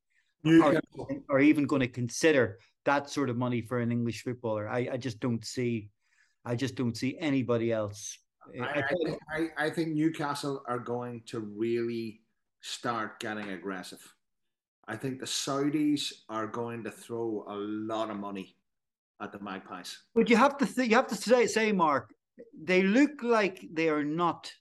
are, 0.45 0.81
are 1.29 1.39
even 1.39 1.65
going 1.67 1.81
to 1.81 1.87
consider 1.87 2.59
that 2.85 3.09
sort 3.09 3.29
of 3.29 3.37
money 3.37 3.61
for 3.61 3.79
an 3.79 3.91
English 3.91 4.23
footballer. 4.23 4.67
I, 4.67 4.89
I 4.93 4.97
just 4.97 5.19
don't 5.19 5.45
see, 5.45 5.89
I 6.43 6.55
just 6.55 6.75
don't 6.75 6.97
see 6.97 7.17
anybody 7.19 7.71
else. 7.71 8.17
I, 8.59 8.79
I- 8.79 8.83
I, 8.83 9.17
I, 9.37 9.65
I 9.65 9.69
think 9.69 9.89
Newcastle 9.89 10.63
are 10.67 10.79
going 10.79 11.21
to 11.27 11.39
really 11.39 12.21
start 12.61 13.19
getting 13.19 13.49
aggressive. 13.51 14.01
I 14.89 14.95
think 14.95 15.19
the 15.19 15.27
Saudis 15.27 16.11
are 16.29 16.47
going 16.47 16.83
to 16.83 16.91
throw 16.91 17.45
a 17.47 17.55
lot 17.55 18.09
of 18.09 18.17
money 18.17 18.55
at 19.21 19.31
the 19.31 19.39
Magpies. 19.39 19.99
But 20.15 20.29
you 20.31 20.35
have 20.35 20.57
to 20.57 20.65
th- 20.65 20.89
you 20.89 20.95
have 20.95 21.07
to 21.07 21.15
say, 21.15 21.45
say, 21.45 21.71
Mark, 21.71 22.11
they 22.59 22.81
look 22.81 23.21
like 23.21 23.67
they 23.71 23.89
are 23.89 24.03
not 24.03 24.51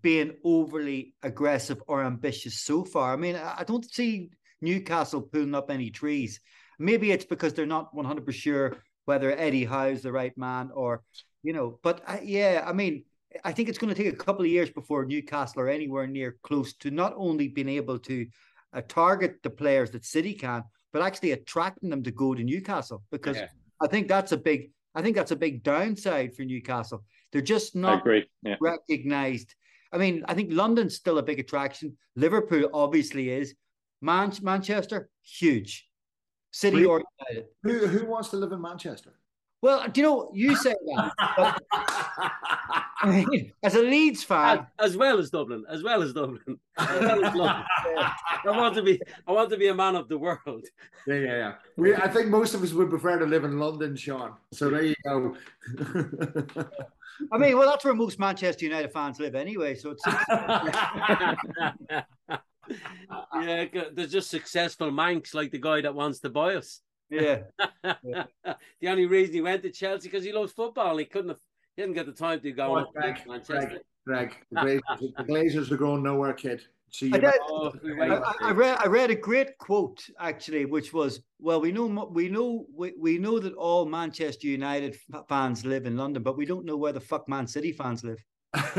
being 0.00 0.32
overly 0.42 1.14
aggressive 1.22 1.82
or 1.86 2.02
ambitious 2.02 2.60
so 2.60 2.82
far. 2.82 3.12
I 3.12 3.16
mean, 3.16 3.36
I 3.36 3.62
don't 3.64 3.84
see 3.84 4.30
Newcastle 4.62 5.20
pulling 5.20 5.54
up 5.54 5.70
any 5.70 5.90
trees. 5.90 6.40
Maybe 6.78 7.12
it's 7.12 7.26
because 7.26 7.52
they're 7.52 7.66
not 7.66 7.94
one 7.94 8.06
hundred 8.06 8.24
percent 8.24 8.42
sure 8.42 8.76
whether 9.04 9.36
Eddie 9.36 9.66
Howe's 9.66 10.00
the 10.00 10.12
right 10.12 10.36
man 10.38 10.70
or 10.72 11.02
you 11.42 11.52
know. 11.52 11.78
But 11.82 12.02
I, 12.06 12.20
yeah, 12.24 12.64
I 12.66 12.72
mean, 12.72 13.04
I 13.44 13.52
think 13.52 13.68
it's 13.68 13.78
going 13.78 13.94
to 13.94 14.02
take 14.02 14.12
a 14.12 14.24
couple 14.24 14.44
of 14.46 14.50
years 14.50 14.70
before 14.70 15.04
Newcastle 15.04 15.60
are 15.60 15.68
anywhere 15.68 16.06
near 16.06 16.36
close 16.42 16.72
to 16.74 16.90
not 16.90 17.12
only 17.16 17.48
being 17.48 17.68
able 17.68 17.98
to 18.00 18.26
uh, 18.72 18.82
target 18.88 19.36
the 19.42 19.50
players 19.50 19.90
that 19.92 20.04
City 20.04 20.34
can, 20.34 20.62
but 20.92 21.02
actually 21.02 21.32
attracting 21.32 21.90
them 21.90 22.02
to 22.02 22.10
go 22.10 22.34
to 22.34 22.42
Newcastle 22.42 23.02
because 23.10 23.36
Yeah. 23.36 23.48
I 23.80 23.86
think 23.86 24.08
that's 24.08 24.32
a 24.32 24.36
big 24.36 24.70
I 24.94 25.02
think 25.02 25.14
that's 25.14 25.30
a 25.30 25.36
big 25.36 25.62
downside 25.62 26.34
for 26.34 26.42
Newcastle. 26.42 27.04
They're 27.30 27.40
just 27.42 27.76
not. 27.76 28.02
Yeah. 28.42 28.56
recognized. 28.60 29.54
I 29.92 29.98
mean, 29.98 30.24
I 30.26 30.34
think 30.34 30.50
London's 30.52 30.96
still 30.96 31.18
a 31.18 31.22
big 31.22 31.38
attraction. 31.38 31.96
Liverpool 32.16 32.68
obviously 32.74 33.30
is. 33.30 33.54
Man- 34.00 34.32
Manchester, 34.42 35.08
huge. 35.22 35.86
City 36.50 36.84
or 36.84 37.02
United. 37.28 37.48
Who, 37.62 37.86
who 37.86 38.06
wants 38.06 38.30
to 38.30 38.36
live 38.38 38.52
in 38.52 38.60
Manchester? 38.60 39.20
Well, 39.60 39.88
do 39.88 40.00
you 40.00 40.06
know, 40.06 40.30
you 40.32 40.54
say 40.54 40.74
that. 40.86 41.12
but, 41.36 41.62
as 43.62 43.74
a 43.74 43.82
Leeds 43.82 44.22
fan, 44.24 44.66
as 44.78 44.96
well 44.96 45.18
as 45.18 45.30
Dublin, 45.30 45.64
as 45.68 45.82
well 45.82 46.02
as 46.02 46.12
Dublin, 46.12 46.58
as 46.78 47.00
well 47.00 47.24
as 47.24 47.34
London. 47.34 47.64
I 47.96 48.50
want 48.50 48.74
to 48.76 48.82
be, 48.82 49.00
I 49.26 49.32
want 49.32 49.50
to 49.50 49.56
be 49.56 49.68
a 49.68 49.74
man 49.74 49.96
of 49.96 50.08
the 50.08 50.18
world. 50.18 50.64
Yeah, 51.06 51.14
yeah, 51.14 51.36
yeah. 51.36 51.54
We, 51.76 51.94
I 51.94 52.08
think 52.08 52.28
most 52.28 52.54
of 52.54 52.62
us 52.62 52.72
would 52.72 52.90
prefer 52.90 53.18
to 53.18 53.26
live 53.26 53.44
in 53.44 53.58
London, 53.58 53.96
Sean. 53.96 54.34
So 54.52 54.70
there 54.70 54.84
you 54.84 54.94
go. 55.04 55.36
I 57.32 57.38
mean, 57.38 57.58
well, 57.58 57.68
that's 57.68 57.84
where 57.84 57.94
most 57.94 58.18
Manchester 58.18 58.64
United 58.64 58.92
fans 58.92 59.18
live 59.18 59.34
anyway. 59.34 59.74
So 59.74 59.90
it's 59.90 60.02
yeah, 63.34 63.64
they're 63.92 64.06
just 64.06 64.30
successful 64.30 64.90
manx 64.90 65.34
like 65.34 65.50
the 65.50 65.58
guy 65.58 65.80
that 65.80 65.94
wants 65.94 66.20
to 66.20 66.30
buy 66.30 66.54
us. 66.56 66.80
Yeah. 67.10 67.42
the 67.82 68.88
only 68.88 69.06
reason 69.06 69.34
he 69.34 69.40
went 69.40 69.62
to 69.62 69.70
Chelsea 69.70 70.08
because 70.08 70.24
he 70.24 70.32
loves 70.32 70.52
football. 70.52 70.96
He 70.96 71.04
couldn't 71.04 71.30
have, 71.30 71.40
he 71.76 71.82
didn't 71.82 71.94
get 71.94 72.06
the 72.06 72.12
time 72.12 72.40
to 72.40 72.52
go 72.52 72.72
Oh, 72.72 72.76
up 72.76 72.92
to 72.94 73.00
Greg, 73.00 73.18
Manchester. 73.26 73.80
Greg, 74.06 74.30
Greg, 74.30 74.34
the 74.50 74.60
Glazers, 74.60 75.16
the 75.16 75.24
Glazers 75.24 75.70
are 75.70 75.76
going 75.76 76.02
nowhere, 76.02 76.32
kid. 76.32 76.62
See 76.90 77.12
I 77.12 77.16
you. 77.16 77.20
did- 77.20 77.34
Oh, 77.42 77.68
I, 77.68 77.98
wait. 77.98 78.10
I- 78.10 78.34
I 78.40 78.50
read 78.52 78.78
I 78.80 78.86
read 78.86 79.10
a 79.10 79.14
great 79.14 79.58
quote 79.58 80.02
actually, 80.18 80.64
which 80.64 80.94
was, 80.94 81.20
"Well, 81.38 81.60
we 81.60 81.70
know 81.70 81.84
we 82.10 82.30
know 82.30 82.64
we, 82.74 82.94
we 82.98 83.18
know 83.18 83.38
that 83.38 83.52
all 83.54 83.84
Manchester 83.84 84.46
United 84.46 84.96
fans 85.28 85.66
live 85.66 85.84
in 85.84 85.98
London, 85.98 86.22
but 86.22 86.38
we 86.38 86.46
don't 86.46 86.64
know 86.64 86.78
where 86.78 86.92
the 86.92 87.00
fuck 87.00 87.28
Man 87.28 87.46
City 87.46 87.72
fans 87.72 88.04
live." 88.04 88.24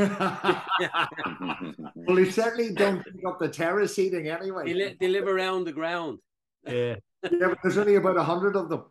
well, 1.94 2.16
they 2.16 2.28
certainly 2.30 2.72
don't 2.74 3.04
pick 3.04 3.24
up 3.26 3.38
the 3.38 3.48
terrace 3.48 3.94
seating 3.94 4.26
anyway. 4.28 4.64
They, 4.66 4.74
li- 4.74 4.96
they 4.98 5.08
live 5.08 5.28
around 5.28 5.64
the 5.64 5.72
ground. 5.72 6.18
Yeah, 6.66 6.96
yeah, 7.24 7.48
but 7.48 7.58
there's 7.62 7.78
only 7.78 7.96
about 7.96 8.16
a 8.16 8.22
hundred 8.22 8.56
of 8.56 8.68
them. 8.68 8.84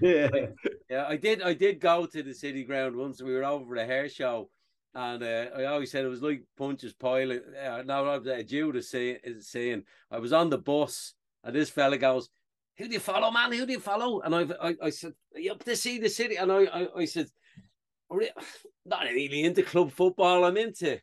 yeah. 0.00 0.28
Yeah, 0.90 1.06
I 1.08 1.16
did. 1.16 1.42
I 1.42 1.54
did 1.54 1.80
go 1.80 2.06
to 2.06 2.22
the 2.22 2.34
city 2.34 2.64
ground 2.64 2.96
once. 2.96 3.22
We 3.22 3.32
were 3.34 3.44
over 3.44 3.64
for 3.66 3.76
a 3.76 3.84
hair 3.86 4.08
show, 4.08 4.48
and 4.94 5.22
uh, 5.22 5.46
I 5.56 5.64
always 5.64 5.90
said 5.90 6.04
it 6.04 6.08
was 6.08 6.22
like 6.22 6.42
Punch's 6.56 6.92
Pilot. 6.94 7.44
Uh, 7.54 7.82
now 7.84 8.04
I 8.06 8.18
was 8.18 8.26
uh, 8.26 8.42
to 8.72 8.82
say, 8.82 9.18
saying 9.40 9.84
I 10.10 10.18
was 10.18 10.32
on 10.32 10.50
the 10.50 10.58
bus, 10.58 11.14
and 11.42 11.54
this 11.54 11.70
fella 11.70 11.98
goes, 11.98 12.28
"Who 12.78 12.86
do 12.86 12.94
you 12.94 13.00
follow, 13.00 13.30
man? 13.30 13.52
Who 13.52 13.66
do 13.66 13.72
you 13.72 13.80
follow?" 13.80 14.20
And 14.20 14.34
I, 14.34 14.68
I, 14.68 14.74
I 14.84 14.90
said, 14.90 15.12
"Are 15.34 15.40
you 15.40 15.52
up 15.52 15.64
to 15.64 15.76
see 15.76 15.98
the 15.98 16.08
city?" 16.08 16.36
And 16.36 16.50
I, 16.52 16.64
I, 16.64 16.88
I 17.00 17.04
said, 17.04 17.28
"Are 18.10 18.22
you- 18.22 18.28
"Not 18.86 19.04
really 19.04 19.44
into 19.44 19.62
club 19.62 19.90
football. 19.92 20.44
I'm 20.44 20.56
into 20.56 20.98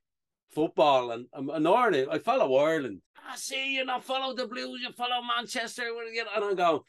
football, 0.51 1.11
and 1.11 1.25
I'm 1.33 1.49
an 1.49 1.67
Ireland. 1.67 2.07
I 2.11 2.19
follow 2.19 2.55
Ireland. 2.55 3.01
I 3.27 3.35
see 3.35 3.75
you 3.75 3.85
not 3.85 4.03
follow 4.03 4.35
the 4.35 4.47
Blues. 4.47 4.81
You 4.81 4.91
follow 4.91 5.21
Manchester, 5.21 5.83
you 5.83 6.23
know," 6.23 6.31
and 6.35 6.45
I 6.45 6.53
go. 6.53 6.85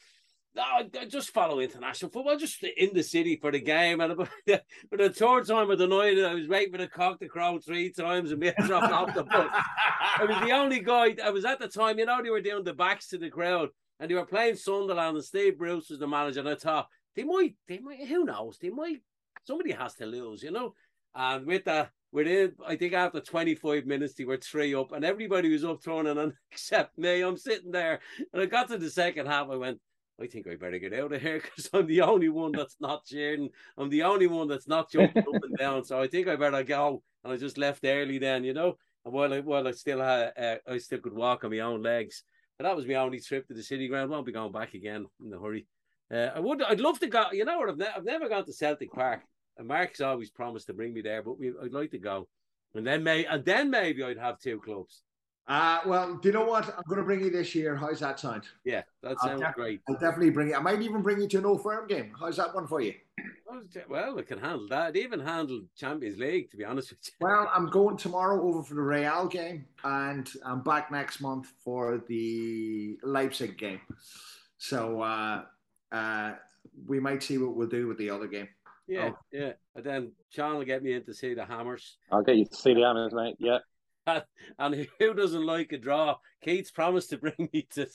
No, 0.54 0.62
I, 0.62 0.86
I 1.00 1.04
just 1.06 1.30
follow 1.30 1.60
international 1.60 2.10
football, 2.10 2.36
just 2.36 2.62
in 2.62 2.92
the 2.92 3.02
city 3.02 3.38
for 3.40 3.50
the 3.50 3.60
game. 3.60 4.00
And 4.00 4.12
about 4.12 4.28
the, 4.46 4.62
for 4.90 4.98
the 4.98 5.10
third 5.10 5.46
time 5.46 5.70
of 5.70 5.78
the 5.78 5.86
night, 5.86 6.18
I 6.18 6.34
was 6.34 6.46
waiting 6.46 6.72
for 6.72 6.78
the 6.78 6.88
cock 6.88 7.20
to 7.20 7.28
crow 7.28 7.58
three 7.58 7.90
times 7.90 8.32
and 8.32 8.40
being 8.40 8.52
dropped 8.66 8.92
off 8.92 9.14
the 9.14 9.24
bus. 9.24 9.48
I 9.50 10.26
was 10.26 10.36
the 10.46 10.52
only 10.56 10.80
guy. 10.80 11.16
I 11.24 11.30
was 11.30 11.46
at 11.46 11.58
the 11.58 11.68
time, 11.68 11.98
you 11.98 12.04
know, 12.04 12.22
they 12.22 12.28
were 12.28 12.42
doing 12.42 12.64
the 12.64 12.74
backs 12.74 13.08
to 13.08 13.18
the 13.18 13.30
crowd, 13.30 13.70
and 13.98 14.10
they 14.10 14.14
were 14.14 14.26
playing 14.26 14.56
Sunderland, 14.56 15.16
and 15.16 15.24
Steve 15.24 15.56
Bruce 15.56 15.88
was 15.88 15.98
the 15.98 16.06
manager. 16.06 16.40
And 16.40 16.50
I 16.50 16.54
thought 16.56 16.88
they 17.16 17.24
might, 17.24 17.54
they 17.66 17.78
might, 17.78 18.06
who 18.06 18.24
knows? 18.24 18.58
They 18.60 18.70
might. 18.70 18.98
Somebody 19.44 19.72
has 19.72 19.94
to 19.94 20.06
lose, 20.06 20.42
you 20.42 20.50
know. 20.50 20.74
And 21.14 21.46
with 21.46 21.64
that, 21.64 21.90
within 22.12 22.52
I 22.66 22.76
think 22.76 22.92
after 22.92 23.20
25 23.20 23.86
minutes, 23.86 24.14
they 24.14 24.24
were 24.24 24.36
three 24.36 24.74
up, 24.74 24.92
and 24.92 25.04
everybody 25.04 25.50
was 25.50 25.64
up 25.64 25.82
throwing 25.82 26.06
it 26.06 26.18
on 26.18 26.34
except 26.52 26.98
me. 26.98 27.22
I'm 27.22 27.36
sitting 27.36 27.72
there, 27.72 28.00
and 28.32 28.42
I 28.42 28.46
got 28.46 28.68
to 28.68 28.78
the 28.78 28.90
second 28.90 29.26
half. 29.26 29.48
I 29.50 29.56
went. 29.56 29.80
I 30.20 30.26
think 30.26 30.46
I 30.46 30.54
better 30.54 30.78
get 30.78 30.92
out 30.92 31.12
of 31.12 31.20
here 31.20 31.40
because 31.42 31.70
I'm 31.72 31.86
the 31.86 32.02
only 32.02 32.28
one 32.28 32.52
that's 32.52 32.76
not 32.78 33.06
cheering. 33.06 33.48
I'm 33.76 33.88
the 33.88 34.04
only 34.04 34.26
one 34.26 34.46
that's 34.46 34.68
not 34.68 34.90
jumping 34.90 35.22
up 35.22 35.42
and 35.42 35.56
down. 35.56 35.84
So 35.84 36.00
I 36.00 36.06
think 36.06 36.28
I 36.28 36.36
better 36.36 36.62
go. 36.62 37.02
And 37.24 37.32
I 37.32 37.36
just 37.36 37.58
left 37.58 37.84
early 37.84 38.18
then, 38.18 38.44
you 38.44 38.52
know. 38.52 38.76
And 39.04 39.14
while 39.14 39.32
I 39.32 39.40
while 39.40 39.66
I 39.66 39.72
still 39.72 40.00
had, 40.00 40.32
uh, 40.38 40.56
I 40.70 40.78
still 40.78 41.00
could 41.00 41.14
walk 41.14 41.44
on 41.44 41.50
my 41.50 41.60
own 41.60 41.82
legs. 41.82 42.22
But 42.58 42.64
that 42.64 42.76
was 42.76 42.86
my 42.86 42.94
only 42.94 43.20
trip 43.20 43.48
to 43.48 43.54
the 43.54 43.62
city 43.62 43.88
ground. 43.88 44.10
Won't 44.10 44.26
be 44.26 44.32
going 44.32 44.52
back 44.52 44.74
again 44.74 45.06
in 45.24 45.32
a 45.32 45.40
hurry. 45.40 45.66
Uh, 46.12 46.30
I 46.34 46.40
would. 46.40 46.62
I'd 46.62 46.80
love 46.80 47.00
to 47.00 47.06
go. 47.06 47.24
You 47.32 47.44
know 47.44 47.58
what? 47.58 47.70
I've, 47.70 47.78
ne- 47.78 47.92
I've 47.96 48.04
never 48.04 48.28
gone 48.28 48.44
to 48.44 48.52
Celtic 48.52 48.92
Park. 48.92 49.22
And 49.62 49.68
Mark's 49.68 50.00
always 50.00 50.28
promised 50.28 50.66
to 50.66 50.72
bring 50.72 50.92
me 50.92 51.02
there, 51.02 51.22
but 51.22 51.38
we, 51.38 51.52
I'd 51.62 51.72
like 51.72 51.92
to 51.92 51.98
go. 51.98 52.26
And 52.74 52.84
then 52.84 53.04
may 53.04 53.24
and 53.26 53.44
then 53.44 53.70
maybe 53.70 54.02
I'd 54.02 54.18
have 54.18 54.40
two 54.40 54.58
clubs. 54.58 55.02
Uh, 55.46 55.78
well, 55.86 56.16
do 56.16 56.28
you 56.28 56.32
know 56.32 56.44
what? 56.44 56.66
I'm 56.66 56.82
going 56.88 56.98
to 56.98 57.04
bring 57.04 57.20
you 57.20 57.30
this 57.30 57.54
year. 57.54 57.76
How's 57.76 58.00
that 58.00 58.18
sound? 58.18 58.42
Yeah, 58.64 58.82
that 59.04 59.20
sounds 59.20 59.40
def- 59.40 59.54
great. 59.54 59.80
I'll 59.88 59.94
definitely 59.94 60.30
bring 60.30 60.48
you. 60.48 60.56
I 60.56 60.58
might 60.58 60.82
even 60.82 61.00
bring 61.00 61.20
you 61.20 61.28
to 61.28 61.38
an 61.38 61.46
old 61.46 61.62
firm 61.62 61.86
game. 61.86 62.12
How's 62.18 62.38
that 62.38 62.52
one 62.52 62.66
for 62.66 62.80
you? 62.80 62.94
Well, 63.88 64.18
I 64.18 64.22
can 64.22 64.38
handle 64.38 64.66
that. 64.70 64.82
I'd 64.88 64.96
even 64.96 65.20
handle 65.20 65.62
Champions 65.76 66.18
League, 66.18 66.50
to 66.50 66.56
be 66.56 66.64
honest 66.64 66.90
with 66.90 66.98
you. 67.04 67.12
Well, 67.20 67.48
I'm 67.54 67.66
going 67.66 67.96
tomorrow 67.96 68.42
over 68.42 68.64
for 68.64 68.74
the 68.74 68.82
Real 68.82 69.28
game, 69.28 69.66
and 69.84 70.28
I'm 70.44 70.62
back 70.62 70.90
next 70.90 71.20
month 71.20 71.52
for 71.64 72.02
the 72.08 72.98
Leipzig 73.04 73.58
game. 73.58 73.80
So 74.58 75.02
uh, 75.02 75.42
uh, 75.92 76.32
we 76.86 76.98
might 76.98 77.22
see 77.22 77.38
what 77.38 77.54
we'll 77.54 77.68
do 77.68 77.86
with 77.86 77.98
the 77.98 78.10
other 78.10 78.26
game. 78.26 78.48
Yeah, 78.92 79.10
oh. 79.12 79.18
yeah. 79.32 79.52
And 79.74 79.84
then 79.84 80.12
Sean 80.28 80.58
will 80.58 80.64
get 80.64 80.82
me 80.82 80.92
in 80.92 81.04
to 81.04 81.14
see 81.14 81.34
the 81.34 81.44
Hammers. 81.44 81.96
I'll 82.10 82.22
get 82.22 82.36
you 82.36 82.44
to 82.44 82.54
see 82.54 82.74
the 82.74 82.80
Hammers, 82.80 83.14
mate. 83.14 83.36
Yeah. 83.38 83.58
And, 84.06 84.22
and 84.58 84.88
who 84.98 85.14
doesn't 85.14 85.46
like 85.46 85.72
a 85.72 85.78
draw? 85.78 86.16
Keith's 86.42 86.70
promised 86.70 87.10
to 87.10 87.18
bring 87.18 87.48
me 87.52 87.66
to 87.72 87.86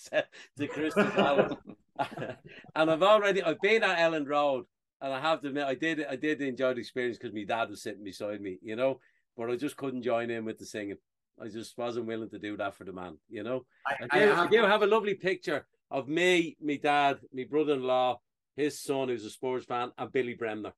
to 0.57 0.67
Crystal 0.67 1.05
Palace, 1.05 1.53
and 2.75 2.91
I've 2.91 3.03
already 3.03 3.43
I've 3.43 3.61
been 3.61 3.83
at 3.83 3.99
Elland 3.99 4.27
Road, 4.27 4.65
and 5.01 5.13
I 5.13 5.19
have 5.19 5.41
to 5.41 5.49
admit 5.49 5.65
I 5.65 5.75
did 5.75 6.05
I 6.05 6.15
did 6.15 6.41
enjoy 6.41 6.73
the 6.73 6.79
experience 6.79 7.17
because 7.17 7.33
my 7.33 7.43
dad 7.43 7.69
was 7.69 7.83
sitting 7.83 8.03
beside 8.03 8.41
me, 8.41 8.57
you 8.61 8.75
know, 8.75 8.99
but 9.37 9.51
I 9.51 9.55
just 9.55 9.77
couldn't 9.77 10.01
join 10.01 10.29
in 10.29 10.45
with 10.45 10.57
the 10.57 10.65
singing. 10.65 10.97
I 11.39 11.49
just 11.49 11.77
wasn't 11.77 12.07
willing 12.07 12.29
to 12.31 12.39
do 12.39 12.57
that 12.57 12.73
for 12.73 12.83
the 12.83 12.93
man, 12.93 13.17
you 13.29 13.43
know. 13.43 13.65
I, 13.85 13.93
I, 13.93 14.19
do, 14.19 14.25
I, 14.25 14.35
have, 14.35 14.39
I 14.39 14.47
do 14.47 14.61
have 14.63 14.81
a 14.81 14.87
lovely 14.87 15.13
picture 15.13 15.67
of 15.91 16.07
me, 16.07 16.57
my 16.59 16.77
dad, 16.77 17.19
my 17.31 17.43
brother-in-law, 17.43 18.19
his 18.55 18.81
son, 18.81 19.09
who's 19.09 19.23
a 19.23 19.29
sports 19.29 19.65
fan, 19.65 19.91
and 19.97 20.11
Billy 20.11 20.33
Bremner. 20.33 20.73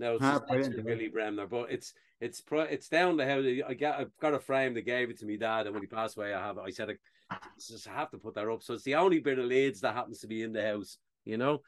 Now 0.00 0.14
it's 0.14 0.24
ah, 0.24 0.40
Billy 0.48 1.08
Bremner, 1.08 1.46
but 1.46 1.70
it's 1.70 1.92
it's 2.22 2.42
it's 2.50 2.88
down 2.88 3.18
the 3.18 3.26
house. 3.26 3.44
I 3.68 3.74
get 3.74 3.98
I've 3.98 4.16
got 4.18 4.32
a 4.32 4.40
frame 4.40 4.72
that 4.74 4.86
gave 4.86 5.10
it 5.10 5.18
to 5.18 5.26
me 5.26 5.36
dad, 5.36 5.66
and 5.66 5.74
when 5.74 5.82
he 5.82 5.86
passed 5.86 6.16
away, 6.16 6.32
I 6.32 6.40
have. 6.40 6.58
I 6.58 6.70
said 6.70 6.96
I, 7.30 7.36
just 7.58 7.86
have 7.86 8.10
to 8.12 8.18
put 8.18 8.34
that 8.34 8.48
up. 8.48 8.62
So 8.62 8.72
it's 8.72 8.82
the 8.82 8.94
only 8.94 9.20
bit 9.20 9.38
of 9.38 9.44
Leeds 9.44 9.82
that 9.82 9.94
happens 9.94 10.20
to 10.20 10.26
be 10.26 10.42
in 10.42 10.54
the 10.54 10.62
house, 10.62 10.96
you 11.26 11.36
know. 11.36 11.60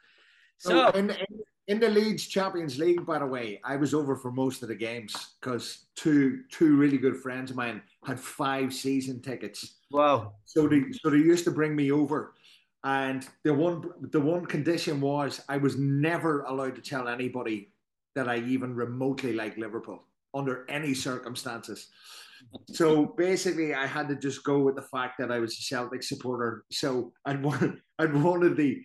So, 0.56 0.88
in, 0.90 1.10
in, 1.10 1.40
in 1.68 1.80
the 1.80 1.90
Leeds 1.90 2.26
Champions 2.26 2.78
League, 2.78 3.04
by 3.04 3.18
the 3.18 3.26
way, 3.26 3.60
I 3.64 3.76
was 3.76 3.92
over 3.92 4.16
for 4.16 4.32
most 4.32 4.62
of 4.62 4.68
the 4.68 4.74
games 4.74 5.34
because 5.38 5.86
two 5.94 6.40
two 6.50 6.76
really 6.76 6.98
good 6.98 7.18
friends 7.18 7.50
of 7.50 7.56
mine 7.58 7.82
had 8.06 8.18
five 8.18 8.72
season 8.72 9.20
tickets. 9.20 9.74
Wow! 9.90 10.36
So 10.46 10.66
they 10.68 10.84
so 11.02 11.10
they 11.10 11.18
used 11.18 11.44
to 11.44 11.50
bring 11.50 11.76
me 11.76 11.92
over, 11.92 12.32
and 12.82 13.28
the 13.44 13.52
one 13.52 13.90
the 14.10 14.20
one 14.20 14.46
condition 14.46 15.02
was 15.02 15.42
I 15.50 15.58
was 15.58 15.76
never 15.76 16.44
allowed 16.44 16.76
to 16.76 16.82
tell 16.82 17.08
anybody 17.08 17.71
that 18.14 18.28
I 18.28 18.38
even 18.38 18.74
remotely 18.74 19.32
like 19.32 19.56
Liverpool 19.56 20.06
under 20.34 20.64
any 20.68 20.94
circumstances. 20.94 21.88
So 22.72 23.06
basically, 23.16 23.74
I 23.74 23.86
had 23.86 24.08
to 24.08 24.16
just 24.16 24.44
go 24.44 24.60
with 24.60 24.74
the 24.74 24.82
fact 24.82 25.18
that 25.18 25.30
I 25.30 25.38
was 25.38 25.52
a 25.52 25.62
Celtic 25.62 26.02
supporter. 26.02 26.64
So 26.70 27.12
I'd 27.24 27.42
one, 27.50 27.80
I'd 27.98 28.14
wanted 28.14 28.56
the, 28.56 28.82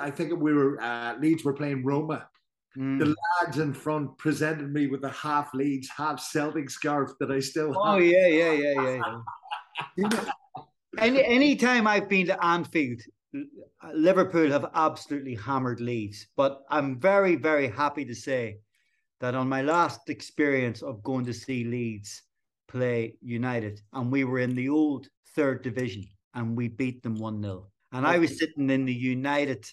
I 0.00 0.10
think 0.10 0.38
we 0.38 0.52
were 0.52 0.80
uh, 0.80 1.16
Leeds 1.18 1.44
were 1.44 1.52
playing 1.52 1.84
Roma. 1.84 2.28
Mm. 2.76 2.98
The 2.98 3.14
lads 3.40 3.58
in 3.58 3.72
front 3.72 4.16
presented 4.18 4.72
me 4.72 4.88
with 4.88 5.04
a 5.04 5.10
half 5.10 5.54
Leeds, 5.54 5.88
half 5.96 6.20
Celtic 6.20 6.70
scarf 6.70 7.12
that 7.20 7.30
I 7.30 7.38
still 7.38 7.68
have. 7.68 7.94
Oh 7.94 7.98
yeah, 7.98 8.26
yeah, 8.26 8.52
yeah, 8.52 9.00
yeah. 9.96 10.10
any 10.98 11.24
any 11.24 11.56
time 11.56 11.86
I've 11.86 12.08
been 12.08 12.26
to 12.26 12.44
Anfield, 12.44 13.00
Liverpool 13.92 14.50
have 14.50 14.70
absolutely 14.74 15.36
hammered 15.36 15.80
Leeds. 15.80 16.26
But 16.36 16.62
I'm 16.68 16.98
very, 16.98 17.36
very 17.36 17.68
happy 17.68 18.04
to 18.06 18.14
say 18.14 18.58
that 19.24 19.34
on 19.34 19.48
my 19.48 19.62
last 19.62 20.10
experience 20.10 20.82
of 20.82 21.02
going 21.02 21.24
to 21.24 21.32
see 21.32 21.64
Leeds 21.64 22.24
play 22.68 23.14
United, 23.22 23.80
and 23.94 24.12
we 24.12 24.22
were 24.24 24.38
in 24.38 24.54
the 24.54 24.68
old 24.68 25.08
third 25.34 25.62
division 25.62 26.04
and 26.34 26.54
we 26.54 26.68
beat 26.68 27.02
them 27.02 27.14
1 27.14 27.40
0. 27.40 27.66
And 27.92 28.04
okay. 28.04 28.16
I 28.16 28.18
was 28.18 28.38
sitting 28.38 28.68
in 28.68 28.84
the 28.84 28.92
United 28.92 29.64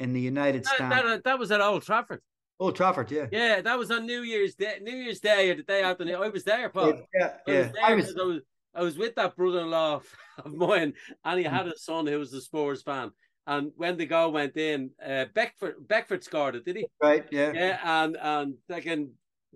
in 0.00 0.12
the 0.12 0.20
United 0.20 0.64
that, 0.64 0.74
stand. 0.74 0.90
That, 0.90 1.06
uh, 1.06 1.18
that, 1.24 1.38
was 1.38 1.52
at 1.52 1.60
Old 1.60 1.84
Trafford. 1.84 2.20
Old 2.58 2.74
Trafford, 2.74 3.12
yeah. 3.12 3.26
Yeah, 3.30 3.60
that 3.60 3.78
was 3.78 3.92
on 3.92 4.06
New 4.06 4.22
Year's 4.22 4.56
Day, 4.56 4.78
New 4.82 4.96
Year's 4.96 5.20
Day 5.20 5.50
or 5.50 5.54
the 5.54 5.62
day 5.62 5.82
after. 5.82 6.04
I 6.04 6.28
was 6.28 6.42
there, 6.42 6.68
Paul. 6.68 7.02
Yeah, 7.14 7.34
yeah. 7.46 7.70
I 7.84 7.94
was, 7.94 8.08
I 8.08 8.08
was, 8.08 8.16
I 8.18 8.24
was, 8.24 8.40
I 8.74 8.82
was 8.82 8.98
with 8.98 9.14
that 9.14 9.36
brother-in-law 9.36 10.00
of 10.44 10.52
mine, 10.52 10.94
and 11.24 11.38
he 11.38 11.46
hmm. 11.46 11.54
had 11.54 11.68
a 11.68 11.78
son 11.78 12.08
who 12.08 12.18
was 12.18 12.32
a 12.32 12.40
Spurs 12.40 12.82
fan. 12.82 13.12
And 13.46 13.72
when 13.76 13.96
the 13.96 14.06
goal 14.06 14.32
went 14.32 14.56
in, 14.56 14.90
uh, 15.04 15.26
Beckford 15.32 15.86
Beckford 15.86 16.24
scored 16.24 16.56
it, 16.56 16.64
did 16.64 16.76
he? 16.76 16.86
Right, 17.00 17.24
yeah. 17.30 17.52
Yeah, 17.52 17.78
and 17.84 18.16
and 18.20 18.54
again, 18.68 19.12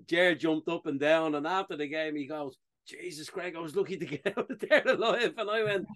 Jared 0.06 0.40
jumped 0.40 0.68
up 0.68 0.86
and 0.86 1.00
down, 1.00 1.34
and 1.34 1.46
after 1.46 1.76
the 1.76 1.88
game, 1.88 2.14
he 2.14 2.26
goes, 2.26 2.56
Jesus, 2.86 3.30
Craig, 3.30 3.54
I 3.56 3.60
was 3.60 3.76
lucky 3.76 3.96
to 3.96 4.04
get 4.06 4.26
out 4.36 4.50
of 4.50 4.58
there 4.60 4.82
alive. 4.86 5.34
And 5.36 5.50
I 5.50 5.62
went, 5.64 5.86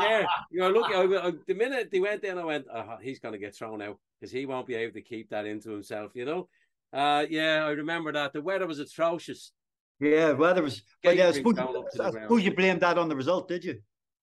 Jared, 0.00 0.26
you're 0.50 0.72
lucky. 0.72 0.94
I, 0.94 1.28
I, 1.28 1.32
the 1.46 1.54
minute 1.54 1.90
they 1.90 2.00
went 2.00 2.24
in, 2.24 2.38
I 2.38 2.44
went, 2.44 2.66
oh, 2.72 2.96
he's 3.00 3.18
going 3.18 3.32
to 3.32 3.38
get 3.38 3.54
thrown 3.54 3.82
out 3.82 3.98
because 4.18 4.32
he 4.32 4.46
won't 4.46 4.66
be 4.66 4.74
able 4.74 4.94
to 4.94 5.02
keep 5.02 5.30
that 5.30 5.46
into 5.46 5.70
himself, 5.70 6.12
you 6.14 6.24
know? 6.24 6.48
Uh, 6.92 7.24
yeah, 7.28 7.64
I 7.64 7.70
remember 7.70 8.12
that. 8.12 8.32
The 8.32 8.42
weather 8.42 8.66
was 8.66 8.80
atrocious. 8.80 9.52
Yeah, 10.00 10.32
weather 10.32 10.62
was. 10.62 10.82
But 11.02 11.16
yeah, 11.16 11.28
I 11.28 11.32
suppose, 11.32 11.58
I 11.58 12.10
suppose 12.10 12.44
you 12.44 12.54
blamed 12.54 12.80
that 12.80 12.98
on 12.98 13.08
the 13.08 13.16
result, 13.16 13.48
did 13.48 13.64
you? 13.64 13.80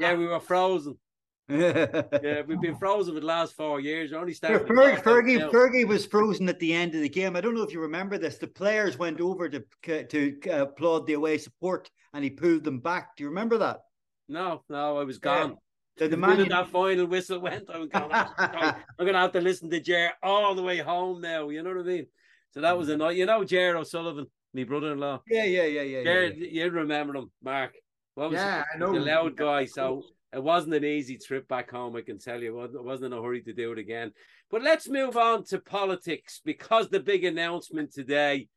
yeah, 0.01 0.15
we 0.17 0.27
were 0.27 0.41
frozen. 0.41 0.99
yeah, 1.49 2.43
we've 2.47 2.61
been 2.61 2.77
frozen 2.77 3.15
for 3.15 3.21
the 3.21 3.27
last 3.27 3.55
four 3.55 3.79
years. 3.79 4.11
We're 4.11 4.19
only 4.19 4.35
started. 4.35 4.67
Fergie, 4.67 5.01
Fergie, 5.01 5.51
Fergie, 5.51 5.87
was 5.87 6.05
frozen 6.05 6.49
at 6.49 6.59
the 6.59 6.73
end 6.73 6.97
of 6.97 7.03
the 7.03 7.09
game. 7.09 7.37
I 7.37 7.41
don't 7.41 7.55
know 7.55 7.63
if 7.63 7.73
you 7.73 7.81
remember 7.81 8.19
this. 8.19 8.39
The 8.39 8.49
players 8.49 8.99
went 8.99 9.21
over 9.21 9.49
to 9.49 9.63
to 10.05 10.37
uh, 10.51 10.63
applaud 10.63 11.07
the 11.07 11.13
away 11.13 11.39
support, 11.39 11.89
and 12.13 12.25
he 12.25 12.31
pulled 12.31 12.65
them 12.65 12.81
back. 12.81 13.17
Do 13.17 13.23
you 13.23 13.29
remember 13.29 13.59
that? 13.59 13.83
No, 14.29 14.65
no, 14.69 14.99
I 14.99 15.05
was 15.05 15.19
gone. 15.19 15.51
Yeah. 15.51 15.57
So 15.99 16.09
the 16.09 16.17
man 16.17 16.49
that 16.49 16.69
final 16.69 17.07
whistle 17.07 17.39
went, 17.39 17.71
I'm 17.73 17.89
gonna, 17.89 18.35
I'm 18.99 19.07
gonna 19.07 19.21
have 19.21 19.33
to 19.33 19.41
listen 19.41 19.71
to 19.71 19.81
Jer 19.81 20.11
all 20.25 20.57
the 20.57 20.63
way 20.63 20.79
home 20.79 21.21
now. 21.21 21.49
You 21.49 21.63
know 21.63 21.71
what 21.71 21.81
I 21.81 21.85
mean? 21.85 22.07
So 22.51 22.61
that 22.61 22.77
was 22.77 22.89
a 22.89 22.97
night. 22.97 23.17
You 23.17 23.27
know 23.27 23.45
Jer 23.45 23.77
O'Sullivan 23.77 24.27
my 24.57 24.65
brother-in-law. 24.65 25.23
Yeah, 25.29 25.45
yeah, 25.45 25.65
yeah, 25.65 25.83
yeah. 25.83 26.03
Jared, 26.03 26.37
yeah, 26.39 26.65
you 26.65 26.71
remember 26.71 27.17
him, 27.17 27.31
Mark? 27.43 27.73
What 28.15 28.31
was 28.31 28.39
yeah, 28.39 28.65
I 28.75 28.79
know. 28.79 28.93
The 28.93 29.01
loud 29.01 29.37
guy. 29.37 29.67
So 29.67 30.03
it 30.33 30.43
wasn't 30.43 30.75
an 30.75 30.85
easy 30.85 31.19
trip 31.19 31.47
back 31.47 31.71
home. 31.71 31.95
I 31.97 32.01
can 32.01 32.19
tell 32.19 32.43
you, 32.43 32.61
it 32.63 32.83
wasn't 32.83 33.13
in 33.13 33.19
a 33.19 33.23
hurry 33.23 33.43
to 33.43 33.53
do 33.53 33.73
it 33.73 33.79
again. 33.79 34.13
But 34.51 34.63
let's 34.63 34.89
move 34.89 35.17
on 35.17 35.45
to 35.45 35.59
politics 35.59 36.41
because 36.45 36.89
the 36.89 37.01
big 37.01 37.25
announcement 37.25 37.93
today 37.93 38.49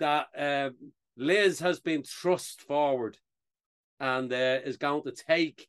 that 0.00 0.26
uh, 0.38 0.70
Liz 1.16 1.58
has 1.60 1.80
been 1.80 2.02
thrust 2.04 2.62
forward 2.62 3.18
and 3.98 4.32
uh, 4.32 4.60
is 4.64 4.76
going 4.76 5.02
to 5.02 5.12
take 5.12 5.68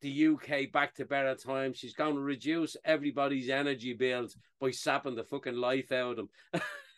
the 0.00 0.28
UK 0.28 0.72
back 0.72 0.94
to 0.94 1.04
better 1.04 1.34
times. 1.34 1.76
She's 1.76 1.92
going 1.92 2.14
to 2.14 2.20
reduce 2.20 2.76
everybody's 2.84 3.50
energy 3.50 3.92
bills 3.92 4.36
by 4.60 4.70
sapping 4.70 5.14
the 5.14 5.24
fucking 5.24 5.56
life 5.56 5.92
out 5.92 6.12
of 6.12 6.16
them. 6.16 6.28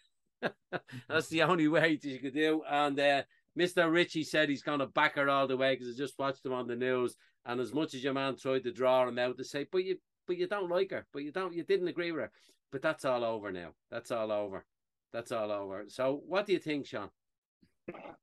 That's 1.08 1.28
the 1.28 1.42
only 1.42 1.68
way 1.68 1.98
you 2.02 2.18
could 2.18 2.34
do. 2.34 2.62
And 2.68 2.98
uh, 2.98 3.22
Mr. 3.58 3.90
Rishi 3.90 4.24
said 4.24 4.48
he's 4.48 4.62
going 4.62 4.80
to 4.80 4.86
back 4.86 5.16
her 5.16 5.28
all 5.28 5.46
the 5.46 5.56
way 5.56 5.74
because 5.74 5.94
I 5.94 5.96
just 5.96 6.18
watched 6.18 6.44
him 6.44 6.52
on 6.52 6.66
the 6.66 6.76
news. 6.76 7.16
And 7.44 7.60
as 7.60 7.72
much 7.74 7.94
as 7.94 8.04
your 8.04 8.14
man 8.14 8.36
tried 8.36 8.64
to 8.64 8.72
draw 8.72 9.06
him 9.06 9.18
out 9.18 9.36
to 9.38 9.44
say, 9.44 9.66
but 9.70 9.84
you, 9.84 9.98
but 10.26 10.36
you 10.36 10.46
don't 10.46 10.70
like 10.70 10.90
her, 10.90 11.06
but 11.12 11.22
you 11.22 11.32
don't, 11.32 11.54
you 11.54 11.64
didn't 11.64 11.88
agree 11.88 12.12
with 12.12 12.22
her. 12.22 12.30
But 12.70 12.82
that's 12.82 13.04
all 13.04 13.24
over 13.24 13.52
now. 13.52 13.70
That's 13.90 14.10
all 14.10 14.32
over. 14.32 14.64
That's 15.12 15.32
all 15.32 15.50
over. 15.50 15.84
So, 15.88 16.22
what 16.26 16.46
do 16.46 16.52
you 16.52 16.58
think, 16.58 16.86
Sean? 16.86 17.10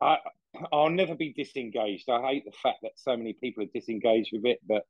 I, 0.02 0.18
I'll 0.72 0.90
never 0.90 1.16
be 1.16 1.34
disengaged. 1.34 2.10
I 2.10 2.22
hate 2.22 2.46
the 2.46 2.52
fact 2.52 2.80
that 2.82 2.94
so 2.96 3.16
many 3.16 3.34
people 3.34 3.64
are 3.64 3.68
disengaged 3.74 4.32
with 4.34 4.46
it, 4.46 4.60
but 4.68 4.84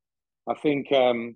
I 0.47 0.53
think 0.53 0.91
um, 0.93 1.35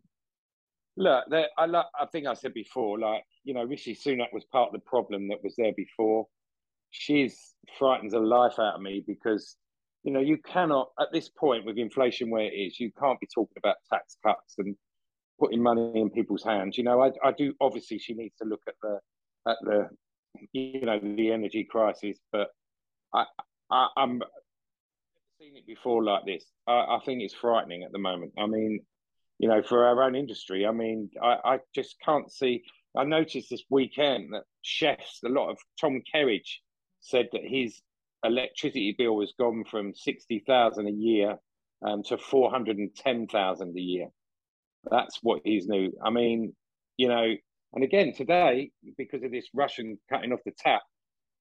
look, 0.98 1.26
I, 1.32 1.66
I 1.66 2.06
think 2.12 2.28
I 2.28 2.34
said 2.34 2.54
before, 2.54 3.00
like 3.00 3.24
you 3.44 3.54
know, 3.54 3.64
Rishi 3.64 3.96
Sunak 3.96 4.34
was 4.34 4.46
part 4.46 4.68
of 4.68 4.74
the 4.74 4.80
problem 4.80 5.28
that 5.30 5.44
was 5.44 5.56
there 5.58 5.74
before. 5.76 6.28
She's 6.92 7.56
frightens 7.80 8.14
the 8.14 8.20
life 8.20 8.60
out 8.60 8.76
of 8.76 8.82
me 8.82 9.04
because 9.06 9.56
you 10.04 10.12
know 10.12 10.20
you 10.20 10.38
cannot 10.38 10.90
at 11.00 11.08
this 11.12 11.30
point 11.30 11.66
with 11.66 11.78
inflation 11.78 12.30
where 12.30 12.44
it 12.44 12.54
is, 12.54 12.80
you 12.80 12.92
can't 13.00 13.20
be 13.20 13.28
talking 13.34 13.58
about 13.58 13.78
tax 13.92 14.18
cuts 14.24 14.56
and 14.58 14.76
putting 15.40 15.62
money 15.62 15.92
in 15.96 16.10
people's 16.10 16.44
hands. 16.44 16.78
You 16.78 16.84
know, 16.84 17.02
I, 17.02 17.12
I 17.24 17.32
do 17.32 17.54
obviously 17.60 17.98
she 17.98 18.14
needs 18.14 18.36
to 18.42 18.48
look 18.48 18.62
at 18.68 18.76
the 18.82 19.00
at 19.48 19.58
the 19.62 19.90
you 20.52 20.82
know 20.82 21.00
the 21.00 21.32
energy 21.32 21.64
crisis, 21.64 22.18
but 22.32 22.50
I, 23.14 23.26
I 23.72 23.88
I'm 23.98 24.22
seen 25.40 25.58
it 25.58 25.66
before 25.66 26.04
like 26.04 26.26
this. 26.26 26.46
I, 26.68 26.72
I 26.74 27.00
think 27.06 27.22
it's 27.22 27.34
frightening 27.34 27.84
at 27.84 27.92
the 27.92 28.00
moment. 28.00 28.34
I 28.38 28.46
mean, 28.46 28.80
you 29.44 29.50
know, 29.50 29.62
for 29.62 29.86
our 29.86 30.02
own 30.04 30.16
industry. 30.16 30.66
I 30.66 30.72
mean, 30.72 31.10
I, 31.22 31.36
I 31.44 31.60
just 31.76 31.98
can't 32.00 32.32
see. 32.32 32.64
I 32.96 33.04
noticed 33.04 33.50
this 33.50 33.66
weekend 33.70 34.30
that 34.32 34.44
chefs, 34.62 35.20
a 35.26 35.28
lot 35.28 35.50
of 35.50 35.58
Tom 35.82 36.02
Kerridge 36.16 36.60
said 37.02 37.28
that 37.34 37.42
his 37.44 37.82
electricity 38.24 38.96
bill 38.98 39.20
has 39.20 39.34
gone 39.38 39.66
from 39.70 39.94
60,000 39.94 40.88
a 40.88 40.92
year 40.92 41.36
um, 41.86 42.04
to 42.04 42.18
410,000 42.18 43.78
a 43.78 43.82
year. 43.82 44.08
That's 44.90 45.20
what 45.22 45.42
he's 45.44 45.68
new. 45.68 45.92
I 46.02 46.10
mean, 46.10 46.56
you 46.96 47.10
know, 47.10 47.34
and 47.74 47.84
again, 47.84 48.14
today, 48.14 48.72
because 48.98 49.24
of 49.24 49.32
this 49.32 49.50
Russian 49.54 50.00
cutting 50.10 50.32
off 50.32 50.40
the 50.46 50.54
tap, 50.58 50.84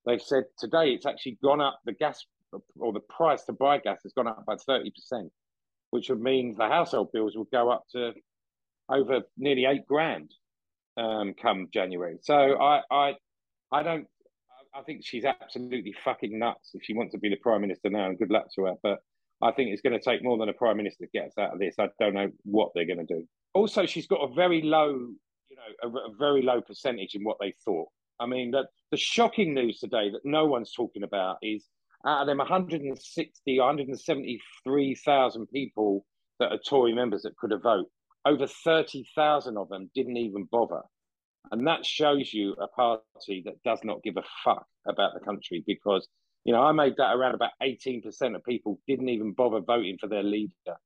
they've 0.06 0.20
said 0.20 0.42
today 0.58 0.90
it's 0.90 1.06
actually 1.06 1.38
gone 1.40 1.60
up, 1.60 1.78
the 1.84 1.92
gas 1.92 2.24
or 2.80 2.92
the 2.92 2.98
price 2.98 3.44
to 3.44 3.52
buy 3.52 3.78
gas 3.78 4.00
has 4.02 4.12
gone 4.12 4.26
up 4.26 4.44
by 4.44 4.56
30% 4.56 4.90
which 5.92 6.08
would 6.08 6.20
mean 6.20 6.56
the 6.58 6.68
household 6.68 7.12
bills 7.12 7.36
would 7.36 7.50
go 7.52 7.70
up 7.70 7.84
to 7.92 8.12
over 8.88 9.20
nearly 9.36 9.66
eight 9.66 9.86
grand 9.86 10.32
um, 10.96 11.34
come 11.40 11.68
January. 11.72 12.16
So 12.22 12.34
I, 12.34 12.80
I, 12.90 13.14
I 13.70 13.82
don't. 13.82 14.06
I 14.74 14.80
think 14.80 15.02
she's 15.04 15.26
absolutely 15.26 15.94
fucking 16.02 16.38
nuts 16.38 16.70
if 16.72 16.82
she 16.82 16.94
wants 16.94 17.12
to 17.12 17.18
be 17.18 17.28
the 17.28 17.36
prime 17.36 17.60
minister 17.60 17.90
now. 17.90 18.06
And 18.06 18.18
good 18.18 18.30
luck 18.30 18.46
to 18.54 18.64
her. 18.64 18.74
But 18.82 19.00
I 19.42 19.52
think 19.52 19.68
it's 19.70 19.82
going 19.82 19.92
to 19.92 20.00
take 20.00 20.24
more 20.24 20.38
than 20.38 20.48
a 20.48 20.54
prime 20.54 20.78
minister 20.78 21.04
to 21.04 21.10
get 21.12 21.26
us 21.26 21.38
out 21.38 21.52
of 21.52 21.58
this. 21.58 21.74
I 21.78 21.88
don't 22.00 22.14
know 22.14 22.30
what 22.44 22.70
they're 22.74 22.86
going 22.86 23.06
to 23.06 23.14
do. 23.14 23.26
Also, 23.52 23.84
she's 23.84 24.06
got 24.06 24.22
a 24.22 24.32
very 24.32 24.62
low, 24.62 24.92
you 25.50 25.56
know, 25.56 25.90
a, 25.90 26.10
a 26.10 26.16
very 26.18 26.40
low 26.40 26.62
percentage 26.62 27.14
in 27.14 27.22
what 27.22 27.36
they 27.38 27.52
thought. 27.66 27.88
I 28.18 28.24
mean, 28.24 28.50
the, 28.50 28.64
the 28.90 28.96
shocking 28.96 29.52
news 29.52 29.78
today 29.78 30.08
that 30.10 30.24
no 30.24 30.46
one's 30.46 30.72
talking 30.72 31.02
about 31.02 31.36
is 31.42 31.66
out 32.06 32.22
of 32.22 32.26
them 32.26 32.38
160, 32.38 33.58
173,000 33.58 35.46
people 35.48 36.04
that 36.38 36.52
are 36.52 36.58
Tory 36.58 36.92
members 36.94 37.22
that 37.22 37.36
could 37.36 37.50
have 37.52 37.62
voted, 37.62 37.86
over 38.24 38.46
30,000 38.46 39.56
of 39.56 39.68
them 39.68 39.90
didn't 39.94 40.16
even 40.16 40.48
bother. 40.50 40.82
And 41.50 41.66
that 41.66 41.84
shows 41.84 42.32
you 42.32 42.52
a 42.54 42.68
party 42.68 43.42
that 43.44 43.62
does 43.64 43.80
not 43.84 44.02
give 44.02 44.16
a 44.16 44.22
fuck 44.44 44.66
about 44.86 45.14
the 45.14 45.20
country 45.20 45.62
because, 45.66 46.08
you 46.44 46.52
know, 46.52 46.62
I 46.62 46.72
made 46.72 46.96
that 46.96 47.14
around 47.14 47.34
about 47.34 47.50
18% 47.62 48.34
of 48.34 48.44
people 48.44 48.80
didn't 48.86 49.08
even 49.08 49.32
bother 49.32 49.60
voting 49.60 49.98
for 50.00 50.08
their 50.08 50.22
leader. 50.22 50.76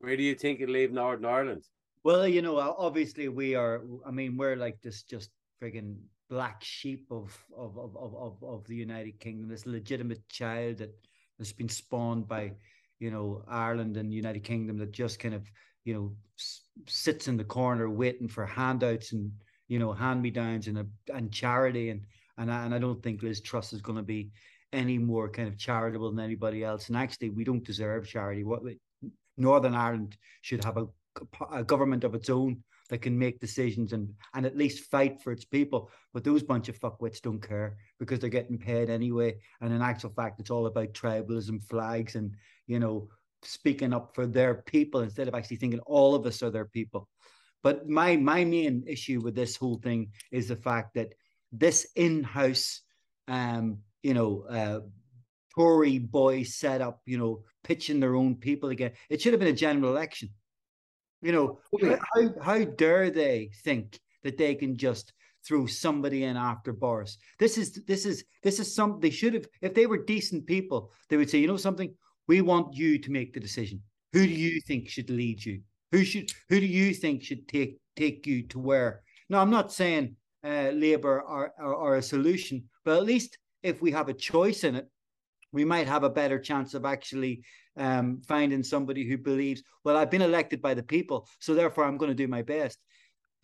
Where 0.00 0.16
do 0.16 0.22
you 0.22 0.34
think 0.34 0.60
it'll 0.60 0.74
leave 0.74 0.92
Northern 0.92 1.26
Ireland? 1.26 1.64
Well, 2.02 2.26
you 2.28 2.42
know, 2.42 2.58
obviously 2.58 3.28
we 3.28 3.54
are. 3.54 3.82
I 4.06 4.10
mean, 4.10 4.36
we're 4.36 4.56
like 4.56 4.80
this 4.82 5.02
just 5.02 5.30
frigging 5.62 5.96
black 6.28 6.62
sheep 6.62 7.06
of 7.10 7.36
of, 7.56 7.78
of 7.78 7.96
of 7.96 8.42
of 8.42 8.66
the 8.66 8.74
United 8.74 9.18
Kingdom, 9.20 9.48
this 9.48 9.66
legitimate 9.66 10.28
child 10.28 10.78
that 10.78 10.94
has 11.38 11.52
been 11.52 11.68
spawned 11.68 12.26
by, 12.26 12.52
you 12.98 13.10
know, 13.10 13.42
Ireland 13.48 13.96
and 13.96 14.12
United 14.12 14.44
Kingdom 14.44 14.78
that 14.78 14.92
just 14.92 15.18
kind 15.18 15.34
of, 15.34 15.42
you 15.84 15.94
know, 15.94 16.16
s- 16.38 16.62
sits 16.86 17.28
in 17.28 17.36
the 17.36 17.44
corner 17.44 17.88
waiting 17.90 18.28
for 18.28 18.46
handouts 18.46 19.12
and 19.12 19.30
you 19.68 19.78
know 19.78 19.92
hand 19.92 20.22
me 20.22 20.30
downs 20.30 20.68
and 20.68 20.78
a, 20.78 20.86
and 21.12 21.32
charity 21.32 21.90
and 21.90 22.02
and 22.38 22.52
I, 22.52 22.64
and 22.64 22.74
I 22.74 22.78
don't 22.78 23.02
think 23.02 23.22
Liz 23.22 23.40
Truss 23.40 23.72
is 23.72 23.80
going 23.80 23.96
to 23.96 24.02
be 24.02 24.30
any 24.72 24.98
more 24.98 25.28
kind 25.28 25.48
of 25.48 25.56
charitable 25.56 26.10
than 26.10 26.24
anybody 26.24 26.62
else. 26.62 26.88
And 26.88 26.96
actually, 26.96 27.30
we 27.30 27.44
don't 27.44 27.64
deserve 27.64 28.06
charity. 28.06 28.44
What 28.44 28.62
Northern 29.36 29.74
Ireland 29.74 30.16
should 30.42 30.64
have 30.64 30.76
a, 30.76 30.86
a 31.50 31.64
government 31.64 32.04
of 32.04 32.14
its 32.14 32.28
own 32.28 32.62
that 32.88 33.02
can 33.02 33.18
make 33.18 33.40
decisions 33.40 33.92
and 33.92 34.12
and 34.34 34.46
at 34.46 34.56
least 34.56 34.90
fight 34.90 35.20
for 35.20 35.32
its 35.32 35.44
people. 35.44 35.90
But 36.12 36.24
those 36.24 36.42
bunch 36.42 36.68
of 36.68 36.78
fuckwits 36.78 37.20
don't 37.20 37.46
care 37.46 37.76
because 37.98 38.20
they're 38.20 38.30
getting 38.30 38.58
paid 38.58 38.90
anyway. 38.90 39.38
And 39.60 39.72
in 39.72 39.82
actual 39.82 40.10
fact, 40.10 40.40
it's 40.40 40.50
all 40.50 40.66
about 40.66 40.92
tribalism, 40.94 41.62
flags, 41.62 42.14
and 42.14 42.34
you 42.66 42.78
know 42.78 43.08
speaking 43.42 43.92
up 43.92 44.14
for 44.14 44.26
their 44.26 44.54
people 44.54 45.00
instead 45.00 45.28
of 45.28 45.34
actually 45.34 45.58
thinking 45.58 45.80
all 45.80 46.14
of 46.14 46.26
us 46.26 46.42
are 46.42 46.50
their 46.50 46.64
people. 46.64 47.08
But 47.62 47.88
my 47.88 48.16
my 48.16 48.44
main 48.44 48.84
issue 48.86 49.20
with 49.20 49.34
this 49.34 49.56
whole 49.56 49.78
thing 49.78 50.12
is 50.30 50.48
the 50.48 50.56
fact 50.56 50.94
that 50.94 51.14
this 51.52 51.86
in-house, 51.96 52.82
um, 53.28 53.78
you 54.02 54.14
know, 54.14 54.44
uh, 54.48 54.80
Tory 55.54 55.98
boys 55.98 56.54
set 56.54 56.80
up, 56.80 57.00
you 57.06 57.18
know, 57.18 57.44
pitching 57.64 57.98
their 57.98 58.14
own 58.14 58.36
people 58.36 58.68
again. 58.68 58.92
It 59.08 59.20
should 59.20 59.32
have 59.32 59.40
been 59.40 59.48
a 59.48 59.52
general 59.52 59.90
election. 59.90 60.30
You 61.26 61.32
know, 61.32 61.58
how, 62.14 62.40
how 62.40 62.64
dare 62.64 63.10
they 63.10 63.50
think 63.64 63.98
that 64.22 64.38
they 64.38 64.54
can 64.54 64.76
just 64.76 65.12
throw 65.44 65.66
somebody 65.66 66.22
in 66.22 66.36
after 66.36 66.72
Boris? 66.72 67.18
This 67.40 67.58
is 67.58 67.82
this 67.84 68.06
is 68.06 68.24
this 68.44 68.60
is 68.60 68.72
some 68.72 69.00
they 69.00 69.10
should 69.10 69.34
have 69.34 69.46
if 69.60 69.74
they 69.74 69.86
were 69.86 70.04
decent 70.04 70.46
people, 70.46 70.92
they 71.08 71.16
would 71.16 71.28
say, 71.28 71.38
you 71.38 71.48
know 71.48 71.56
something, 71.56 71.92
we 72.28 72.42
want 72.42 72.76
you 72.76 73.00
to 73.00 73.10
make 73.10 73.34
the 73.34 73.40
decision. 73.40 73.82
Who 74.12 74.24
do 74.24 74.32
you 74.32 74.60
think 74.60 74.88
should 74.88 75.10
lead 75.10 75.44
you? 75.44 75.62
Who 75.90 76.04
should 76.04 76.30
who 76.48 76.60
do 76.60 76.66
you 76.66 76.94
think 76.94 77.24
should 77.24 77.48
take 77.48 77.80
take 77.96 78.24
you 78.24 78.44
to 78.44 78.60
where? 78.60 79.02
No, 79.28 79.40
I'm 79.40 79.50
not 79.50 79.72
saying 79.72 80.14
uh, 80.44 80.70
Labour 80.74 81.22
are, 81.22 81.52
are, 81.58 81.74
are 81.74 81.96
a 81.96 82.02
solution, 82.02 82.68
but 82.84 82.98
at 82.98 83.04
least 83.04 83.36
if 83.64 83.82
we 83.82 83.90
have 83.90 84.08
a 84.08 84.14
choice 84.14 84.62
in 84.62 84.76
it, 84.76 84.88
we 85.52 85.64
might 85.64 85.86
have 85.86 86.04
a 86.04 86.10
better 86.10 86.38
chance 86.38 86.74
of 86.74 86.84
actually 86.84 87.42
um, 87.76 88.22
finding 88.26 88.62
somebody 88.62 89.06
who 89.06 89.18
believes, 89.18 89.62
well, 89.84 89.96
I've 89.96 90.10
been 90.10 90.22
elected 90.22 90.60
by 90.62 90.74
the 90.74 90.82
people, 90.82 91.28
so 91.40 91.54
therefore 91.54 91.84
I'm 91.84 91.98
going 91.98 92.10
to 92.10 92.14
do 92.14 92.28
my 92.28 92.42
best. 92.42 92.78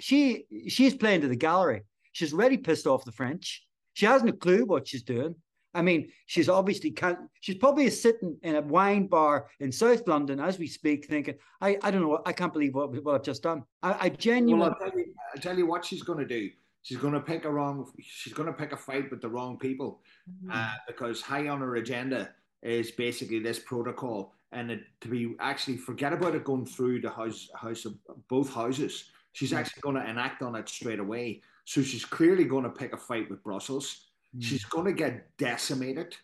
She 0.01 0.47
she's 0.69 0.95
playing 0.95 1.21
to 1.21 1.29
the 1.29 1.37
gallery. 1.37 1.83
She's 2.13 2.35
already 2.35 2.57
pissed 2.57 2.87
off 2.87 3.05
the 3.05 3.13
French. 3.13 3.65
She 3.95 4.07
hasn't 4.07 4.31
a 4.31 4.35
clue 4.35 4.65
what 4.65 4.89
she's 4.89 5.03
doing. 5.03 5.35
I 5.75 5.81
mean, 5.81 6.11
she's 6.27 6.49
obviously 6.49 6.91
can't. 6.91 7.19
She's 7.41 7.57
probably 7.57 7.89
sitting 7.89 8.37
in 8.43 8.57
a 8.57 8.61
wine 8.61 9.07
bar 9.07 9.49
in 9.61 9.73
South 9.73 10.07
London 10.07 10.39
as 10.39 10.59
we 10.59 10.67
speak, 10.67 11.07
thinking, 11.07 11.37
"I, 11.61 11.79
I 11.83 11.91
don't 11.91 12.03
know. 12.03 12.21
I 12.27 12.33
can't 12.33 12.53
believe 12.53 12.75
what, 12.75 12.93
what 13.03 13.15
I've 13.15 13.23
just 13.23 13.43
done." 13.43 13.63
I, 13.83 14.07
I 14.07 14.09
genuinely. 14.11 14.69
Well, 14.69 14.77
I'll 14.81 14.91
tell, 14.91 14.99
you, 14.99 15.15
I'll 15.35 15.43
tell 15.43 15.59
you 15.59 15.67
what 15.67 15.85
she's 15.85 16.03
going 16.03 16.19
to 16.19 16.27
do. 16.27 16.51
She's 16.83 16.99
going 16.99 17.15
to 17.15 17.21
pick 17.21 17.45
a 17.45 17.51
wrong. 17.51 17.91
She's 18.01 18.33
going 18.33 18.49
to 18.49 18.53
pick 18.53 18.73
a 18.73 18.77
fight 18.77 19.11
with 19.11 19.21
the 19.21 19.29
wrong 19.29 19.59
people, 19.59 20.01
mm-hmm. 20.29 20.51
uh, 20.53 20.75
because 20.87 21.21
high 21.21 21.49
on 21.49 21.61
her 21.61 21.77
agenda 21.77 22.31
is 22.63 22.91
basically 22.91 23.39
this 23.39 23.59
protocol, 23.59 24.35
and 24.53 24.71
it, 24.71 24.83
to 25.01 25.09
be 25.09 25.35
actually 25.41 25.77
forget 25.77 26.13
about 26.13 26.35
it 26.35 26.45
going 26.45 26.67
through 26.67 27.01
the 27.01 27.11
house, 27.11 27.49
house 27.55 27.85
of 27.85 27.95
both 28.29 28.53
houses. 28.53 29.11
She's 29.33 29.53
mm. 29.53 29.59
actually 29.59 29.81
going 29.81 29.97
to 29.97 30.09
enact 30.09 30.43
on 30.43 30.55
it 30.57 30.69
straight 30.69 30.99
away. 30.99 31.41
So 31.65 31.83
she's 31.83 32.05
clearly 32.05 32.45
going 32.45 32.65
to 32.65 32.71
pick 32.71 32.93
a 32.93 32.97
fight 32.99 33.31
with 33.31 33.43
Brussels. 33.43 34.09
Mm. 34.37 34.43
She's 34.43 34.65
going 34.65 34.87
to 34.87 34.93
get 34.93 35.37
decimated 35.39 36.17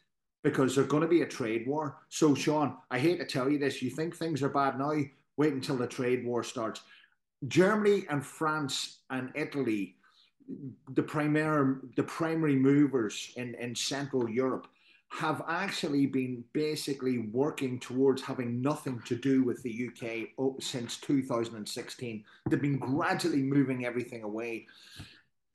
because 0.42 0.74
there's 0.74 0.88
going 0.88 1.02
to 1.02 1.08
be 1.08 1.22
a 1.22 1.26
trade 1.26 1.66
war. 1.66 1.98
So, 2.08 2.34
Sean, 2.34 2.76
I 2.90 2.98
hate 2.98 3.18
to 3.18 3.26
tell 3.26 3.48
you 3.48 3.58
this. 3.58 3.82
You 3.82 3.90
think 3.90 4.14
things 4.14 4.42
are 4.42 4.48
bad 4.48 4.78
now? 4.78 4.92
Wait 5.36 5.52
until 5.52 5.76
the 5.76 5.86
trade 5.86 6.24
war 6.24 6.42
starts. 6.42 6.82
Germany 7.46 8.04
and 8.10 8.24
France 8.24 8.98
and 9.10 9.30
Italy, 9.34 9.96
the 10.94 11.02
primary 11.02 11.76
the 11.96 12.02
primary 12.02 12.56
movers 12.56 13.32
in, 13.36 13.54
in 13.56 13.74
Central 13.74 14.28
Europe, 14.28 14.66
have 15.10 15.42
actually 15.48 16.06
been 16.06 16.44
basically 16.52 17.18
working 17.18 17.78
towards 17.80 18.22
having 18.22 18.60
nothing 18.60 19.00
to 19.06 19.16
do 19.16 19.42
with 19.42 19.62
the 19.62 19.88
UK 19.88 20.28
since 20.60 20.98
2016. 20.98 22.24
They've 22.48 22.60
been 22.60 22.78
gradually 22.78 23.42
moving 23.42 23.86
everything 23.86 24.22
away. 24.22 24.66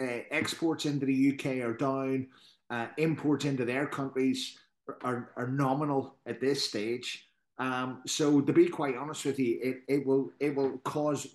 Uh, 0.01 0.21
exports 0.31 0.85
into 0.85 1.05
the 1.05 1.33
UK 1.33 1.63
are 1.65 1.73
down. 1.73 2.27
Uh, 2.69 2.87
imports 2.97 3.45
into 3.45 3.65
their 3.65 3.85
countries 3.85 4.57
are, 5.03 5.31
are 5.35 5.47
nominal 5.47 6.15
at 6.25 6.41
this 6.41 6.67
stage. 6.67 7.27
Um, 7.59 8.01
so 8.07 8.41
to 8.41 8.51
be 8.51 8.67
quite 8.67 8.97
honest 8.97 9.25
with 9.25 9.37
you, 9.37 9.59
it, 9.61 9.81
it 9.87 10.05
will 10.07 10.31
it 10.39 10.55
will 10.55 10.79
cause 10.79 11.27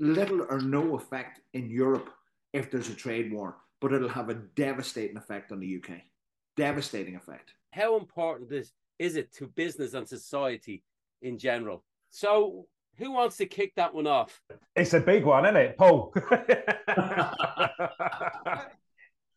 little 0.00 0.42
or 0.50 0.60
no 0.60 0.96
effect 0.96 1.40
in 1.54 1.70
Europe 1.70 2.10
if 2.52 2.70
there's 2.70 2.88
a 2.88 2.94
trade 2.94 3.32
war, 3.32 3.56
but 3.80 3.92
it'll 3.92 4.08
have 4.08 4.28
a 4.28 4.34
devastating 4.34 5.16
effect 5.16 5.52
on 5.52 5.60
the 5.60 5.76
UK. 5.76 6.00
Devastating 6.56 7.16
effect. 7.16 7.54
How 7.72 7.96
important 7.96 8.52
is 8.52 8.72
is 8.98 9.16
it 9.16 9.32
to 9.34 9.46
business 9.46 9.94
and 9.94 10.06
society 10.06 10.82
in 11.22 11.38
general? 11.38 11.84
So, 12.10 12.66
who 12.98 13.12
wants 13.12 13.38
to 13.38 13.46
kick 13.46 13.74
that 13.76 13.94
one 13.94 14.06
off? 14.06 14.42
It's 14.76 14.92
a 14.92 15.00
big 15.00 15.24
one, 15.24 15.46
isn't 15.46 15.56
it, 15.56 15.78
Paul? 15.78 16.12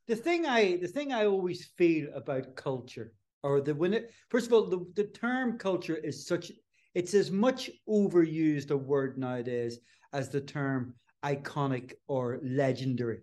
the 0.07 0.15
thing 0.15 0.45
I 0.45 0.77
the 0.77 0.87
thing 0.87 1.13
I 1.13 1.25
always 1.25 1.71
feel 1.77 2.09
about 2.13 2.55
culture, 2.55 3.13
or 3.43 3.61
the 3.61 3.73
when 3.75 3.93
it 3.93 4.11
first 4.29 4.47
of 4.47 4.53
all, 4.53 4.65
the, 4.67 4.85
the 4.95 5.05
term 5.05 5.57
culture 5.57 5.95
is 5.95 6.27
such 6.27 6.51
it's 6.95 7.13
as 7.13 7.31
much 7.31 7.69
overused 7.87 8.71
a 8.71 8.77
word 8.77 9.17
nowadays 9.17 9.79
as 10.11 10.29
the 10.29 10.41
term 10.41 10.93
iconic 11.23 11.93
or 12.07 12.39
legendary. 12.43 13.19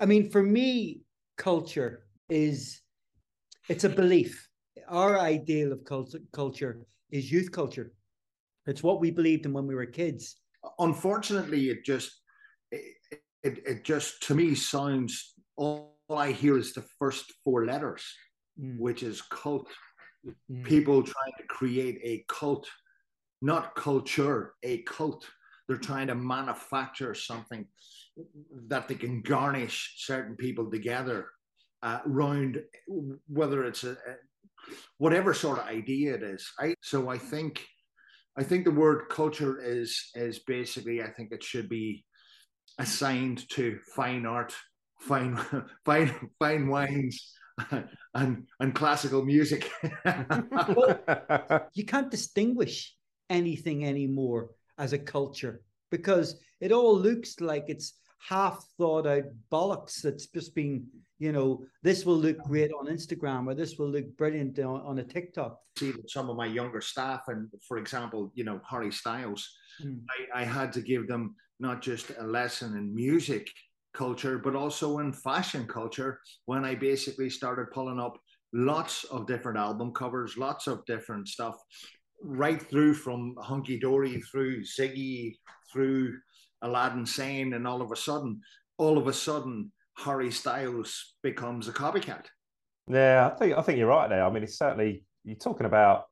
I 0.00 0.06
mean, 0.06 0.30
for 0.30 0.42
me, 0.42 1.02
culture 1.36 2.04
is 2.28 2.80
it's 3.68 3.84
a 3.84 3.88
belief. 3.88 4.48
Our 4.88 5.18
ideal 5.18 5.72
of 5.72 5.84
culture 5.84 6.20
culture 6.32 6.80
is 7.10 7.32
youth 7.32 7.50
culture. 7.52 7.92
It's 8.66 8.82
what 8.82 9.00
we 9.00 9.10
believed 9.10 9.46
in 9.46 9.52
when 9.52 9.66
we 9.66 9.74
were 9.74 9.86
kids. 9.86 10.36
Unfortunately, 10.78 11.70
it 11.70 11.84
just 11.84 12.10
it, 12.70 12.96
it, 13.42 13.58
it 13.66 13.84
just 13.84 14.22
to 14.24 14.34
me 14.34 14.54
sounds 14.54 15.34
all 15.56 15.96
I 16.10 16.32
hear 16.32 16.56
is 16.58 16.72
the 16.72 16.84
first 16.98 17.32
four 17.44 17.66
letters, 17.66 18.04
Mm. 18.60 18.76
which 18.80 19.04
is 19.04 19.22
cult. 19.22 19.68
Mm. 20.50 20.64
People 20.64 21.02
trying 21.02 21.32
to 21.38 21.44
create 21.46 22.00
a 22.02 22.24
cult, 22.28 22.66
not 23.40 23.76
culture, 23.76 24.54
a 24.64 24.82
cult. 24.82 25.24
They're 25.68 25.76
trying 25.76 26.06
to 26.06 26.14
manufacture 26.14 27.14
something 27.14 27.66
that 28.68 28.88
they 28.88 28.94
can 28.94 29.22
garnish 29.22 29.94
certain 29.98 30.34
people 30.34 30.70
together 30.70 31.28
uh, 31.82 32.00
whether 33.28 33.64
it's 33.64 33.84
a, 33.84 33.92
a 33.92 34.16
whatever 34.98 35.32
sort 35.32 35.58
of 35.58 35.66
idea 35.66 36.14
it 36.14 36.22
is. 36.22 36.50
I 36.58 36.74
so 36.82 37.08
I 37.08 37.18
think 37.18 37.64
I 38.36 38.42
think 38.42 38.64
the 38.64 38.70
word 38.70 39.08
culture 39.08 39.60
is 39.62 40.10
is 40.14 40.40
basically 40.40 41.02
I 41.02 41.10
think 41.10 41.32
it 41.32 41.42
should 41.42 41.68
be 41.68 42.04
assigned 42.78 43.48
to 43.50 43.78
fine 43.94 44.26
art, 44.26 44.54
fine 45.00 45.38
fine 45.84 46.30
fine 46.38 46.68
wines, 46.68 47.32
and 48.14 48.46
and 48.60 48.74
classical 48.74 49.24
music. 49.24 49.70
you 51.74 51.84
can't 51.86 52.10
distinguish 52.10 52.94
anything 53.30 53.84
anymore 53.84 54.50
as 54.78 54.92
a 54.92 54.98
culture 54.98 55.62
because 55.90 56.40
it 56.60 56.72
all 56.72 56.96
looks 56.96 57.40
like 57.40 57.64
it's 57.68 57.94
half 58.20 58.64
thought 58.76 59.06
out 59.06 59.24
bollocks 59.50 60.00
that's 60.02 60.26
just 60.26 60.54
been 60.54 60.84
you 61.18 61.32
know 61.32 61.64
this 61.82 62.04
will 62.04 62.16
look 62.16 62.38
great 62.44 62.70
on 62.78 62.86
instagram 62.86 63.46
or 63.46 63.54
this 63.54 63.76
will 63.78 63.88
look 63.88 64.16
brilliant 64.16 64.58
on, 64.58 64.80
on 64.80 64.98
a 64.98 65.04
tiktok 65.04 65.58
see 65.76 65.92
that 65.92 66.10
some 66.10 66.28
of 66.28 66.36
my 66.36 66.46
younger 66.46 66.80
staff 66.80 67.22
and 67.28 67.48
for 67.66 67.78
example 67.78 68.32
you 68.34 68.44
know 68.44 68.60
harry 68.68 68.92
styles 68.92 69.48
Mm. 69.80 70.00
I, 70.34 70.40
I 70.40 70.44
had 70.44 70.72
to 70.72 70.80
give 70.80 71.06
them 71.06 71.36
not 71.60 71.80
just 71.80 72.10
a 72.18 72.26
lesson 72.26 72.76
in 72.76 72.92
music 72.92 73.48
culture 73.94 74.36
but 74.36 74.56
also 74.56 74.98
in 74.98 75.12
fashion 75.12 75.68
culture 75.68 76.20
when 76.46 76.64
i 76.64 76.74
basically 76.74 77.30
started 77.30 77.70
pulling 77.70 78.00
up 78.00 78.18
lots 78.52 79.04
of 79.04 79.26
different 79.26 79.58
album 79.58 79.92
covers, 79.92 80.36
lots 80.36 80.66
of 80.66 80.84
different 80.86 81.28
stuff, 81.28 81.56
right 82.22 82.60
through 82.60 82.94
from 82.94 83.34
Hunky 83.38 83.78
Dory 83.78 84.20
through 84.20 84.62
Ziggy 84.62 85.36
through 85.72 86.18
Aladdin 86.62 87.06
Sane, 87.06 87.54
and 87.54 87.66
all 87.66 87.82
of 87.82 87.92
a 87.92 87.96
sudden, 87.96 88.40
all 88.78 88.98
of 88.98 89.06
a 89.06 89.12
sudden, 89.12 89.70
Harry 89.96 90.30
Styles 90.30 91.14
becomes 91.22 91.68
a 91.68 91.72
copycat. 91.72 92.24
Yeah, 92.86 93.30
I 93.32 93.36
think 93.38 93.56
I 93.56 93.62
think 93.62 93.78
you're 93.78 93.88
right 93.88 94.08
there. 94.08 94.24
I 94.24 94.30
mean, 94.30 94.42
it's 94.42 94.58
certainly 94.58 95.04
you're 95.24 95.36
talking 95.36 95.66
about 95.66 96.04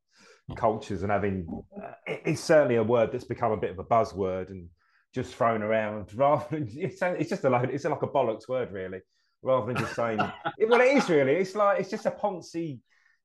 cultures 0.54 1.02
and 1.02 1.10
having 1.10 1.46
uh, 1.82 1.92
it's 2.06 2.40
certainly 2.40 2.76
a 2.76 2.82
word 2.82 3.10
that's 3.10 3.24
become 3.24 3.50
a 3.50 3.56
bit 3.56 3.70
of 3.70 3.78
a 3.78 3.84
buzzword 3.84 4.50
and 4.50 4.68
just 5.12 5.34
thrown 5.34 5.62
around 5.62 6.14
rather 6.14 6.44
than 6.50 6.68
it's, 6.76 7.02
it's 7.02 7.30
just 7.30 7.44
a 7.44 7.50
load, 7.50 7.70
it's 7.70 7.84
like 7.84 8.02
a 8.02 8.06
bollocks 8.06 8.48
word 8.48 8.70
really 8.70 9.00
rather 9.42 9.66
than 9.66 9.82
just 9.82 9.96
saying 9.96 10.18
well 10.68 10.80
it 10.80 10.96
is 10.96 11.08
really 11.08 11.32
it's 11.32 11.54
like 11.56 11.80
it's 11.80 11.90
just 11.90 12.06
a 12.06 12.10
poncy 12.10 12.78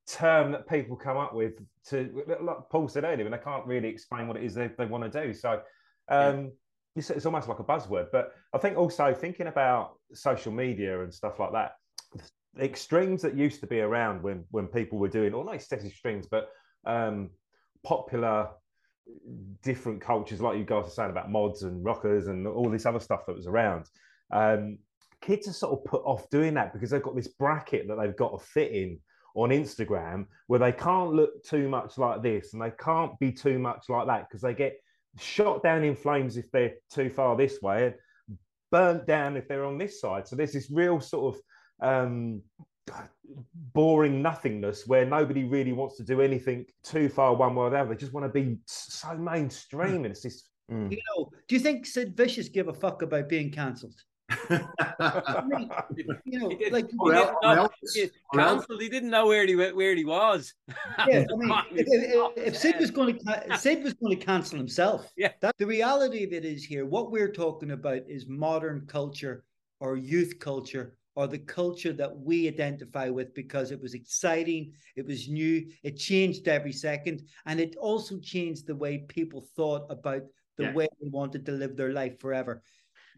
term 0.07 0.51
that 0.51 0.67
people 0.67 0.95
come 0.95 1.17
up 1.17 1.33
with 1.33 1.53
to 1.87 2.23
like 2.41 2.57
paul 2.71 2.87
said 2.87 3.03
earlier 3.03 3.25
and 3.25 3.33
they 3.33 3.37
can't 3.37 3.65
really 3.65 3.87
explain 3.87 4.27
what 4.27 4.35
it 4.35 4.43
is 4.43 4.53
they, 4.53 4.69
they 4.77 4.85
want 4.85 5.09
to 5.09 5.25
do 5.25 5.33
so 5.33 5.61
um, 6.09 6.43
yeah. 6.43 6.49
it's, 6.95 7.09
it's 7.09 7.25
almost 7.25 7.47
like 7.47 7.59
a 7.59 7.63
buzzword 7.63 8.07
but 8.11 8.33
i 8.53 8.57
think 8.57 8.77
also 8.77 9.13
thinking 9.13 9.47
about 9.47 9.93
social 10.13 10.51
media 10.51 11.03
and 11.03 11.13
stuff 11.13 11.39
like 11.39 11.51
that 11.51 11.73
the 12.53 12.63
extremes 12.65 13.21
that 13.21 13.35
used 13.35 13.61
to 13.61 13.67
be 13.67 13.79
around 13.79 14.21
when 14.21 14.43
when 14.51 14.67
people 14.67 14.97
were 14.97 15.07
doing 15.07 15.33
all 15.33 15.41
or 15.41 15.45
not 15.45 15.55
extremes 15.55 16.27
but 16.29 16.49
um, 16.85 17.29
popular 17.83 18.49
different 19.61 20.01
cultures, 20.01 20.41
like 20.41 20.57
you 20.57 20.63
guys 20.63 20.85
are 20.85 20.91
saying 20.91 21.11
about 21.11 21.31
mods 21.31 21.63
and 21.63 21.83
rockers 21.83 22.27
and 22.27 22.47
all 22.47 22.69
this 22.69 22.85
other 22.85 22.99
stuff 22.99 23.25
that 23.25 23.35
was 23.35 23.47
around. 23.47 23.85
Um, 24.31 24.79
kids 25.21 25.47
are 25.47 25.53
sort 25.53 25.73
of 25.73 25.85
put 25.85 26.03
off 26.03 26.29
doing 26.29 26.55
that 26.55 26.73
because 26.73 26.89
they've 26.89 27.01
got 27.01 27.15
this 27.15 27.27
bracket 27.27 27.87
that 27.87 27.97
they've 27.99 28.15
got 28.15 28.37
to 28.37 28.45
fit 28.45 28.71
in 28.71 28.99
on 29.35 29.49
Instagram 29.49 30.25
where 30.47 30.59
they 30.59 30.71
can't 30.71 31.13
look 31.13 31.43
too 31.43 31.69
much 31.69 31.97
like 31.97 32.21
this 32.21 32.53
and 32.53 32.61
they 32.61 32.71
can't 32.71 33.17
be 33.19 33.31
too 33.31 33.59
much 33.59 33.85
like 33.89 34.07
that 34.07 34.27
because 34.27 34.41
they 34.41 34.53
get 34.53 34.77
shot 35.17 35.63
down 35.63 35.83
in 35.83 35.95
flames 35.95 36.37
if 36.37 36.51
they're 36.51 36.73
too 36.89 37.09
far 37.09 37.35
this 37.35 37.61
way 37.61 37.87
and 37.87 38.37
burnt 38.71 39.05
down 39.05 39.37
if 39.37 39.47
they're 39.47 39.65
on 39.65 39.77
this 39.77 39.99
side. 39.99 40.27
So 40.27 40.35
there's 40.35 40.53
this 40.53 40.71
real 40.71 40.99
sort 40.99 41.35
of 41.35 41.41
um, 41.87 42.41
boring 43.73 44.21
nothingness 44.21 44.87
where 44.87 45.05
nobody 45.05 45.43
really 45.43 45.73
wants 45.73 45.97
to 45.97 46.03
do 46.03 46.21
anything 46.21 46.65
too 46.83 47.09
far 47.09 47.35
one 47.35 47.55
way 47.55 47.65
or 47.65 47.69
the 47.69 47.79
other. 47.79 47.89
They 47.89 47.99
just 47.99 48.13
want 48.13 48.25
to 48.25 48.29
be 48.29 48.57
so 48.65 49.15
mainstream. 49.15 49.97
And 49.97 50.07
it's 50.07 50.21
this. 50.21 50.47
Mm. 50.71 50.91
You 50.91 50.97
know, 51.09 51.29
do 51.47 51.55
you 51.55 51.59
think 51.59 51.85
Sid 51.85 52.15
Vicious 52.15 52.49
give 52.49 52.67
a 52.69 52.73
fuck 52.73 53.01
about 53.01 53.29
being 53.29 53.51
cancelled? 53.51 54.01
I 54.99 55.43
mean, 55.45 55.69
you 56.25 56.39
know, 56.39 56.51
like 56.71 56.89
well, 56.95 57.37
well, 57.41 57.71
cancelled. 58.33 58.81
He 58.81 58.89
didn't 58.89 59.09
know 59.09 59.27
where 59.27 59.45
he 59.45 59.55
where 59.55 59.95
he 59.95 60.05
was. 60.05 60.53
Yeah, 61.07 61.25
I 61.31 61.35
mean, 61.35 61.51
if, 61.71 61.87
if, 61.87 62.47
if, 62.47 62.57
Sid 62.57 62.75
was 62.79 62.91
going 62.91 63.17
to 63.17 63.57
Sid 63.57 63.83
was 63.83 63.93
going 63.93 64.17
to 64.17 64.25
cancel 64.25 64.57
himself. 64.57 65.11
Yeah, 65.17 65.31
that 65.41 65.57
the 65.57 65.65
reality 65.65 66.23
of 66.23 66.33
it 66.33 66.45
is 66.45 66.63
here. 66.63 66.85
What 66.85 67.11
we're 67.11 67.31
talking 67.31 67.71
about 67.71 68.01
is 68.07 68.27
modern 68.27 68.85
culture 68.87 69.43
or 69.79 69.97
youth 69.97 70.37
culture 70.39 70.95
or 71.15 71.27
the 71.27 71.39
culture 71.39 71.93
that 71.93 72.15
we 72.15 72.47
identify 72.47 73.09
with 73.09 73.33
because 73.33 73.71
it 73.71 73.81
was 73.81 73.93
exciting, 73.93 74.73
it 74.95 75.05
was 75.05 75.27
new, 75.27 75.67
it 75.83 75.97
changed 75.97 76.47
every 76.47 76.71
second, 76.71 77.21
and 77.45 77.59
it 77.59 77.75
also 77.77 78.17
changed 78.19 78.67
the 78.67 78.75
way 78.75 78.99
people 78.99 79.45
thought 79.55 79.85
about 79.89 80.21
the 80.57 80.63
yeah. 80.63 80.73
way 80.73 80.87
they 81.01 81.09
wanted 81.09 81.45
to 81.45 81.51
live 81.51 81.75
their 81.75 81.91
life 81.91 82.19
forever. 82.19 82.61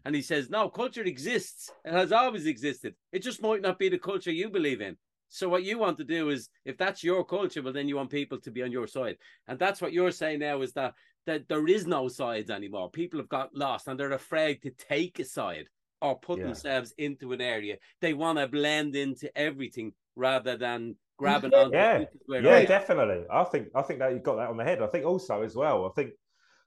And 0.04 0.14
he 0.14 0.22
says, 0.22 0.50
No, 0.50 0.68
culture 0.68 1.02
exists. 1.02 1.70
It 1.84 1.92
has 1.92 2.12
always 2.12 2.46
existed. 2.46 2.94
It 3.12 3.22
just 3.22 3.42
might 3.42 3.62
not 3.62 3.78
be 3.78 3.88
the 3.88 3.98
culture 3.98 4.32
you 4.32 4.50
believe 4.50 4.80
in. 4.80 4.96
So 5.28 5.48
what 5.48 5.64
you 5.64 5.78
want 5.78 5.98
to 5.98 6.04
do 6.04 6.28
is, 6.28 6.48
if 6.64 6.76
that's 6.76 7.02
your 7.02 7.24
culture, 7.24 7.62
well, 7.62 7.72
then 7.72 7.88
you 7.88 7.96
want 7.96 8.10
people 8.10 8.38
to 8.38 8.50
be 8.50 8.62
on 8.62 8.70
your 8.70 8.86
side, 8.86 9.16
and 9.48 9.58
that's 9.58 9.82
what 9.82 9.92
you're 9.92 10.12
saying 10.12 10.38
now 10.40 10.60
is 10.62 10.72
that 10.74 10.94
that 11.26 11.48
there 11.48 11.66
is 11.66 11.86
no 11.86 12.06
sides 12.06 12.50
anymore. 12.50 12.90
People 12.90 13.18
have 13.18 13.28
got 13.28 13.54
lost, 13.54 13.88
and 13.88 13.98
they're 13.98 14.12
afraid 14.12 14.62
to 14.62 14.70
take 14.70 15.18
a 15.18 15.24
side 15.24 15.68
or 16.00 16.18
put 16.18 16.38
yeah. 16.38 16.44
themselves 16.44 16.92
into 16.98 17.32
an 17.32 17.40
area. 17.40 17.78
They 18.00 18.12
want 18.14 18.38
to 18.38 18.46
blend 18.46 18.94
into 18.94 19.36
everything 19.36 19.94
rather 20.14 20.56
than 20.56 20.96
grabbing 21.16 21.54
on. 21.54 21.72
Yeah, 21.72 22.04
yeah, 22.28 22.64
definitely. 22.64 23.24
I 23.30 23.44
think 23.44 23.68
I 23.74 23.82
think 23.82 23.98
that 24.00 24.12
you've 24.12 24.22
got 24.22 24.36
that 24.36 24.50
on 24.50 24.56
the 24.56 24.64
head. 24.64 24.82
I 24.82 24.86
think 24.86 25.04
also 25.04 25.42
as 25.42 25.56
well. 25.56 25.86
I 25.86 25.90
think 25.94 26.10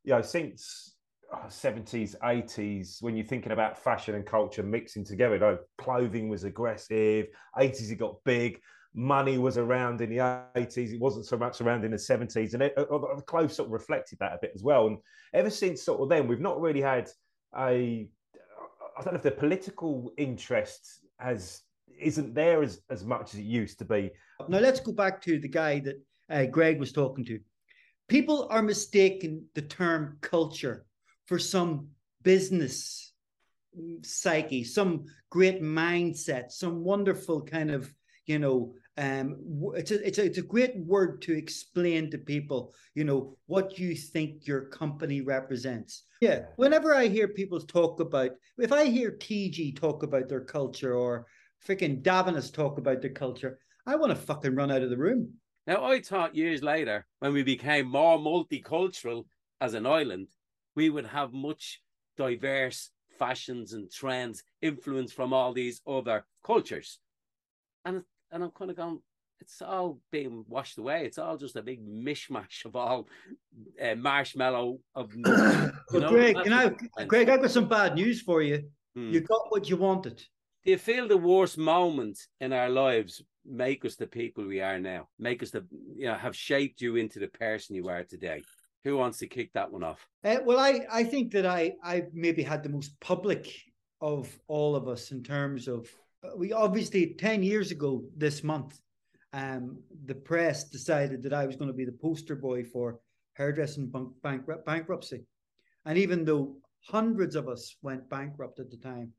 you 0.03 0.13
know 0.13 0.21
since. 0.21 0.95
70s, 1.33 2.15
80s, 2.19 3.01
when 3.01 3.15
you're 3.15 3.25
thinking 3.25 3.51
about 3.51 3.77
fashion 3.77 4.15
and 4.15 4.25
culture 4.25 4.63
mixing 4.63 5.03
together, 5.03 5.35
you 5.35 5.41
know, 5.41 5.57
clothing 5.77 6.29
was 6.29 6.43
aggressive, 6.43 7.27
80s 7.57 7.91
it 7.91 7.95
got 7.95 8.23
big, 8.23 8.59
money 8.93 9.37
was 9.37 9.57
around 9.57 10.01
in 10.01 10.09
the 10.09 10.17
80s, 10.17 10.93
it 10.93 10.99
wasn't 10.99 11.25
so 11.25 11.37
much 11.37 11.61
around 11.61 11.83
in 11.83 11.91
the 11.91 11.97
70s, 11.97 12.53
and 12.53 12.63
it, 12.63 12.73
uh, 12.77 12.81
uh, 12.83 13.15
the 13.15 13.21
clothes 13.21 13.55
sort 13.55 13.67
of 13.67 13.73
reflected 13.73 14.17
that 14.19 14.33
a 14.33 14.39
bit 14.41 14.51
as 14.55 14.63
well. 14.63 14.87
And 14.87 14.97
ever 15.33 15.49
since 15.49 15.83
sort 15.83 16.01
of 16.01 16.09
then, 16.09 16.27
we've 16.27 16.39
not 16.39 16.59
really 16.59 16.81
had 16.81 17.09
a 17.57 18.09
I 18.97 19.03
don't 19.03 19.13
know 19.13 19.17
if 19.17 19.23
the 19.23 19.31
political 19.31 20.11
interest 20.17 21.01
has 21.19 21.61
isn't 21.99 22.33
there 22.33 22.63
as, 22.63 22.81
as 22.89 23.05
much 23.05 23.33
as 23.33 23.39
it 23.39 23.43
used 23.43 23.77
to 23.79 23.85
be. 23.85 24.11
Now 24.47 24.59
let's 24.59 24.79
go 24.79 24.91
back 24.91 25.21
to 25.23 25.39
the 25.39 25.47
guy 25.47 25.79
that 25.81 26.01
uh, 26.29 26.45
Greg 26.45 26.79
was 26.79 26.91
talking 26.91 27.23
to. 27.25 27.39
People 28.07 28.47
are 28.49 28.61
mistaking 28.63 29.43
the 29.53 29.61
term 29.61 30.17
culture 30.21 30.86
for 31.27 31.39
some 31.39 31.89
business 32.23 33.13
psyche, 34.01 34.63
some 34.63 35.05
great 35.29 35.61
mindset, 35.61 36.51
some 36.51 36.83
wonderful 36.83 37.41
kind 37.41 37.71
of 37.71 37.93
you 38.25 38.39
know 38.39 38.73
um, 38.97 39.37
it's 39.75 39.91
a, 39.91 40.05
it's 40.05 40.17
a 40.17 40.25
it's 40.25 40.37
a 40.39 40.43
great 40.43 40.75
word 40.75 41.21
to 41.23 41.37
explain 41.37 42.09
to 42.09 42.17
people, 42.17 42.73
you 42.95 43.03
know, 43.03 43.37
what 43.45 43.77
you 43.77 43.95
think 43.95 44.47
your 44.47 44.61
company 44.61 45.21
represents. 45.21 46.03
Yeah. 46.19 46.45
Whenever 46.55 46.95
I 46.95 47.07
hear 47.07 47.27
people 47.27 47.59
talk 47.59 47.99
about, 47.99 48.31
if 48.57 48.71
I 48.71 48.85
hear 48.85 49.11
TG 49.11 49.79
talk 49.79 50.01
about 50.01 50.29
their 50.29 50.41
culture 50.41 50.95
or 50.95 51.27
freaking 51.67 52.01
Davines 52.01 52.51
talk 52.51 52.79
about 52.79 53.01
their 53.01 53.11
culture, 53.11 53.59
I 53.85 53.95
want 53.97 54.09
to 54.09 54.15
fucking 54.15 54.55
run 54.55 54.71
out 54.71 54.81
of 54.81 54.89
the 54.89 54.97
room. 54.97 55.33
Now, 55.67 55.85
I 55.85 56.01
thought 56.01 56.35
years 56.35 56.63
later, 56.63 57.05
when 57.19 57.33
we 57.33 57.43
became 57.43 57.87
more 57.87 58.17
multicultural 58.17 59.25
as 59.61 59.75
an 59.75 59.85
island, 59.85 60.29
we 60.77 60.91
would 60.91 61.07
have 61.07 61.33
much 61.33 61.81
diverse 62.17 62.91
fashions 63.17 63.73
and 63.73 63.91
trends 63.91 64.43
influenced 64.61 65.15
from 65.15 65.33
all 65.33 65.51
these 65.51 65.81
other 65.87 66.23
cultures. 66.45 66.99
And 67.83 68.03
and 68.31 68.43
I'm 68.43 68.51
kind 68.51 68.69
of 68.69 68.77
going, 68.77 68.99
it's 69.39 69.61
all 69.61 69.99
being 70.11 70.45
washed 70.47 70.77
away. 70.77 71.05
It's 71.05 71.17
all 71.17 71.35
just 71.37 71.55
a 71.55 71.63
big 71.63 71.81
mishmash 71.83 72.65
of 72.65 72.75
all 72.75 73.07
uh, 73.81 73.95
marshmallow 73.95 74.79
of. 74.95 75.11
You 75.93 76.01
know, 76.01 76.09
Greg, 76.09 76.35
you 76.43 76.49
know, 76.49 76.75
Greg, 77.07 77.29
I've 77.29 77.41
got 77.41 77.49
some 77.49 77.69
bad 77.69 77.95
news 77.95 78.21
for 78.21 78.41
you. 78.41 78.69
Hmm. 78.93 79.09
You 79.09 79.21
got 79.21 79.49
what 79.49 79.69
you 79.69 79.77
wanted. 79.77 80.17
Do 80.65 80.71
you 80.71 80.77
feel 80.77 81.07
the 81.07 81.17
worst 81.17 81.57
moments 81.57 82.27
in 82.41 82.51
our 82.51 82.69
lives 82.69 83.23
make 83.45 83.85
us 83.85 83.95
the 83.95 84.05
people 84.05 84.45
we 84.45 84.59
are 84.59 84.79
now? 84.79 85.07
Make 85.17 85.41
us 85.41 85.51
the, 85.51 85.65
you 85.95 86.07
know, 86.07 86.15
have 86.15 86.35
shaped 86.35 86.81
you 86.81 86.97
into 86.97 87.19
the 87.19 87.29
person 87.29 87.77
you 87.77 87.87
are 87.87 88.03
today? 88.03 88.43
Who 88.87 88.95
wants 88.95 89.17
to 89.17 89.27
kick 89.27 89.51
that 89.51 89.69
one 89.69 89.83
off? 89.83 90.07
Uh, 90.23 90.37
well, 90.45 90.59
I, 90.59 90.79
I 90.89 91.03
think 91.03 91.33
that 91.33 91.45
I, 91.45 91.73
I 91.83 92.03
maybe 92.13 92.41
had 92.41 92.63
the 92.63 92.69
most 92.69 92.97
public 93.01 93.53
of 93.99 94.33
all 94.47 94.77
of 94.77 94.87
us 94.87 95.11
in 95.11 95.23
terms 95.23 95.67
of 95.67 95.89
we 96.37 96.53
obviously 96.53 97.13
10 97.15 97.43
years 97.43 97.71
ago 97.71 98.05
this 98.15 98.45
month, 98.45 98.79
um, 99.33 99.77
the 100.05 100.15
press 100.15 100.69
decided 100.69 101.21
that 101.23 101.33
I 101.33 101.45
was 101.45 101.57
going 101.57 101.69
to 101.69 101.75
be 101.75 101.83
the 101.83 101.91
poster 101.91 102.33
boy 102.33 102.63
for 102.63 103.01
hairdressing 103.33 103.91
bank- 104.23 104.47
bankruptcy. 104.65 105.25
And 105.85 105.97
even 105.97 106.23
though 106.23 106.55
hundreds 106.87 107.35
of 107.35 107.49
us 107.49 107.75
went 107.81 108.09
bankrupt 108.09 108.61
at 108.61 108.71
the 108.71 108.77
time, 108.77 109.11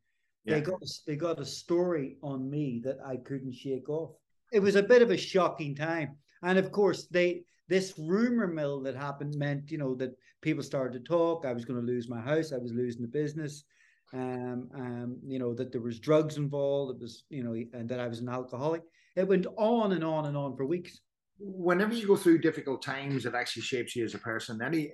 yeah. 0.46 0.54
they 0.54 0.60
got 0.62 0.82
they 1.06 1.16
got 1.16 1.40
a 1.40 1.44
story 1.44 2.16
on 2.22 2.48
me 2.48 2.80
that 2.84 3.00
I 3.06 3.16
couldn't 3.16 3.52
shake 3.52 3.90
off. 3.90 4.12
It 4.50 4.60
was 4.60 4.76
a 4.76 4.82
bit 4.82 5.02
of 5.02 5.10
a 5.10 5.16
shocking 5.18 5.74
time, 5.74 6.16
and 6.42 6.58
of 6.58 6.72
course 6.72 7.06
they 7.08 7.42
this 7.68 7.94
rumor 7.98 8.46
mill 8.46 8.80
that 8.82 8.96
happened 8.96 9.34
meant 9.36 9.70
you 9.70 9.78
know 9.78 9.94
that 9.96 10.16
people 10.42 10.62
started 10.62 10.92
to 10.92 11.08
talk. 11.08 11.44
I 11.44 11.52
was 11.52 11.64
going 11.64 11.80
to 11.80 11.86
lose 11.86 12.08
my 12.08 12.20
house. 12.20 12.52
I 12.52 12.58
was 12.58 12.72
losing 12.72 13.02
the 13.02 13.08
business 13.08 13.64
um, 14.12 14.68
um, 14.74 15.18
you 15.26 15.38
know, 15.38 15.54
that 15.54 15.72
there 15.72 15.80
was 15.80 15.98
drugs 15.98 16.36
involved, 16.36 16.96
it 16.96 17.00
was, 17.00 17.24
you 17.28 17.42
know, 17.42 17.52
and 17.78 17.88
that 17.88 18.00
I 18.00 18.08
was 18.08 18.20
an 18.20 18.28
alcoholic. 18.28 18.82
It 19.16 19.28
went 19.28 19.46
on 19.56 19.92
and 19.92 20.04
on 20.04 20.26
and 20.26 20.36
on 20.36 20.56
for 20.56 20.64
weeks. 20.64 21.00
Whenever 21.38 21.94
you 21.94 22.06
go 22.06 22.16
through 22.16 22.38
difficult 22.38 22.82
times, 22.82 23.26
it 23.26 23.34
actually 23.34 23.62
shapes 23.62 23.94
you 23.94 24.04
as 24.04 24.14
a 24.14 24.18
person. 24.18 24.60
Any, 24.62 24.92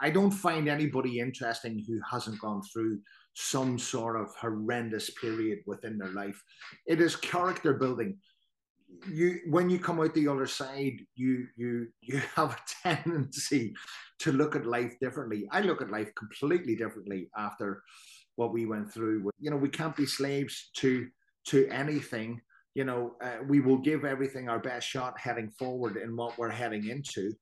I 0.00 0.10
don't 0.10 0.30
find 0.30 0.68
anybody 0.68 1.18
interesting 1.18 1.84
who 1.86 2.00
hasn't 2.10 2.40
gone 2.40 2.62
through 2.72 3.00
some 3.34 3.78
sort 3.78 4.18
of 4.18 4.34
horrendous 4.40 5.10
period 5.10 5.58
within 5.66 5.98
their 5.98 6.12
life. 6.12 6.40
It 6.86 7.00
is 7.00 7.16
character 7.16 7.74
building. 7.74 8.16
You, 9.08 9.40
when 9.48 9.68
you 9.70 9.78
come 9.78 10.00
out 10.00 10.14
the 10.14 10.28
other 10.28 10.46
side, 10.46 11.00
you 11.14 11.46
you 11.56 11.88
you 12.00 12.18
have 12.34 12.52
a 12.52 12.58
tendency 12.82 13.74
to 14.20 14.32
look 14.32 14.56
at 14.56 14.66
life 14.66 14.94
differently. 15.00 15.48
I 15.50 15.60
look 15.60 15.82
at 15.82 15.90
life 15.90 16.14
completely 16.14 16.76
differently 16.76 17.28
after 17.36 17.82
what 18.36 18.52
we 18.52 18.66
went 18.66 18.92
through. 18.92 19.30
You 19.40 19.50
know, 19.50 19.56
we 19.56 19.68
can't 19.68 19.96
be 19.96 20.06
slaves 20.06 20.70
to 20.76 21.08
to 21.46 21.68
anything 21.68 22.40
you 22.74 22.84
know, 22.84 23.14
uh, 23.22 23.38
we 23.48 23.60
will 23.60 23.78
give 23.78 24.04
everything 24.04 24.48
our 24.48 24.58
best 24.58 24.88
shot 24.88 25.18
heading 25.18 25.50
forward 25.50 25.96
in 25.96 26.16
what 26.16 26.36
we're 26.36 26.50
heading 26.50 26.88
into. 26.88 27.32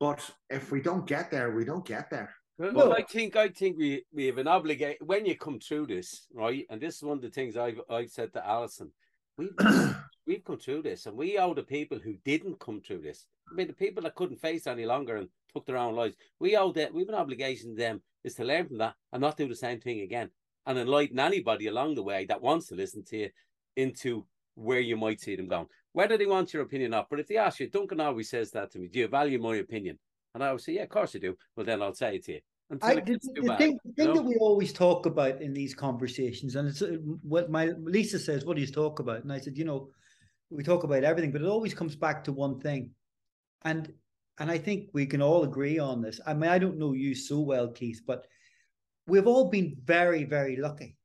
But 0.00 0.28
if 0.50 0.72
we 0.72 0.80
don't 0.80 1.06
get 1.06 1.30
there, 1.30 1.52
we 1.52 1.64
don't 1.64 1.86
get 1.86 2.10
there. 2.10 2.34
Well, 2.58 2.72
Well- 2.74 2.92
I 2.92 3.02
think 3.02 3.36
I 3.36 3.48
think 3.48 3.78
we, 3.78 4.04
we 4.12 4.26
have 4.26 4.38
an 4.38 4.48
obligation 4.48 5.06
when 5.06 5.24
you 5.26 5.36
come 5.36 5.60
through 5.60 5.86
this, 5.86 6.26
right? 6.34 6.66
And 6.70 6.80
this 6.80 6.96
is 6.96 7.02
one 7.02 7.18
of 7.18 7.22
the 7.22 7.30
things 7.30 7.56
I've 7.56 7.80
I've 7.88 8.10
said 8.10 8.32
to 8.32 8.46
Alison. 8.46 8.90
We 9.36 9.50
we've 10.26 10.44
come 10.44 10.58
through 10.58 10.82
this, 10.82 11.06
and 11.06 11.16
we 11.16 11.38
owe 11.38 11.54
the 11.54 11.62
people 11.62 11.98
who 11.98 12.14
didn't 12.24 12.60
come 12.60 12.80
through 12.80 13.02
this. 13.02 13.26
I 13.50 13.54
mean, 13.54 13.66
the 13.66 13.72
people 13.72 14.02
that 14.04 14.14
couldn't 14.14 14.40
face 14.40 14.66
any 14.66 14.86
longer 14.86 15.16
and 15.16 15.28
took 15.52 15.66
their 15.66 15.76
own 15.76 15.94
lives. 15.94 16.16
We 16.38 16.56
owe 16.56 16.72
that. 16.72 16.92
We 16.92 17.00
have 17.00 17.08
an 17.08 17.14
obligation 17.14 17.70
to 17.70 17.76
them 17.76 18.02
is 18.24 18.34
to 18.36 18.44
learn 18.44 18.68
from 18.68 18.78
that 18.78 18.94
and 19.12 19.20
not 19.20 19.36
do 19.36 19.48
the 19.48 19.56
same 19.56 19.80
thing 19.80 20.00
again, 20.00 20.30
and 20.66 20.78
enlighten 20.78 21.18
anybody 21.18 21.66
along 21.66 21.94
the 21.94 22.02
way 22.02 22.24
that 22.26 22.42
wants 22.42 22.68
to 22.68 22.74
listen 22.74 23.04
to 23.04 23.16
you 23.16 23.30
into 23.76 24.26
where 24.54 24.80
you 24.80 24.96
might 24.96 25.20
see 25.20 25.36
them 25.36 25.48
going. 25.48 25.66
Whether 25.92 26.16
they 26.16 26.26
want 26.26 26.52
your 26.52 26.62
opinion 26.62 26.92
or 26.92 26.96
not, 26.98 27.06
but 27.10 27.20
if 27.20 27.28
they 27.28 27.36
ask 27.36 27.60
you, 27.60 27.68
Duncan 27.68 28.00
always 28.00 28.30
says 28.30 28.50
that 28.52 28.70
to 28.72 28.78
me. 28.78 28.88
Do 28.88 29.00
you 29.00 29.08
value 29.08 29.38
my 29.38 29.56
opinion? 29.56 29.98
And 30.34 30.42
I 30.42 30.48
always 30.48 30.64
say, 30.64 30.74
yeah, 30.74 30.84
of 30.84 30.88
course 30.88 31.14
I 31.14 31.18
do. 31.18 31.36
Well, 31.56 31.66
then 31.66 31.82
I'll 31.82 31.94
say 31.94 32.16
it 32.16 32.24
to 32.24 32.32
you. 32.32 32.40
I, 32.80 32.94
the, 32.94 33.18
the 33.34 33.56
thing, 33.58 33.78
the 33.84 33.92
thing 33.92 34.06
know? 34.06 34.14
that 34.14 34.22
we 34.22 34.36
always 34.36 34.72
talk 34.72 35.06
about 35.06 35.42
in 35.42 35.52
these 35.52 35.74
conversations, 35.74 36.56
and 36.56 36.68
it's 36.68 36.80
uh, 36.80 36.96
what 37.22 37.50
my 37.50 37.72
Lisa 37.82 38.18
says, 38.18 38.44
what 38.44 38.56
do 38.56 38.62
you 38.62 38.68
talk 38.68 39.00
about? 39.00 39.22
And 39.22 39.32
I 39.32 39.40
said, 39.40 39.58
you 39.58 39.64
know, 39.64 39.90
we 40.50 40.62
talk 40.62 40.84
about 40.84 41.04
everything, 41.04 41.32
but 41.32 41.42
it 41.42 41.48
always 41.48 41.74
comes 41.74 41.96
back 41.96 42.24
to 42.24 42.32
one 42.32 42.60
thing. 42.60 42.90
And 43.62 43.92
and 44.38 44.50
I 44.50 44.58
think 44.58 44.88
we 44.92 45.06
can 45.06 45.20
all 45.20 45.44
agree 45.44 45.78
on 45.78 46.00
this. 46.00 46.20
I 46.26 46.34
mean, 46.34 46.50
I 46.50 46.58
don't 46.58 46.78
know 46.78 46.92
you 46.92 47.14
so 47.14 47.40
well, 47.40 47.68
Keith, 47.68 48.00
but 48.06 48.26
we've 49.06 49.26
all 49.26 49.50
been 49.50 49.76
very, 49.84 50.24
very 50.24 50.56
lucky. 50.56 50.96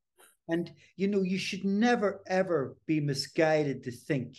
And 0.47 0.71
you 0.95 1.07
know, 1.07 1.21
you 1.21 1.37
should 1.37 1.65
never 1.65 2.21
ever 2.27 2.77
be 2.85 2.99
misguided 2.99 3.83
to 3.83 3.91
think 3.91 4.37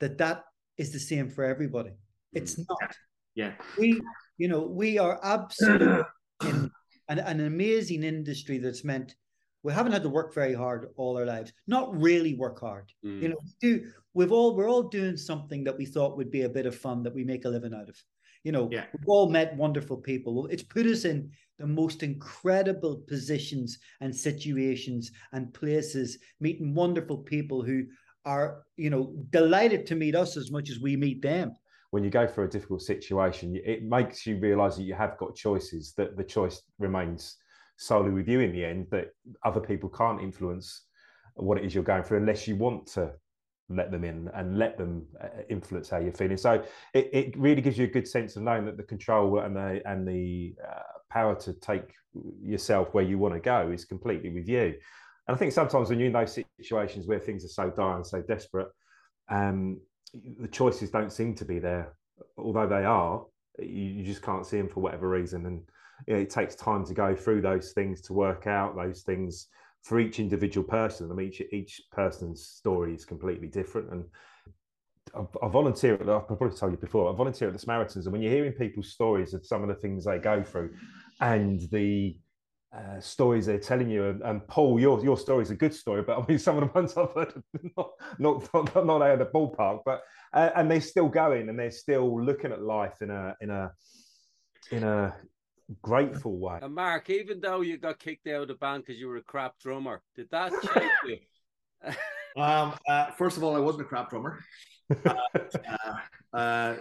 that 0.00 0.18
that 0.18 0.44
is 0.78 0.92
the 0.92 0.98
same 0.98 1.28
for 1.28 1.44
everybody. 1.44 1.90
It's 2.32 2.58
not 2.58 2.96
Yeah. 3.34 3.52
we 3.78 4.00
you 4.38 4.48
know 4.48 4.62
we 4.62 4.98
are 4.98 5.20
absolutely 5.22 6.02
in 6.44 6.70
an, 7.08 7.18
an 7.18 7.40
amazing 7.40 8.02
industry 8.02 8.58
that's 8.58 8.84
meant 8.84 9.14
we 9.62 9.72
haven't 9.72 9.92
had 9.92 10.02
to 10.02 10.08
work 10.08 10.32
very 10.34 10.54
hard 10.54 10.88
all 10.96 11.18
our 11.18 11.26
lives. 11.26 11.52
Not 11.66 11.94
really 12.00 12.34
work 12.34 12.60
hard. 12.60 12.90
Mm. 13.04 13.22
you 13.22 13.28
know 13.28 13.36
we 13.42 13.50
do 13.60 13.90
we've 14.14 14.32
all 14.32 14.56
we're 14.56 14.70
all 14.70 14.84
doing 14.84 15.16
something 15.16 15.64
that 15.64 15.76
we 15.76 15.86
thought 15.86 16.16
would 16.16 16.30
be 16.30 16.42
a 16.42 16.48
bit 16.48 16.66
of 16.66 16.74
fun 16.74 17.02
that 17.02 17.14
we 17.14 17.24
make 17.24 17.44
a 17.44 17.48
living 17.48 17.74
out 17.74 17.88
of. 17.88 17.96
You 18.44 18.52
know 18.52 18.68
Yeah. 18.72 18.84
we've 18.92 19.08
all 19.08 19.28
met 19.28 19.56
wonderful 19.56 19.98
people. 19.98 20.46
It's 20.46 20.62
put 20.62 20.86
us 20.86 21.04
in 21.04 21.30
the 21.58 21.66
most 21.66 22.02
incredible 22.02 23.02
positions 23.06 23.78
and 24.00 24.16
situations 24.16 25.10
and 25.32 25.52
places 25.52 26.18
meeting 26.40 26.74
wonderful 26.74 27.18
people 27.18 27.62
who 27.62 27.84
are 28.24 28.62
you 28.76 28.88
know 28.90 29.14
delighted 29.30 29.86
to 29.86 29.94
meet 29.94 30.14
us 30.14 30.36
as 30.38 30.50
much 30.50 30.70
as 30.70 30.78
we 30.80 30.96
meet 30.96 31.20
them 31.22 31.54
when 31.90 32.04
you 32.04 32.10
go 32.10 32.26
through 32.26 32.44
a 32.44 32.48
difficult 32.48 32.82
situation, 32.82 33.60
it 33.64 33.82
makes 33.82 34.26
you 34.26 34.38
realize 34.38 34.76
that 34.76 34.84
you 34.84 34.94
have 34.94 35.18
got 35.18 35.34
choices, 35.34 35.92
that 35.96 36.16
the 36.16 36.24
choice 36.24 36.62
remains 36.78 37.36
solely 37.76 38.10
with 38.10 38.28
you 38.28 38.40
in 38.40 38.52
the 38.52 38.64
end, 38.64 38.86
that 38.90 39.08
other 39.44 39.60
people 39.60 39.88
can't 39.88 40.20
influence 40.20 40.84
what 41.34 41.58
it 41.58 41.64
is 41.64 41.74
you're 41.74 41.84
going 41.84 42.02
through 42.02 42.18
unless 42.18 42.46
you 42.46 42.54
want 42.56 42.86
to 42.86 43.12
let 43.68 43.90
them 43.90 44.04
in 44.04 44.28
and 44.34 44.58
let 44.58 44.76
them 44.76 45.06
uh, 45.22 45.28
influence 45.48 45.88
how 45.88 45.98
you're 45.98 46.12
feeling. 46.12 46.36
So 46.36 46.62
it, 46.92 47.10
it 47.12 47.36
really 47.36 47.62
gives 47.62 47.78
you 47.78 47.84
a 47.84 47.90
good 47.90 48.06
sense 48.06 48.36
of 48.36 48.42
knowing 48.42 48.66
that 48.66 48.76
the 48.76 48.82
control 48.82 49.38
and 49.38 49.56
the 49.56 49.80
and 49.86 50.06
the 50.06 50.54
uh, 50.68 50.82
power 51.08 51.34
to 51.36 51.52
take 51.54 51.94
yourself 52.42 52.92
where 52.92 53.04
you 53.04 53.18
want 53.18 53.34
to 53.34 53.40
go 53.40 53.70
is 53.70 53.84
completely 53.84 54.30
with 54.30 54.48
you. 54.48 54.74
And 55.26 55.36
I 55.36 55.38
think 55.38 55.52
sometimes 55.52 55.88
when 55.88 55.98
you're 55.98 56.08
in 56.08 56.12
those 56.12 56.38
situations 56.60 57.06
where 57.06 57.20
things 57.20 57.44
are 57.44 57.48
so 57.48 57.70
dire 57.70 57.96
and 57.96 58.06
so 58.06 58.20
desperate, 58.22 58.68
um, 59.28 59.80
the 60.14 60.48
choices 60.48 60.90
don't 60.90 61.12
seem 61.12 61.34
to 61.36 61.44
be 61.44 61.58
there, 61.58 61.94
although 62.36 62.66
they 62.66 62.84
are. 62.84 63.24
You, 63.58 63.66
you 63.66 64.04
just 64.04 64.22
can't 64.22 64.46
see 64.46 64.58
them 64.58 64.68
for 64.68 64.80
whatever 64.80 65.08
reason, 65.08 65.46
and 65.46 65.62
you 66.06 66.14
know, 66.14 66.20
it 66.20 66.30
takes 66.30 66.54
time 66.54 66.84
to 66.86 66.94
go 66.94 67.14
through 67.14 67.42
those 67.42 67.72
things 67.72 68.00
to 68.02 68.12
work 68.12 68.46
out 68.46 68.76
those 68.76 69.02
things 69.02 69.48
for 69.82 69.98
each 70.00 70.18
individual 70.18 70.66
person. 70.66 71.10
I 71.10 71.14
mean, 71.14 71.28
each 71.28 71.42
each 71.52 71.82
person's 71.92 72.46
story 72.46 72.94
is 72.94 73.04
completely 73.04 73.48
different, 73.48 73.90
and 73.92 74.04
I, 75.14 75.46
I 75.46 75.48
volunteer. 75.48 75.94
At, 75.94 76.08
I've 76.08 76.26
probably 76.26 76.56
told 76.56 76.72
you 76.72 76.78
before. 76.78 77.12
I 77.12 77.16
volunteer 77.16 77.48
at 77.48 77.54
the 77.54 77.60
Samaritans, 77.60 78.06
and 78.06 78.12
when 78.12 78.22
you're 78.22 78.32
hearing 78.32 78.52
people's 78.52 78.92
stories 78.92 79.34
of 79.34 79.46
some 79.46 79.62
of 79.62 79.68
the 79.68 79.74
things 79.74 80.04
they 80.04 80.18
go 80.18 80.42
through, 80.42 80.74
and 81.20 81.60
the 81.70 82.16
uh, 82.72 83.00
stories 83.00 83.46
they're 83.46 83.58
telling 83.58 83.90
you. 83.90 84.08
And, 84.08 84.22
and 84.22 84.46
Paul, 84.46 84.78
your 84.78 85.02
your 85.02 85.16
story 85.16 85.42
is 85.42 85.50
a 85.50 85.56
good 85.56 85.74
story, 85.74 86.02
but 86.02 86.18
I 86.18 86.26
mean, 86.26 86.38
some 86.46 86.58
of 86.58 86.68
the 86.68 86.72
ones 86.72 86.96
I've 86.96 87.12
heard, 87.12 87.42
not 87.76 87.90
not 88.18 88.54
not, 88.54 88.86
not 88.86 89.02
out 89.02 89.12
of 89.12 89.18
the 89.18 89.26
ballpark, 89.26 89.80
but 89.84 90.02
uh, 90.32 90.50
and 90.56 90.70
they're 90.70 90.80
still 90.80 91.08
going 91.08 91.48
and 91.48 91.58
they're 91.58 91.70
still 91.70 92.22
looking 92.22 92.52
at 92.52 92.62
life 92.62 93.02
in 93.02 93.10
a 93.10 93.36
in 93.40 93.50
a 93.50 93.72
in 94.70 94.84
a 94.84 95.14
grateful 95.82 96.38
way. 96.38 96.58
And 96.62 96.74
Mark, 96.74 97.10
even 97.10 97.40
though 97.40 97.60
you 97.60 97.76
got 97.76 97.98
kicked 97.98 98.26
out 98.28 98.42
of 98.42 98.48
the 98.48 98.54
band 98.54 98.84
because 98.84 99.00
you 99.00 99.08
were 99.08 99.16
a 99.16 99.22
crap 99.22 99.58
drummer, 99.58 100.02
did 100.14 100.28
that 100.30 100.52
change 100.52 100.90
you? 101.06 101.18
Um, 102.36 102.74
uh, 102.88 103.10
first 103.10 103.36
of 103.36 103.42
all, 103.42 103.56
I 103.56 103.58
wasn't 103.58 103.82
a 103.82 103.88
crap 103.88 104.10
drummer. 104.10 104.38
Uh, 105.04 105.14
uh, 105.42 105.96
uh, 106.32 106.76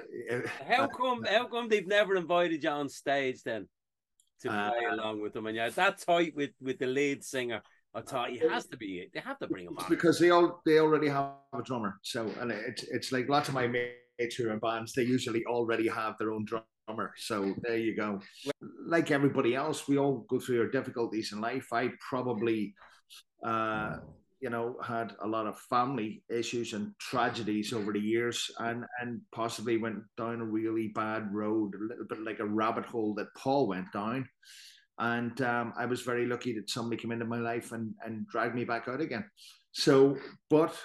How 0.67 0.85
come? 0.85 1.23
How 1.23 1.47
come 1.47 1.67
they've 1.67 1.87
never 1.87 2.15
invited 2.15 2.63
you 2.63 2.69
on 2.69 2.87
stage 2.87 3.41
then 3.41 3.67
to 4.41 4.49
Uh, 4.51 4.71
play 4.71 4.85
along 4.91 5.21
with 5.21 5.33
them? 5.33 5.45
And 5.47 5.55
you're 5.55 5.69
that 5.71 5.97
tight 5.99 6.33
with 6.35 6.51
with 6.61 6.77
the 6.79 6.87
lead 6.87 7.23
singer. 7.23 7.61
I 7.95 8.01
thought 8.01 8.31
it 8.31 8.49
has 8.49 8.65
to 8.67 8.77
be. 8.77 8.99
it. 8.99 9.07
They 9.13 9.19
have 9.19 9.39
to 9.39 9.47
bring 9.47 9.65
him 9.65 9.73
It's 9.73 9.83
on. 9.85 9.89
because 9.89 10.19
they 10.19 10.29
all 10.29 10.61
they 10.65 10.77
already 10.79 11.09
have 11.09 11.31
a 11.53 11.61
drummer. 11.63 11.99
So 12.03 12.19
and 12.39 12.51
it's 12.51 12.83
it's 12.83 13.11
like 13.11 13.27
lots 13.29 13.47
of 13.49 13.55
my 13.55 13.67
mates 13.67 14.35
who 14.35 14.47
are 14.47 14.53
in 14.53 14.59
bands, 14.59 14.93
they 14.93 15.03
usually 15.03 15.43
already 15.45 15.87
have 15.87 16.13
their 16.19 16.31
own 16.31 16.45
drummer. 16.45 17.13
So 17.17 17.35
there 17.63 17.77
you 17.77 17.95
go. 17.95 18.19
Like 18.95 19.09
everybody 19.11 19.55
else, 19.55 19.87
we 19.87 19.97
all 19.97 20.25
go 20.29 20.39
through 20.39 20.61
our 20.61 20.67
difficulties 20.77 21.31
in 21.33 21.41
life. 21.41 21.67
I 21.73 21.83
probably 22.11 22.73
uh 23.43 23.97
you 24.41 24.49
know 24.49 24.77
had 24.83 25.13
a 25.23 25.27
lot 25.27 25.47
of 25.47 25.59
family 25.59 26.23
issues 26.29 26.73
and 26.73 26.93
tragedies 26.99 27.73
over 27.73 27.91
the 27.91 27.99
years 27.99 28.49
and 28.59 28.85
and 29.01 29.21
possibly 29.33 29.77
went 29.77 29.99
down 30.17 30.41
a 30.41 30.45
really 30.45 30.89
bad 30.89 31.33
road 31.33 31.73
a 31.75 31.83
little 31.83 32.05
bit 32.07 32.23
like 32.23 32.39
a 32.39 32.45
rabbit 32.45 32.85
hole 32.85 33.13
that 33.13 33.27
paul 33.35 33.67
went 33.67 33.91
down 33.91 34.27
and 34.99 35.41
um, 35.41 35.73
I 35.77 35.85
was 35.85 36.01
very 36.01 36.25
lucky 36.25 36.53
that 36.55 36.69
somebody 36.69 37.01
came 37.01 37.11
into 37.11 37.25
my 37.25 37.39
life 37.39 37.71
and 37.71 37.93
and 38.05 38.27
dragged 38.27 38.53
me 38.53 38.65
back 38.65 38.87
out 38.89 38.99
again. 38.99 39.23
So, 39.71 40.17
but 40.49 40.75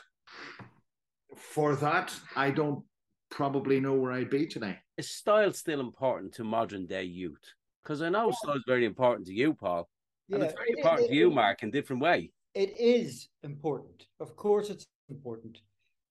for 1.36 1.74
that, 1.76 2.14
I 2.36 2.50
don't 2.50 2.84
probably 3.30 3.80
know 3.80 3.94
where 3.94 4.12
I'd 4.12 4.30
be 4.30 4.46
today. 4.46 4.78
Is 4.96 5.10
style 5.10 5.52
still 5.52 5.80
important 5.80 6.32
to 6.34 6.44
modern 6.44 6.86
day 6.86 7.02
youth? 7.02 7.42
Because 7.82 8.02
I 8.02 8.08
know 8.08 8.30
style 8.30 8.54
is 8.54 8.62
very 8.66 8.84
important 8.84 9.26
to 9.26 9.34
you, 9.34 9.52
Paul, 9.52 9.88
and 10.30 10.40
Yeah, 10.40 10.44
it's 10.48 10.54
very 10.54 10.70
important 10.76 11.06
it- 11.06 11.08
to 11.08 11.14
you, 11.16 11.30
Mark, 11.30 11.62
in 11.62 11.70
different 11.70 12.00
way. 12.00 12.30
It 12.54 12.78
is 12.78 13.28
important. 13.42 14.06
Of 14.20 14.36
course, 14.36 14.70
it's 14.70 14.86
important. 15.08 15.58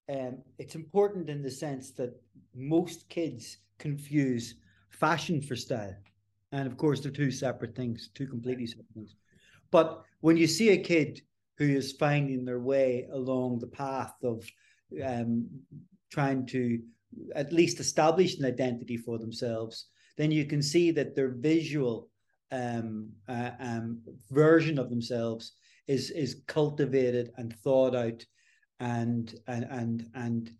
Um, 0.10 0.40
it's 0.60 0.76
important 0.76 1.30
in 1.30 1.42
the 1.42 1.52
sense 1.52 1.92
that 1.92 2.20
most 2.54 3.08
kids 3.10 3.58
confuse 3.80 4.56
fashion 4.90 5.42
for 5.42 5.56
style. 5.56 5.96
And 6.52 6.68
of 6.68 6.78
course, 6.78 7.00
they're 7.00 7.12
two 7.12 7.32
separate 7.32 7.76
things, 7.76 8.10
two 8.14 8.28
completely 8.28 8.68
separate 8.68 8.94
things. 8.94 9.16
But 9.72 10.04
when 10.22 10.38
you 10.38 10.48
see 10.48 10.70
a 10.70 10.78
kid 10.78 11.22
who 11.58 11.66
is 11.66 11.94
finding 11.94 12.46
their 12.46 12.60
way 12.60 13.08
along 13.12 13.60
the 13.60 13.68
path 13.68 14.14
of 14.24 14.46
um, 15.04 15.48
trying 16.12 16.46
to 16.48 16.80
at 17.36 17.54
least 17.54 17.80
establish 17.80 18.38
an 18.38 18.46
identity 18.46 18.98
for 18.98 19.18
themselves, 19.18 19.88
then 20.18 20.30
you 20.32 20.46
can 20.46 20.62
see 20.62 20.92
that 20.92 21.16
their 21.16 21.30
visual 21.30 22.10
um, 22.52 23.10
uh, 23.28 23.52
um, 23.60 24.00
version 24.30 24.78
of 24.78 24.90
themselves 24.90 25.54
is 25.88 26.12
is 26.12 26.42
cultivated 26.48 27.32
and 27.38 27.56
thought 27.58 27.96
out 27.96 28.26
and 28.80 29.36
and 29.48 29.66
and 29.70 30.10
and 30.16 30.52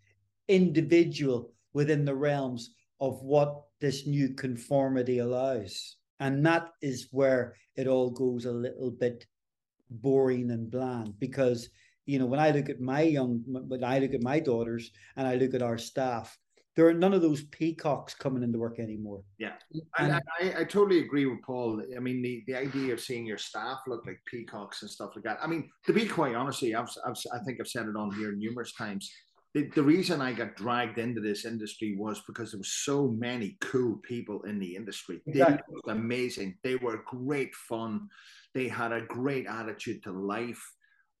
individual 0.48 1.52
within 1.72 2.04
the 2.04 2.14
realms 2.14 2.70
of 3.00 3.22
what 3.22 3.62
this 3.80 4.06
new 4.06 4.30
conformity 4.34 5.18
allows. 5.18 5.96
And 6.20 6.44
that 6.46 6.70
is 6.80 7.08
where 7.10 7.56
it 7.76 7.86
all 7.86 8.10
goes 8.10 8.44
a 8.44 8.52
little 8.52 8.90
bit 8.90 9.26
boring 9.90 10.50
and 10.50 10.70
bland 10.70 11.18
because 11.18 11.68
you 12.06 12.18
know 12.18 12.26
when 12.26 12.40
i 12.40 12.50
look 12.50 12.68
at 12.68 12.80
my 12.80 13.02
young 13.02 13.42
when 13.46 13.84
i 13.84 13.98
look 13.98 14.14
at 14.14 14.22
my 14.22 14.40
daughters 14.40 14.90
and 15.16 15.26
i 15.28 15.34
look 15.36 15.54
at 15.54 15.62
our 15.62 15.78
staff 15.78 16.36
there 16.76 16.86
are 16.86 16.94
none 16.94 17.14
of 17.14 17.22
those 17.22 17.44
peacocks 17.44 18.14
coming 18.14 18.42
into 18.42 18.58
work 18.58 18.78
anymore 18.80 19.22
Yeah, 19.38 19.52
and 19.98 20.12
I, 20.12 20.20
I, 20.40 20.60
I 20.60 20.64
totally 20.64 21.00
agree 21.00 21.26
with 21.26 21.42
Paul. 21.42 21.82
I 21.96 22.00
mean, 22.00 22.22
the, 22.22 22.42
the 22.46 22.56
idea 22.56 22.92
of 22.92 23.00
seeing 23.00 23.26
your 23.26 23.38
staff 23.38 23.78
look 23.86 24.06
like 24.06 24.18
peacocks 24.26 24.82
and 24.82 24.90
stuff 24.90 25.10
like 25.14 25.24
that. 25.24 25.38
I 25.42 25.46
mean, 25.46 25.70
to 25.86 25.92
be 25.92 26.06
quite 26.06 26.34
honestly, 26.34 26.74
I've, 26.74 26.88
I've 27.06 27.16
I 27.32 27.38
think 27.44 27.58
I've 27.60 27.68
said 27.68 27.86
it 27.86 27.96
on 27.96 28.14
here 28.14 28.32
numerous 28.32 28.74
times. 28.74 29.10
The, 29.54 29.68
the 29.68 29.82
reason 29.84 30.20
I 30.20 30.32
got 30.32 30.56
dragged 30.56 30.98
into 30.98 31.20
this 31.20 31.44
industry 31.44 31.94
was 31.96 32.20
because 32.26 32.50
there 32.50 32.58
was 32.58 32.72
so 32.72 33.06
many 33.06 33.56
cool 33.60 34.00
people 34.02 34.42
in 34.42 34.58
the 34.58 34.74
industry. 34.74 35.22
They 35.26 35.38
looked 35.38 35.88
amazing. 35.88 36.58
They 36.64 36.74
were 36.74 37.04
great 37.06 37.54
fun. 37.54 38.08
They 38.52 38.66
had 38.66 38.92
a 38.92 39.02
great 39.02 39.46
attitude 39.46 40.02
to 40.04 40.12
life, 40.12 40.62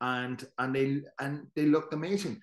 and 0.00 0.44
and 0.58 0.74
they 0.74 1.02
and 1.20 1.46
they 1.54 1.66
looked 1.66 1.94
amazing. 1.94 2.40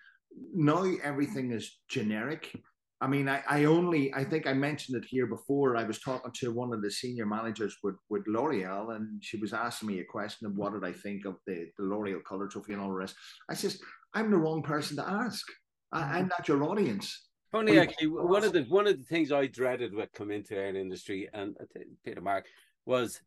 now 0.53 0.85
everything 1.03 1.51
is 1.51 1.79
generic. 1.89 2.53
I 3.01 3.07
mean, 3.07 3.27
I, 3.27 3.41
I 3.49 3.63
only 3.63 4.13
I 4.13 4.23
think 4.23 4.45
I 4.45 4.53
mentioned 4.53 4.95
it 4.95 5.07
here 5.09 5.25
before. 5.25 5.75
I 5.75 5.83
was 5.83 5.99
talking 5.99 6.31
to 6.35 6.53
one 6.53 6.71
of 6.71 6.83
the 6.83 6.91
senior 6.91 7.25
managers 7.25 7.75
with 7.83 7.95
with 8.09 8.23
L'Oreal, 8.27 8.95
and 8.95 9.23
she 9.23 9.37
was 9.37 9.53
asking 9.53 9.89
me 9.89 9.99
a 9.99 10.05
question 10.05 10.45
of 10.45 10.55
what 10.55 10.73
did 10.73 10.85
I 10.85 10.93
think 10.93 11.25
of 11.25 11.37
the 11.47 11.67
the 11.79 11.83
L'Oreal 11.83 12.23
color 12.23 12.47
trophy 12.47 12.73
and 12.73 12.81
all 12.81 12.89
the 12.89 12.95
rest. 12.95 13.15
I 13.49 13.55
says 13.55 13.81
I'm 14.13 14.29
the 14.29 14.37
wrong 14.37 14.61
person 14.61 14.97
to 14.97 15.07
ask. 15.07 15.45
I, 15.91 16.19
am 16.19 16.27
not 16.27 16.47
your 16.47 16.63
audience. 16.63 17.27
Funny, 17.51 17.77
actually, 17.79 18.07
one 18.07 18.43
of 18.43 18.53
the 18.53 18.63
one 18.63 18.87
of 18.87 18.97
the 18.97 19.03
things 19.03 19.31
I 19.31 19.47
dreaded 19.47 19.93
with 19.95 20.13
coming 20.13 20.37
into 20.37 20.55
our 20.55 20.67
industry 20.67 21.27
and 21.33 21.57
Peter 22.05 22.21
Mark 22.21 22.45
was 22.85 23.19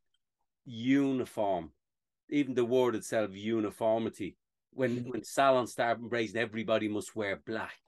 uniform. 0.65 1.73
Even 2.31 2.55
the 2.55 2.65
word 2.65 2.95
itself, 2.95 3.31
uniformity. 3.35 4.37
When 4.71 4.97
mm-hmm. 4.97 5.11
when 5.11 5.25
salons 5.25 5.73
start 5.73 5.99
embracing 5.99 6.41
everybody 6.41 6.87
must 6.87 7.17
wear 7.17 7.41
black 7.45 7.79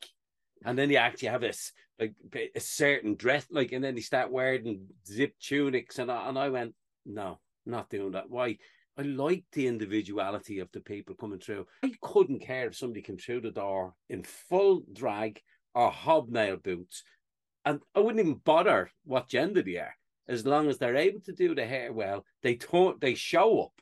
and 0.65 0.79
then 0.79 0.91
you 0.91 0.97
actually 0.97 1.29
have 1.29 1.41
this 1.41 1.73
like 1.99 2.15
a 2.55 2.61
certain 2.61 3.15
dress, 3.17 3.47
like, 3.51 3.73
and 3.73 3.83
then 3.83 3.95
they 3.95 4.01
start 4.01 4.31
wearing 4.31 4.87
zip 5.07 5.33
tunics, 5.41 5.99
and 5.99 6.11
I, 6.11 6.29
and 6.29 6.39
I 6.39 6.51
went, 6.51 6.75
no, 7.07 7.41
not 7.65 7.89
doing 7.89 8.13
that. 8.13 8.29
Why? 8.29 8.59
I 8.99 9.03
like 9.03 9.45
the 9.53 9.67
individuality 9.67 10.59
of 10.61 10.71
the 10.73 10.81
people 10.81 11.15
coming 11.15 11.39
through. 11.39 11.67
I 11.83 11.93
couldn't 12.01 12.41
care 12.41 12.67
if 12.67 12.77
somebody 12.77 13.03
came 13.03 13.19
through 13.19 13.43
the 13.43 13.51
door 13.51 13.95
in 14.09 14.23
full 14.23 14.83
drag 14.93 15.41
or 15.75 15.91
hobnail 15.91 16.57
boots, 16.57 17.03
and 17.65 17.81
I 17.95 18.01
wouldn't 18.01 18.21
even 18.21 18.41
bother 18.45 18.91
what 19.05 19.29
gender 19.29 19.63
they 19.63 19.77
are, 19.77 19.95
as 20.29 20.47
long 20.47 20.69
as 20.69 20.79
they're 20.79 20.97
able 20.97 21.21
to 21.21 21.33
do 21.33 21.55
the 21.55 21.67
hair 21.67 21.93
well. 21.93 22.25
They 22.43 22.57
talk, 22.57 23.01
they 23.01 23.15
show 23.15 23.63
up, 23.63 23.73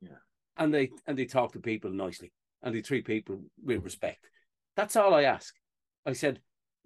yeah, 0.00 0.22
and 0.56 0.72
they 0.72 0.90
and 1.06 1.18
they 1.18 1.26
talk 1.26 1.52
to 1.52 1.60
people 1.60 1.90
nicely, 1.90 2.32
and 2.62 2.74
they 2.74 2.82
treat 2.82 3.06
people 3.06 3.42
with 3.62 3.82
respect. 3.82 4.28
That's 4.76 4.96
all 4.96 5.14
I 5.14 5.24
ask. 5.24 5.54
I 6.10 6.14
said, 6.14 6.40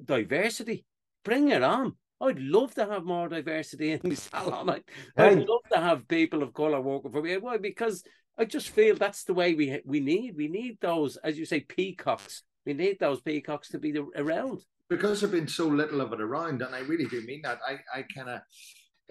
diversity, 0.04 0.84
bring 1.24 1.48
it 1.48 1.62
on. 1.62 1.94
I'd 2.20 2.38
love 2.38 2.74
to 2.74 2.86
have 2.86 3.04
more 3.04 3.28
diversity 3.28 3.92
in 3.92 4.00
the 4.02 4.16
salon. 4.16 4.70
I'd, 4.70 4.84
I'd 5.16 5.38
love 5.38 5.62
to 5.72 5.80
have 5.80 6.08
people 6.08 6.42
of 6.42 6.54
color 6.54 6.80
working 6.80 7.10
for 7.10 7.22
me. 7.22 7.36
Why? 7.36 7.58
Because 7.58 8.04
I 8.38 8.44
just 8.44 8.70
feel 8.70 8.96
that's 8.96 9.24
the 9.24 9.34
way 9.34 9.54
we 9.54 9.80
we 9.84 10.00
need. 10.00 10.36
We 10.36 10.48
need 10.48 10.78
those, 10.80 11.16
as 11.18 11.38
you 11.38 11.44
say, 11.44 11.60
peacocks. 11.60 12.42
We 12.66 12.72
need 12.72 12.98
those 12.98 13.20
peacocks 13.20 13.68
to 13.70 13.78
be 13.78 13.92
the, 13.92 14.06
around. 14.16 14.60
Because 14.88 15.20
there's 15.20 15.32
been 15.32 15.48
so 15.48 15.66
little 15.66 16.00
of 16.00 16.12
it 16.12 16.20
around, 16.20 16.62
and 16.62 16.74
I 16.74 16.80
really 16.80 17.06
do 17.06 17.20
mean 17.22 17.42
that. 17.42 17.58
I 17.66 17.78
I 17.94 18.04
kind 18.14 18.28
of 18.28 18.40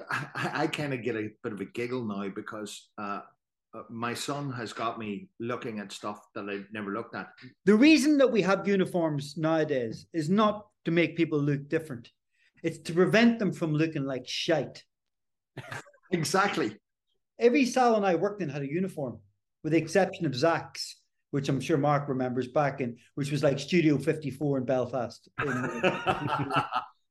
I, 0.10 0.52
I 0.64 0.68
kind 0.68 0.94
of 0.94 1.04
get 1.04 1.16
a 1.16 1.30
bit 1.44 1.54
of 1.54 1.62
a 1.62 1.66
giggle 1.66 2.06
now 2.06 2.30
because 2.30 2.90
uh, 2.98 3.22
my 3.90 4.14
son 4.14 4.52
has 4.52 4.72
got 4.74 5.00
me 5.00 5.30
looking 5.40 5.80
at 5.80 5.92
stuff 5.92 6.20
that 6.36 6.50
I've 6.50 6.68
never 6.72 6.92
looked 6.92 7.16
at. 7.16 7.30
The 7.66 7.76
reason 7.76 8.18
that 8.20 8.32
we 8.32 8.42
have 8.42 8.68
uniforms 8.68 9.36
nowadays 9.38 10.06
is 10.14 10.30
not 10.30 10.68
to 10.86 10.92
make 10.92 11.18
people 11.18 11.40
look 11.40 11.70
different. 11.70 12.10
It's 12.62 12.78
to 12.80 12.94
prevent 12.94 13.40
them 13.40 13.52
from 13.52 13.74
looking 13.74 14.06
like 14.06 14.28
shite. 14.28 14.84
exactly. 16.12 16.78
Every 17.40 17.66
salon 17.66 18.06
I 18.06 18.16
worked 18.16 18.42
in 18.42 18.50
had 18.50 18.62
a 18.62 18.72
uniform, 18.72 19.20
with 19.64 19.74
the 19.74 19.80
exception 19.80 20.26
of 20.26 20.36
Zach's, 20.36 20.98
which 21.32 21.50
I'm 21.50 21.60
sure 21.60 21.78
Mark 21.78 22.08
remembers 22.08 22.48
back 22.48 22.80
in, 22.80 22.98
which 23.16 23.32
was 23.32 23.44
like 23.44 23.58
Studio 23.58 23.98
54 23.98 24.60
in 24.60 24.66
Belfast. 24.66 25.30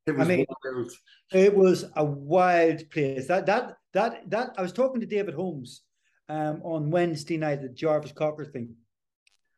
Uh, 0.05 0.11
it 0.15 0.17
was 0.17 0.27
I 0.27 0.37
mean, 0.37 0.47
wild. 0.65 0.91
It 1.31 1.55
was 1.57 1.85
a 1.95 2.05
wild 2.05 2.91
place. 2.91 3.29
That 3.29 3.47
that 3.47 3.77
that 3.93 4.29
that 4.31 4.51
I 4.59 4.63
was 4.63 4.73
talking 4.73 5.01
to 5.01 5.07
David 5.07 5.35
Holmes 5.35 5.83
um, 6.33 6.63
on 6.65 6.91
Wednesday 6.91 7.37
night 7.37 7.63
at 7.63 7.75
Jarvis 7.75 8.13
Cocker 8.13 8.47
thing. 8.47 8.75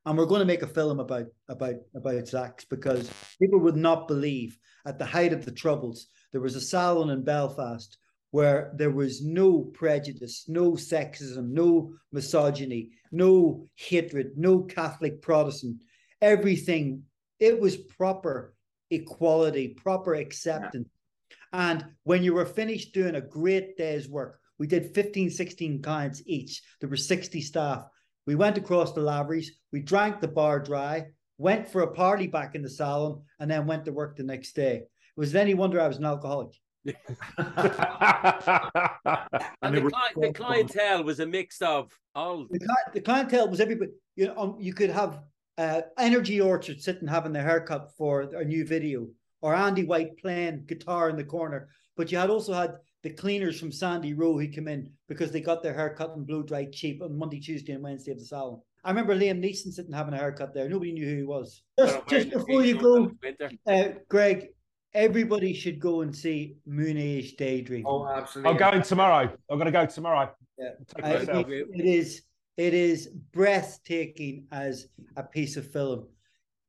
And 0.05 0.19
we're 0.19 0.27
going 0.27 0.41
to 0.41 0.47
make 0.47 0.63
a 0.63 0.67
film 0.67 0.99
about 1.01 1.27
about 1.49 1.77
about 1.95 2.27
Zach's 2.27 2.65
because 2.65 3.11
people 3.41 3.61
would 3.61 3.77
not 3.77 4.09
believe 4.09 4.59
at 4.85 4.99
the 4.99 5.07
height 5.07 5.33
of 5.33 5.45
the 5.45 5.53
troubles 5.53 6.09
there 6.33 6.41
was 6.41 6.57
a 6.57 6.61
salon 6.61 7.11
in 7.11 7.23
Belfast 7.23 7.97
where 8.33 8.73
there 8.75 8.91
was 8.91 9.23
no 9.23 9.61
prejudice, 9.61 10.47
no 10.49 10.73
sexism, 10.73 11.51
no 11.51 11.95
misogyny, 12.11 12.91
no 13.13 13.65
hatred, 13.77 14.33
no 14.37 14.63
Catholic 14.63 15.23
Protestant. 15.23 15.81
Everything 16.21 17.05
it 17.39 17.59
was 17.61 17.77
proper 17.77 18.55
equality, 18.91 19.69
proper 19.69 20.15
acceptance. 20.15 20.89
Yeah. 21.31 21.71
And 21.71 21.85
when 22.03 22.25
you 22.25 22.35
were 22.35 22.47
finished 22.47 22.93
doing 22.93 23.15
a 23.15 23.21
great 23.21 23.77
day's 23.77 24.09
work, 24.09 24.41
we 24.59 24.67
did 24.67 24.95
15, 24.95 25.31
16 25.31 25.83
clients 25.83 26.23
each. 26.27 26.63
There 26.81 26.89
were 26.89 26.97
60 26.97 27.41
staff. 27.41 27.85
We 28.27 28.35
went 28.35 28.59
across 28.59 28.93
the 28.93 29.01
Lavery's. 29.01 29.53
We 29.73 29.81
drank 29.81 30.21
the 30.21 30.29
bar 30.29 30.61
dry, 30.61 31.07
went 31.39 31.69
for 31.69 31.83
a 31.83 31.93
party 31.93 32.27
back 32.27 32.55
in 32.55 32.63
the 32.63 32.71
salon, 32.71 33.23
and 33.41 33.51
then 33.51 33.67
went 33.67 33.85
to 33.87 33.93
work 33.93 34.17
the 34.17 34.23
next 34.23 34.55
day. 34.55 34.77
It 34.77 34.89
Was 35.17 35.35
it 35.35 35.39
any 35.39 35.55
wonder 35.55 35.81
I 35.81 35.89
was 35.89 35.99
an 35.99 36.05
alcoholic? 36.05 36.55
and 36.87 36.95
the, 39.75 39.81
cli- 39.81 40.29
the, 40.29 40.33
clientele 40.35 41.03
was 41.03 41.21
a 41.21 41.27
mix 41.27 41.61
of 41.63 41.91
all. 42.15 42.47
The, 42.51 42.61
the 42.93 43.01
clientele 43.01 43.49
was 43.49 43.61
everybody. 43.61 43.93
You 44.17 44.29
know, 44.29 44.37
um, 44.37 44.57
you 44.61 44.75
could 44.75 44.91
have 44.91 45.21
uh, 45.59 45.83
Energy 45.99 46.41
Orchard 46.41 46.81
sitting 46.81 47.09
having 47.09 47.33
their 47.33 47.43
haircut 47.43 47.91
for 47.97 48.23
a 48.23 48.45
new 48.45 48.67
video, 48.67 49.09
or 49.41 49.55
Andy 49.55 49.85
White 49.85 50.19
playing 50.19 50.65
guitar 50.67 51.09
in 51.11 51.17
the 51.17 51.25
corner. 51.25 51.69
But 51.97 52.13
you 52.13 52.19
had 52.19 52.31
also 52.31 52.53
had 52.53 52.77
the 53.05 53.11
cleaners 53.11 53.61
from 53.61 53.71
Sandy 53.71 54.15
Row 54.15 54.39
who 54.39 54.51
come 54.51 54.67
in 54.67 54.91
because 55.09 55.31
they 55.31 55.43
got 55.43 55.63
their 55.63 55.75
hair 55.75 55.95
cut 55.95 56.17
and 56.17 56.27
blow 56.27 56.43
dried 56.43 56.73
cheap 56.73 57.03
on 57.03 57.17
Monday, 57.17 57.39
Tuesday, 57.39 57.75
and 57.75 57.83
Wednesday 57.83 58.13
of 58.13 58.19
the 58.19 58.25
salon. 58.25 58.61
I 58.83 58.89
remember 58.89 59.15
Liam 59.15 59.45
Neeson 59.45 59.73
sitting 59.73 59.93
having 59.93 60.15
a 60.15 60.17
haircut 60.17 60.55
there. 60.55 60.69
Nobody 60.71 60.93
knew 60.93 61.05
who 61.05 61.17
he 61.17 61.23
was. 61.23 61.63
Just, 61.79 62.09
just 62.09 62.31
before 62.31 62.65
you 62.65 62.79
go, 62.79 63.11
uh, 63.67 63.89
Greg, 64.09 64.49
everybody 64.95 65.53
should 65.53 65.79
go 65.79 66.01
and 66.01 66.17
see 66.17 66.57
Moon 66.67 66.97
Age 66.97 67.37
Daydream. 67.37 67.85
Oh, 67.87 68.07
absolutely. 68.07 68.51
I'm 68.51 68.57
going 68.57 68.83
tomorrow. 68.83 69.31
I'm 69.51 69.59
going 69.59 69.67
to 69.67 69.71
go 69.71 69.85
tomorrow. 69.85 70.31
Yeah. 70.59 70.71
I, 71.03 71.13
it, 71.13 71.29
it 71.49 71.85
is 71.85 72.23
it 72.57 72.73
is 72.73 73.09
breathtaking 73.33 74.47
as 74.51 74.87
a 75.17 75.23
piece 75.23 75.59
of 75.59 75.71
film. 75.71 76.09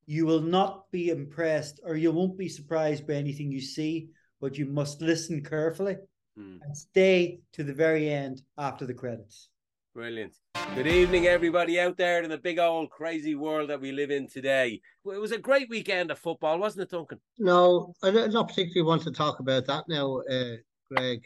You 0.06 0.26
will 0.26 0.42
not 0.42 0.92
be 0.92 1.10
impressed 1.10 1.80
or 1.86 1.96
you 1.96 2.12
won't 2.12 2.38
be 2.38 2.50
surprised 2.50 3.08
by 3.08 3.14
anything 3.14 3.52
you 3.52 3.62
see, 3.62 4.10
but 4.42 4.58
you 4.58 4.66
must 4.66 5.02
listen 5.02 5.42
carefully 5.42 5.96
mm. 6.38 6.60
and 6.62 6.78
stay 6.78 7.40
to 7.54 7.64
the 7.64 7.74
very 7.74 8.10
end 8.10 8.42
after 8.58 8.86
the 8.86 8.94
credits. 8.94 9.50
Brilliant. 9.94 10.34
Good 10.76 10.88
evening, 10.88 11.28
everybody 11.28 11.80
out 11.80 11.96
there 11.96 12.22
in 12.22 12.30
the 12.30 12.38
big 12.38 12.60
old 12.60 12.90
crazy 12.90 13.34
world 13.34 13.70
that 13.70 13.80
we 13.80 13.94
live 13.94 14.12
in 14.12 14.28
today. 14.28 14.82
It 15.06 15.22
was 15.22 15.32
a 15.32 15.38
great 15.38 15.70
weekend 15.70 16.12
of 16.12 16.20
football, 16.20 16.60
wasn't 16.60 16.84
it, 16.84 16.92
Duncan? 16.92 17.22
No, 17.40 17.94
I 18.04 18.12
don't 18.12 18.48
particularly 18.48 18.86
want 18.86 19.04
to 19.04 19.12
talk 19.12 19.40
about 19.40 19.66
that 19.68 19.86
now, 19.88 20.22
uh, 20.30 20.56
Greg. 20.92 21.24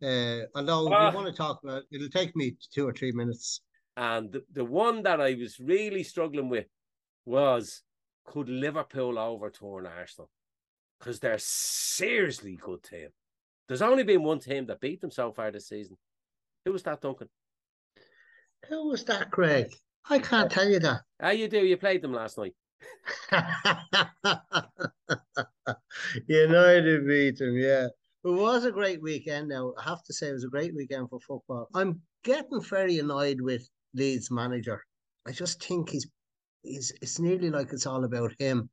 Uh, 0.00 0.46
although 0.54 0.92
uh, 0.92 1.10
we 1.10 1.16
want 1.16 1.26
to 1.26 1.32
talk 1.32 1.60
about 1.64 1.82
it'll 1.90 2.08
take 2.10 2.36
me 2.36 2.54
two 2.72 2.86
or 2.86 2.92
three 2.92 3.12
minutes. 3.12 3.62
And 3.96 4.30
the, 4.30 4.44
the 4.52 4.64
one 4.64 5.02
that 5.02 5.20
I 5.20 5.34
was 5.34 5.58
really 5.58 6.02
struggling 6.02 6.48
with 6.48 6.66
was 7.24 7.82
could 8.24 8.48
Liverpool 8.48 9.18
overturn 9.18 9.86
Arsenal? 9.86 10.30
Because 10.98 11.18
they're 11.18 11.38
seriously 11.38 12.56
good 12.60 12.82
team. 12.82 13.08
There's 13.68 13.82
only 13.82 14.04
been 14.04 14.22
one 14.22 14.38
team 14.38 14.66
that 14.66 14.80
beat 14.80 15.00
them 15.00 15.10
so 15.10 15.32
far 15.32 15.50
this 15.50 15.68
season. 15.68 15.96
Who 16.64 16.72
was 16.72 16.82
that, 16.84 17.00
Duncan? 17.00 17.28
Who 18.68 18.88
was 18.88 19.04
that, 19.04 19.30
Craig? 19.30 19.72
I 20.08 20.18
can't 20.18 20.50
tell 20.50 20.68
you 20.68 20.78
that. 20.80 21.00
How 21.20 21.30
you 21.30 21.48
do? 21.48 21.64
You 21.64 21.76
played 21.76 22.02
them 22.02 22.12
last 22.12 22.38
night. 22.38 22.54
United 26.26 27.06
beat 27.06 27.38
them, 27.38 27.56
yeah. 27.56 27.86
It 28.24 28.30
was 28.30 28.64
a 28.64 28.72
great 28.72 29.02
weekend 29.02 29.48
now. 29.48 29.72
I 29.78 29.82
have 29.88 30.02
to 30.04 30.12
say 30.12 30.28
it 30.28 30.32
was 30.32 30.44
a 30.44 30.48
great 30.48 30.74
weekend 30.74 31.08
for 31.10 31.20
football. 31.20 31.68
I'm 31.74 32.00
getting 32.24 32.60
very 32.60 32.98
annoyed 32.98 33.40
with 33.40 33.68
Leeds 33.94 34.30
manager. 34.30 34.82
I 35.26 35.32
just 35.32 35.62
think 35.62 35.90
he's 35.90 36.06
he's 36.62 36.92
it's 37.00 37.18
nearly 37.18 37.50
like 37.50 37.72
it's 37.72 37.86
all 37.86 38.04
about 38.04 38.32
him. 38.38 38.68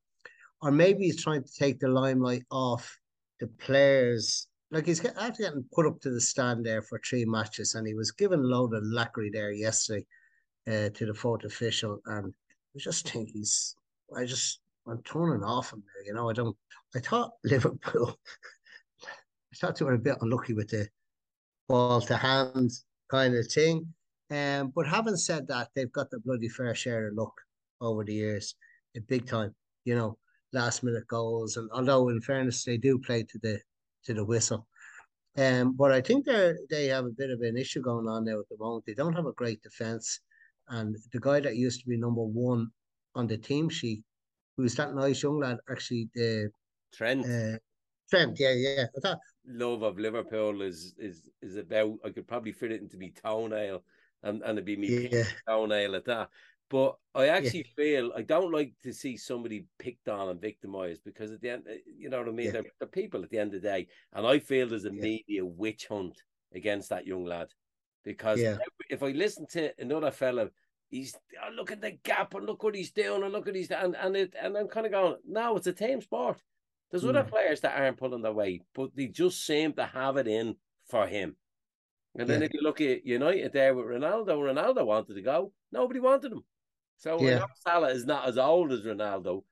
Or 0.62 0.70
maybe 0.70 1.04
he's 1.04 1.22
trying 1.22 1.44
to 1.44 1.52
take 1.52 1.78
the 1.78 1.88
limelight 1.88 2.44
off 2.50 2.98
the 3.40 3.46
players 3.46 4.46
like 4.70 4.86
he's 4.86 5.04
after 5.04 5.42
getting 5.42 5.64
put 5.72 5.86
up 5.86 6.00
to 6.00 6.10
the 6.10 6.20
stand 6.20 6.64
there 6.64 6.82
for 6.82 6.98
three 6.98 7.24
matches, 7.24 7.74
and 7.74 7.86
he 7.86 7.94
was 7.94 8.10
given 8.10 8.40
a 8.40 8.42
load 8.42 8.74
of 8.74 8.82
lacquery 8.84 9.30
there 9.30 9.52
yesterday 9.52 10.04
uh, 10.66 10.88
to 10.90 11.06
the 11.06 11.14
fourth 11.14 11.44
official, 11.44 12.00
and 12.06 12.32
I 12.74 12.78
just 12.78 13.08
think 13.08 13.30
he's. 13.30 13.76
I 14.16 14.24
just 14.24 14.60
I'm 14.86 15.02
turning 15.02 15.44
off 15.44 15.72
him 15.72 15.82
there. 15.94 16.06
You 16.06 16.14
know, 16.14 16.28
I 16.30 16.32
don't. 16.32 16.56
I 16.94 17.00
thought 17.00 17.32
Liverpool. 17.44 18.18
I 19.02 19.56
thought 19.56 19.76
they 19.76 19.84
were 19.84 19.94
a 19.94 19.98
bit 19.98 20.18
unlucky 20.20 20.54
with 20.54 20.70
the 20.70 20.88
ball 21.68 22.00
to 22.02 22.16
hand 22.16 22.72
kind 23.10 23.34
of 23.34 23.46
thing. 23.46 23.94
Um, 24.30 24.72
but 24.74 24.86
having 24.86 25.16
said 25.16 25.46
that, 25.48 25.68
they've 25.74 25.92
got 25.92 26.10
the 26.10 26.18
bloody 26.18 26.48
fair 26.48 26.74
share 26.74 27.08
of 27.08 27.14
luck 27.14 27.34
over 27.80 28.04
the 28.04 28.14
years, 28.14 28.56
big 29.06 29.26
time. 29.26 29.54
You 29.84 29.94
know, 29.94 30.18
last 30.52 30.82
minute 30.82 31.06
goals, 31.06 31.56
and 31.56 31.70
although 31.72 32.08
in 32.08 32.20
fairness 32.20 32.64
they 32.64 32.78
do 32.78 32.98
play 32.98 33.22
to 33.22 33.38
the 33.38 33.60
to 34.04 34.14
the 34.14 34.24
whistle. 34.24 34.66
Um, 35.36 35.74
but 35.76 35.90
I 35.92 36.00
think 36.00 36.26
they 36.26 36.54
they 36.70 36.86
have 36.86 37.06
a 37.06 37.10
bit 37.10 37.30
of 37.30 37.40
an 37.40 37.56
issue 37.56 37.80
going 37.82 38.06
on 38.08 38.24
now 38.24 38.38
at 38.40 38.48
the 38.48 38.56
moment. 38.58 38.84
They 38.86 38.94
don't 38.94 39.14
have 39.14 39.26
a 39.26 39.32
great 39.32 39.60
defense, 39.62 40.20
and 40.68 40.96
the 41.12 41.20
guy 41.20 41.40
that 41.40 41.56
used 41.56 41.80
to 41.80 41.88
be 41.88 41.96
number 41.96 42.22
one 42.22 42.70
on 43.14 43.26
the 43.26 43.36
team 43.38 43.68
sheet 43.68 44.02
who's 44.56 44.74
that 44.76 44.94
nice 44.94 45.22
young 45.22 45.40
lad? 45.40 45.58
Actually, 45.70 46.08
the 46.14 46.50
Trent. 46.92 47.26
uh, 47.26 47.58
Trent. 48.10 48.38
Yeah, 48.38 48.52
yeah. 48.52 48.84
Thought, 49.02 49.18
love 49.46 49.82
of 49.82 49.98
Liverpool 49.98 50.62
is 50.62 50.94
is 50.98 51.28
is 51.42 51.56
about 51.56 51.98
I 52.04 52.10
could 52.10 52.26
probably 52.26 52.52
fit 52.52 52.72
it 52.72 52.80
into 52.80 52.96
me 52.96 53.10
toenail 53.10 53.84
and, 54.22 54.42
and 54.42 54.52
it'd 54.58 54.64
be 54.64 54.76
me 54.76 55.08
Yeah. 55.10 55.24
toenail 55.46 55.94
at 55.96 56.04
that. 56.06 56.30
But 56.70 56.96
I 57.14 57.28
actually 57.28 57.62
feel 57.76 58.12
I 58.16 58.22
don't 58.22 58.50
like 58.50 58.74
to 58.82 58.92
see 58.92 59.16
somebody 59.16 59.66
picked 59.78 60.08
on 60.08 60.30
and 60.30 60.40
victimized 60.40 61.04
because 61.04 61.30
at 61.30 61.40
the 61.40 61.50
end, 61.50 61.66
eh, 61.68 61.78
you 61.86 62.08
know 62.08 62.18
what 62.18 62.28
I 62.28 62.32
mean? 62.32 62.46
Yeah. 62.46 62.52
They're, 62.52 62.64
they're 62.80 62.88
people 62.88 63.22
at 63.22 63.30
the 63.30 63.38
end 63.38 63.54
of 63.54 63.62
the 63.62 63.68
day. 63.68 63.86
And 64.12 64.26
I 64.26 64.38
feel 64.38 64.66
there's 64.68 64.86
a 64.86 64.92
Yeah. 64.92 65.00
media 65.02 65.44
witch 65.44 65.86
hunt 65.86 66.24
against 66.52 66.88
that 66.88 67.06
young 67.06 67.24
lad 67.24 67.52
because 68.02 68.40
Yeah. 68.40 68.56
if 68.90 69.02
I 69.02 69.10
listen 69.10 69.46
to 69.48 69.72
another 69.80 70.10
fella, 70.10 70.50
he's 70.90 71.14
oh, 71.42 71.50
look 71.50 71.70
at 71.70 71.80
the 71.80 71.92
gap 71.92 72.34
and 72.34 72.46
look 72.46 72.62
what 72.62 72.74
he's 72.74 72.92
doing 72.92 73.22
and 73.22 73.32
look 73.32 73.46
at 73.46 73.54
he's 73.54 73.70
and 73.70 73.94
and 73.96 74.16
it 74.16 74.34
and 74.40 74.56
I'm 74.56 74.68
kind 74.68 74.86
of 74.86 74.92
going, 74.92 75.16
no, 75.24 75.56
it's 75.56 75.66
a 75.66 75.72
team 75.72 76.00
sport. 76.00 76.42
There's 76.90 77.04
other 77.04 77.24
Mm. 77.24 77.28
players 77.28 77.60
that 77.60 77.78
aren't 77.78 77.98
pulling 77.98 78.22
their 78.22 78.32
weight, 78.32 78.62
but 78.74 78.94
they 78.96 79.08
just 79.08 79.44
seem 79.44 79.74
to 79.74 79.84
have 79.86 80.16
it 80.16 80.28
in 80.28 80.56
for 80.86 81.06
him. 81.06 81.36
And 82.16 82.28
then 82.28 82.42
if 82.42 82.54
you 82.54 82.60
look 82.62 82.80
at 82.80 83.04
United 83.04 83.52
there 83.52 83.74
with 83.74 83.86
Ronaldo, 83.86 84.38
Ronaldo 84.38 84.86
wanted 84.86 85.14
to 85.14 85.22
go. 85.22 85.52
Nobody 85.72 85.98
wanted 85.98 86.32
him. 86.32 86.44
So 86.96 87.18
uh, 87.18 87.22
Yeah. 87.22 87.44
Salah 87.66 87.88
is 87.90 88.06
not 88.06 88.26
as 88.28 88.38
old 88.38 88.72
as 88.72 88.82
Ronaldo, 88.82 89.44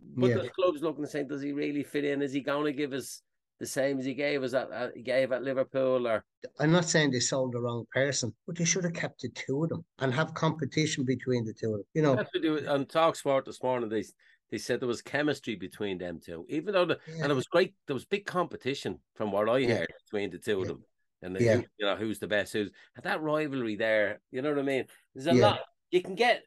but 0.00 0.28
Yeah. 0.28 0.38
the 0.38 0.50
club's 0.50 0.82
looking 0.82 1.04
and 1.04 1.10
saying, 1.10 1.28
does 1.28 1.42
he 1.42 1.52
really 1.52 1.82
fit 1.82 2.04
in? 2.04 2.22
Is 2.22 2.32
he 2.32 2.40
going 2.40 2.66
to 2.66 2.72
give 2.72 2.92
us 2.92 3.22
the 3.58 3.66
same 3.66 3.98
as 3.98 4.04
he 4.04 4.14
gave 4.14 4.42
us 4.42 4.54
at, 4.54 4.70
at 4.70 4.96
he 4.96 5.02
gave 5.02 5.32
at 5.32 5.42
Liverpool? 5.42 6.06
Or 6.06 6.24
I'm 6.58 6.72
not 6.72 6.84
saying 6.88 7.10
they 7.10 7.20
sold 7.20 7.52
the 7.52 7.60
wrong 7.60 7.86
person, 7.92 8.34
but 8.46 8.56
they 8.56 8.64
should 8.64 8.84
have 8.84 8.94
kept 8.94 9.20
the 9.22 9.28
two 9.30 9.62
of 9.64 9.70
them 9.70 9.84
and 9.98 10.12
have 10.12 10.34
competition 10.34 11.04
between 11.04 11.44
the 11.44 11.52
two 11.54 11.72
of 11.74 11.78
them. 11.78 11.86
You 11.94 12.02
know, 12.02 12.16
to 12.16 12.40
do 12.40 12.66
on 12.68 12.86
Talk 12.86 13.16
Sport 13.16 13.44
this 13.46 13.62
morning. 13.62 13.88
They 13.88 14.04
they 14.50 14.58
said 14.58 14.80
there 14.80 14.88
was 14.88 15.00
chemistry 15.00 15.56
between 15.56 15.96
them 15.96 16.20
two, 16.22 16.44
even 16.48 16.74
though 16.74 16.84
the, 16.84 16.98
Yeah. 17.08 17.22
and 17.22 17.32
it 17.32 17.34
was 17.34 17.46
great. 17.46 17.74
There 17.86 17.94
was 17.94 18.04
big 18.04 18.26
competition 18.26 18.98
from 19.14 19.32
what 19.32 19.48
I 19.48 19.58
Yeah. 19.58 19.76
heard 19.78 19.92
between 20.04 20.30
the 20.30 20.38
two 20.38 20.60
of 20.60 20.68
them, 20.68 20.84
and 21.22 21.34
the, 21.34 21.42
Yeah. 21.42 21.56
you 21.78 21.86
know 21.86 21.96
who's 21.96 22.18
the 22.18 22.26
best. 22.26 22.52
Who's 22.52 22.70
that 23.02 23.22
rivalry 23.22 23.76
there. 23.76 24.20
You 24.30 24.42
know 24.42 24.50
what 24.50 24.58
I 24.58 24.62
mean? 24.62 24.84
There's 25.14 25.26
a 25.26 25.32
lot 25.32 25.60
you 25.90 26.02
can 26.02 26.14
get. 26.16 26.42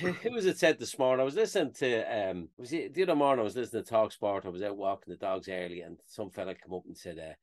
Who 0.00 0.32
was 0.32 0.46
it 0.46 0.58
said 0.58 0.78
this 0.78 0.98
morning? 0.98 1.20
I 1.20 1.24
was 1.24 1.36
listening 1.36 1.72
to 1.74 2.30
um 2.30 2.48
was 2.58 2.72
it 2.72 2.94
the 2.94 3.04
other 3.04 3.14
morning 3.14 3.40
I 3.40 3.44
was 3.44 3.56
listening 3.56 3.84
to 3.84 3.88
Talk 3.88 4.12
Sport. 4.12 4.44
I 4.44 4.48
was 4.48 4.62
out 4.62 4.76
walking 4.76 5.12
the 5.12 5.16
dogs 5.16 5.48
early, 5.48 5.82
and 5.82 5.98
some 6.06 6.30
fella 6.30 6.54
come 6.54 6.74
up 6.74 6.84
and 6.86 6.96
said, 6.96 7.18
uh, 7.18 7.34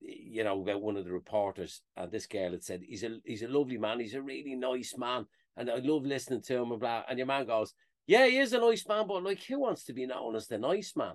you 0.00 0.42
know, 0.42 0.60
about 0.60 0.82
one 0.82 0.96
of 0.96 1.04
the 1.04 1.12
reporters, 1.12 1.82
and 1.96 2.10
this 2.10 2.26
girl 2.26 2.52
had 2.52 2.64
said 2.64 2.82
he's 2.82 3.04
a 3.04 3.18
he's 3.24 3.42
a 3.42 3.48
lovely 3.48 3.78
man, 3.78 4.00
he's 4.00 4.14
a 4.14 4.22
really 4.22 4.54
nice 4.54 4.94
man, 4.96 5.26
and 5.56 5.70
I 5.70 5.76
love 5.76 6.04
listening 6.04 6.42
to 6.42 6.56
him 6.56 6.70
and 6.72 6.80
blah. 6.80 7.02
And 7.08 7.18
your 7.18 7.26
man 7.26 7.46
goes, 7.46 7.74
Yeah, 8.06 8.26
he 8.26 8.38
is 8.38 8.52
a 8.54 8.58
nice 8.58 8.86
man, 8.88 9.06
but 9.06 9.22
like 9.22 9.42
who 9.44 9.60
wants 9.60 9.84
to 9.84 9.92
be 9.92 10.06
known 10.06 10.34
as 10.34 10.48
the 10.48 10.58
nice 10.58 10.94
man? 10.96 11.14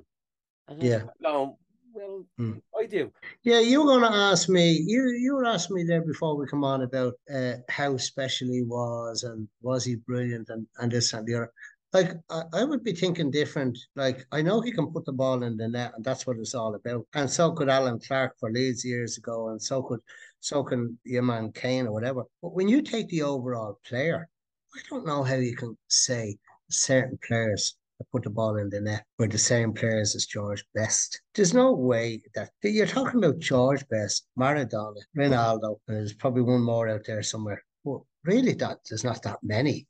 And 0.67 0.81
Yeah. 0.83 1.03
going, 1.21 1.55
Well, 1.97 2.25
Hmm. 2.37 2.59
I 2.79 2.85
do. 2.85 3.11
Yeah, 3.41 3.59
you 3.59 3.79
were 3.79 3.87
going 3.87 4.11
to 4.11 4.15
ask 4.15 4.49
me. 4.49 4.83
You 4.85 5.07
you 5.23 5.33
were 5.33 5.45
asking 5.45 5.77
me 5.77 5.83
there 5.83 6.03
before 6.05 6.37
we 6.37 6.45
come 6.45 6.63
on 6.63 6.83
about 6.83 7.15
uh, 7.33 7.53
how 7.69 7.97
special 7.97 8.49
he 8.49 8.61
was 8.61 9.23
and 9.23 9.47
was 9.61 9.83
he 9.83 9.95
brilliant 9.95 10.49
and 10.49 10.67
and 10.77 10.91
this 10.91 11.13
and 11.13 11.25
the 11.25 11.33
other. 11.33 11.51
Like 11.93 12.11
I, 12.29 12.43
I 12.53 12.63
would 12.65 12.83
be 12.83 12.93
thinking 12.93 13.31
different. 13.31 13.75
Like 13.95 14.27
I 14.31 14.43
know 14.43 14.61
he 14.61 14.71
can 14.71 14.91
put 14.93 15.05
the 15.05 15.11
ball 15.11 15.41
in 15.41 15.57
the 15.57 15.67
net, 15.67 15.93
and 15.95 16.05
that's 16.05 16.27
what 16.27 16.37
it's 16.37 16.53
all 16.53 16.75
about. 16.75 17.07
And 17.15 17.27
so 17.27 17.51
could 17.53 17.69
Allan 17.69 17.99
Clarke 17.99 18.37
for 18.39 18.51
Leeds 18.51 18.85
years 18.85 19.17
ago, 19.17 19.49
and 19.49 19.59
so 19.59 19.81
could 19.81 20.01
so 20.39 20.63
can 20.63 20.99
your 21.03 21.23
man 21.23 21.51
Kane 21.51 21.87
or 21.87 21.93
whatever. 21.93 22.25
But 22.43 22.53
when 22.53 22.67
you 22.67 22.83
take 22.83 23.07
the 23.09 23.23
overall 23.23 23.79
player, 23.89 24.29
I 24.75 24.79
don't 24.87 25.07
know 25.07 25.23
how 25.23 25.37
you 25.49 25.55
can 25.55 25.75
say 25.87 26.37
certain 26.69 27.17
players 27.27 27.75
put 28.11 28.23
the 28.23 28.29
ball 28.29 28.57
in 28.57 28.69
the 28.69 28.81
net 28.81 29.03
were 29.17 29.27
the 29.27 29.37
same 29.37 29.73
players 29.73 30.15
as 30.15 30.25
George 30.25 30.63
Best. 30.73 31.21
There's 31.35 31.53
no 31.53 31.71
way 31.73 32.21
that 32.35 32.51
you're 32.63 32.87
talking 32.87 33.23
about 33.23 33.39
George 33.39 33.87
Best, 33.89 34.27
Maradona, 34.39 34.99
Ronaldo, 35.17 35.77
and 35.87 35.97
there's 35.97 36.13
probably 36.13 36.43
one 36.43 36.61
more 36.61 36.89
out 36.89 37.05
there 37.05 37.23
somewhere. 37.23 37.63
But 37.83 38.01
really, 38.23 38.53
that 38.53 38.79
there's 38.89 39.03
not 39.03 39.23
that 39.23 39.39
many 39.43 39.87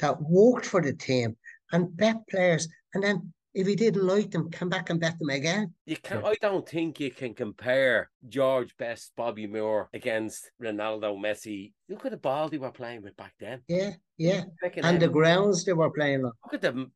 that 0.00 0.20
worked 0.20 0.66
for 0.66 0.82
the 0.82 0.92
team 0.92 1.36
and 1.72 1.96
bet 1.96 2.16
players, 2.28 2.68
and 2.94 3.02
then 3.02 3.32
if 3.54 3.68
he 3.68 3.76
didn't 3.76 4.04
like 4.04 4.32
them, 4.32 4.50
come 4.50 4.68
back 4.68 4.90
and 4.90 5.00
bet 5.00 5.16
them 5.18 5.30
again. 5.30 5.72
You 5.86 5.96
can 5.96 6.24
I 6.24 6.34
don't 6.40 6.68
think 6.68 6.98
you 6.98 7.12
can 7.12 7.34
compare 7.34 8.10
George 8.28 8.76
Best, 8.76 9.12
Bobby 9.16 9.46
Moore 9.46 9.88
against 9.94 10.50
Ronaldo, 10.60 11.16
Messi. 11.16 11.72
Look 11.88 12.04
at 12.04 12.10
the 12.10 12.16
ball 12.16 12.48
they 12.48 12.58
were 12.58 12.72
playing 12.72 13.02
with 13.02 13.16
back 13.16 13.34
then. 13.38 13.62
Yeah, 13.68 13.92
yeah. 14.18 14.42
And 14.82 15.00
the 15.00 15.08
grounds 15.08 15.64
they 15.64 15.72
were 15.72 15.90
playing 15.90 16.24
on. 16.24 16.32
Look 16.44 16.54
at 16.54 16.62
them. 16.62 16.92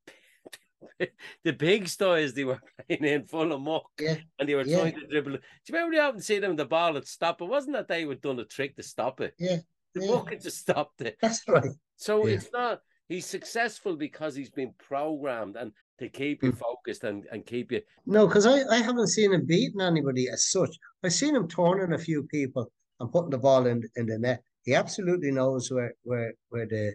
The 1.45 1.53
big 1.53 1.89
styles 1.89 2.33
they 2.35 2.45
were 2.45 2.61
playing 2.89 3.05
in 3.05 3.25
full 3.25 3.53
of 3.53 3.61
muck, 3.61 3.87
Yeah, 4.01 4.17
and 4.39 4.49
they 4.49 4.55
were 4.55 4.63
yeah. 4.67 4.79
trying 4.81 4.95
to 4.95 5.07
dribble. 5.07 5.33
Do 5.33 5.39
you 5.39 5.75
remember 5.75 5.97
you 5.97 6.03
often 6.03 6.21
see 6.21 6.39
them 6.39 6.57
the 6.57 6.65
ball 6.65 6.95
had 6.95 7.07
stopped? 7.07 7.41
It 7.41 7.45
wasn't 7.49 7.75
that 7.77 7.89
they 7.89 8.05
would 8.05 8.21
done 8.21 8.39
a 8.41 8.45
trick 8.45 8.77
to 8.77 8.83
stop 8.83 9.21
it. 9.21 9.35
yeah. 9.39 9.59
The 9.95 10.05
yeah. 10.05 10.11
muck 10.15 10.31
had 10.31 10.43
just 10.43 10.59
stopped 10.59 11.01
it. 11.01 11.17
That's 11.23 11.43
right. 11.49 11.71
So 11.97 12.27
Yeah. 12.27 12.35
it's 12.35 12.51
not. 12.53 12.81
He's 13.09 13.27
successful 13.27 13.97
because 13.97 14.37
he's 14.37 14.51
been 14.51 14.73
programmed 14.79 15.57
and 15.57 15.73
to 15.99 16.09
keep 16.09 16.43
you 16.45 16.53
Mm. 16.53 16.59
focused 16.59 17.03
and, 17.05 17.25
and 17.33 17.45
keep 17.45 17.73
you. 17.73 17.81
No, 18.07 18.27
because 18.29 18.47
I, 18.47 18.63
I 18.71 18.77
haven't 18.77 19.09
seen 19.09 19.33
him 19.33 19.47
beating 19.47 19.81
anybody 19.81 20.29
as 20.29 20.47
such. 20.51 20.71
I've 21.03 21.13
seen 21.15 21.35
him 21.35 21.49
turning 21.49 21.93
a 21.95 21.99
few 21.99 22.23
people 22.25 22.71
and 23.01 23.11
putting 23.11 23.31
the 23.31 23.39
ball 23.39 23.67
in 23.67 23.83
in 23.97 24.07
the 24.07 24.19
net. 24.19 24.43
He 24.63 24.75
absolutely 24.75 25.31
knows 25.33 25.71
where 25.73 25.95
where 26.03 26.35
where 26.51 26.67
the 26.67 26.95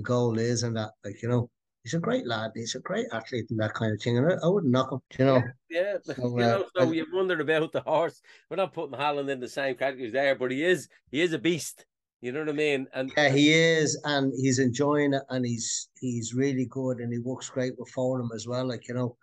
goal 0.00 0.38
is 0.38 0.62
and 0.62 0.76
that. 0.76 0.92
Like 1.04 1.20
you 1.22 1.28
know, 1.28 1.50
he's 1.88 1.94
a 1.94 2.00
great 2.00 2.26
lad. 2.26 2.50
He's 2.54 2.74
a 2.74 2.80
great 2.80 3.06
athlete 3.12 3.46
and 3.50 3.58
that 3.60 3.72
kind 3.72 3.92
of 3.94 4.00
thing. 4.02 4.18
And 4.18 4.30
I, 4.30 4.36
I 4.44 4.48
wouldn't 4.48 4.70
knock 4.72 4.92
him. 4.92 5.00
You 5.18 5.24
know. 5.24 5.42
Yeah, 5.70 5.96
So, 6.02 6.14
you 6.18 6.36
know, 6.36 6.60
uh, 6.76 6.80
so 6.82 6.88
I- 6.88 6.92
you 6.92 7.06
wonder 7.12 7.40
about 7.40 7.72
the 7.72 7.80
horse. 7.80 8.20
We're 8.50 8.56
not 8.56 8.74
putting 8.74 8.98
Haaland 8.98 9.30
in 9.30 9.40
the 9.40 9.48
same 9.48 9.74
category 9.74 10.10
there, 10.10 10.34
but 10.34 10.50
he 10.50 10.62
is 10.64 10.88
he 11.10 11.22
is 11.22 11.32
a 11.32 11.38
beast. 11.38 11.86
You 12.20 12.32
know 12.32 12.40
what 12.40 12.48
I 12.50 12.52
mean? 12.52 12.86
And 12.92 13.10
Yeah, 13.16 13.28
he 13.30 13.52
is, 13.54 13.98
and 14.04 14.32
he's 14.36 14.58
enjoying 14.58 15.14
it, 15.14 15.22
and 15.30 15.46
he's 15.46 15.88
he's 16.00 16.34
really 16.34 16.66
good, 16.66 16.98
and 16.98 17.10
he 17.12 17.20
works 17.20 17.48
great 17.48 17.78
with 17.78 17.90
Foden 17.94 18.28
as 18.34 18.46
well. 18.46 18.66
Like 18.66 18.86
you 18.88 18.94
know, 18.94 19.16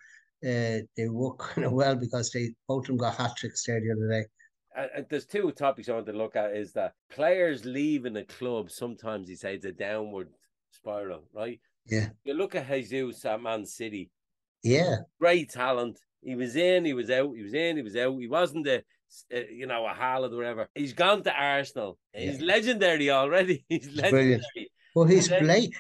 uh, 0.43 0.79
they 0.97 1.07
work 1.09 1.37
kind 1.53 1.65
of 1.65 1.73
well 1.73 1.95
because 1.95 2.31
they 2.31 2.53
both 2.67 2.83
of 2.85 2.87
them 2.87 2.97
got 2.97 3.15
hat 3.15 3.31
tricks 3.37 3.63
there 3.65 3.79
the 3.79 3.91
other 3.91 4.09
day. 4.09 4.25
and- 4.77 4.91
and 4.95 5.05
there's 5.09 5.25
two 5.25 5.51
topics 5.51 5.87
I 5.89 5.93
want 5.93 6.05
to 6.07 6.13
look 6.13 6.35
at 6.35 6.55
is 6.55 6.73
that 6.73 6.93
players 7.09 7.63
leaving 7.65 8.17
a 8.17 8.23
club 8.25 8.69
sometimes 8.71 9.27
he 9.29 9.35
says 9.35 9.63
a 9.65 9.71
downward 9.71 10.29
spiral, 10.71 11.23
right? 11.33 11.59
Yeah, 11.88 12.10
You 12.24 12.34
look 12.34 12.56
at 12.56 12.68
Jesus 12.68 13.24
at 13.26 13.41
Man 13.41 13.66
City, 13.66 14.10
yeah, 14.64 14.98
great 15.20 15.52
talent. 15.52 15.99
He 16.24 16.36
was 16.36 16.56
in, 16.56 16.86
he 16.86 16.94
was 16.94 17.10
out, 17.12 17.36
he 17.36 17.44
was 17.44 17.53
in, 17.53 17.78
he 17.78 17.84
was 17.84 17.95
out. 17.95 18.18
He 18.20 18.28
wasn't 18.28 18.66
a, 18.68 18.84
uh, 19.32 19.40
you 19.52 19.68
know, 19.68 19.86
a 19.86 19.94
Haaland 19.94 20.34
or 20.34 20.38
whatever. 20.38 20.68
He's 20.74 20.94
gone 20.94 21.22
to 21.24 21.32
Arsenal. 21.32 21.99
He's 22.14 22.41
legendary 22.41 23.12
already. 23.12 23.64
He's 23.70 23.86
He's 23.86 24.02
brilliant. 24.02 24.44
Well, 24.95 25.06
he's 25.06 25.28
Blake. 25.28 25.76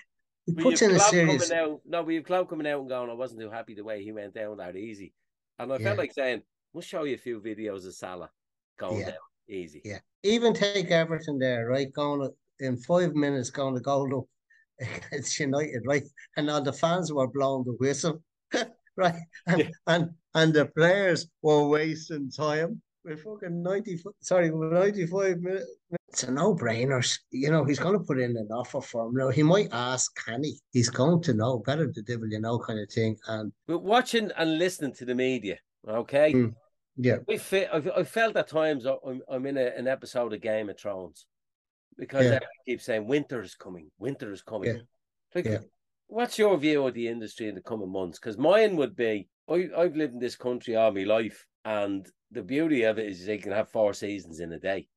He 0.45 0.53
puts 0.53 0.81
in 0.83 0.91
a 0.95 0.99
coming 0.99 1.51
out. 1.53 1.81
No, 1.85 2.03
we 2.03 2.15
you've 2.15 2.25
Klopp 2.25 2.49
coming 2.49 2.67
out 2.67 2.81
and 2.81 2.89
going, 2.89 3.09
I 3.09 3.13
wasn't 3.13 3.41
too 3.41 3.49
happy 3.49 3.73
the 3.73 3.83
way 3.83 4.03
he 4.03 4.11
went 4.11 4.35
down 4.35 4.57
that 4.57 4.75
easy. 4.75 5.13
And 5.57 5.71
I 5.71 5.77
Yeah. 5.77 5.83
felt 5.85 5.97
like 5.97 6.13
saying, 6.13 6.43
we'll 6.73 6.81
show 6.81 7.03
you 7.03 7.15
a 7.15 7.17
few 7.17 7.39
videos 7.39 7.87
of 7.87 7.95
Salah 7.95 8.29
going 8.77 8.99
Yeah. 8.99 9.05
down 9.07 9.17
easy. 9.49 9.81
Yeah, 9.83 9.99
even 10.21 10.53
take 10.53 10.91
Everton 10.91 11.39
there, 11.39 11.67
right? 11.67 11.91
Going 11.91 12.29
in 12.59 12.77
five 12.77 13.15
minutes, 13.15 13.49
going 13.49 13.73
to 13.73 13.81
goal 13.81 14.19
up 14.19 14.25
against 15.07 15.39
United, 15.39 15.83
right? 15.85 16.03
And 16.37 16.49
all 16.49 16.61
the 16.61 16.73
fans 16.73 17.11
were 17.11 17.27
blowing 17.27 17.63
the 17.65 17.73
whistle, 17.73 18.21
right? 18.97 19.15
And 19.47 19.71
and 19.87 20.09
and 20.33 20.53
the 20.53 20.65
players 20.65 21.27
were 21.41 21.67
wasting 21.67 22.31
time. 22.31 22.81
With 23.03 23.21
fucking 23.21 23.61
ninety, 23.61 23.97
fo- 23.97 24.15
sorry, 24.21 24.49
with 24.49 24.73
ninety-five 24.73 25.39
minutes. 25.39 25.67
It's 26.09 26.23
a 26.23 26.31
no-brainer. 26.31 27.19
You 27.29 27.51
know, 27.51 27.63
he's 27.63 27.77
going 27.77 27.97
to 27.97 28.03
put 28.03 28.19
in 28.19 28.35
an 28.37 28.47
offer 28.51 28.81
for 28.81 29.07
him. 29.07 29.13
Now 29.15 29.29
he 29.29 29.43
might 29.43 29.67
ask, 29.71 30.11
can 30.25 30.43
he? 30.43 30.57
He's 30.71 30.89
going 30.89 31.21
to 31.23 31.33
know 31.33 31.59
better 31.59 31.91
the 31.93 32.01
devil 32.01 32.27
you 32.27 32.39
know, 32.39 32.57
kind 32.57 32.79
of 32.79 32.89
thing. 32.89 33.17
And 33.27 33.51
But 33.67 33.83
watching 33.83 34.31
and 34.37 34.57
listening 34.57 34.93
to 34.93 35.05
the 35.05 35.13
media, 35.13 35.59
okay? 35.87 36.33
Mm. 36.33 36.53
yeah, 36.95 37.17
I, 37.29 37.37
fe- 37.37 37.67
I've, 37.71 37.89
I 37.95 38.03
felt 38.03 38.37
at 38.37 38.47
times 38.47 38.85
I'm, 38.85 39.21
I'm 39.29 39.45
in 39.45 39.57
a, 39.57 39.65
an 39.77 39.87
episode 39.87 40.33
of 40.33 40.41
Game 40.41 40.69
of 40.69 40.79
Thrones 40.79 41.27
because 41.97 42.25
Yeah. 42.25 42.35
everyone 42.35 42.65
keeps 42.65 42.85
saying 42.85 43.07
winter 43.07 43.41
is 43.41 43.55
coming, 43.55 43.89
winter 43.99 44.31
is 44.31 44.41
coming. 44.41 44.75
Yeah. 44.75 44.81
Like, 45.33 45.45
Yeah. 45.45 45.59
what's 46.07 46.37
your 46.37 46.57
view 46.57 46.85
of 46.87 46.93
the 46.93 47.07
industry 47.07 47.47
in 47.47 47.55
the 47.55 47.61
coming 47.61 47.91
months? 47.91 48.19
Because 48.19 48.37
mine 48.37 48.75
would 48.77 48.95
be 48.95 49.27
I, 49.47 49.69
I've 49.77 49.95
lived 49.95 50.13
in 50.13 50.19
this 50.19 50.35
country 50.35 50.75
all 50.75 50.91
my 50.91 51.03
life, 51.03 51.45
and 51.65 52.07
the 52.31 52.41
beauty 52.41 52.83
of 52.83 52.97
it 52.97 53.07
is 53.07 53.25
they 53.25 53.37
can 53.37 53.51
have 53.51 53.69
four 53.69 53.93
seasons 53.93 54.39
in 54.39 54.51
a 54.53 54.59
day. 54.59 54.87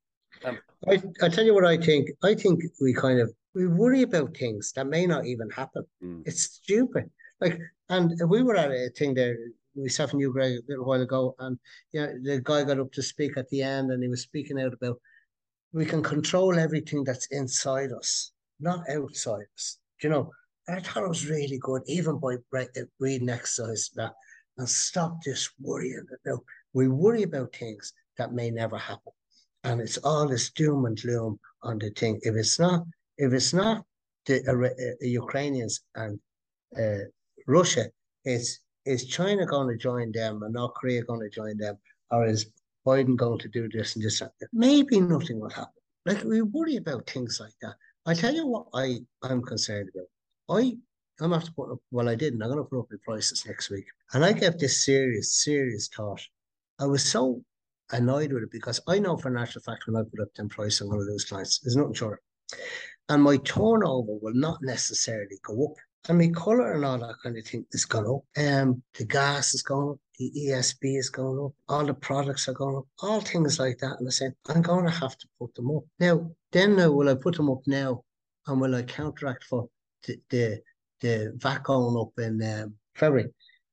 Um, 0.45 0.59
I, 0.87 1.03
I 1.23 1.29
tell 1.29 1.45
you 1.45 1.55
what 1.55 1.67
I 1.67 1.77
think. 1.77 2.09
I 2.23 2.35
think 2.35 2.63
we 2.81 2.95
kind 2.95 3.21
of 3.21 3.33
we 3.55 3.67
worry 3.67 4.03
about 4.03 4.37
things 4.37 4.73
that 4.73 4.87
may 4.87 5.07
not 5.07 5.27
even 5.27 5.51
happen. 5.51 5.85
Mm. 6.03 6.23
It's 6.27 6.43
stupid. 6.43 7.11
Like, 7.41 7.59
and 7.89 8.13
we 8.29 8.43
were 8.43 8.57
at 8.57 8.71
a 8.71 8.91
thing 8.97 9.15
there. 9.15 9.37
Myself 9.77 10.13
and 10.13 10.21
you, 10.21 10.33
Greg, 10.33 10.59
a 10.59 10.61
little 10.69 10.87
while 10.87 11.03
ago, 11.03 11.37
and 11.39 11.59
yeah, 11.93 12.07
the 12.23 12.41
guy 12.43 12.65
got 12.65 12.81
up 12.81 12.91
to 12.93 13.03
speak 13.03 13.37
at 13.37 13.49
the 13.51 13.63
end, 13.63 13.93
and 13.93 14.03
he 14.03 14.09
was 14.09 14.23
speaking 14.23 14.61
out 14.61 14.73
about 14.73 15.01
we 15.73 15.85
can 15.85 16.03
control 16.03 16.59
everything 16.59 17.05
that's 17.05 17.27
inside 17.31 17.93
us, 17.93 18.33
not 18.61 18.89
outside 18.91 19.47
us. 19.55 19.79
Do 20.01 20.09
You 20.09 20.13
know, 20.13 20.31
I 20.69 20.81
thought 20.81 21.05
it 21.05 21.09
was 21.09 21.29
really 21.29 21.59
good, 21.59 21.83
even 21.87 22.19
by 22.19 22.37
reading 23.01 23.29
exercise 23.31 23.91
that 23.97 24.13
and 24.59 24.69
stop 24.69 25.23
this 25.25 25.49
worrying 25.61 26.07
about. 26.25 26.43
We 26.73 26.89
worry 26.89 27.23
about 27.23 27.55
things 27.55 27.93
that 28.17 28.33
may 28.33 28.51
never 28.51 28.77
happen, 28.77 29.13
and 29.65 29.81
it's 29.81 29.99
all 29.99 30.27
this 30.27 30.51
doom 30.51 30.85
and 30.87 31.01
gloom 31.01 31.39
on 31.63 31.79
the 31.79 31.91
thing. 31.91 32.21
If 32.23 32.35
it's 32.35 32.59
not, 32.59 32.85
if 33.17 33.33
it's 33.33 33.55
not 33.55 33.85
the 34.27 34.37
uh, 34.47 35.07
Ukrainians 35.07 35.81
and 35.95 36.19
uh, 36.77 37.05
Russia, 37.47 37.87
it's 38.25 38.61
is 38.85 39.07
China 39.07 39.45
going 39.45 39.69
to 39.69 39.77
join 39.77 40.13
them 40.13 40.43
and 40.43 40.55
North 40.55 40.73
Korea 40.75 41.03
going 41.03 41.21
to 41.21 41.29
join 41.29 41.57
them, 41.59 41.77
or 42.11 42.27
is 42.27 42.47
Biden 42.89 43.17
going 43.17 43.39
to 43.41 43.49
do 43.49 43.69
this 43.69 43.95
and 43.95 44.05
this? 44.05 44.23
Maybe 44.53 45.01
nothing 45.01 45.39
will 45.41 45.51
happen. 45.51 45.83
Like 46.07 46.25
we 46.25 46.41
worry 46.41 46.77
about 46.77 47.09
things 47.09 47.39
like 47.41 47.53
that. 47.61 47.75
I 48.07 48.15
tell 48.15 48.35
you 48.35 48.47
what 48.47 48.67
I 48.73 49.01
I'm 49.23 49.43
concerned 49.43 49.91
about. 49.95 50.59
I 50.59 50.79
I'm 51.21 51.39
to 51.39 51.53
put 51.53 51.73
up. 51.73 51.81
Well, 51.91 52.09
I 52.09 52.15
didn't. 52.15 52.43
I'm 52.43 52.49
going 52.49 52.63
to 52.63 52.69
put 52.69 52.79
up 52.81 52.89
the 52.91 52.99
prices 52.99 53.45
next 53.47 53.71
week, 53.71 53.85
and 54.13 54.25
I 54.25 54.33
gave 54.33 54.57
this 54.59 54.85
serious 54.85 55.43
serious 55.45 55.89
thought. 55.95 56.23
I 56.79 56.87
was 56.87 57.05
so 57.05 57.43
annoyed 57.91 58.33
with 58.33 58.45
it 58.45 58.51
because 58.53 58.81
I 58.87 58.99
know 58.99 59.17
for 59.17 59.31
natural 59.31 59.63
fact 59.63 59.87
when 59.87 59.97
I 59.97 60.09
put 60.09 60.21
up 60.21 60.33
them 60.35 60.49
prices, 60.49 60.81
I'm 60.81 60.91
to 60.91 61.13
lose 61.13 61.25
clients. 61.25 61.59
There's 61.59 61.77
nothing 61.77 61.95
sure. 61.95 62.21
And 63.09 63.23
my 63.23 63.39
turnover 63.39 64.15
will 64.23 64.35
not 64.35 64.59
necessarily 64.63 65.39
go 65.43 65.67
up. 65.67 65.77
And 66.09 66.19
mean, 66.19 66.35
colour 66.35 66.73
and 66.73 66.85
all 66.85 66.99
that 66.99 67.17
kind 67.23 67.37
of 67.37 67.45
thing 67.45 67.67
is 67.73 67.85
going 67.85 68.07
up. 68.07 68.43
Um, 68.43 68.83
the 68.97 69.05
gas 69.05 69.55
is 69.55 69.63
going 69.63 69.91
up, 69.91 69.99
the 70.19 70.31
ESB 70.31 70.99
is 70.99 71.11
going 71.11 71.45
up, 71.45 71.53
all 71.69 71.85
the 71.85 71.95
products 71.95 72.49
are 72.49 72.55
going 72.55 72.77
up, 72.77 72.87
all 73.01 73.21
things 73.21 73.59
like 73.59 73.79
that. 73.79 73.99
And 73.99 74.09
I 74.09 74.11
said, 74.11 74.35
I'm 74.49 74.63
going 74.63 74.85
to 74.85 74.91
have 74.91 75.17
to 75.19 75.29
put 75.39 75.55
them 75.55 75.71
up. 75.71 75.85
Now, 76.01 76.31
then 76.53 76.77
now, 76.77 76.91
will 76.93 77.09
I 77.09 77.15
put 77.15 77.37
them 77.37 77.51
up 77.51 77.61
now? 77.67 78.05
And 78.47 78.61
will 78.61 78.75
I 78.75 78.83
counteract 78.83 79.45
for 79.45 79.69
the, 80.07 80.19
the, 80.31 80.61
the 81.01 81.33
VAT 81.37 81.63
going 81.65 81.99
up 81.99 82.13
in 82.19 82.43
um, 82.43 82.75
February? 82.95 83.31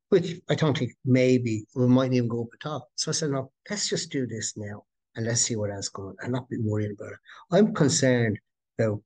Which 0.09 0.35
I 0.49 0.55
don't 0.55 0.77
think 0.77 0.93
maybe 1.05 1.65
we 1.73 1.87
might 1.87 2.13
even 2.13 2.27
go 2.27 2.43
up 2.43 2.49
at 2.59 2.69
all. 2.69 2.89
So 2.95 3.11
I 3.11 3.13
said, 3.13 3.31
no, 3.31 3.51
let's 3.69 3.89
just 3.89 4.11
do 4.11 4.27
this 4.27 4.57
now 4.57 4.83
and 5.15 5.25
let's 5.25 5.41
see 5.41 5.55
what 5.55 5.71
else 5.71 5.89
going 5.89 6.15
and 6.21 6.33
not 6.33 6.49
be 6.49 6.57
worried 6.57 6.91
about 6.91 7.13
it. 7.13 7.19
I'm 7.51 7.73
concerned 7.73 8.37
about 8.77 9.01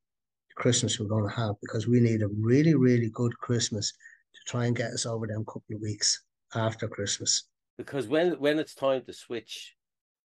Christmas 0.59 0.99
we're 0.99 1.07
going 1.07 1.27
to 1.27 1.35
have 1.35 1.55
because 1.61 1.87
we 1.87 1.99
need 1.99 2.21
a 2.21 2.27
really, 2.27 2.75
really 2.75 3.09
good 3.09 3.35
Christmas 3.39 3.91
to 4.33 4.39
try 4.45 4.65
and 4.65 4.75
get 4.75 4.91
us 4.91 5.05
over 5.05 5.25
them 5.25 5.45
couple 5.45 5.75
of 5.75 5.81
weeks 5.81 6.21
after 6.53 6.87
Christmas. 6.87 7.45
Because 7.77 8.07
when 8.07 8.33
when 8.33 8.59
it's 8.59 8.75
time 8.75 9.03
to 9.05 9.13
switch 9.13 9.75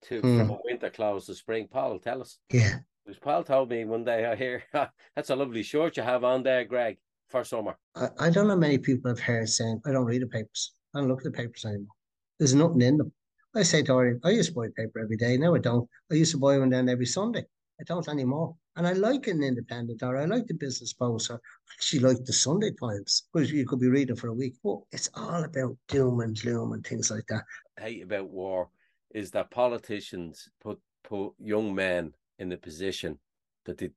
to 0.02 0.20
mm. 0.20 0.59
winter 0.64 0.90
clothes 0.90 1.26
to 1.26 1.34
spring, 1.34 1.66
Paul, 1.68 1.98
tell 1.98 2.20
us. 2.20 2.38
Yeah. 2.52 2.76
Because 3.05 3.18
Paul 3.18 3.42
told 3.42 3.70
me 3.70 3.84
one 3.86 4.05
day 4.05 4.26
I 4.26 4.36
hear 4.36 4.62
that's 5.16 5.30
a 5.30 5.36
lovely 5.36 5.62
shirt 5.62 5.96
you 5.96 6.02
have 6.02 6.24
on 6.24 6.42
there, 6.42 6.64
Greg, 6.64 6.98
for 7.30 7.42
summer. 7.42 7.76
I, 7.96 8.09
I 8.18 8.30
don't 8.30 8.48
know 8.48 8.56
many 8.56 8.78
people 8.78 9.10
have 9.10 9.18
heard 9.20 9.48
saying, 9.48 9.80
I 9.86 9.92
don't 9.92 10.05
read 10.05 10.22
the 10.22 10.26
papers. 10.26 10.74
I 10.94 11.00
don't 11.00 11.09
look 11.09 11.20
at 11.20 11.24
the 11.24 11.30
papers 11.30 11.64
anymore. 11.64 11.96
There's 12.38 12.55
nothing 12.55 12.82
in 12.82 12.98
them. 12.98 13.12
I 13.56 13.62
say 13.62 13.82
to 13.82 13.92
Orion, 13.92 14.20
I 14.24 14.30
used 14.30 14.50
to 14.50 14.55
buy 14.55 14.66
paper 14.76 15.00
every 15.00 15.16
day. 15.16 15.38
Now 15.38 15.55
I 15.55 15.59
don't. 15.59 15.88
I 16.12 16.14
used 16.14 16.32
to 16.32 16.38
buy 16.38 16.59
one 16.59 16.68
then 16.70 16.88
every 16.88 17.06
Sunday. 17.06 17.44
I 17.80 17.84
don't 17.84 18.09
anymore. 18.09 18.56
And 18.76 18.86
I 18.86 18.92
like 18.92 19.26
an 19.28 19.42
independent 19.42 20.02
or 20.02 20.16
I 20.16 20.24
like 20.24 20.46
the 20.46 20.55
business 20.55 20.92
post 20.92 21.30
or 21.30 21.34
I 21.34 21.74
actually 21.74 22.00
like 22.00 22.24
the 22.24 22.32
Sunday 22.32 22.72
Times, 22.72 23.28
which 23.32 23.50
you 23.50 23.66
could 23.66 23.80
be 23.80 23.88
reading 23.88 24.16
for 24.16 24.28
a 24.28 24.34
week. 24.34 24.55
But 24.64 24.78
it's 24.92 25.10
all 25.14 25.44
about 25.44 25.76
doom 25.88 26.20
and 26.20 26.38
gloom 26.40 26.72
and 26.72 26.84
things 26.84 27.10
like 27.10 27.26
that. 27.28 27.44
I 27.78 27.82
hate 27.82 28.02
about 28.02 28.30
war 28.30 28.68
is 29.14 29.30
that 29.32 29.50
politicians 29.50 30.48
put 30.60 30.78
put 31.05 31.32
young 31.38 31.74
men 31.74 32.12
in 32.38 32.48
the 32.48 32.56
position 32.56 33.18
that 33.64 33.78
they 33.78 33.90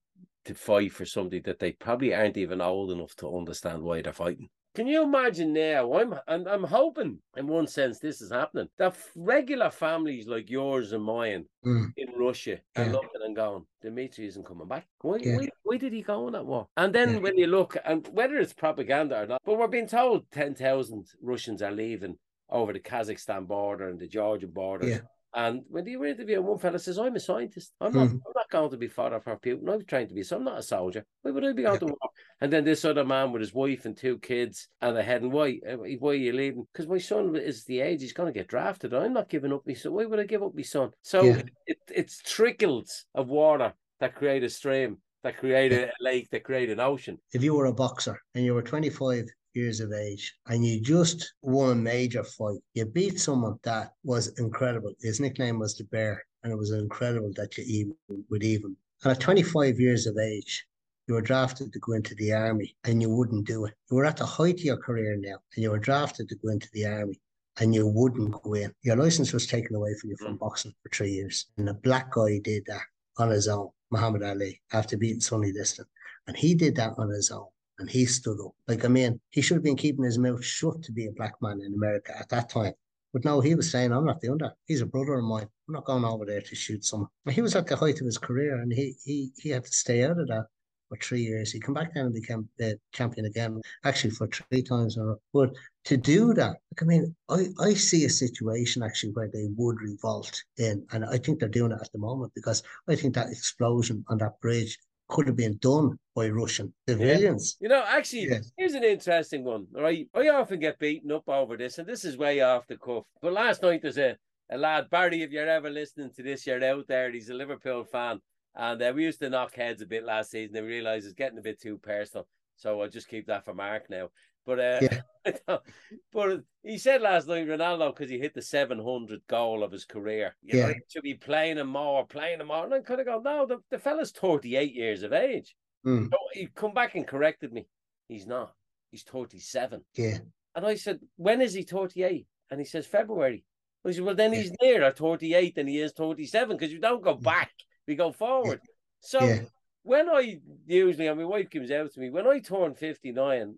to 0.45 0.55
fight 0.55 0.91
for 0.91 1.05
something 1.05 1.41
that 1.43 1.59
they 1.59 1.71
probably 1.73 2.13
aren't 2.13 2.37
even 2.37 2.61
old 2.61 2.91
enough 2.91 3.15
to 3.15 3.37
understand 3.37 3.81
why 3.81 4.01
they're 4.01 4.13
fighting. 4.13 4.49
Can 4.73 4.87
you 4.87 5.03
imagine 5.03 5.51
now? 5.51 5.93
I'm 5.93 6.15
and 6.27 6.47
I'm 6.47 6.63
hoping, 6.63 7.19
in 7.35 7.47
one 7.47 7.67
sense, 7.67 7.99
this 7.99 8.21
is 8.21 8.31
happening. 8.31 8.69
That 8.77 8.95
regular 9.15 9.69
families 9.69 10.27
like 10.27 10.49
yours 10.49 10.93
and 10.93 11.03
mine 11.03 11.45
mm. 11.65 11.91
in 11.97 12.07
Russia 12.17 12.59
are 12.77 12.85
yeah. 12.85 12.91
looking 12.91 13.21
and 13.25 13.35
going, 13.35 13.65
Dimitri 13.81 14.27
isn't 14.27 14.45
coming 14.45 14.69
back. 14.69 14.87
Why, 15.01 15.17
yeah. 15.17 15.35
why, 15.35 15.49
why, 15.63 15.77
did 15.77 15.91
he 15.91 16.01
go 16.01 16.25
on 16.25 16.31
that 16.33 16.45
war? 16.45 16.67
And 16.77 16.95
then 16.95 17.15
yeah. 17.15 17.19
when 17.19 17.37
you 17.37 17.47
look, 17.47 17.75
and 17.83 18.07
whether 18.13 18.37
it's 18.37 18.53
propaganda 18.53 19.23
or 19.23 19.27
not, 19.27 19.41
but 19.45 19.57
we're 19.57 19.67
being 19.67 19.87
told 19.87 20.23
ten 20.31 20.55
thousand 20.55 21.05
Russians 21.21 21.61
are 21.61 21.71
leaving 21.71 22.17
over 22.49 22.71
the 22.71 22.79
Kazakhstan 22.79 23.47
border 23.47 23.89
and 23.89 23.99
the 23.99 24.07
Georgian 24.07 24.51
border. 24.51 24.87
And 25.33 25.61
when 25.69 25.85
you 25.85 25.99
were 25.99 26.07
interviewing, 26.07 26.45
one 26.45 26.59
fella 26.59 26.77
says, 26.77 26.99
I'm 26.99 27.15
a 27.15 27.19
scientist. 27.19 27.71
I'm 27.79 27.93
not, 27.93 28.07
mm. 28.09 28.11
I'm 28.11 28.33
not 28.35 28.49
going 28.49 28.69
to 28.71 28.77
be 28.77 28.87
fodder 28.87 29.21
for 29.21 29.37
Putin. 29.37 29.71
I'm 29.71 29.85
trying 29.85 30.09
to 30.09 30.13
be, 30.13 30.23
so 30.23 30.37
I'm 30.37 30.43
not 30.43 30.59
a 30.59 30.63
soldier. 30.63 31.05
Why 31.21 31.31
would 31.31 31.45
I 31.45 31.53
be 31.53 31.63
going 31.63 31.79
to 31.79 31.85
war? 31.85 31.97
And 32.41 32.51
then 32.51 32.65
this 32.65 32.83
other 32.83 33.05
man 33.05 33.31
with 33.31 33.39
his 33.39 33.53
wife 33.53 33.85
and 33.85 33.95
two 33.95 34.17
kids 34.19 34.67
and 34.81 34.97
a 34.97 35.03
head, 35.03 35.21
and 35.21 35.31
why, 35.31 35.59
uh, 35.69 35.77
why 35.99 36.11
are 36.11 36.15
you 36.15 36.33
leaving? 36.33 36.67
Because 36.73 36.89
my 36.89 36.97
son 36.97 37.35
is 37.37 37.63
the 37.63 37.79
age, 37.79 38.01
he's 38.01 38.13
going 38.13 38.31
to 38.31 38.37
get 38.37 38.49
drafted. 38.49 38.93
I'm 38.93 39.13
not 39.13 39.29
giving 39.29 39.53
up 39.53 39.61
my 39.65 39.73
son. 39.73 39.93
Why 39.93 40.05
would 40.05 40.19
I 40.19 40.25
give 40.25 40.43
up 40.43 40.53
my 40.53 40.63
son? 40.63 40.91
So 41.01 41.23
yeah. 41.23 41.41
it, 41.65 41.77
it's 41.87 42.21
trickles 42.23 43.05
of 43.15 43.29
water 43.29 43.73
that 44.01 44.15
create 44.15 44.43
a 44.43 44.49
stream, 44.49 44.97
that 45.23 45.37
create 45.37 45.71
a 45.71 45.91
lake, 46.01 46.29
that 46.31 46.43
create 46.43 46.69
an 46.69 46.79
ocean. 46.81 47.19
If 47.31 47.41
you 47.41 47.55
were 47.55 47.67
a 47.67 47.73
boxer 47.73 48.19
and 48.35 48.43
you 48.43 48.53
were 48.53 48.63
25 48.63 49.27
years 49.53 49.79
of 49.79 49.91
age 49.93 50.33
and 50.47 50.65
you 50.65 50.81
just 50.81 51.33
won 51.41 51.71
a 51.71 51.75
major 51.75 52.23
fight. 52.23 52.59
You 52.73 52.85
beat 52.85 53.19
someone 53.19 53.59
that 53.63 53.93
was 54.03 54.39
incredible. 54.39 54.93
His 55.01 55.19
nickname 55.19 55.59
was 55.59 55.75
the 55.75 55.83
Bear, 55.85 56.23
and 56.43 56.51
it 56.51 56.57
was 56.57 56.71
incredible 56.71 57.31
that 57.35 57.57
you 57.57 57.63
even 57.67 58.23
would 58.29 58.43
even. 58.43 58.75
And 59.03 59.11
at 59.11 59.19
25 59.19 59.79
years 59.79 60.07
of 60.07 60.17
age, 60.17 60.65
you 61.07 61.15
were 61.15 61.21
drafted 61.21 61.73
to 61.73 61.79
go 61.79 61.93
into 61.93 62.15
the 62.15 62.31
army 62.31 62.75
and 62.83 63.01
you 63.01 63.09
wouldn't 63.09 63.45
do 63.45 63.65
it. 63.65 63.73
You 63.89 63.97
were 63.97 64.05
at 64.05 64.17
the 64.17 64.25
height 64.25 64.59
of 64.59 64.63
your 64.63 64.77
career 64.77 65.17
now 65.17 65.37
and 65.55 65.63
you 65.63 65.71
were 65.71 65.79
drafted 65.79 66.29
to 66.29 66.35
go 66.35 66.49
into 66.49 66.69
the 66.73 66.85
army 66.85 67.19
and 67.59 67.73
you 67.73 67.87
wouldn't 67.87 68.31
go 68.43 68.53
in. 68.53 68.73
Your 68.83 68.95
license 68.95 69.33
was 69.33 69.47
taken 69.47 69.75
away 69.75 69.93
from 69.99 70.11
you 70.11 70.17
from 70.17 70.35
mm. 70.35 70.39
boxing 70.39 70.73
for 70.81 70.89
three 70.89 71.11
years. 71.11 71.47
And 71.57 71.69
a 71.69 71.73
black 71.73 72.11
guy 72.11 72.39
did 72.43 72.65
that 72.67 72.83
on 73.17 73.29
his 73.29 73.47
own, 73.47 73.69
Muhammad 73.89 74.23
Ali, 74.23 74.61
after 74.71 74.97
beating 74.97 75.19
Sonny 75.19 75.51
Liston. 75.51 75.85
And 76.27 76.37
he 76.37 76.55
did 76.55 76.75
that 76.75 76.93
on 76.97 77.09
his 77.09 77.31
own 77.31 77.47
and 77.81 77.89
he 77.89 78.05
stood 78.05 78.39
up. 78.39 78.53
Like, 78.67 78.85
I 78.85 78.87
mean, 78.87 79.19
he 79.31 79.41
should 79.41 79.55
have 79.55 79.63
been 79.63 79.75
keeping 79.75 80.05
his 80.05 80.19
mouth 80.19 80.45
shut 80.45 80.83
to 80.83 80.91
be 80.91 81.07
a 81.07 81.11
black 81.11 81.33
man 81.41 81.59
in 81.61 81.73
America 81.73 82.15
at 82.17 82.29
that 82.29 82.49
time. 82.49 82.73
But 83.11 83.25
no, 83.25 83.41
he 83.41 83.55
was 83.55 83.69
saying, 83.69 83.91
I'm 83.91 84.05
not 84.05 84.21
doing 84.21 84.37
that. 84.37 84.53
He's 84.67 84.81
a 84.81 84.85
brother 84.85 85.15
of 85.15 85.25
mine. 85.25 85.47
I'm 85.67 85.73
not 85.73 85.85
going 85.85 86.05
over 86.05 86.25
there 86.25 86.41
to 86.41 86.55
shoot 86.55 86.85
someone. 86.85 87.09
He 87.29 87.41
was 87.41 87.55
at 87.55 87.67
the 87.67 87.75
height 87.75 87.99
of 87.99 88.05
his 88.05 88.17
career 88.17 88.61
and 88.61 88.71
he 88.71 88.95
he 89.03 89.31
he 89.37 89.49
had 89.49 89.65
to 89.65 89.73
stay 89.73 90.03
out 90.03 90.19
of 90.19 90.27
that 90.27 90.45
for 90.87 90.97
three 90.97 91.21
years. 91.21 91.51
He 91.51 91.59
came 91.59 91.73
back 91.73 91.93
down 91.95 92.05
and 92.05 92.13
became 92.13 92.47
the 92.57 92.79
champion 92.93 93.25
again, 93.25 93.59
actually 93.83 94.11
for 94.11 94.27
three 94.27 94.61
times 94.61 94.95
in 94.95 95.03
a 95.03 95.05
row. 95.07 95.21
But 95.33 95.49
to 95.85 95.97
do 95.97 96.33
that, 96.35 96.55
like, 96.71 96.81
I 96.81 96.85
mean, 96.85 97.15
I, 97.29 97.47
I 97.59 97.73
see 97.73 98.05
a 98.05 98.09
situation 98.09 98.83
actually 98.83 99.11
where 99.13 99.29
they 99.33 99.47
would 99.57 99.81
revolt 99.81 100.41
in, 100.57 100.85
and 100.91 101.03
I 101.03 101.17
think 101.17 101.39
they're 101.39 101.49
doing 101.49 101.71
it 101.71 101.81
at 101.81 101.91
the 101.91 101.99
moment 101.99 102.31
because 102.35 102.61
I 102.87 102.95
think 102.95 103.15
that 103.15 103.31
explosion 103.31 104.05
on 104.07 104.19
that 104.19 104.39
bridge 104.39 104.77
could 105.11 105.27
have 105.27 105.35
been 105.35 105.57
done 105.57 105.99
by 106.15 106.29
Russian 106.29 106.73
civilians. 106.87 107.57
Yeah. 107.59 107.65
You 107.65 107.69
know, 107.69 107.83
actually, 107.87 108.29
yes. 108.29 108.51
here's 108.57 108.73
an 108.73 108.83
interesting 108.83 109.43
one. 109.43 109.67
All 109.75 109.83
right, 109.83 110.07
I 110.15 110.29
often 110.29 110.59
get 110.59 110.79
beaten 110.79 111.11
up 111.11 111.27
over 111.27 111.57
this, 111.57 111.77
and 111.77 111.87
this 111.87 112.05
is 112.05 112.17
way 112.17 112.41
off 112.41 112.65
the 112.67 112.77
cuff. 112.77 113.03
But 113.21 113.33
last 113.33 113.61
night 113.61 113.81
there's 113.81 113.97
a, 113.97 114.15
a 114.49 114.57
lad, 114.57 114.89
Barry, 114.89 115.21
if 115.21 115.31
you're 115.31 115.47
ever 115.47 115.69
listening 115.69 116.11
to 116.15 116.23
this, 116.23 116.47
you're 116.47 116.63
out 116.63 116.87
there. 116.87 117.11
He's 117.11 117.29
a 117.29 117.33
Liverpool 117.33 117.83
fan, 117.83 118.19
and 118.55 118.81
uh, 118.81 118.93
we 118.95 119.03
used 119.03 119.19
to 119.19 119.29
knock 119.29 119.53
heads 119.53 119.81
a 119.81 119.85
bit 119.85 120.05
last 120.05 120.31
season. 120.31 120.55
And 120.55 120.65
realised 120.65 121.05
it's 121.05 121.13
getting 121.13 121.37
a 121.37 121.43
bit 121.43 121.61
too 121.61 121.77
personal, 121.77 122.25
so 122.55 122.81
I'll 122.81 122.89
just 122.89 123.09
keep 123.09 123.27
that 123.27 123.45
for 123.45 123.53
Mark 123.53 123.89
now. 123.89 124.09
But 124.45 124.59
uh, 124.59 124.79
yeah. 124.81 125.57
but 126.13 126.41
he 126.63 126.77
said 126.77 127.01
last 127.01 127.27
night 127.27 127.47
Ronaldo 127.47 127.93
because 127.93 128.09
he 128.09 128.17
hit 128.17 128.33
the 128.33 128.41
700 128.41 129.21
goal 129.27 129.63
of 129.63 129.71
his 129.71 129.85
career. 129.85 130.35
You 130.41 130.59
yeah. 130.59 130.67
know, 130.67 130.73
should 130.87 131.03
be 131.03 131.13
playing 131.13 131.57
him 131.57 131.67
more, 131.67 132.05
playing 132.05 132.39
him 132.39 132.47
more. 132.47 132.65
And 132.65 132.73
I 132.73 132.79
could 132.79 132.99
have 132.99 133.07
gone, 133.07 133.23
no, 133.23 133.45
the, 133.45 133.57
the 133.69 133.79
fella's 133.79 134.11
38 134.11 134.73
years 134.73 135.03
of 135.03 135.13
age. 135.13 135.55
Mm. 135.85 136.09
So 136.09 136.17
he 136.33 136.47
come 136.47 136.73
back 136.73 136.95
and 136.95 137.07
corrected 137.07 137.53
me. 137.53 137.67
He's 138.07 138.27
not. 138.27 138.53
He's 138.91 139.03
37. 139.03 139.83
Yeah. 139.95 140.17
And 140.55 140.65
I 140.65 140.75
said, 140.75 140.99
when 141.15 141.41
is 141.41 141.53
he 141.53 141.63
38? 141.63 142.27
And 142.49 142.59
he 142.59 142.65
says, 142.65 142.85
February. 142.85 143.43
I 143.85 143.91
said, 143.91 144.03
well, 144.03 144.15
then 144.15 144.33
he's 144.33 144.51
nearer 144.61 144.91
38 144.91 145.55
than 145.55 145.67
he 145.67 145.79
is 145.79 145.93
37 145.93 146.55
because 146.55 146.71
you 146.71 146.79
don't 146.79 147.03
go 147.03 147.15
back, 147.15 147.51
we 147.87 147.95
go 147.95 148.11
forward. 148.11 148.59
So 148.99 149.23
yeah. 149.23 149.41
when 149.81 150.07
I 150.09 150.39
usually, 150.67 151.07
and 151.07 151.19
my 151.19 151.25
wife 151.25 151.49
comes 151.49 151.71
out 151.71 151.91
to 151.93 151.99
me, 151.99 152.11
when 152.11 152.27
I 152.27 152.39
turn 152.39 152.75
59, 152.75 153.55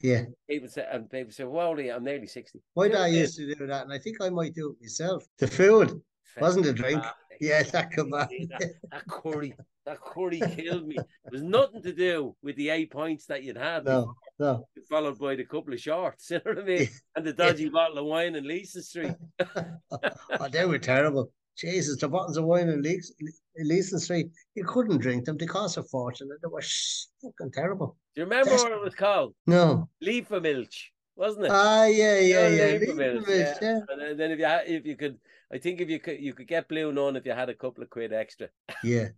yeah. 0.00 0.24
People 0.48 0.68
say, 0.68 0.86
and 0.90 1.10
people 1.10 1.32
say, 1.32 1.44
well, 1.44 1.72
I'm 1.72 2.04
nearly 2.04 2.26
60. 2.26 2.60
My 2.76 2.88
dad 2.88 3.06
used 3.06 3.36
to 3.36 3.54
do 3.54 3.66
that, 3.66 3.84
and 3.84 3.92
I 3.92 3.98
think 3.98 4.18
I 4.20 4.30
might 4.30 4.54
do 4.54 4.70
it 4.70 4.82
myself. 4.82 5.24
The 5.38 5.46
food 5.46 6.00
wasn't 6.40 6.66
a 6.66 6.72
drink. 6.72 7.02
Ah, 7.04 7.14
yeah, 7.40 7.62
that 7.62 7.92
kebab. 7.92 8.28
That, 8.50 8.72
that 8.90 9.06
curry, 9.08 9.54
that 9.86 10.00
curry 10.00 10.40
killed 10.40 10.86
me. 10.86 10.96
It 10.96 11.32
was 11.32 11.42
nothing 11.42 11.82
to 11.82 11.92
do 11.92 12.34
with 12.42 12.56
the 12.56 12.70
eight 12.70 12.90
points 12.90 13.26
that 13.26 13.42
you'd 13.42 13.56
had. 13.56 13.84
No, 13.84 14.14
no. 14.38 14.66
Followed 14.88 15.18
by 15.18 15.36
the 15.36 15.44
couple 15.44 15.72
of 15.74 15.80
shorts, 15.80 16.30
you 16.30 16.36
know 16.36 16.52
what 16.52 16.58
I 16.58 16.62
mean? 16.62 16.88
And 17.16 17.26
the 17.26 17.32
dodgy 17.32 17.64
yeah. 17.64 17.70
bottle 17.70 17.98
of 17.98 18.06
wine 18.06 18.36
in 18.36 18.46
Leeson 18.46 18.82
Street. 18.82 19.14
oh, 19.56 20.48
they 20.50 20.64
were 20.66 20.78
terrible. 20.78 21.32
Jesus, 21.60 22.00
the 22.00 22.08
bottles 22.08 22.36
of 22.36 22.44
wine 22.44 22.68
in 22.68 22.82
Lees- 22.82 23.14
Leeson 23.58 23.98
Street, 23.98 24.28
you 24.54 24.64
couldn't 24.64 24.98
drink 24.98 25.24
them. 25.26 25.36
They 25.36 25.46
cost 25.46 25.76
a 25.76 25.82
fortune. 25.82 26.28
and 26.30 26.40
They 26.42 26.48
were 26.48 26.62
sh- 26.62 27.04
fucking 27.22 27.52
terrible. 27.52 27.96
Do 28.14 28.22
you 28.22 28.24
remember 28.24 28.46
That's- 28.50 28.62
what 28.64 28.72
it 28.72 28.80
was 28.80 28.94
called? 28.94 29.34
No. 29.46 29.88
Liebfraumilch, 30.02 30.74
wasn't 31.16 31.46
it? 31.46 31.50
Ah, 31.52 31.84
yeah, 31.84 32.18
yeah, 32.18 32.48
know, 32.48 32.48
yeah. 32.48 32.78
Liebfraumilch, 32.78 33.24
Liebfraumilch, 33.24 33.60
yeah. 33.62 33.80
And 33.90 34.18
then- 34.18 34.30
if 34.30 34.38
you 34.38 34.44
had, 34.46 34.66
if 34.66 34.86
you 34.86 34.96
could, 34.96 35.18
I 35.52 35.58
think 35.58 35.80
if 35.80 35.90
you 35.90 35.98
could, 36.00 36.20
you 36.20 36.32
could 36.32 36.48
get 36.48 36.68
blue 36.68 36.92
nun 36.92 37.16
if 37.16 37.26
you 37.26 37.32
had 37.32 37.48
a 37.50 37.54
couple 37.54 37.82
of 37.82 37.90
quid 37.90 38.12
extra. 38.12 38.48
Yeah. 38.82 39.08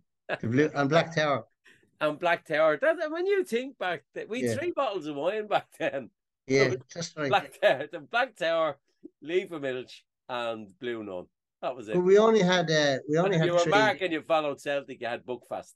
The 0.41 0.47
blue 0.47 0.69
and 0.75 0.89
Black 0.89 1.15
Tower. 1.15 1.45
And 2.01 2.19
Black 2.19 2.45
Tower. 2.45 2.77
That, 2.81 2.97
when 3.11 3.25
you 3.25 3.45
think 3.45 3.77
back, 3.77 4.03
we 4.27 4.43
Yeah. 4.43 4.55
three 4.55 4.71
bottles 4.71 5.05
of 5.07 5.15
wine 5.15 5.47
back 5.47 5.67
then. 5.79 6.09
Yeah, 6.47 6.75
just 6.93 7.15
right. 7.15 7.29
Black 7.29 7.61
Tower, 7.61 7.87
the 7.89 7.99
Black 7.99 8.35
Tower, 8.35 8.77
Liebfraumilch, 9.23 10.01
and 10.27 10.77
Blue 10.79 11.03
Nun. 11.03 11.27
That 11.63 11.75
was 11.77 11.87
it. 11.87 11.93
But 11.95 12.01
we 12.01 12.17
only 12.17 12.41
had 12.41 12.69
uh, 12.69 12.97
we 13.09 13.17
only 13.17 13.37
had 13.37 13.47
you 13.47 13.53
were 13.53 13.59
three. 13.59 13.71
Mark 13.71 14.01
and 14.01 14.11
you 14.11 14.21
followed 14.21 14.59
Celtic, 14.59 14.99
you 15.01 15.07
had 15.07 15.25
Buckfast. 15.25 15.71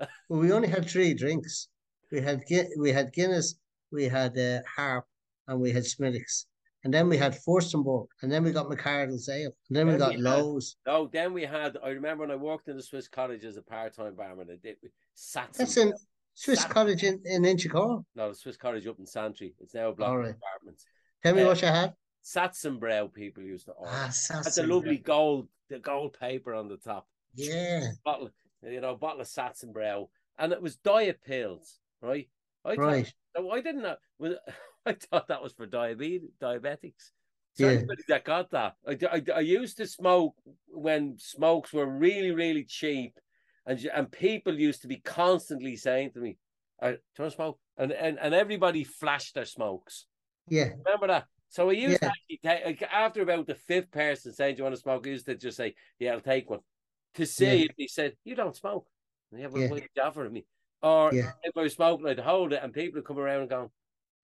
Well, 0.28 0.40
we 0.40 0.50
only 0.50 0.66
had 0.68 0.88
three 0.90 1.14
drinks. 1.14 1.68
We 2.10 2.20
had 2.20 2.42
we 2.78 2.90
had 2.90 3.12
Guinness, 3.12 3.54
we 3.92 4.04
had 4.04 4.36
uh, 4.36 4.58
Harp, 4.76 5.04
and 5.46 5.60
we 5.60 5.70
had 5.70 5.84
Smithwick's. 5.86 6.46
And 6.82 6.92
then 6.92 7.10
we 7.10 7.18
had 7.18 7.36
Forstenberg, 7.46 8.06
and 8.22 8.32
then 8.32 8.42
we 8.42 8.52
got 8.52 8.66
McCardle's 8.66 9.28
Ale, 9.28 9.52
and 9.68 9.76
then 9.76 9.86
we 9.86 9.98
got 9.98 10.08
we 10.08 10.14
had- 10.14 10.24
Lowe's. 10.24 10.76
Oh, 10.86 11.08
then 11.12 11.32
we 11.34 11.42
had. 11.42 11.76
I 11.84 11.90
remember 11.90 12.22
when 12.26 12.30
I 12.30 12.36
worked 12.36 12.68
in 12.68 12.76
the 12.76 12.82
Swiss 12.82 13.06
Cottage 13.06 13.44
as 13.44 13.58
a 13.58 13.62
part-time 13.62 14.14
barman. 14.16 14.48
I 14.50 14.56
did 14.66 14.76
Sats. 15.14 15.58
That's 15.58 15.76
in 15.76 15.92
Swiss 16.34 16.64
Cottage 16.64 17.04
in, 17.04 17.20
in 17.26 17.42
Inchicore. 17.42 18.02
No, 18.16 18.30
the 18.30 18.34
Swiss 18.34 18.56
Cottage 18.56 18.86
up 18.86 18.98
in 18.98 19.06
Santry. 19.06 19.54
It's 19.60 19.74
now 19.74 19.90
a 19.90 19.92
block 19.92 20.08
All 20.08 20.20
of 20.24 20.30
apartments. 20.30 20.86
Tell 21.22 21.34
me 21.34 21.42
Uh, 21.42 21.48
what 21.48 21.60
you 21.60 21.68
had. 21.68 21.92
Satzenbrau 22.24 23.12
people 23.12 23.42
used 23.42 23.66
to 23.66 23.72
order. 23.72 23.90
Ah, 23.92 24.10
the 24.28 24.60
and 24.62 24.70
lovely 24.70 24.98
gold, 24.98 25.48
the 25.68 25.78
gold 25.78 26.16
paper 26.18 26.54
on 26.54 26.68
the 26.68 26.76
top. 26.76 27.06
Yeah. 27.34 27.88
Bottle, 28.04 28.30
you 28.62 28.80
know, 28.80 28.96
bottle 28.96 29.20
of 29.20 29.26
Satzenbrau, 29.28 30.08
and 30.38 30.52
it 30.52 30.60
was 30.62 30.76
diet 30.76 31.20
pills, 31.24 31.78
right? 32.02 32.28
I 32.64 32.76
thought- 32.76 32.78
Right. 32.82 33.14
no, 33.36 33.50
I 33.50 33.60
didn't 33.60 33.82
know. 33.82 33.96
well, 34.18 34.36
I 34.86 34.92
thought 34.94 35.28
that 35.28 35.42
was 35.42 35.52
for 35.52 35.66
diabetes, 35.66 36.30
diabetics. 36.40 37.10
So 37.54 37.64
Yeah. 37.66 37.78
anybody 37.78 38.02
that 38.08 38.24
got 38.24 38.50
that, 38.50 38.76
I, 38.86 38.98
I, 39.10 39.22
I 39.36 39.40
used 39.40 39.76
to 39.78 39.86
smoke 39.86 40.34
when 40.68 41.18
smokes 41.18 41.72
were 41.72 41.86
really, 41.86 42.30
really 42.30 42.64
cheap, 42.64 43.18
and 43.66 43.78
and 43.94 44.10
people 44.10 44.58
used 44.58 44.82
to 44.82 44.88
be 44.88 44.98
constantly 44.98 45.76
saying 45.76 46.12
to 46.12 46.20
me, 46.20 46.36
"I 46.80 46.92
do 46.92 46.98
you 47.18 47.22
want 47.22 47.32
to 47.32 47.36
smoke?" 47.36 47.58
And 47.76 47.92
and 47.92 48.18
and 48.20 48.34
everybody 48.34 48.84
flashed 48.84 49.34
their 49.34 49.44
smokes. 49.44 50.06
Yeah. 50.48 50.68
Remember 50.84 51.08
that? 51.08 51.26
So 51.50 51.68
I 51.68 51.72
used 51.72 51.98
Yeah. 52.00 52.08
to 52.10 52.52
actually 52.52 52.86
after 52.92 53.22
about 53.22 53.46
the 53.46 53.54
fifth 53.56 53.90
person 53.90 54.32
saying, 54.32 54.54
Do 54.54 54.60
you 54.60 54.64
want 54.64 54.76
to 54.76 54.80
smoke? 54.80 55.06
I 55.06 55.10
used 55.10 55.26
to 55.26 55.34
just 55.34 55.56
say, 55.56 55.74
Yeah, 55.98 56.12
I'll 56.12 56.20
take 56.20 56.48
one. 56.48 56.60
To 57.14 57.26
see 57.26 57.44
Yeah. 57.44 57.64
if 57.64 57.70
he 57.76 57.88
said, 57.88 58.16
You 58.24 58.34
don't 58.36 58.56
smoke. 58.56 58.86
And 59.32 59.40
yeah, 59.40 59.48
well, 59.48 59.62
Yeah. 59.62 59.68
what 59.70 59.80
are 59.80 59.88
you 59.94 60.02
offering 60.02 60.32
me? 60.32 60.46
Or 60.82 61.12
Yeah. 61.12 61.32
if 61.42 61.56
I 61.56 61.62
was 61.62 61.74
smoking, 61.74 62.06
I'd 62.06 62.20
hold 62.20 62.52
it 62.52 62.60
and 62.62 62.72
people 62.72 62.98
would 62.98 63.04
come 63.04 63.18
around 63.18 63.40
and 63.42 63.50
go, 63.50 63.72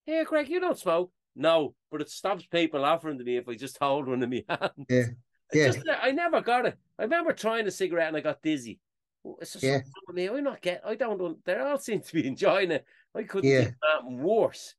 Here, 0.06 0.24
Greg, 0.24 0.48
you 0.48 0.60
don't 0.60 0.78
smoke. 0.78 1.12
No, 1.34 1.74
but 1.90 2.00
it 2.00 2.08
stops 2.08 2.46
people 2.46 2.84
offering 2.84 3.18
to 3.18 3.24
me 3.24 3.36
if 3.36 3.48
I 3.48 3.54
just 3.56 3.76
hold 3.78 4.06
one 4.08 4.22
in 4.22 4.30
my 4.30 4.44
hand. 4.48 4.86
Yeah. 4.88 5.02
Yeah. 5.52 5.66
just- 5.66 5.84
I 5.88 6.12
never 6.12 6.40
got 6.40 6.66
it. 6.66 6.76
I 6.98 7.02
remember 7.02 7.32
trying 7.32 7.66
a 7.66 7.70
cigarette 7.72 8.08
and 8.08 8.16
I 8.16 8.20
got 8.20 8.40
dizzy. 8.40 8.78
It's 9.40 9.54
just 9.54 9.64
Yeah. 9.64 9.80
me. 10.12 10.28
I'm 10.28 10.44
not 10.44 10.62
get. 10.62 10.82
I 10.86 10.94
don't. 10.94 11.44
They 11.44 11.56
all 11.56 11.78
seem 11.78 12.00
to 12.02 12.12
be 12.14 12.24
enjoying 12.28 12.70
it. 12.70 12.84
I 13.16 13.24
couldn't 13.24 13.50
Yeah. 13.50 13.64
think 13.64 13.74
that 13.82 14.04
worse. 14.04 14.76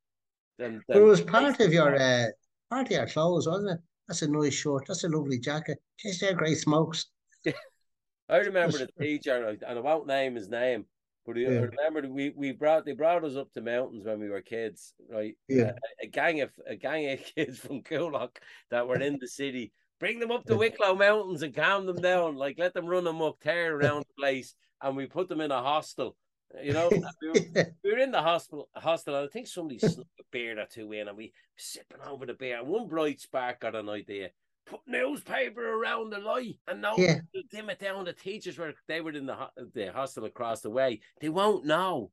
Than, 0.57 0.81
But 0.87 0.97
it 0.97 1.01
was 1.03 1.21
part 1.21 1.59
of 1.59 1.73
your 1.73 1.95
uh, 1.95 2.25
part 2.69 2.87
of 2.87 2.91
your 2.91 3.07
clothes, 3.07 3.47
wasn't 3.47 3.71
it? 3.71 3.79
That's 4.07 4.21
a 4.21 4.27
nice 4.27 4.53
shirt. 4.53 4.85
That's 4.87 5.03
a 5.03 5.09
lovely 5.09 5.39
jacket. 5.39 5.77
Just 5.99 6.21
they're 6.21 6.33
great 6.33 6.57
smokes. 6.57 7.05
I 8.29 8.37
remember 8.37 8.77
the 8.77 8.89
teacher, 8.99 9.47
and 9.47 9.63
I- 9.77 9.79
won't 9.81 10.07
name 10.07 10.35
his 10.35 10.49
name, 10.49 10.85
but 11.25 11.37
I 11.37 11.41
Yeah. 11.41 11.59
remember 11.59 12.09
we 12.09 12.31
we 12.35 12.51
brought 12.51 12.85
they 12.85 12.93
brought 12.93 13.23
us 13.23 13.35
up 13.35 13.51
to 13.53 13.61
mountains 13.61 14.05
when 14.05 14.19
we 14.19 14.29
were 14.29 14.41
kids, 14.41 14.93
right? 15.09 15.35
Yeah. 15.47 15.73
A, 16.01 16.05
a 16.05 16.07
gang 16.07 16.41
of 16.41 16.51
a 16.65 16.75
gang 16.75 17.11
of 17.11 17.19
kids 17.35 17.59
from 17.59 17.83
Coolock 17.83 18.37
that 18.71 18.87
were 18.87 18.99
in 18.99 19.17
the 19.19 19.27
city. 19.27 19.71
Bring 19.99 20.19
them 20.19 20.31
up 20.31 20.45
to 20.45 20.55
Wicklow 20.57 20.95
Mountains 20.95 21.41
and 21.41 21.55
calm 21.55 21.85
them 21.87 21.95
down, 21.97 22.35
like 22.35 22.59
let 22.59 22.73
them 22.73 22.85
run 22.85 23.07
amok, 23.07 23.39
tear 23.39 23.75
around 23.75 24.01
the 24.07 24.21
place, 24.21 24.53
and 24.81 24.95
we 24.95 25.07
put 25.07 25.27
them 25.27 25.41
in 25.41 25.51
a 25.51 25.61
hostel. 25.61 26.15
You 26.63 26.73
know, 26.73 26.89
we, 26.89 26.99
were, 26.99 27.65
we 27.83 27.91
were 27.91 27.97
in 27.99 28.11
the 28.11 28.21
hospital, 28.21 28.69
hostel, 28.75 29.15
and 29.15 29.25
I 29.25 29.31
think 29.31 29.47
somebody 29.47 29.79
snuck 29.79 30.07
a 30.19 30.23
beer 30.31 30.59
or 30.59 30.65
two 30.65 30.91
in, 30.93 31.07
and 31.07 31.17
we 31.17 31.33
sipping 31.57 32.01
over 32.07 32.25
the 32.25 32.33
beer. 32.33 32.59
And 32.59 32.67
one 32.67 32.87
bright 32.87 33.19
spark 33.19 33.59
got 33.61 33.75
an 33.75 33.89
idea: 33.89 34.29
put 34.65 34.79
newspaper 34.87 35.73
around 35.73 36.11
the 36.11 36.19
light, 36.19 36.57
and 36.67 36.81
now 36.81 36.95
Yeah. 36.97 37.19
dim 37.51 37.69
it 37.69 37.79
down. 37.79 38.05
The 38.05 38.13
teachers 38.13 38.57
were 38.57 38.73
they 38.87 39.01
were 39.01 39.11
in 39.11 39.25
the 39.25 39.49
the 39.73 39.91
hostel 39.91 40.25
across 40.25 40.61
the 40.61 40.69
way. 40.69 41.01
They 41.21 41.29
won't 41.29 41.65
know 41.65 42.11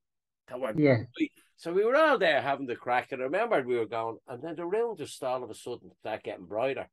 that 0.49 0.61
we're 0.61 0.75
Yeah. 0.77 1.05
So 1.57 1.73
we 1.73 1.85
were 1.85 1.97
all 1.97 2.19
there 2.19 2.43
having 2.43 2.67
the 2.67 2.77
crack, 2.77 3.13
and 3.13 3.23
I 3.23 3.27
remembered 3.27 3.67
we 3.67 3.77
were 3.77 3.87
going, 3.87 4.19
and 4.27 4.43
then 4.43 4.57
the 4.57 4.67
room 4.67 4.97
just 4.97 5.23
all 5.23 5.45
of 5.45 5.51
a 5.51 5.55
sudden 5.55 5.93
started 6.01 6.25
getting 6.25 6.47
brighter. 6.47 6.89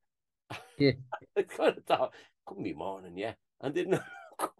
Yeah. 0.77 0.91
I 1.37 1.41
kind 1.41 1.77
of 1.77 1.83
thought, 1.85 2.13
couldn't 2.45 2.63
be 2.63 2.73
morning, 2.73 3.17
yeah. 3.17 3.33
And 3.59 3.73
didn't 3.73 4.01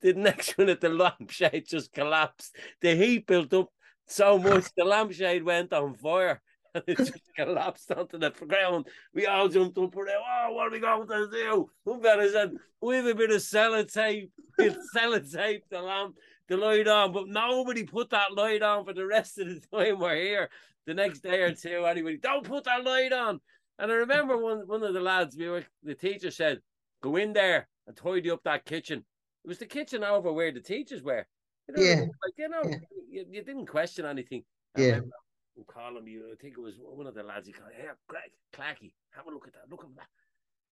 the 0.00 0.12
next 0.14 0.56
minute 0.58 0.80
the 0.80 0.88
lampshade 0.88 1.66
just 1.68 1.92
collapsed. 1.92 2.56
The 2.80 2.94
heat 2.94 3.26
built 3.26 3.52
up 3.54 3.70
so 4.06 4.38
much 4.38 4.66
the 4.76 4.84
lampshade 4.84 5.44
went 5.44 5.72
on 5.72 5.94
fire. 5.94 6.40
And 6.74 6.84
it 6.86 6.98
just 6.98 7.12
collapsed 7.36 7.92
onto 7.92 8.18
the 8.18 8.30
ground. 8.30 8.86
We 9.14 9.26
all 9.26 9.48
jumped 9.48 9.76
up 9.76 9.94
and 9.94 10.08
oh, 10.08 10.52
what 10.52 10.68
are 10.68 10.70
we 10.70 10.80
going 10.80 11.06
to 11.06 11.28
do? 11.30 11.70
Somebody 11.86 12.30
said, 12.30 12.52
we 12.80 12.96
have 12.96 13.06
a 13.06 13.14
bit 13.14 13.30
of 13.30 13.42
sellotape. 13.42 14.30
We'll 14.58 14.76
sellotape 14.96 15.62
the 15.70 15.80
lamp, 15.80 16.16
the 16.48 16.56
light 16.56 16.88
on, 16.88 17.12
but 17.12 17.28
nobody 17.28 17.84
put 17.84 18.10
that 18.10 18.34
light 18.34 18.62
on 18.62 18.84
for 18.84 18.94
the 18.94 19.06
rest 19.06 19.38
of 19.38 19.48
the 19.48 19.60
time 19.76 19.98
we're 19.98 20.16
here. 20.16 20.50
The 20.86 20.94
next 20.94 21.20
day 21.20 21.42
or 21.42 21.54
two, 21.54 21.84
anybody, 21.84 22.16
don't 22.16 22.44
put 22.44 22.64
that 22.64 22.84
light 22.84 23.12
on. 23.12 23.40
And 23.78 23.90
I 23.90 23.94
remember 23.94 24.36
one 24.36 24.66
one 24.66 24.82
of 24.82 24.94
the 24.94 25.00
lads, 25.00 25.36
we 25.36 25.48
were, 25.48 25.64
the 25.82 25.94
teacher 25.94 26.30
said, 26.30 26.60
go 27.02 27.16
in 27.16 27.32
there 27.32 27.68
and 27.86 27.96
tidy 27.96 28.30
up 28.30 28.42
that 28.44 28.64
kitchen. 28.64 29.04
It 29.44 29.48
was 29.48 29.58
the 29.58 29.66
kitchen 29.66 30.04
over 30.04 30.32
where 30.32 30.52
the 30.52 30.60
teachers 30.60 31.02
were. 31.02 31.26
You 31.68 31.74
know, 31.76 31.82
Yeah. 31.82 32.00
like 32.00 32.34
you 32.38 32.48
know, 32.48 32.62
you, 33.10 33.26
you 33.30 33.42
didn't 33.42 33.66
question 33.66 34.04
anything. 34.06 34.44
I 34.76 34.80
Yeah. 34.80 35.00
I'm 35.56 35.64
calling 35.66 36.06
you. 36.06 36.30
I 36.32 36.36
think 36.40 36.54
it 36.56 36.60
was 36.60 36.76
one 36.80 37.06
of 37.06 37.14
the 37.14 37.22
lads. 37.22 37.46
He 37.46 37.52
called, 37.52 37.72
"Here, 37.76 37.96
Greg, 38.08 38.30
Clacky, 38.54 38.94
have 39.10 39.26
a 39.26 39.30
look 39.30 39.46
at 39.46 39.52
that. 39.54 39.68
Look 39.70 39.84
at 39.84 39.94
that." 39.96 40.06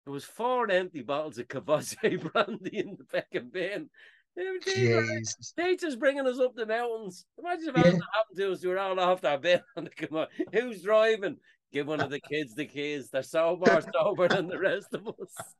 There 0.05 0.13
was 0.13 0.25
four 0.25 0.69
empty 0.71 1.03
bottles 1.03 1.39
of 1.39 1.49
Courvoisier 1.49 2.19
brandy 2.33 2.79
in 2.79 2.97
the 2.99 3.05
fucking 3.05 3.51
bin. 3.51 3.89
They 4.37 4.45
were- 4.51 4.59
they 4.65 4.95
were- 4.95 5.03
Jesus. 5.03 5.53
Teachers 5.53 5.97
bringing 5.97 6.27
us 6.27 6.41
up 6.41 6.55
the 6.57 6.67
mountains. 6.67 7.25
Imagine 7.39 7.69
if 7.69 7.77
Yeah. 7.77 7.83
anything 7.83 8.01
happened 8.15 8.37
to 8.39 8.53
us. 8.53 8.63
We 8.65 8.69
were 8.71 8.79
all 8.79 8.99
off 8.99 9.21
that 9.21 9.41
bin 9.43 9.61
and 9.77 9.87
they 9.87 10.07
come 10.07 10.19
on. 10.19 10.27
Who's 10.53 10.83
driving? 10.83 11.39
Give 11.73 11.87
one 11.87 12.01
of 12.01 12.11
the 12.11 12.21
kids 12.21 12.55
the 12.55 12.67
keys. 12.67 13.11
They're 13.11 13.23
so 13.23 13.59
sober, 13.65 13.81
sober 13.95 14.29
than 14.29 14.49
the 14.49 14.59
rest 14.59 14.93
of 14.93 15.07
us. 15.09 15.55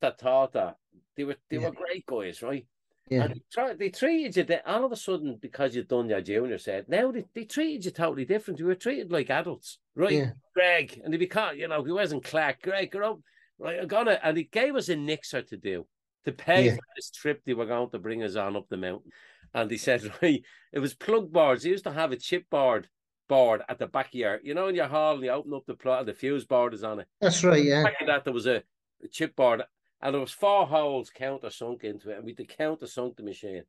That 0.00 0.18
that 0.18 0.76
they 1.16 1.24
were 1.24 1.36
they 1.48 1.58
Yeah. 1.58 1.68
were 1.68 1.74
great 1.74 2.06
guys, 2.06 2.42
right? 2.42 2.66
Yeah. 3.08 3.24
And 3.24 3.34
they, 3.34 3.42
try, 3.52 3.74
they 3.74 3.88
treated 3.90 4.36
you 4.36 4.44
that 4.44 4.66
all 4.68 4.84
of 4.84 4.92
a 4.92 4.96
sudden 4.96 5.36
because 5.40 5.74
you'd 5.74 5.88
done 5.88 6.08
your 6.08 6.20
junior 6.20 6.58
said 6.58 6.88
Now 6.88 7.10
they, 7.10 7.24
they 7.34 7.44
treated 7.44 7.84
you 7.84 7.90
totally 7.90 8.24
different. 8.24 8.60
You 8.60 8.66
were 8.66 8.74
treated 8.76 9.10
like 9.10 9.30
adults, 9.30 9.78
right? 9.96 10.12
Yeah. 10.12 10.30
Greg, 10.54 11.00
and 11.04 11.12
if 11.14 11.20
you 11.20 11.28
can't, 11.28 11.56
you 11.56 11.66
know, 11.68 11.82
he 11.82 11.90
wasn't 11.92 12.22
Clark. 12.24 12.62
Greg, 12.62 12.92
get 12.92 13.02
up, 13.02 13.18
right? 13.58 13.80
I'm 13.80 13.88
gonna, 13.88 14.20
and 14.22 14.36
he 14.36 14.44
gave 14.44 14.76
us 14.76 14.88
a 14.88 14.96
nixer 14.96 15.42
to 15.42 15.56
do 15.56 15.86
to 16.24 16.32
pay 16.32 16.66
Yeah. 16.66 16.74
for 16.76 16.82
this 16.96 17.10
trip 17.10 17.40
they 17.44 17.54
were 17.54 17.66
going 17.66 17.90
to 17.90 17.98
bring 17.98 18.22
us 18.22 18.36
on 18.36 18.56
up 18.56 18.68
the 18.68 18.76
mountain. 18.76 19.10
And 19.54 19.68
he 19.70 19.78
said, 19.78 20.02
right, 20.22 20.42
it 20.72 20.78
was 20.78 20.94
plug 20.94 21.32
boards. 21.32 21.64
He 21.64 21.70
used 21.70 21.84
to 21.84 21.92
have 21.92 22.12
a 22.12 22.16
chipboard 22.16 22.84
board 23.28 23.62
at 23.68 23.78
the 23.78 23.86
back 23.88 24.08
of 24.08 24.14
your, 24.14 24.38
you 24.44 24.54
know, 24.54 24.68
in 24.68 24.74
your 24.76 24.86
hall, 24.86 25.14
and 25.14 25.24
you 25.24 25.30
open 25.30 25.54
up 25.54 25.64
the 25.66 25.74
plug, 25.74 26.06
the 26.06 26.14
fuse 26.14 26.44
board 26.44 26.74
is 26.74 26.84
on 26.84 27.00
it. 27.00 27.08
That's 27.20 27.42
right, 27.42 27.62
yeah. 27.64 27.82
Back 27.82 28.00
of 28.00 28.06
that, 28.06 28.24
there 28.24 28.32
was 28.32 28.46
a, 28.46 28.62
a 29.02 29.08
chipboard, 29.08 29.62
and 30.02 30.14
there 30.14 30.20
was 30.20 30.32
four 30.32 30.66
holes 30.66 31.10
counter 31.10 31.50
sunk 31.50 31.84
into 31.84 32.10
it, 32.10 32.16
and 32.16 32.24
we 32.24 32.32
had 32.32 32.38
to 32.38 32.44
counter 32.56 32.86
sunk 32.86 33.16
the 33.16 33.22
machine. 33.22 33.64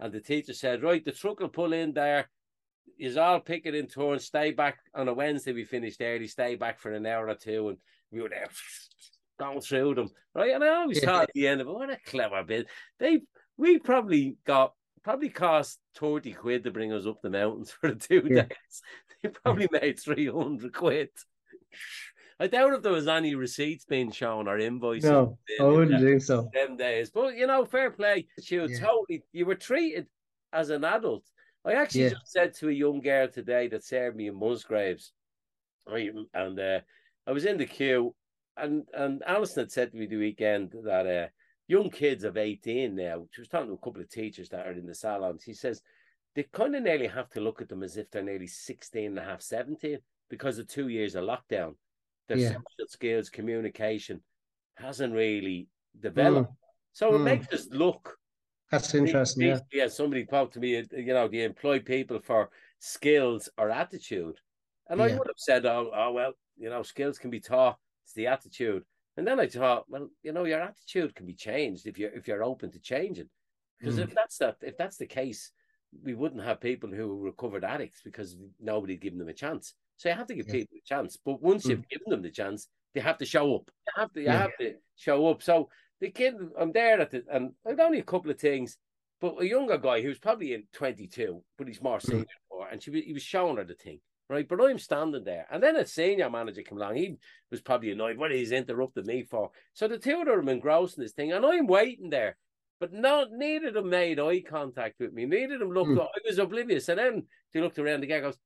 And 0.00 0.12
the 0.12 0.20
teacher 0.20 0.52
said, 0.52 0.82
right, 0.82 1.04
the 1.04 1.12
truck 1.12 1.40
will 1.40 1.48
pull 1.48 1.72
in 1.72 1.92
there. 1.92 2.28
Is 2.98 3.16
all 3.16 3.40
pick 3.40 3.66
it 3.66 3.74
in 3.74 3.86
turn, 3.86 4.18
stay 4.18 4.52
back 4.52 4.78
on 4.94 5.08
a 5.08 5.14
Wednesday. 5.14 5.52
We 5.52 5.64
finished 5.64 6.00
early, 6.00 6.28
stay 6.28 6.54
back 6.54 6.78
for 6.78 6.92
an 6.92 7.06
hour 7.06 7.28
or 7.28 7.34
two, 7.34 7.70
and 7.70 7.78
we 8.12 8.20
were 8.20 8.28
there 8.28 8.48
going 9.38 9.60
through 9.60 9.96
them, 9.96 10.10
right? 10.34 10.52
And 10.52 10.62
I 10.62 10.68
always 10.68 11.00
thought 11.00 11.24
at 11.24 11.30
the 11.34 11.48
end 11.48 11.60
of 11.60 11.66
it, 11.66 11.72
what 11.72 11.90
a 11.90 11.98
clever 12.06 12.44
bit. 12.44 12.66
They 13.00 13.22
we 13.56 13.78
probably 13.78 14.36
got 14.46 14.74
probably 15.02 15.28
cost 15.28 15.80
30 15.96 16.32
quid 16.32 16.64
to 16.64 16.70
bring 16.70 16.92
us 16.92 17.06
up 17.06 17.20
the 17.22 17.30
mountains 17.30 17.70
for 17.80 17.90
the 17.90 17.96
two 17.96 18.22
Yeah. 18.28 18.42
days. 18.42 18.82
They 19.22 19.30
probably 19.30 19.68
made 19.72 19.98
300 19.98 20.72
quid. 20.72 21.08
I 22.40 22.46
doubt 22.48 22.72
if 22.74 22.82
there 22.82 22.92
was 22.92 23.06
any 23.08 23.34
receipts 23.34 23.84
being 23.84 24.10
shown 24.10 24.48
or 24.48 24.58
invoices. 24.58 25.10
No, 25.10 25.38
in- 25.58 25.64
I 25.64 25.68
wouldn't 25.68 25.90
them- 25.92 26.00
think 26.02 26.22
so. 26.22 26.50
them 26.52 26.76
days. 26.76 27.10
But 27.10 27.36
you 27.36 27.46
know, 27.46 27.64
fair 27.64 27.90
play. 27.90 28.26
You 28.38 28.66
Yeah. 28.66 28.78
totally 28.80 29.22
you 29.32 29.46
were 29.46 29.54
treated 29.54 30.08
as 30.52 30.70
an 30.70 30.84
adult. 30.84 31.24
I 31.64 31.74
actually 31.74 32.02
Yeah. 32.04 32.08
just 32.10 32.28
said 32.32 32.54
to 32.54 32.68
a 32.68 32.72
young 32.72 33.00
girl 33.00 33.28
today 33.28 33.68
that 33.68 33.84
served 33.84 34.16
me 34.16 34.26
in 34.28 34.34
Musgraves, 34.38 35.12
right? 35.86 36.12
And 36.34 36.58
uh, 36.58 36.80
I 37.26 37.32
was 37.32 37.44
in 37.44 37.56
the 37.56 37.66
queue 37.66 38.14
and 38.56 38.88
and 38.94 39.22
Alison 39.26 39.62
had 39.62 39.72
said 39.72 39.90
to 39.92 39.96
me 39.96 40.06
the 40.06 40.16
weekend 40.16 40.72
that 40.84 41.06
uh, 41.06 41.28
young 41.68 41.88
kids 41.90 42.24
of 42.24 42.36
18 42.36 42.94
now, 42.94 43.26
she 43.30 43.40
was 43.40 43.48
talking 43.48 43.68
to 43.68 43.74
a 43.74 43.78
couple 43.78 44.02
of 44.02 44.10
teachers 44.10 44.48
that 44.50 44.66
are 44.66 44.72
in 44.72 44.86
the 44.86 44.94
salon. 44.94 45.38
She 45.38 45.54
says 45.54 45.80
they 46.34 46.42
kind 46.52 46.74
of 46.74 46.82
nearly 46.82 47.06
have 47.06 47.30
to 47.30 47.40
look 47.40 47.62
at 47.62 47.68
them 47.68 47.82
as 47.84 47.96
if 47.96 48.10
they're 48.10 48.22
nearly 48.22 48.48
16 48.48 49.06
and 49.06 49.18
a 49.18 49.22
half, 49.24 49.40
17 49.40 49.98
because 50.28 50.58
of 50.58 50.66
two 50.66 50.88
years 50.88 51.14
of 51.14 51.24
lockdown. 51.24 51.76
Their 52.28 52.38
Yeah. 52.38 52.48
social 52.48 52.88
skills, 52.88 53.30
communication 53.30 54.22
hasn't 54.74 55.12
really 55.14 55.68
developed. 56.00 56.52
So 56.92 57.14
it 57.14 57.18
Mm. 57.18 57.24
makes 57.24 57.52
us 57.52 57.68
look 57.70 58.18
That's 58.70 58.94
interesting. 58.94 59.46
Yeah. 59.46 59.60
yeah, 59.72 59.88
somebody 59.88 60.24
talked 60.24 60.54
to 60.54 60.60
me, 60.60 60.76
you 60.76 61.04
know, 61.14 61.28
they 61.28 61.44
employ 61.44 61.78
people 61.80 62.18
for 62.20 62.50
skills 62.78 63.48
or 63.58 63.70
attitude. 63.70 64.40
And 64.88 65.00
I 65.00 65.08
would 65.16 65.26
have 65.28 65.38
said, 65.38 65.64
oh, 65.66 65.90
oh, 65.94 66.12
well, 66.12 66.32
you 66.56 66.70
know, 66.70 66.82
skills 66.82 67.18
can 67.18 67.30
be 67.30 67.40
taught, 67.40 67.78
it's 68.04 68.14
the 68.14 68.26
attitude. 68.26 68.84
And 69.16 69.26
then 69.26 69.38
I 69.38 69.46
thought, 69.46 69.88
well, 69.88 70.08
you 70.22 70.32
know, 70.32 70.44
your 70.44 70.60
attitude 70.60 71.14
can 71.14 71.26
be 71.26 71.34
changed 71.34 71.86
if 71.86 71.98
you're 71.98 72.10
if 72.12 72.26
you're 72.26 72.42
open 72.42 72.70
to 72.72 72.80
changing. 72.80 73.30
Because 73.78 73.96
Mm. 73.98 74.04
if 74.04 74.14
that's 74.14 74.38
that 74.38 74.56
if 74.62 74.76
that's 74.76 74.96
the 74.96 75.06
case, 75.06 75.52
we 76.02 76.14
wouldn't 76.14 76.42
have 76.42 76.60
people 76.60 76.90
who 76.90 77.20
recovered 77.20 77.64
addicts 77.64 78.02
because 78.02 78.36
nobody'd 78.58 79.00
given 79.00 79.18
them 79.18 79.28
a 79.28 79.32
chance. 79.34 79.74
So 79.96 80.08
you 80.08 80.14
have 80.14 80.26
to 80.26 80.34
give 80.34 80.46
Yeah. 80.46 80.52
people 80.52 80.78
a 80.78 80.86
chance. 80.86 81.16
But 81.16 81.40
once 81.40 81.64
Mm. 81.64 81.70
you've 81.70 81.88
given 81.88 82.10
them 82.10 82.22
the 82.22 82.30
chance, 82.30 82.68
they 82.94 83.00
have 83.00 83.18
to 83.18 83.24
show 83.26 83.56
up. 83.56 83.70
You 83.86 83.92
have 84.02 84.12
to 84.12 84.20
you 84.20 84.26
Yeah. 84.26 84.38
have 84.38 84.56
to 84.58 84.76
show 84.96 85.26
up. 85.28 85.42
So 85.42 85.70
the 86.00 86.10
kid, 86.10 86.34
I'm 86.58 86.72
there 86.72 87.00
at 87.00 87.10
the 87.10 87.24
and 87.30 87.54
I've 87.66 87.80
only 87.80 88.00
a 88.00 88.04
couple 88.04 88.30
of 88.30 88.38
things, 88.38 88.76
but 89.20 89.40
a 89.40 89.46
younger 89.46 89.78
guy 89.78 90.02
who's 90.02 90.18
probably 90.18 90.52
in 90.54 90.66
22, 90.72 91.44
but 91.56 91.68
he's 91.68 91.82
more 91.82 92.00
senior 92.00 92.24
than 92.50 92.60
her, 92.60 92.68
and 92.70 92.82
she 92.82 92.90
he 93.00 93.12
was 93.12 93.22
showing 93.22 93.56
her 93.56 93.64
the 93.64 93.74
thing, 93.74 94.00
right? 94.28 94.46
But 94.46 94.60
I'm 94.60 94.78
standing 94.78 95.24
there, 95.24 95.46
and 95.50 95.62
then 95.62 95.76
a 95.76 95.86
senior 95.86 96.28
manager 96.30 96.62
came 96.62 96.78
along. 96.78 96.96
He 96.96 97.16
was 97.50 97.62
probably 97.62 97.90
annoyed. 97.92 98.18
What 98.18 98.32
he's 98.32 98.52
interrupted 98.52 99.06
me 99.06 99.22
for? 99.22 99.50
So 99.72 99.88
the 99.88 99.98
two 99.98 100.20
of 100.20 100.26
them 100.26 100.48
engrossed 100.48 100.98
in 100.98 101.02
this 101.04 101.12
thing, 101.12 101.32
and 101.32 101.44
I'm 101.46 101.66
waiting 101.66 102.10
there. 102.10 102.36
But 102.80 102.92
no, 102.92 103.24
neither 103.30 103.68
of 103.68 103.74
them 103.74 103.88
made 103.88 104.18
eye 104.18 104.40
contact 104.40 104.98
with 104.98 105.12
me. 105.12 105.24
Neither 105.26 105.54
of 105.54 105.60
them 105.60 105.70
looked. 105.70 105.92
Hmm. 105.92 106.00
I 106.00 106.08
was 106.26 106.38
oblivious. 106.38 106.88
And 106.88 106.98
then 106.98 107.26
they 107.52 107.60
looked 107.60 107.78
around. 107.78 108.00
The 108.00 108.08
guy 108.08 108.20
goes, 108.20 108.36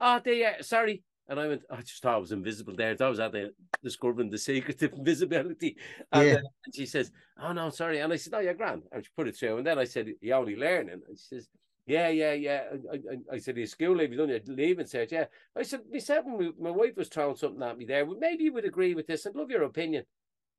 "Oh, 0.00 0.20
they 0.24 0.44
uh, 0.44 0.62
sorry." 0.62 1.02
And 1.26 1.40
I 1.40 1.48
went, 1.48 1.62
I 1.70 1.76
just 1.80 2.02
thought 2.02 2.16
I 2.16 2.18
was 2.18 2.32
invisible 2.32 2.74
there. 2.76 2.90
I 2.90 2.96
thought 2.96 3.06
I 3.06 3.10
was 3.10 3.20
at 3.20 3.32
the 3.32 3.50
discovering 3.82 4.28
the 4.28 4.36
secret 4.36 4.82
of 4.82 4.92
invisibility. 4.98 5.74
And, 6.12 6.26
Yeah. 6.26 6.34
uh, 6.34 6.40
and 6.66 6.74
she 6.74 6.84
says, 6.84 7.10
Oh 7.40 7.52
no, 7.54 7.70
sorry. 7.70 8.00
And 8.00 8.12
I 8.12 8.16
said, 8.16 8.34
No, 8.34 8.40
you're 8.40 8.52
grand. 8.52 8.82
And 8.92 9.02
she 9.02 9.10
put 9.16 9.28
it 9.28 9.34
through. 9.36 9.56
And 9.56 9.66
then 9.66 9.78
I 9.78 9.84
said, 9.84 10.12
You're 10.20 10.36
only 10.36 10.54
learning. 10.54 11.00
And 11.08 11.18
she 11.18 11.24
says, 11.36 11.48
Yeah, 11.86 12.08
yeah, 12.08 12.34
yeah. 12.34 12.64
I, 12.92 12.96
I, 12.96 13.36
I 13.36 13.38
said, 13.38 13.56
Your 13.56 13.66
school 13.66 13.96
leave, 13.96 14.12
you 14.12 14.18
done 14.18 14.28
your 14.28 14.40
leaving 14.46 14.84
cert. 14.84 15.12
Yeah. 15.12 15.24
I 15.56 15.62
said, 15.62 15.80
myself 15.90 16.26
and 16.26 16.38
my, 16.38 16.70
my 16.70 16.76
wife 16.76 16.94
was 16.94 17.08
throwing 17.08 17.36
something 17.36 17.62
at 17.62 17.78
me 17.78 17.86
there. 17.86 18.04
Maybe 18.04 18.44
you 18.44 18.52
would 18.52 18.66
agree 18.66 18.94
with 18.94 19.06
this. 19.06 19.26
I'd 19.26 19.34
love 19.34 19.50
your 19.50 19.62
opinion. 19.62 20.04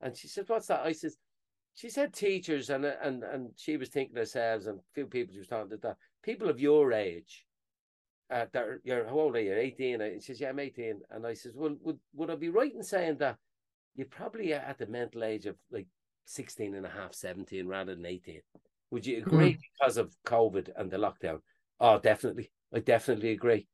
And 0.00 0.16
she 0.16 0.26
said, 0.26 0.48
What's 0.48 0.66
that? 0.66 0.84
I 0.84 0.90
said, 0.90 1.12
she 1.74 1.90
said 1.90 2.12
teachers 2.12 2.70
and 2.70 2.84
and 2.86 3.22
and 3.22 3.50
she 3.54 3.76
was 3.76 3.90
thinking 3.90 4.16
herself 4.16 4.66
and 4.66 4.80
a 4.80 4.82
few 4.94 5.06
people 5.06 5.32
she 5.32 5.40
was 5.40 5.46
talking 5.48 5.70
to 5.70 5.76
that 5.76 5.96
people 6.24 6.48
of 6.48 6.58
your 6.58 6.92
age 6.92 7.44
uh, 8.30 8.46
that 8.52 8.64
you're 8.84 9.06
how 9.06 9.18
old 9.18 9.36
are 9.36 9.40
you? 9.40 9.54
18 9.54 10.00
and 10.00 10.22
she 10.22 10.32
says 10.32 10.40
yeah 10.40 10.48
I'm 10.48 10.58
18 10.58 11.00
and 11.10 11.26
I 11.26 11.34
says 11.34 11.52
well 11.54 11.76
would, 11.82 11.98
would 12.14 12.30
I 12.30 12.36
be 12.36 12.48
right 12.48 12.74
in 12.74 12.82
saying 12.82 13.18
that 13.18 13.36
you're 13.94 14.06
probably 14.06 14.52
at 14.52 14.78
the 14.78 14.86
mental 14.86 15.24
age 15.24 15.46
of 15.46 15.56
like 15.70 15.86
16 16.26 16.74
and 16.74 16.84
a 16.86 16.90
half 16.90 17.14
17 17.14 17.66
rather 17.66 17.94
than 17.94 18.04
18 18.06 18.40
would 18.90 19.06
you 19.06 19.18
agree 19.18 19.58
because 19.78 19.96
of 19.96 20.14
COVID 20.26 20.68
and 20.76 20.90
the 20.90 20.96
lockdown? 20.96 21.40
Oh 21.80 21.98
definitely. 21.98 22.50
I 22.72 22.80
definitely 22.80 23.30
agree. 23.30 23.66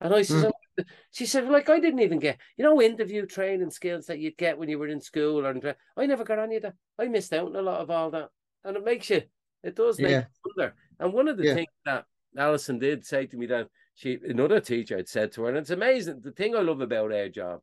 And 0.00 0.14
I 0.14 0.22
says 0.22 0.52
Mm. 0.78 0.84
she 1.10 1.26
said 1.26 1.48
like 1.48 1.68
I 1.68 1.80
didn't 1.80 2.00
even 2.00 2.18
get 2.18 2.38
you 2.56 2.64
know 2.64 2.80
interview 2.80 3.26
training 3.26 3.70
skills 3.70 4.06
that 4.06 4.18
you'd 4.20 4.36
get 4.36 4.58
when 4.58 4.68
you 4.68 4.78
were 4.78 4.88
in 4.88 5.00
school 5.00 5.44
or 5.44 5.74
I 5.96 6.06
never 6.06 6.24
got 6.24 6.38
any 6.38 6.56
of 6.56 6.62
that. 6.62 6.74
I 6.98 7.08
missed 7.08 7.32
out 7.32 7.48
on 7.48 7.56
a 7.56 7.62
lot 7.62 7.80
of 7.80 7.90
all 7.90 8.10
that. 8.12 8.28
And 8.64 8.76
it 8.76 8.84
makes 8.84 9.10
you 9.10 9.22
it 9.62 9.74
does 9.74 9.98
make 9.98 10.10
Yeah. 10.12 10.24
you 10.44 10.52
wonder. 10.56 10.74
And 11.00 11.12
one 11.12 11.28
of 11.28 11.36
the 11.36 11.44
Yeah. 11.44 11.54
things 11.54 11.68
that 11.84 12.04
Alison 12.36 12.78
did 12.78 13.04
say 13.04 13.26
to 13.26 13.36
me 13.36 13.46
that 13.46 13.68
she 13.98 14.16
another 14.28 14.60
teacher 14.60 14.96
had 14.96 15.08
said 15.08 15.32
to 15.32 15.42
her, 15.42 15.48
and 15.48 15.58
it's 15.58 15.70
amazing. 15.70 16.20
The 16.22 16.30
thing 16.30 16.54
I 16.54 16.60
love 16.60 16.80
about 16.80 17.12
our 17.12 17.28
job 17.28 17.58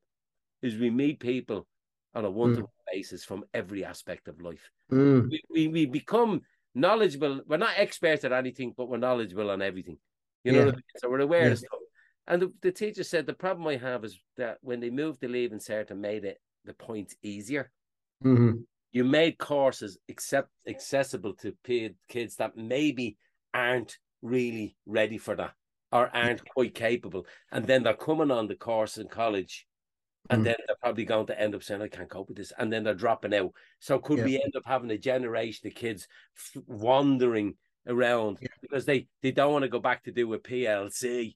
is 0.62 0.76
we 0.76 0.90
meet 0.90 1.22
people 1.22 1.66
on 2.14 2.26
a 2.26 2.30
one-to-one 2.30 2.68
basis 2.92 3.24
from 3.24 3.46
every 3.54 3.86
aspect 3.86 4.28
of 4.28 4.42
life. 4.42 4.70
Mm. 4.92 5.30
We, 5.30 5.44
we 5.50 5.68
we 5.70 5.86
become 5.86 6.42
knowledgeable. 6.74 7.40
We're 7.48 7.56
not 7.56 7.76
experts 7.78 8.26
at 8.26 8.34
anything, 8.34 8.74
but 8.76 8.90
we're 8.90 8.98
knowledgeable 8.98 9.50
on 9.50 9.62
everything. 9.62 9.98
You 10.44 10.52
know 10.52 10.60
Yeah. 10.60 10.66
what 10.66 10.74
I 10.74 10.78
mean? 10.78 10.84
So 10.98 11.10
we're 11.10 11.20
aware 11.22 11.46
Yeah. 11.46 11.52
of 11.54 11.60
stuff. 11.60 11.80
And 12.28 12.42
the, 12.42 12.54
the 12.62 12.72
teacher 12.74 13.06
said 13.06 13.26
the 13.26 13.34
problem 13.34 13.66
I 13.68 13.78
have 13.78 14.04
is 14.04 14.20
that 14.36 14.58
when 14.60 14.82
they 14.82 14.90
moved 14.90 15.22
the 15.22 15.30
leaving 15.30 15.60
cert 15.60 15.90
and 15.90 16.02
made 16.02 16.26
it 16.26 16.42
the 16.66 16.74
points 16.74 17.16
easier, 17.22 17.72
Mhm. 18.26 18.66
you 18.92 19.06
made 19.06 19.38
courses 19.38 19.98
accept 20.10 20.50
accessible 20.68 21.34
to 21.36 21.56
pe- 21.64 21.96
kids 22.10 22.36
that 22.38 22.58
maybe 22.58 23.16
aren't 23.54 23.98
really 24.22 24.76
ready 24.86 25.18
for 25.18 25.36
that 25.38 25.54
or 25.96 26.16
aren't 26.16 26.48
quite 26.50 26.76
capable, 26.76 27.26
and 27.52 27.66
then 27.66 27.84
they're 27.84 27.94
coming 27.94 28.32
on 28.32 28.48
the 28.48 28.56
course 28.56 28.98
in 28.98 29.08
college, 29.08 29.66
and 30.30 30.42
Mm. 30.42 30.46
then 30.46 30.56
they're 30.68 30.76
probably 30.82 31.06
going 31.06 31.28
to 31.28 31.40
end 31.40 31.56
up 31.56 31.64
saying, 31.64 31.82
"I 31.82 31.88
can't 31.88 32.10
cope 32.10 32.28
with 32.30 32.38
this," 32.38 32.52
and 32.58 32.72
then 32.72 32.84
they're 32.84 32.94
dropping 32.94 33.34
out. 33.34 33.54
So 33.80 34.00
could 34.00 34.20
Yeah. 34.20 34.26
we 34.26 34.42
end 34.42 34.56
up 34.56 34.66
having 34.66 34.92
a 34.92 34.98
generation 34.98 35.68
of 35.68 35.76
kids 35.76 36.08
f- 36.36 36.64
wandering 36.68 37.58
around 37.88 38.40
because 38.62 38.86
they 38.86 39.08
they 39.22 39.32
don't 39.32 39.54
want 39.54 39.64
to 39.64 39.70
go 39.70 39.80
back 39.80 40.04
to 40.04 40.12
do 40.12 40.34
a 40.34 40.40
PLC. 40.40 41.36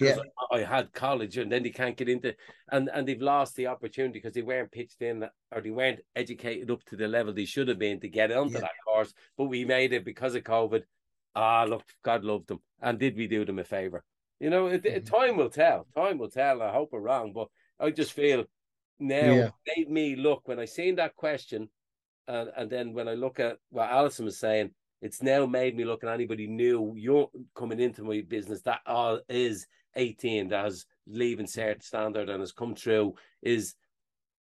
Yeah. 0.00 0.16
I, 0.50 0.56
I 0.56 0.60
had 0.64 0.92
college 0.92 1.36
and 1.38 1.52
then 1.52 1.62
they 1.62 1.70
can't 1.70 1.96
get 1.96 2.08
into 2.08 2.34
and 2.72 2.90
and 2.92 3.06
they've 3.06 3.22
lost 3.22 3.54
the 3.54 3.68
opportunity 3.68 4.14
because 4.18 4.34
they 4.34 4.42
weren't 4.42 4.72
pitched 4.72 5.00
in 5.02 5.22
or 5.52 5.60
they 5.60 5.70
weren't 5.70 6.00
educated 6.16 6.68
up 6.72 6.82
to 6.86 6.96
the 6.96 7.06
level 7.06 7.32
they 7.32 7.44
should 7.44 7.68
have 7.68 7.78
been 7.78 8.00
to 8.00 8.08
get 8.08 8.32
onto 8.32 8.54
Yeah. 8.54 8.62
that 8.62 8.72
course. 8.84 9.14
But 9.36 9.44
we 9.44 9.64
made 9.64 9.92
it 9.92 10.04
because 10.04 10.34
of 10.34 10.42
COVID. 10.42 10.82
Ah, 11.34 11.64
look, 11.64 11.84
God 12.02 12.24
loved 12.24 12.48
them. 12.48 12.60
And 12.80 12.98
did 12.98 13.16
we 13.16 13.26
do 13.26 13.44
them 13.44 13.58
a 13.58 13.64
favor? 13.64 14.04
You 14.40 14.50
know, 14.50 14.66
it, 14.66 14.84
it- 14.84 15.04
Mm-hmm. 15.04 15.14
time 15.16 15.36
will 15.36 15.50
tell. 15.50 15.86
Time 15.94 16.18
will 16.18 16.30
tell. 16.30 16.62
I 16.62 16.70
hope 16.72 16.90
we're 16.92 17.00
wrong, 17.00 17.32
but 17.32 17.48
I 17.80 17.90
just 17.90 18.12
feel 18.12 18.44
now 18.98 19.34
Yeah. 19.34 19.50
made 19.76 19.90
me 19.90 20.16
look 20.16 20.46
when 20.46 20.58
I 20.58 20.64
seen 20.66 20.96
that 20.96 21.16
question, 21.16 21.68
and 22.28 22.50
and 22.56 22.70
then 22.70 22.92
when 22.92 23.08
I 23.08 23.14
look 23.14 23.40
at 23.40 23.58
what 23.70 23.90
Alison 23.90 24.24
was 24.24 24.38
saying, 24.38 24.70
it's 25.02 25.22
now 25.22 25.44
made 25.46 25.76
me 25.76 25.84
look 25.84 26.04
at 26.04 26.10
anybody 26.10 26.46
new 26.46 26.94
you're 26.96 27.28
coming 27.54 27.80
into 27.80 28.02
my 28.04 28.22
business 28.22 28.62
that 28.62 28.80
all 28.86 29.20
is 29.28 29.66
18 29.96 30.48
that 30.48 30.64
has 30.64 30.86
leaving 31.06 31.46
cert 31.46 31.82
standard 31.82 32.30
and 32.30 32.40
has 32.40 32.52
come 32.52 32.74
through 32.74 33.14
is 33.42 33.74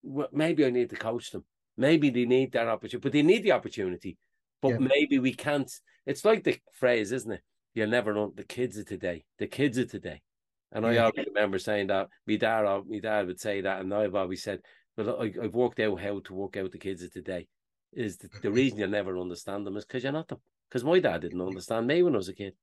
well, 0.02 0.28
maybe 0.32 0.64
I 0.64 0.70
need 0.70 0.90
to 0.90 0.96
coach 0.96 1.30
them. 1.30 1.44
Maybe 1.76 2.10
they 2.10 2.24
need 2.26 2.52
that 2.52 2.68
opportunity, 2.68 3.02
but 3.02 3.12
they 3.12 3.22
need 3.22 3.42
the 3.42 3.52
opportunity. 3.52 4.16
But 4.60 4.72
Yeah. 4.72 4.78
maybe 4.94 5.18
we 5.18 5.32
can't. 5.34 5.70
It's 6.06 6.24
like 6.24 6.44
the 6.44 6.58
phrase, 6.72 7.12
isn't 7.12 7.32
it? 7.32 7.42
You'll 7.74 7.88
never 7.88 8.12
know 8.12 8.32
the 8.34 8.44
kids 8.44 8.76
of 8.76 8.86
today. 8.86 9.24
The 9.38 9.46
kids 9.46 9.78
of 9.78 9.90
today. 9.90 10.22
And 10.72 10.86
I 10.86 10.96
always 10.98 11.26
remember 11.26 11.58
saying 11.58 11.88
that. 11.88 12.08
My 12.26 12.36
dad, 12.36 12.64
uh, 12.64 12.82
my 12.88 12.98
dad 12.98 13.26
would 13.26 13.40
say 13.40 13.60
that, 13.60 13.80
and 13.80 13.92
I've 13.92 14.14
always 14.14 14.42
said, 14.42 14.60
"Well, 14.96 15.20
I, 15.20 15.32
I've 15.42 15.54
worked 15.54 15.80
out 15.80 16.00
how 16.00 16.20
to 16.20 16.34
work 16.34 16.56
out 16.56 16.72
the 16.72 16.78
kids 16.78 17.02
of 17.02 17.12
today." 17.12 17.46
Is 17.92 18.16
the, 18.16 18.30
the 18.40 18.50
reason 18.50 18.78
you'll 18.78 18.88
never 18.88 19.18
understand 19.18 19.66
them 19.66 19.76
is 19.76 19.84
because 19.84 20.02
you're 20.02 20.12
not 20.12 20.28
them. 20.28 20.40
Because 20.68 20.82
my 20.82 20.98
dad 20.98 21.20
didn't 21.20 21.42
understand 21.42 21.86
me 21.86 22.02
when 22.02 22.14
I 22.14 22.16
was 22.16 22.30
a 22.30 22.34
kid. 22.34 22.54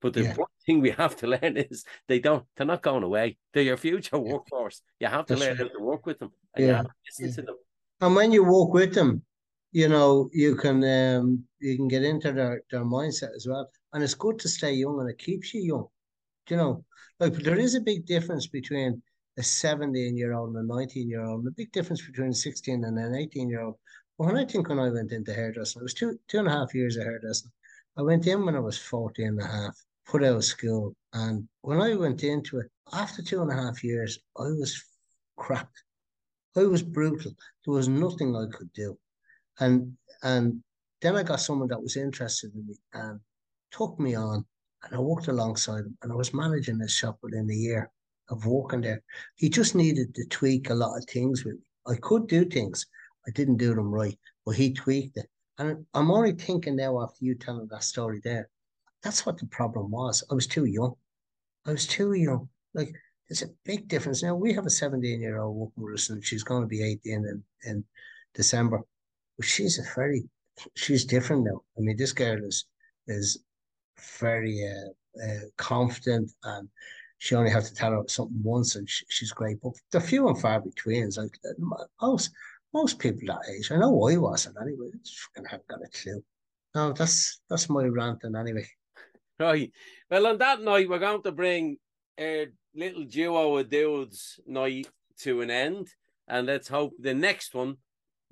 But 0.00 0.14
the 0.14 0.22
Yeah. 0.22 0.30
important 0.30 0.58
thing 0.66 0.80
we 0.80 0.90
have 0.90 1.14
to 1.18 1.26
learn 1.38 1.56
is 1.56 1.84
they 2.08 2.18
don't. 2.18 2.44
They're 2.56 2.66
not 2.66 2.82
going 2.82 3.04
away. 3.04 3.38
They're 3.52 3.62
your 3.62 3.76
future 3.76 4.18
workforce. 4.18 4.82
You 4.98 5.06
have 5.06 5.26
to 5.26 5.34
That's 5.34 5.40
learn 5.46 5.58
right. 5.58 5.68
how 5.70 5.78
to 5.78 5.84
work 5.84 6.04
with 6.04 6.18
them, 6.18 6.32
and 6.54 6.64
you 6.64 6.70
Yeah. 6.72 6.76
have 6.78 6.86
to 6.86 6.92
listen 7.20 7.36
to 7.36 7.42
them. 7.42 7.56
And 8.00 8.16
when 8.16 8.32
you 8.32 8.42
walk 8.42 8.74
with 8.74 8.92
them, 8.92 9.22
you 9.72 9.88
know, 9.88 10.28
you 10.32 10.54
can 10.54 10.84
um 10.84 11.44
you 11.60 11.76
can 11.76 11.88
get 11.88 12.04
into 12.04 12.32
their, 12.32 12.62
their 12.70 12.84
mindset 12.84 13.34
as 13.34 13.46
well. 13.48 13.68
And 13.92 14.02
it's 14.04 14.14
good 14.14 14.38
to 14.40 14.48
stay 14.48 14.72
young 14.72 15.00
and 15.00 15.10
it 15.10 15.18
keeps 15.18 15.52
you 15.54 15.62
young. 15.62 15.86
You 16.48 16.56
know? 16.56 16.84
Like 17.18 17.34
there 17.34 17.58
is 17.58 17.74
a 17.74 17.80
big 17.80 18.06
difference 18.06 18.46
between 18.46 19.02
a 19.38 19.42
17 19.42 20.16
year 20.16 20.34
old 20.34 20.54
and 20.54 20.70
a 20.70 20.74
19 20.74 21.08
year 21.08 21.24
old, 21.24 21.40
and 21.40 21.48
a 21.48 21.52
big 21.52 21.72
difference 21.72 22.04
between 22.04 22.30
a 22.30 22.34
16 22.34 22.84
and 22.84 22.98
an 22.98 23.14
18 23.14 23.48
year 23.48 23.62
old. 23.62 23.76
But 24.18 24.26
when 24.26 24.36
I 24.36 24.44
think 24.44 24.68
when 24.68 24.78
I 24.78 24.90
went 24.90 25.12
into 25.12 25.32
hairdressing, 25.32 25.80
it 25.80 25.82
was 25.82 25.94
two 25.94 26.18
two 26.28 26.38
and 26.38 26.48
a 26.48 26.52
half 26.52 26.74
years 26.74 26.96
of 26.96 27.04
hairdressing. 27.04 27.50
I 27.96 28.02
went 28.02 28.26
in 28.26 28.44
when 28.44 28.56
I 28.56 28.60
was 28.60 28.78
14 28.78 29.26
and 29.26 29.40
a 29.40 29.46
half, 29.46 29.76
put 30.06 30.22
out 30.22 30.36
of 30.36 30.44
school. 30.44 30.94
And 31.14 31.48
when 31.62 31.80
I 31.80 31.94
went 31.94 32.24
into 32.24 32.58
it, 32.58 32.70
after 32.92 33.22
two 33.22 33.40
and 33.42 33.50
a 33.50 33.54
half 33.54 33.82
years, 33.84 34.18
I 34.36 34.44
was 34.44 34.82
cracked. 35.36 35.82
I 36.56 36.64
was 36.64 36.82
brutal. 36.82 37.32
There 37.64 37.74
was 37.74 37.88
nothing 37.88 38.36
I 38.36 38.46
could 38.54 38.72
do. 38.74 38.98
And 39.60 39.96
and 40.22 40.62
then 41.00 41.16
I 41.16 41.22
got 41.22 41.40
someone 41.40 41.68
that 41.68 41.82
was 41.82 41.96
interested 41.96 42.54
in 42.54 42.66
me 42.66 42.76
and 42.94 43.20
took 43.72 43.98
me 43.98 44.14
on 44.14 44.44
and 44.84 44.94
I 44.94 45.00
worked 45.00 45.28
alongside 45.28 45.80
him 45.80 45.96
and 46.02 46.12
I 46.12 46.14
was 46.14 46.34
managing 46.34 46.80
his 46.80 46.92
shop 46.92 47.18
within 47.22 47.50
a 47.50 47.54
year 47.54 47.90
of 48.30 48.46
working 48.46 48.80
there. 48.80 49.02
He 49.36 49.48
just 49.48 49.74
needed 49.74 50.14
to 50.14 50.24
tweak 50.26 50.70
a 50.70 50.74
lot 50.74 50.96
of 50.96 51.04
things 51.04 51.44
with 51.44 51.54
me. 51.54 51.60
I 51.86 51.96
could 51.96 52.28
do 52.28 52.44
things. 52.44 52.86
I 53.26 53.30
didn't 53.30 53.56
do 53.56 53.74
them 53.74 53.90
right, 53.90 54.18
but 54.44 54.56
he 54.56 54.72
tweaked 54.72 55.16
it. 55.16 55.28
And 55.58 55.84
I'm 55.94 56.10
only 56.10 56.32
thinking 56.32 56.76
now 56.76 57.02
after 57.02 57.24
you 57.24 57.34
telling 57.34 57.68
that 57.68 57.84
story 57.84 58.20
there, 58.24 58.48
that's 59.02 59.26
what 59.26 59.38
the 59.38 59.46
problem 59.46 59.90
was. 59.90 60.24
I 60.30 60.34
was 60.34 60.46
too 60.46 60.64
young. 60.64 60.94
I 61.66 61.72
was 61.72 61.86
too 61.86 62.14
young. 62.14 62.48
Like 62.74 62.94
There's 63.28 63.42
a 63.42 63.54
big 63.64 63.88
difference. 63.88 64.22
Now 64.22 64.34
we 64.34 64.52
have 64.54 64.66
a 64.66 64.70
17 64.70 65.20
year 65.20 65.38
old 65.38 65.56
working 65.56 65.84
with 65.84 65.94
us, 65.94 66.10
and 66.10 66.24
she's 66.24 66.42
going 66.42 66.62
to 66.62 66.68
be 66.68 66.82
18 66.82 67.12
in, 67.12 67.44
in 67.64 67.84
December. 68.34 68.82
She's 69.42 69.78
a 69.78 69.82
very, 69.94 70.24
she's 70.74 71.04
different 71.04 71.44
now. 71.44 71.62
I 71.76 71.80
mean, 71.80 71.96
this 71.96 72.12
girl 72.12 72.42
is 72.44 72.66
is 73.08 73.42
very 74.20 74.66
uh, 74.66 75.22
uh, 75.22 75.40
confident, 75.56 76.30
and 76.44 76.68
she 77.18 77.34
only 77.34 77.50
have 77.50 77.64
to 77.64 77.74
tell 77.74 77.92
her 77.92 78.02
something 78.06 78.42
once, 78.42 78.76
and 78.76 78.88
she, 78.88 79.04
she's 79.08 79.32
great. 79.32 79.60
But 79.62 79.72
they're 79.90 80.00
few 80.00 80.28
and 80.28 80.40
far 80.40 80.60
between. 80.60 81.10
Like 81.16 81.38
most 82.00 82.30
most 82.72 82.98
people 82.98 83.26
that 83.26 83.50
age. 83.50 83.70
I 83.70 83.76
know 83.76 84.08
I 84.08 84.16
wasn't 84.16 84.56
anyway. 84.60 84.90
I 85.36 85.40
haven't 85.50 85.68
got 85.68 85.84
a 85.84 85.88
clue. 85.88 86.22
No, 86.74 86.92
that's 86.92 87.40
that's 87.48 87.68
my 87.68 87.84
ranting 87.84 88.36
anyway. 88.36 88.66
Right. 89.38 89.72
Well, 90.10 90.26
on 90.26 90.38
that 90.38 90.60
night, 90.62 90.88
we're 90.88 90.98
going 90.98 91.22
to 91.22 91.32
bring 91.32 91.78
a 92.18 92.48
little 92.74 93.04
duo 93.04 93.56
of 93.56 93.68
dudes 93.68 94.40
night 94.46 94.88
to 95.20 95.40
an 95.40 95.50
end, 95.50 95.88
and 96.28 96.46
let's 96.46 96.68
hope 96.68 96.92
the 96.98 97.14
next 97.14 97.54
one 97.54 97.76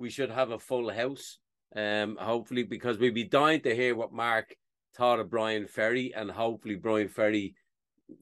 we 0.00 0.10
should 0.10 0.30
have 0.30 0.50
a 0.50 0.58
full 0.58 0.90
house. 0.90 1.38
Um, 1.76 2.16
hopefully, 2.18 2.64
because 2.64 2.98
we'd 2.98 3.14
be 3.14 3.24
dying 3.24 3.60
to 3.60 3.74
hear 3.74 3.94
what 3.94 4.12
Mark 4.12 4.56
thought 4.96 5.20
of 5.20 5.30
Bryan 5.30 5.68
Ferry, 5.68 6.12
and 6.16 6.30
hopefully 6.30 6.74
Bryan 6.74 7.08
Ferry 7.08 7.54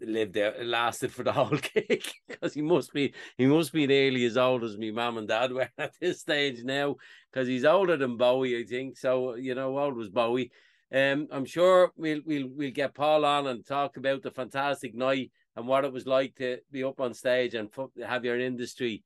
lived 0.01 0.35
there, 0.35 0.55
lasted 0.63 1.13
for 1.13 1.23
the 1.23 1.33
whole 1.39 1.57
gig 1.57 2.05
because 2.27 2.53
he 2.53 2.61
must 2.61 2.93
be 2.93 3.15
he 3.39 3.47
must 3.47 3.73
be 3.73 3.87
nearly 3.87 4.25
as 4.27 4.37
old 4.37 4.65
as 4.65 4.77
me 4.77 4.91
mum 4.91 5.17
and 5.17 5.29
dad 5.29 5.53
were 5.53 5.71
at 5.79 5.95
this 6.01 6.21
stage 6.21 6.63
now 6.63 6.97
because 7.33 7.49
he's 7.49 7.65
older 7.65 7.97
than 7.97 8.19
Bowie, 8.19 8.59
I 8.59 8.65
think. 8.65 8.99
So 8.99 9.37
you 9.37 9.55
know, 9.55 9.79
old 9.79 9.97
was 9.97 10.11
Bowie. 10.11 10.51
Um, 10.93 11.29
I'm 11.31 11.45
sure 11.45 11.93
we'll 11.97 12.21
we'll 12.27 12.49
we'll 12.49 12.71
get 12.71 12.95
Paul 12.95 13.25
on 13.25 13.47
and 13.47 13.65
talk 13.65 13.97
about 13.97 14.23
the 14.23 14.31
fantastic 14.31 14.95
night 14.95 15.31
and 15.57 15.67
what 15.67 15.85
it 15.85 15.93
was 15.93 16.07
like 16.07 16.35
to 16.37 16.59
be 16.71 16.85
up 16.85 17.01
on 17.01 17.15
stage 17.15 17.55
and 17.55 17.69
have 18.07 18.25
your 18.25 18.39
industry, 18.39 19.03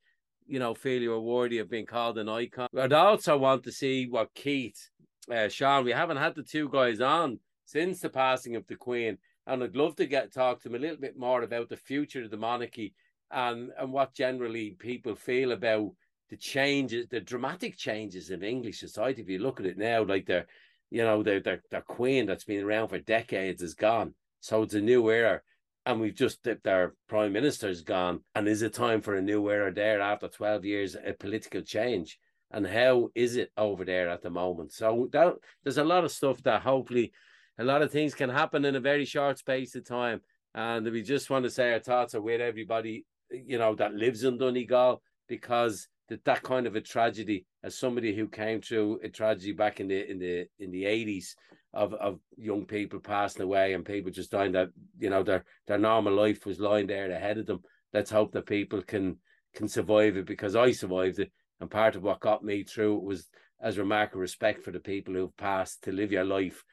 you 0.46 0.58
know, 0.58 0.74
feel 0.74 1.02
you're 1.02 1.20
worthy 1.20 1.58
of 1.58 1.70
being 1.70 1.86
called 1.86 2.18
an 2.18 2.28
icon. 2.28 2.68
I'd 2.76 2.92
also 2.92 3.36
want 3.38 3.64
to 3.64 3.72
see 3.72 4.06
what 4.08 4.34
Keith, 4.34 4.90
uh, 5.32 5.48
Sean, 5.48 5.84
we 5.84 5.92
haven't 5.92 6.18
had 6.18 6.34
the 6.34 6.42
two 6.42 6.68
guys 6.68 7.00
on 7.00 7.38
since 7.64 8.00
the 8.00 8.08
passing 8.08 8.56
of 8.56 8.66
the 8.66 8.76
Queen 8.76 9.18
and 9.46 9.62
I'd 9.62 9.76
love 9.76 9.96
to 9.96 10.06
get 10.06 10.32
talk 10.32 10.62
to 10.62 10.68
him 10.68 10.74
a 10.74 10.78
little 10.78 10.96
bit 10.96 11.18
more 11.18 11.42
about 11.42 11.68
the 11.68 11.76
future 11.76 12.22
of 12.22 12.30
the 12.30 12.36
monarchy 12.36 12.94
and 13.30 13.70
and 13.78 13.92
what 13.92 14.14
generally 14.14 14.76
people 14.78 15.14
feel 15.14 15.52
about 15.52 15.90
the 16.30 16.36
changes, 16.36 17.08
the 17.08 17.20
dramatic 17.20 17.76
changes 17.76 18.30
in 18.30 18.42
English 18.42 18.80
society. 18.80 19.22
If 19.22 19.28
you 19.28 19.38
look 19.38 19.60
at 19.60 19.66
it 19.66 19.76
now, 19.76 20.02
like 20.02 20.26
their, 20.26 20.46
you 20.90 21.02
know, 21.02 21.22
their 21.22 21.40
their, 21.40 21.62
their 21.70 21.82
queen 21.82 22.26
that's 22.26 22.44
been 22.44 22.64
around 22.64 22.88
for 22.88 22.98
decades 22.98 23.62
is 23.62 23.74
gone, 23.74 24.14
so 24.40 24.62
it's 24.62 24.74
a 24.74 24.80
new 24.80 25.10
era. 25.10 25.40
And 25.84 26.00
we've 26.00 26.14
just 26.14 26.42
dipped 26.44 26.68
our 26.68 26.94
prime 27.08 27.32
minister's 27.32 27.82
gone, 27.82 28.20
and 28.36 28.46
is 28.46 28.62
it 28.62 28.72
time 28.72 29.00
for 29.00 29.16
a 29.16 29.22
new 29.22 29.50
era 29.50 29.72
there 29.74 30.00
after 30.00 30.28
twelve 30.28 30.64
years 30.64 30.94
of 30.94 31.18
political 31.18 31.62
change? 31.62 32.18
And 32.52 32.66
how 32.66 33.08
is 33.14 33.36
it 33.36 33.50
over 33.56 33.84
there 33.84 34.08
at 34.08 34.22
the 34.22 34.30
moment? 34.30 34.72
So 34.72 35.08
that, 35.12 35.34
there's 35.64 35.78
a 35.78 35.84
lot 35.84 36.04
of 36.04 36.12
stuff 36.12 36.42
that 36.42 36.62
hopefully 36.62 37.12
a 37.58 37.64
lot 37.64 37.82
of 37.82 37.90
things 37.90 38.14
can 38.14 38.30
happen 38.30 38.64
in 38.64 38.76
a 38.76 38.80
very 38.80 39.04
short 39.04 39.38
space 39.38 39.74
of 39.74 39.86
time. 39.86 40.20
And 40.54 40.88
we 40.90 41.02
just 41.02 41.30
want 41.30 41.44
to 41.46 41.50
say 41.50 41.72
our 41.72 41.80
thoughts 41.80 42.14
are 42.14 42.20
with 42.20 42.40
everybody, 42.40 43.06
you 43.30 43.58
know, 43.58 43.74
that 43.76 43.94
lives 43.94 44.22
in 44.22 44.38
Donegal 44.38 45.02
because 45.28 45.88
that, 46.10 46.24
that 46.26 46.42
kind 46.42 46.66
of 46.66 46.76
a 46.76 46.80
tragedy, 46.80 47.46
as 47.64 47.78
somebody 47.78 48.14
who 48.14 48.28
came 48.28 48.60
through 48.60 49.00
a 49.02 49.08
tragedy 49.08 49.52
back 49.52 49.80
in 49.80 49.88
the 49.88 50.10
in 50.10 50.18
the 50.18 50.46
in 50.58 50.70
the 50.70 50.84
eighties 50.84 51.34
of, 51.74 51.94
of 51.94 52.18
young 52.36 52.64
people 52.64 53.00
passing 53.00 53.42
away 53.42 53.72
and 53.72 53.84
people 53.84 54.10
just 54.10 54.30
dying 54.30 54.52
that, 54.52 54.68
you 54.98 55.10
know, 55.10 55.22
their 55.22 55.44
their 55.66 55.78
normal 55.78 56.14
life 56.14 56.44
was 56.44 56.60
lying 56.60 56.86
there 56.86 57.10
ahead 57.10 57.38
of 57.38 57.46
them. 57.46 57.60
Let's 57.92 58.10
hope 58.10 58.32
that 58.32 58.46
people 58.46 58.82
can 58.82 59.18
can 59.54 59.68
survive 59.68 60.16
it 60.16 60.26
because 60.26 60.56
I 60.56 60.72
survived 60.72 61.18
it. 61.18 61.32
And 61.60 61.70
part 61.70 61.96
of 61.96 62.02
what 62.02 62.20
got 62.20 62.44
me 62.44 62.64
through 62.64 62.96
it 62.96 63.04
was 63.04 63.28
as 63.60 63.78
remarkable 63.78 64.20
respect 64.20 64.64
for 64.64 64.72
the 64.72 64.80
people 64.80 65.14
who've 65.14 65.36
passed 65.36 65.84
to 65.84 65.92
live 65.92 66.10
your 66.10 66.24
life 66.24 66.64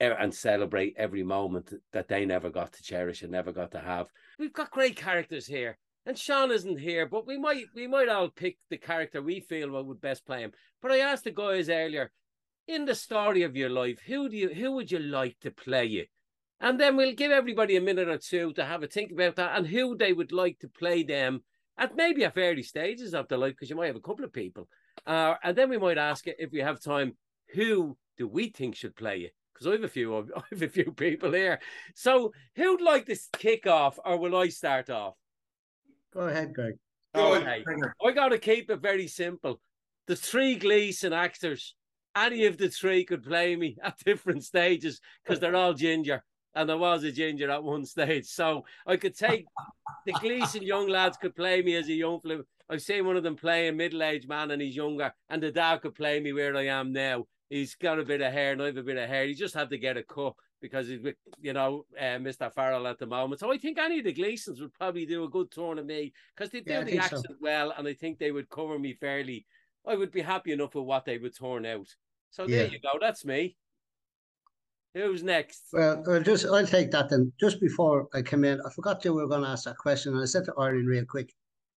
and 0.00 0.34
celebrate 0.34 0.94
every 0.96 1.22
moment 1.22 1.74
that 1.92 2.08
they 2.08 2.24
never 2.24 2.48
got 2.48 2.72
to 2.72 2.82
cherish 2.82 3.22
and 3.22 3.30
never 3.30 3.52
got 3.52 3.70
to 3.72 3.78
have. 3.78 4.06
We've 4.38 4.52
got 4.52 4.70
great 4.70 4.96
characters 4.96 5.46
here. 5.46 5.76
And 6.06 6.16
Sean 6.16 6.50
isn't 6.50 6.78
here, 6.78 7.06
but 7.06 7.26
we 7.26 7.38
might 7.38 7.66
we 7.74 7.86
might 7.86 8.08
all 8.08 8.30
pick 8.30 8.56
the 8.70 8.78
character 8.78 9.20
we 9.20 9.40
feel 9.40 9.84
would 9.84 10.00
best 10.00 10.24
play 10.24 10.40
him. 10.40 10.52
But 10.80 10.92
I 10.92 11.00
asked 11.00 11.24
the 11.24 11.30
guys 11.30 11.68
earlier, 11.68 12.10
in 12.74 12.84
the 12.84 12.94
story 12.94 13.42
of 13.42 13.56
your 13.56 13.70
life, 13.70 13.98
who 14.06 14.28
do 14.28 14.36
you 14.36 14.48
who 14.54 14.72
would 14.72 14.90
you 14.90 14.98
like 14.98 15.38
to 15.40 15.50
play 15.50 15.84
you? 15.84 16.06
And 16.60 16.78
then 16.78 16.96
we'll 16.96 17.14
give 17.14 17.32
everybody 17.32 17.76
a 17.76 17.80
minute 17.80 18.08
or 18.08 18.18
two 18.18 18.52
to 18.54 18.64
have 18.64 18.82
a 18.82 18.86
think 18.86 19.12
about 19.12 19.36
that 19.36 19.56
and 19.56 19.66
who 19.66 19.96
they 19.96 20.12
would 20.12 20.32
like 20.32 20.58
to 20.58 20.68
play 20.68 21.02
them 21.02 21.42
at 21.78 21.96
maybe 21.96 22.24
at 22.24 22.36
early 22.36 22.62
stages 22.62 23.14
of 23.14 23.28
their 23.28 23.38
life, 23.38 23.52
because 23.52 23.70
you 23.70 23.76
might 23.76 23.86
have 23.86 23.96
a 23.96 24.00
couple 24.00 24.24
of 24.24 24.32
people. 24.32 24.68
Uh, 25.06 25.34
and 25.42 25.56
then 25.56 25.70
we 25.70 25.78
might 25.78 25.96
ask 25.96 26.26
it 26.26 26.36
if 26.38 26.52
we 26.52 26.58
have 26.60 26.78
time, 26.78 27.16
who 27.54 27.96
do 28.18 28.28
we 28.28 28.50
think 28.50 28.76
should 28.76 28.94
play 28.94 29.16
you? 29.16 29.30
because 29.60 29.66
I 29.66 29.72
have 29.72 29.84
a 29.84 29.88
few 29.88 30.16
I 30.36 30.42
have 30.50 30.62
a 30.62 30.68
few 30.68 30.92
people 30.92 31.32
here. 31.32 31.60
So 31.94 32.32
who'd 32.56 32.80
like 32.80 33.06
to 33.06 33.16
kick 33.38 33.66
off, 33.66 33.98
or 34.04 34.18
will 34.18 34.36
I 34.36 34.48
start 34.48 34.90
off? 34.90 35.14
Go 36.12 36.20
ahead, 36.20 36.54
Greg. 36.54 36.74
Go 37.14 37.34
Okay. 37.34 37.64
I 38.04 38.12
got 38.12 38.28
to 38.28 38.38
keep 38.38 38.70
it 38.70 38.80
very 38.80 39.08
simple. 39.08 39.60
The 40.06 40.16
three 40.16 40.56
Gleeson 40.56 41.12
actors, 41.12 41.74
any 42.16 42.46
of 42.46 42.58
the 42.58 42.68
three 42.68 43.04
could 43.04 43.24
play 43.24 43.56
me 43.56 43.76
at 43.82 43.98
different 44.04 44.44
stages 44.44 45.00
because 45.22 45.40
they're 45.40 45.56
all 45.56 45.74
ginger. 45.74 46.22
And 46.54 46.68
there 46.68 46.78
was 46.78 47.04
a 47.04 47.12
ginger 47.12 47.48
at 47.50 47.62
one 47.62 47.84
stage. 47.84 48.26
So 48.26 48.64
I 48.84 48.96
could 48.96 49.16
take 49.16 49.46
the 50.04 50.12
Gleeson 50.14 50.62
young 50.64 50.88
lads 50.88 51.16
could 51.16 51.36
play 51.36 51.62
me 51.62 51.76
as 51.76 51.88
a 51.88 51.92
young 51.92 52.20
flip. 52.20 52.44
I've 52.68 52.82
seen 52.82 53.06
one 53.06 53.16
of 53.16 53.22
them 53.22 53.36
play 53.36 53.68
a 53.68 53.72
middle 53.72 54.02
aged 54.02 54.28
man 54.28 54.50
and 54.50 54.62
he's 54.62 54.76
younger, 54.76 55.12
and 55.28 55.42
the 55.42 55.50
dad 55.50 55.82
could 55.82 55.94
play 55.94 56.20
me 56.20 56.32
where 56.32 56.56
I 56.56 56.66
am 56.66 56.92
now. 56.92 57.26
He's 57.48 57.74
got 57.74 57.98
a 57.98 58.04
bit 58.04 58.20
of 58.20 58.32
hair, 58.32 58.52
and 58.52 58.62
I 58.62 58.66
have 58.66 58.76
a 58.76 58.82
bit 58.82 58.96
of 58.96 59.08
hair. 59.08 59.26
He 59.26 59.34
just 59.34 59.54
had 59.54 59.70
to 59.70 59.78
get 59.78 59.96
a 59.96 60.04
cut 60.04 60.34
because 60.60 60.86
he's 60.88 61.00
with, 61.00 61.16
you 61.40 61.52
know, 61.52 61.84
uh, 61.98 62.18
Mr. 62.18 62.52
Farrell 62.52 62.86
at 62.86 62.98
the 62.98 63.06
moment. 63.06 63.40
So 63.40 63.52
I 63.52 63.58
think 63.58 63.78
any 63.78 63.98
of 63.98 64.04
the 64.04 64.12
Gleesons 64.12 64.60
would 64.60 64.74
probably 64.74 65.06
do 65.06 65.24
a 65.24 65.28
good 65.28 65.50
turn 65.50 65.78
of 65.78 65.86
me 65.86 66.12
because 66.36 66.50
they 66.50 66.60
do 66.60 66.72
yeah, 66.72 66.84
the 66.84 66.98
accent 66.98 67.26
so. 67.28 67.34
well, 67.40 67.72
and 67.76 67.88
I 67.88 67.94
think 67.94 68.18
they 68.18 68.30
would 68.30 68.48
cover 68.48 68.78
me 68.78 68.92
fairly. 68.92 69.46
I 69.86 69.94
would 69.94 70.12
be 70.12 70.20
happy 70.20 70.52
enough 70.52 70.74
with 70.74 70.84
what 70.84 71.04
they 71.04 71.18
would 71.18 71.36
turn 71.36 71.66
out. 71.66 71.88
So 72.30 72.46
yeah. 72.46 72.58
there 72.58 72.68
you 72.68 72.78
go. 72.80 72.98
That's 73.00 73.24
me. 73.24 73.56
Who's 74.94 75.22
next? 75.22 75.66
Well, 75.72 76.02
I'll 76.08 76.22
just 76.22 76.46
I'll 76.46 76.66
take 76.66 76.90
that 76.90 77.10
then. 77.10 77.32
Just 77.38 77.60
before 77.60 78.08
I 78.12 78.22
come 78.22 78.44
in, 78.44 78.60
I 78.60 78.70
forgot 78.70 79.04
you 79.04 79.14
were 79.14 79.28
going 79.28 79.42
to 79.42 79.48
ask 79.48 79.64
that 79.64 79.78
question, 79.78 80.14
and 80.14 80.22
I 80.22 80.26
said 80.26 80.44
to 80.46 80.54
Irene 80.58 80.86
real 80.86 81.04
quick. 81.04 81.32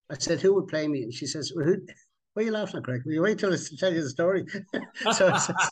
I 0.09 0.17
said, 0.17 0.41
"Who 0.41 0.55
would 0.55 0.67
play 0.67 0.87
me?" 0.87 1.03
And 1.03 1.13
she 1.13 1.27
says, 1.27 1.53
well, 1.55 1.65
who, 1.65 1.77
why 2.33 2.41
are 2.41 2.45
you 2.47 2.51
laughing 2.51 2.77
at, 2.77 2.83
Craig? 2.83 3.03
Will 3.05 3.13
you 3.13 3.21
wait 3.21 3.37
till 3.37 3.53
I 3.53 3.57
tell 3.77 3.93
you 3.93 4.01
the 4.01 4.09
story? 4.09 4.45
so, 5.11 5.29
I 5.29 5.37
says, 5.37 5.69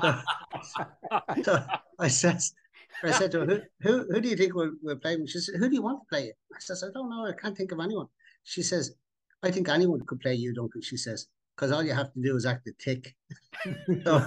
so, 0.62 1.42
so 1.42 1.66
I 1.98 2.08
says, 2.08 2.54
I 3.02 3.10
said 3.10 3.32
to 3.32 3.40
her, 3.40 3.46
who, 3.46 3.60
who, 3.80 4.06
who 4.12 4.20
do 4.20 4.28
you 4.28 4.36
think 4.36 4.54
will, 4.54 4.72
will 4.82 4.96
play? 4.96 5.16
She 5.26 5.40
said, 5.40 5.56
who 5.56 5.68
do 5.68 5.74
you 5.74 5.82
want 5.82 6.00
to 6.02 6.08
play 6.08 6.26
it? 6.26 6.36
I 6.54 6.60
says, 6.60 6.84
I 6.84 6.92
don't 6.94 7.10
know. 7.10 7.26
I 7.26 7.32
can't 7.32 7.56
think 7.56 7.72
of 7.72 7.80
anyone. 7.80 8.06
She 8.44 8.62
says, 8.62 8.94
I 9.42 9.50
think 9.50 9.68
anyone 9.68 10.00
could 10.06 10.20
play 10.20 10.34
you, 10.34 10.54
Duncan. 10.54 10.82
She 10.82 10.96
says, 10.96 11.26
because 11.58 11.72
all 11.72 11.82
you 11.82 11.92
have 11.92 12.12
to 12.12 12.22
do 12.22 12.36
is 12.36 12.46
act 12.46 12.68
a 12.68 12.72
tick. 12.78 13.16
so, 14.04 14.20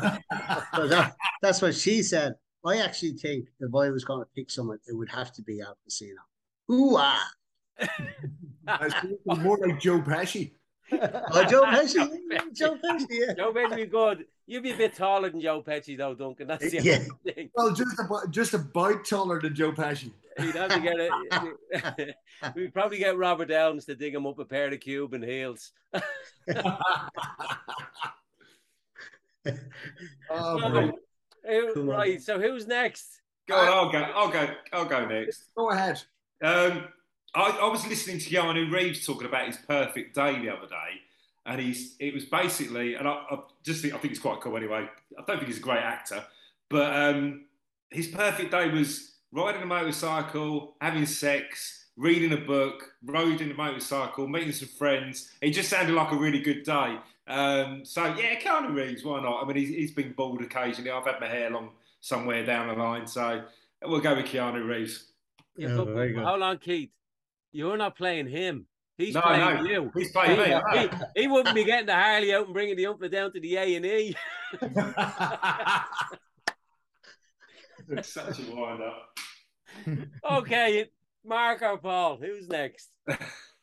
so 0.75 0.87
that, 0.87 1.15
that's 1.41 1.61
what 1.61 1.73
she 1.73 2.03
said. 2.03 2.35
I 2.65 2.77
actually 2.77 3.13
think 3.13 3.47
if 3.59 3.73
I 3.73 3.89
was 3.89 4.03
going 4.03 4.19
to 4.19 4.27
pick 4.35 4.51
someone, 4.51 4.79
it 4.87 4.93
would 4.93 5.09
have 5.09 5.31
to 5.33 5.41
be 5.41 5.61
Al 5.61 5.77
Pacino. 5.87 6.19
Ooh 6.69 6.97
ah! 6.97 7.27
more 9.25 9.57
like 9.65 9.79
Joe 9.79 9.99
Pesci 9.99 10.51
oh, 10.91 11.45
Joe 11.49 11.63
Pesci. 11.65 12.53
Joe 12.53 12.77
Pesci, 12.83 13.05
yeah. 13.09 13.33
Joe 13.33 13.53
Pesci 13.53 13.75
be 13.75 13.85
good. 13.85 14.25
You'd 14.47 14.63
be 14.63 14.71
a 14.71 14.77
bit 14.77 14.95
taller 14.95 15.29
than 15.29 15.39
Joe 15.39 15.61
Pesci, 15.61 15.97
though, 15.97 16.13
Duncan. 16.13 16.47
That's 16.47 16.69
the 16.69 16.81
yeah. 16.81 16.99
thing. 17.23 17.49
Well, 17.55 17.73
just 17.73 17.99
about, 17.99 18.31
just 18.31 18.53
about 18.53 19.05
taller 19.05 19.39
than 19.39 19.55
Joe 19.55 19.71
Pesci. 19.71 20.11
He'd 20.37 20.55
have 20.55 20.71
to 20.71 20.79
get 20.79 20.95
it. 20.97 22.15
We'd 22.55 22.73
probably 22.73 22.97
get 22.97 23.17
Robert 23.17 23.49
Downs 23.49 23.85
to 23.85 23.95
dig 23.95 24.15
him 24.15 24.25
up 24.25 24.39
a 24.39 24.45
pair 24.45 24.71
of 24.71 24.79
Cuban 24.79 25.21
heels. 25.21 25.71
oh, 30.29 30.91
Who, 31.45 31.83
right. 31.83 32.21
So 32.21 32.39
who's 32.39 32.67
next? 32.67 33.21
Go 33.47 33.55
on. 33.55 33.67
I'll 33.67 33.91
go. 33.91 33.99
I'll 33.99 34.29
go. 34.29 34.47
I'll 34.73 34.85
go 34.85 35.05
next. 35.05 35.49
Go 35.55 35.69
ahead. 35.71 36.01
Um, 36.41 36.85
I, 37.33 37.59
I 37.61 37.67
was 37.67 37.87
listening 37.87 38.19
to 38.19 38.29
Keanu 38.29 38.71
Reeves 38.71 39.05
talking 39.05 39.27
about 39.27 39.47
his 39.47 39.57
perfect 39.57 40.15
day 40.15 40.39
the 40.39 40.49
other 40.49 40.67
day, 40.67 41.01
and 41.45 41.61
he's 41.61 41.95
it 41.99 42.13
was 42.13 42.25
basically, 42.25 42.95
and 42.95 43.07
I, 43.07 43.11
I 43.11 43.39
just 43.63 43.81
think 43.81 43.93
I 43.93 43.97
think 43.97 44.11
it's 44.11 44.21
quite 44.21 44.41
cool 44.41 44.57
anyway. 44.57 44.87
I 45.17 45.23
don't 45.25 45.37
think 45.37 45.47
he's 45.47 45.57
a 45.57 45.61
great 45.61 45.79
actor, 45.79 46.23
but 46.69 46.95
um, 46.95 47.45
his 47.89 48.07
perfect 48.07 48.51
day 48.51 48.69
was 48.69 49.15
riding 49.31 49.61
a 49.61 49.65
motorcycle, 49.65 50.75
having 50.81 51.05
sex, 51.05 51.85
reading 51.95 52.33
a 52.33 52.41
book, 52.41 52.95
riding 53.03 53.51
a 53.51 53.53
motorcycle, 53.53 54.27
meeting 54.27 54.51
some 54.51 54.67
friends. 54.67 55.31
It 55.41 55.51
just 55.51 55.69
sounded 55.69 55.93
like 55.93 56.11
a 56.11 56.17
really 56.17 56.41
good 56.41 56.63
day. 56.63 56.97
Um, 57.27 57.85
so 57.85 58.03
yeah, 58.17 58.39
Keanu 58.39 58.75
Reeves, 58.75 59.05
why 59.05 59.21
not? 59.21 59.41
I 59.41 59.47
mean, 59.47 59.55
he's, 59.55 59.69
he's 59.69 59.91
been 59.91 60.11
bald 60.11 60.41
occasionally. 60.41 60.91
I've 60.91 61.05
had 61.05 61.19
my 61.21 61.27
hair 61.27 61.49
long 61.49 61.69
somewhere 62.01 62.45
down 62.45 62.67
the 62.67 62.73
line, 62.73 63.07
so 63.07 63.43
we'll 63.83 64.01
go 64.01 64.15
with 64.15 64.25
Keanu 64.25 64.67
Reeves. 64.67 65.11
Yeah, 65.55 65.69
oh, 65.69 66.23
how 66.23 66.35
long, 66.35 66.57
Keith? 66.57 66.89
You're 67.51 67.77
not 67.77 67.97
playing 67.97 68.27
him. 68.27 68.65
He's 68.97 69.15
No, 69.15 69.21
playing 69.21 69.63
no, 69.63 69.69
you. 69.69 69.91
he's 69.95 70.11
playing 70.11 70.39
he, 70.39 70.45
me, 70.45 70.53
I 70.53 70.87
He, 71.15 71.21
he 71.21 71.27
wouldn't 71.27 71.55
be 71.55 71.63
getting 71.63 71.87
the 71.87 71.95
Harley 71.95 72.33
out 72.33 72.45
and 72.45 72.53
bringing 72.53 72.75
the 72.75 72.83
Umpla 72.83 73.11
down 73.11 73.33
to 73.33 73.39
the 73.39 73.55
A 73.55 73.75
and 73.75 73.85
E. 73.85 74.15
It's 77.89 78.13
such 78.13 78.39
a 78.39 78.55
wind 78.55 78.81
up. 78.83 79.17
Okay, 80.29 80.89
Mark 81.25 81.61
or 81.61 81.77
Paul, 81.77 82.17
who's 82.17 82.47
next? 82.47 82.89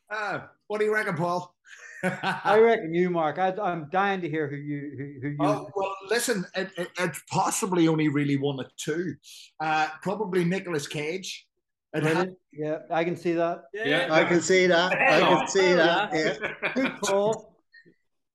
Uh, 0.09 0.41
what 0.67 0.79
do 0.79 0.85
you 0.85 0.93
reckon, 0.93 1.15
Paul? 1.15 1.55
I 2.03 2.59
reckon 2.59 2.93
you, 2.93 3.09
Mark. 3.09 3.39
I, 3.39 3.53
I'm 3.61 3.89
dying 3.91 4.21
to 4.21 4.29
hear 4.29 4.47
who 4.47 4.55
you 4.55 4.91
who, 4.97 5.21
who 5.21 5.29
you. 5.29 5.37
Oh, 5.41 5.69
well, 5.75 5.93
listen, 6.09 6.45
it, 6.55 6.69
it, 6.77 6.89
it's 6.97 7.21
possibly 7.29 7.87
only 7.87 8.07
really 8.07 8.37
one 8.37 8.59
or 8.59 8.67
two. 8.77 9.15
Uh, 9.59 9.87
probably 10.01 10.45
Nicolas 10.45 10.87
Cage. 10.87 11.45
It 11.93 12.03
Really? 12.03 12.15
had- 12.15 12.35
yeah, 12.53 12.79
I 12.91 13.03
can 13.03 13.15
see 13.17 13.33
that. 13.33 13.63
Yeah, 13.73 14.07
I 14.11 14.23
can 14.25 14.41
see 14.41 14.67
that. 14.67 14.91
I 14.93 15.19
can 15.19 15.47
see 15.47 15.73
that. 15.73 16.13
Yeah. 16.13 16.71
Good 16.75 17.01
call. 17.01 17.55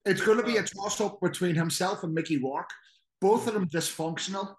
it's 0.05 0.21
going 0.21 0.39
to 0.39 0.45
be 0.45 0.57
a 0.57 0.63
toss 0.63 1.01
up 1.01 1.21
between 1.21 1.55
himself 1.55 2.03
and 2.05 2.13
Mickey 2.13 2.39
Rourke. 2.39 2.71
Both 3.21 3.47
of 3.47 3.55
them 3.55 3.69
dysfunctional. 3.69 4.55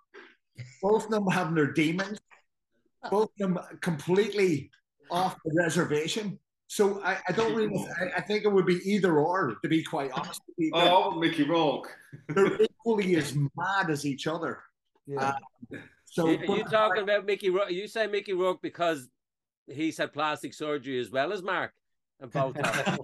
Both 0.81 1.05
of 1.05 1.11
them 1.11 1.27
having 1.27 1.55
their 1.55 1.71
demons. 1.73 2.17
Both 3.11 3.29
of 3.29 3.37
them 3.37 3.59
completely 3.81 4.71
off 5.11 5.35
the 5.45 5.51
reservation. 5.53 6.39
So 6.67 7.01
I, 7.03 7.17
I 7.29 7.31
don't 7.33 7.53
really. 7.53 7.85
I, 8.01 8.17
I 8.17 8.21
think 8.21 8.43
it 8.45 8.51
would 8.51 8.65
be 8.65 8.79
either 8.89 9.17
or, 9.19 9.55
to 9.61 9.69
be 9.69 9.83
quite 9.83 10.11
honest. 10.11 10.41
with. 10.57 10.71
Oh, 10.73 10.79
I 10.79 11.07
want 11.07 11.19
Mickey 11.19 11.43
Rourke. 11.43 11.95
They're 12.29 12.59
equally 12.61 13.15
as 13.17 13.35
mad 13.35 13.89
as 13.91 14.05
each 14.05 14.25
other. 14.25 14.63
Yeah. 15.05 15.33
Uh, 15.73 15.77
so 16.15 16.29
you, 16.29 16.55
you 16.55 16.63
talking 16.63 17.03
about 17.03 17.25
Mickey 17.25 17.49
Rourke? 17.49 17.71
You 17.71 17.87
say 17.87 18.07
Mickey 18.07 18.33
Rourke 18.33 18.61
because 18.61 19.07
he's 19.67 19.97
had 19.97 20.13
plastic 20.13 20.53
surgery 20.53 20.99
as 20.99 21.11
well 21.11 21.33
as 21.33 21.43
Mark 21.43 21.71
and 22.19 22.31
Botox. 22.31 22.97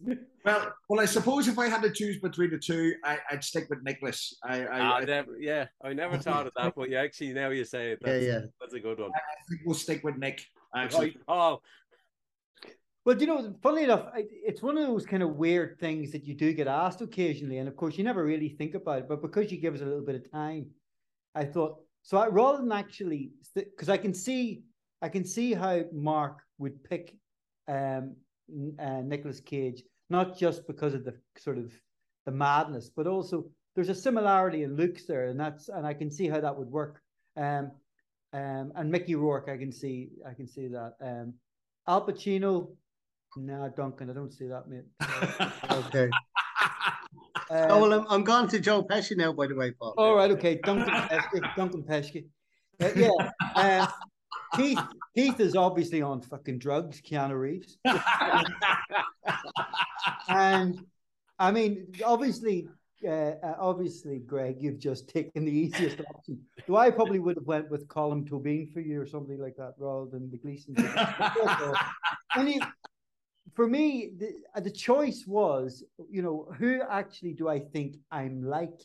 Well, 0.44 0.72
well, 0.88 1.00
I 1.00 1.04
suppose 1.04 1.46
if 1.48 1.58
I 1.58 1.68
had 1.68 1.82
to 1.82 1.90
choose 1.90 2.20
between 2.20 2.50
the 2.50 2.58
two, 2.58 2.94
I, 3.04 3.18
I'd 3.30 3.44
stick 3.44 3.66
with 3.68 3.82
Nicolas. 3.82 4.34
I, 4.42 4.64
I, 4.64 5.00
I 5.00 5.04
never, 5.04 5.36
yeah, 5.38 5.66
I 5.82 5.92
never 5.92 6.16
thought 6.22 6.46
of 6.46 6.52
that, 6.56 6.74
but 6.74 6.88
you 6.88 6.96
actually 6.96 7.34
now 7.34 7.50
you 7.50 7.64
say 7.64 7.90
it. 7.92 7.98
Yeah, 8.00 8.12
That's, 8.12 8.24
yeah. 8.24 8.40
that's 8.60 8.74
a 8.74 8.80
good 8.80 8.98
one. 8.98 9.10
I, 9.14 9.20
think 9.48 9.62
we'll 9.66 9.74
stick 9.74 10.02
with 10.04 10.16
Nick. 10.16 10.42
Actually, 10.74 11.16
oh, 11.20 11.22
Paul. 11.26 11.62
Well, 13.08 13.16
you 13.16 13.26
know, 13.26 13.54
funnily 13.62 13.84
enough, 13.84 14.10
it's 14.16 14.60
one 14.60 14.76
of 14.76 14.86
those 14.86 15.06
kind 15.06 15.22
of 15.22 15.36
weird 15.36 15.80
things 15.80 16.12
that 16.12 16.26
you 16.26 16.34
do 16.34 16.52
get 16.52 16.66
asked 16.66 17.00
occasionally, 17.00 17.56
and 17.56 17.66
of 17.66 17.74
course, 17.74 17.96
you 17.96 18.04
never 18.04 18.22
really 18.22 18.50
think 18.50 18.74
about 18.74 18.98
it. 18.98 19.08
But 19.08 19.22
because 19.22 19.50
you 19.50 19.56
give 19.56 19.74
us 19.74 19.80
a 19.80 19.86
little 19.86 20.04
bit 20.04 20.14
of 20.14 20.30
time, 20.30 20.66
I 21.34 21.46
thought 21.46 21.76
so. 22.02 22.18
I, 22.18 22.26
rather 22.26 22.58
than 22.58 22.70
actually, 22.70 23.30
because 23.54 23.88
I 23.88 23.96
can 23.96 24.12
see, 24.12 24.64
I 25.00 25.08
can 25.08 25.24
see 25.24 25.54
how 25.54 25.84
Mark 25.90 26.40
would 26.58 26.84
pick 26.84 27.16
um, 27.66 28.14
uh, 28.78 29.00
Nicolas 29.00 29.40
Cage, 29.40 29.84
not 30.10 30.38
just 30.38 30.66
because 30.66 30.92
of 30.92 31.06
the 31.06 31.14
sort 31.38 31.56
of 31.56 31.72
the 32.26 32.32
madness, 32.32 32.90
but 32.94 33.06
also 33.06 33.46
there's 33.74 33.88
a 33.88 33.94
similarity 33.94 34.64
in 34.64 34.76
looks 34.76 35.06
there, 35.06 35.28
and 35.28 35.40
that's 35.40 35.70
and 35.70 35.86
I 35.86 35.94
can 35.94 36.10
see 36.10 36.28
how 36.28 36.42
that 36.42 36.58
would 36.58 36.70
work. 36.70 37.00
Um, 37.38 37.70
um, 38.34 38.70
and 38.76 38.90
Mickey 38.90 39.14
Rourke, 39.14 39.48
I 39.48 39.56
can 39.56 39.72
see, 39.72 40.10
I 40.28 40.34
can 40.34 40.46
see 40.46 40.68
that. 40.68 40.92
Um, 41.00 41.32
Al 41.86 42.06
Pacino, 42.06 42.68
no, 43.36 43.72
Duncan, 43.76 44.10
I 44.10 44.14
don't 44.14 44.32
see 44.32 44.46
that, 44.46 44.68
mate. 44.68 44.84
Okay. 45.70 46.08
Uh, 47.50 47.66
oh, 47.70 47.80
well, 47.80 48.00
I'm, 48.00 48.06
I'm 48.10 48.24
gone 48.24 48.46
to 48.48 48.60
Joe 48.60 48.82
Pesci 48.82 49.16
now, 49.16 49.32
by 49.32 49.46
the 49.46 49.54
way, 49.54 49.70
Paul. 49.70 49.94
all 49.96 50.14
right, 50.14 50.30
okay, 50.32 50.56
Duncan 50.56 50.92
Pesky, 51.08 51.40
Duncan 51.56 51.82
Pesky. 51.82 52.26
Uh, 52.78 52.90
yeah, 52.94 53.08
uh, 53.54 53.86
Keith, 54.54 54.78
Keith 55.16 55.40
is 55.40 55.56
obviously 55.56 56.02
on 56.02 56.20
fucking 56.20 56.58
drugs, 56.58 57.00
Keanu 57.00 57.38
Reeves. 57.38 57.78
and 60.28 60.78
I 61.38 61.50
mean, 61.50 61.86
obviously, 62.04 62.68
uh, 63.06 63.10
uh, 63.10 63.54
obviously, 63.58 64.18
Greg, 64.18 64.56
you've 64.60 64.78
just 64.78 65.08
taken 65.08 65.44
the 65.44 65.52
easiest 65.52 66.00
option. 66.00 66.40
So 66.66 66.76
I 66.76 66.90
probably 66.90 67.18
would 67.18 67.36
have 67.36 67.46
went 67.46 67.70
with 67.70 67.86
Colin 67.88 68.24
Tobin 68.24 68.68
for 68.72 68.80
you 68.80 69.00
or 69.00 69.06
something 69.06 69.38
like 69.38 69.56
that 69.56 69.74
rather 69.78 70.10
than 70.10 70.30
the 70.30 70.38
Gleeson. 70.38 70.74
Any, 72.36 72.60
for 73.54 73.66
me, 73.68 74.12
the, 74.16 74.34
uh, 74.54 74.60
the 74.60 74.70
choice 74.70 75.24
was, 75.26 75.84
you 76.10 76.22
know, 76.22 76.48
who 76.58 76.82
actually 76.82 77.34
do 77.34 77.48
I 77.48 77.60
think 77.60 77.96
I'm 78.10 78.42
like? 78.42 78.80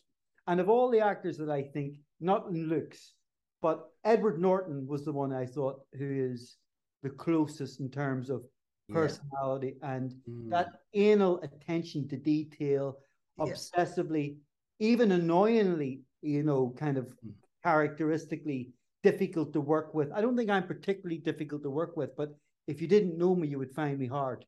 And 0.48 0.60
of 0.60 0.70
all 0.70 0.90
the 0.90 1.00
actors 1.00 1.38
that 1.38 1.50
I 1.50 1.64
think, 1.64 1.96
not 2.20 2.48
in 2.48 2.68
looks, 2.68 3.14
but 3.62 3.90
Edward 4.04 4.40
Norton 4.42 4.86
was 4.88 5.06
the 5.06 5.12
one 5.14 5.34
I 5.34 5.46
thought 5.46 5.82
who 5.98 6.32
is 6.34 6.58
the 7.02 7.10
closest 7.10 7.80
in 7.80 7.90
terms 7.90 8.30
of 8.30 8.44
Yeah. 8.88 8.96
personality 8.96 9.78
and 9.82 10.12
Mm. 10.28 10.50
that 10.50 10.82
anal 10.94 11.42
attention 11.42 12.08
to 12.10 12.18
detail, 12.18 13.00
Yeah. 13.38 13.46
obsessively, 13.46 14.38
even 14.80 15.12
annoyingly, 15.12 16.04
you 16.22 16.44
know, 16.44 16.72
kind 16.72 16.98
of 16.98 17.08
Mm. 17.26 17.34
characteristically 17.64 18.74
difficult 19.02 19.54
to 19.54 19.62
work 19.62 19.94
with. 19.94 20.12
I 20.12 20.22
don't 20.22 20.36
think 20.38 20.50
I'm 20.50 20.68
particularly 20.68 21.18
difficult 21.18 21.64
to 21.64 21.70
work 21.70 21.98
with, 21.98 22.16
but 22.16 22.36
if 22.68 22.82
you 22.82 22.88
didn't 22.88 23.18
know 23.18 23.36
me, 23.36 23.48
you 23.48 23.58
would 23.60 23.74
find 23.74 23.98
me 24.00 24.08
hard. 24.08 24.46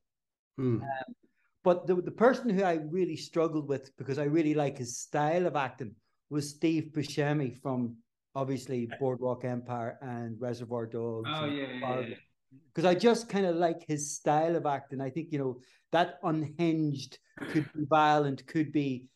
Hmm. 0.56 0.78
But 1.64 1.86
the, 1.86 1.96
the 1.96 2.12
person 2.12 2.48
who 2.50 2.62
I 2.62 2.74
really 2.74 3.16
struggled 3.16 3.68
with 3.68 3.96
because 3.96 4.18
I 4.18 4.24
really 4.24 4.54
like 4.54 4.78
his 4.78 4.98
style 4.98 5.46
of 5.46 5.56
acting 5.56 5.94
was 6.30 6.50
Steve 6.50 6.90
Buscemi 6.94 7.60
from 7.60 7.96
obviously 8.34 8.88
Boardwalk 9.00 9.44
Empire 9.44 9.98
and 10.00 10.40
Reservoir 10.40 10.86
Dogs. 10.86 11.28
Oh, 11.32 11.46
yeah, 11.46 11.66
yeah, 11.80 12.00
yeah. 12.00 12.14
Because 12.72 12.84
I 12.84 12.94
just 12.94 13.28
kind 13.28 13.46
of 13.46 13.56
like 13.56 13.84
his 13.88 14.14
style 14.14 14.54
of 14.54 14.66
acting. 14.66 15.00
I 15.00 15.10
think, 15.10 15.32
you 15.32 15.38
know, 15.38 15.58
that 15.92 16.18
unhinged 16.22 17.18
could 17.50 17.70
be 17.72 17.84
violent, 17.88 18.46
could 18.46 18.72
be, 18.72 19.06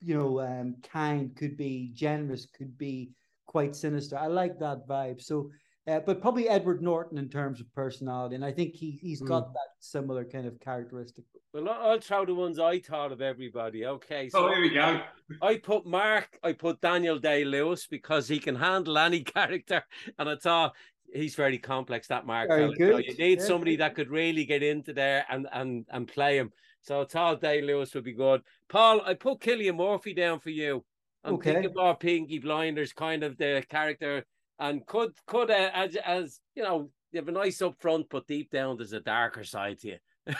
you 0.00 0.16
know, 0.16 0.40
um, 0.40 0.76
kind, 0.82 1.36
could 1.36 1.56
be 1.56 1.90
generous, 1.92 2.46
could 2.46 2.78
be 2.78 3.10
quite 3.46 3.76
sinister. 3.76 4.16
I 4.16 4.28
like 4.28 4.58
that 4.60 4.88
vibe. 4.88 5.20
So, 5.20 5.50
uh, 5.86 6.00
but 6.00 6.20
probably 6.20 6.48
Edward 6.48 6.82
Norton 6.82 7.18
in 7.18 7.28
terms 7.28 7.60
of 7.60 7.72
personality. 7.74 8.34
And 8.34 8.44
I 8.44 8.52
think 8.52 8.74
he, 8.74 8.90
he's 9.02 9.20
got 9.22 9.48
Mm. 9.48 9.52
that 9.54 9.68
similar 9.78 10.24
kind 10.24 10.46
of 10.46 10.60
characteristic. 10.60 11.24
Well, 11.52 11.68
I- 11.68 11.88
I'll 11.90 11.98
try 11.98 12.24
the 12.24 12.34
ones 12.34 12.58
I 12.58 12.78
thought 12.80 13.12
of 13.12 13.20
everybody. 13.22 13.86
Okay, 13.86 14.28
so 14.28 14.46
Oh, 14.48 14.52
here 14.52 14.60
we 14.60 14.70
go. 14.70 15.00
I 15.42 15.56
put 15.56 15.86
Mark, 15.86 16.38
I 16.42 16.52
put 16.52 16.80
Daniel 16.80 17.18
Day 17.18 17.44
Lewis 17.44 17.86
because 17.86 18.28
he 18.28 18.38
can 18.38 18.54
handle 18.54 18.98
any 18.98 19.22
character, 19.24 19.82
and 20.18 20.28
I 20.28 20.36
thought 20.36 20.76
he's 21.12 21.34
very 21.34 21.58
complex. 21.58 22.06
That 22.08 22.26
Mark, 22.26 22.48
Very 22.48 22.62
fella. 22.62 22.76
So 22.76 22.96
good. 22.98 23.06
you 23.06 23.14
need 23.16 23.38
Yeah. 23.40 23.44
somebody 23.44 23.76
that 23.76 23.94
could 23.94 24.10
really 24.10 24.44
get 24.44 24.62
into 24.62 24.92
there 24.92 25.24
and 25.30 25.48
and 25.52 25.86
and 25.90 26.06
play 26.06 26.36
him. 26.36 26.52
So 26.82 27.02
I 27.02 27.04
thought 27.04 27.40
Day 27.40 27.60
Lewis 27.62 27.94
would 27.94 28.04
be 28.04 28.12
good. 28.12 28.42
Paul, 28.68 29.00
I 29.04 29.14
put 29.14 29.40
Cillian 29.40 29.76
Murphy 29.76 30.14
down 30.14 30.40
for 30.40 30.50
you. 30.50 30.84
I'm 31.24 31.34
Okay. 31.34 31.52
thinking 31.54 31.72
more 31.74 31.94
Peaky 31.96 32.38
Blinders 32.38 32.92
kind 32.94 33.22
of 33.22 33.36
the 33.36 33.62
character, 33.68 34.24
and 34.60 34.86
could 34.86 35.12
could 35.26 35.50
uh, 35.50 35.70
as 35.74 35.96
as 35.96 36.40
you 36.54 36.62
know, 36.62 36.90
you 37.10 37.18
have 37.18 37.28
a 37.28 37.32
nice 37.32 37.60
up 37.62 37.74
front, 37.80 38.06
but 38.10 38.26
deep 38.26 38.50
down 38.50 38.76
there's 38.76 38.92
a 38.92 39.00
darker 39.00 39.42
side 39.42 39.78
to 39.80 39.88
you. 39.88 39.96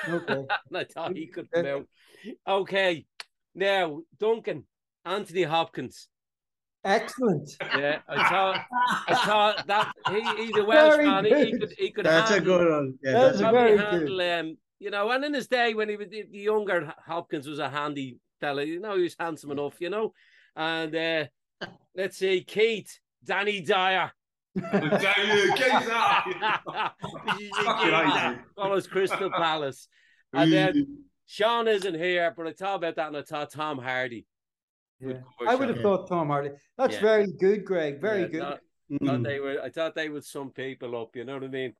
Okay. 0.08 0.34
and 0.68 0.76
I 0.76 0.84
thought 0.84 1.16
he 1.16 1.26
could 1.26 1.50
come 1.50 1.66
out. 1.66 1.86
Okay, 2.46 3.06
now 3.54 4.00
Duncan, 4.18 4.64
Anthony 5.04 5.42
Hopkins. 5.42 6.08
Excellent. 6.84 7.50
Yeah, 7.60 7.98
I 8.08 8.28
thought 8.28 8.64
I 9.08 9.14
thought 9.26 9.66
that 9.66 9.92
he, 10.10 10.46
he's 10.46 10.56
a 10.56 10.64
Welsh 10.64 10.96
Very 10.96 11.06
man. 11.06 11.24
He, 11.24 11.44
he 11.46 11.58
could 11.58 11.74
he 11.76 11.90
could 11.90 12.06
That's 12.06 12.30
a 12.30 12.34
handle, 12.34 12.58
good 12.58 12.70
one. 12.70 12.98
Yeah, 13.02 13.12
That's 13.12 13.38
that's 13.38 13.40
a 13.40 13.48
a 13.48 13.52
very 13.52 13.78
handle 13.78 14.20
um 14.20 14.56
you 14.78 14.90
know, 14.90 15.10
and 15.10 15.24
in 15.24 15.34
his 15.34 15.46
day 15.46 15.74
when 15.74 15.88
he 15.88 15.96
was 15.96 16.08
the 16.08 16.24
the 16.30 16.38
younger 16.38 16.92
Hopkins 17.06 17.46
was 17.46 17.58
a 17.58 17.68
handy 17.68 18.18
fella, 18.40 18.64
you 18.64 18.80
know, 18.80 18.96
he 18.96 19.02
was 19.02 19.16
handsome 19.18 19.50
enough, 19.50 19.80
you 19.80 19.90
know. 19.90 20.12
And 20.56 20.94
uh 20.94 21.68
let's 21.94 22.16
see, 22.16 22.44
Keith, 22.44 22.98
Danny 23.24 23.60
Dyer. 23.60 24.10
Daniel, 24.56 25.56
get 25.56 25.84
that. 25.86 26.92
Fucking 27.00 27.90
hate 27.90 28.30
you. 28.36 28.38
follows 28.56 28.86
Crystal 28.86 29.30
Palace. 29.30 29.88
And 30.32 30.52
then 30.52 30.98
Sean 31.26 31.68
isn't 31.68 31.94
here, 31.94 32.32
but 32.36 32.46
I 32.46 32.52
thought 32.52 32.76
about 32.76 32.96
that 32.96 33.08
and 33.08 33.16
I 33.16 33.22
thought 33.22 33.50
Tom 33.52 33.78
Hardy. 33.78 34.26
Yeah. 35.00 35.14
I 35.46 35.54
would 35.54 35.68
have 35.68 35.78
Sean. 35.78 35.82
thought 35.98 36.08
Tom 36.08 36.28
Hardy. 36.28 36.50
That's 36.76 36.94
Yeah. 36.94 37.00
very 37.00 37.26
good, 37.32 37.64
Greg. 37.64 38.00
Very 38.00 38.22
Yeah, 38.22 38.26
good. 38.28 38.40
thought- 38.42 38.60
Mm, 38.90 39.06
thought 39.06 39.22
they 39.22 39.38
were, 39.38 39.62
I 39.62 39.70
thought 39.70 39.94
they 39.94 40.08
would 40.08 40.24
sum 40.24 40.50
people 40.50 41.00
up, 41.00 41.14
you 41.14 41.22
know 41.24 41.34
what 41.34 41.44
I 41.44 41.48
mean? 41.48 41.74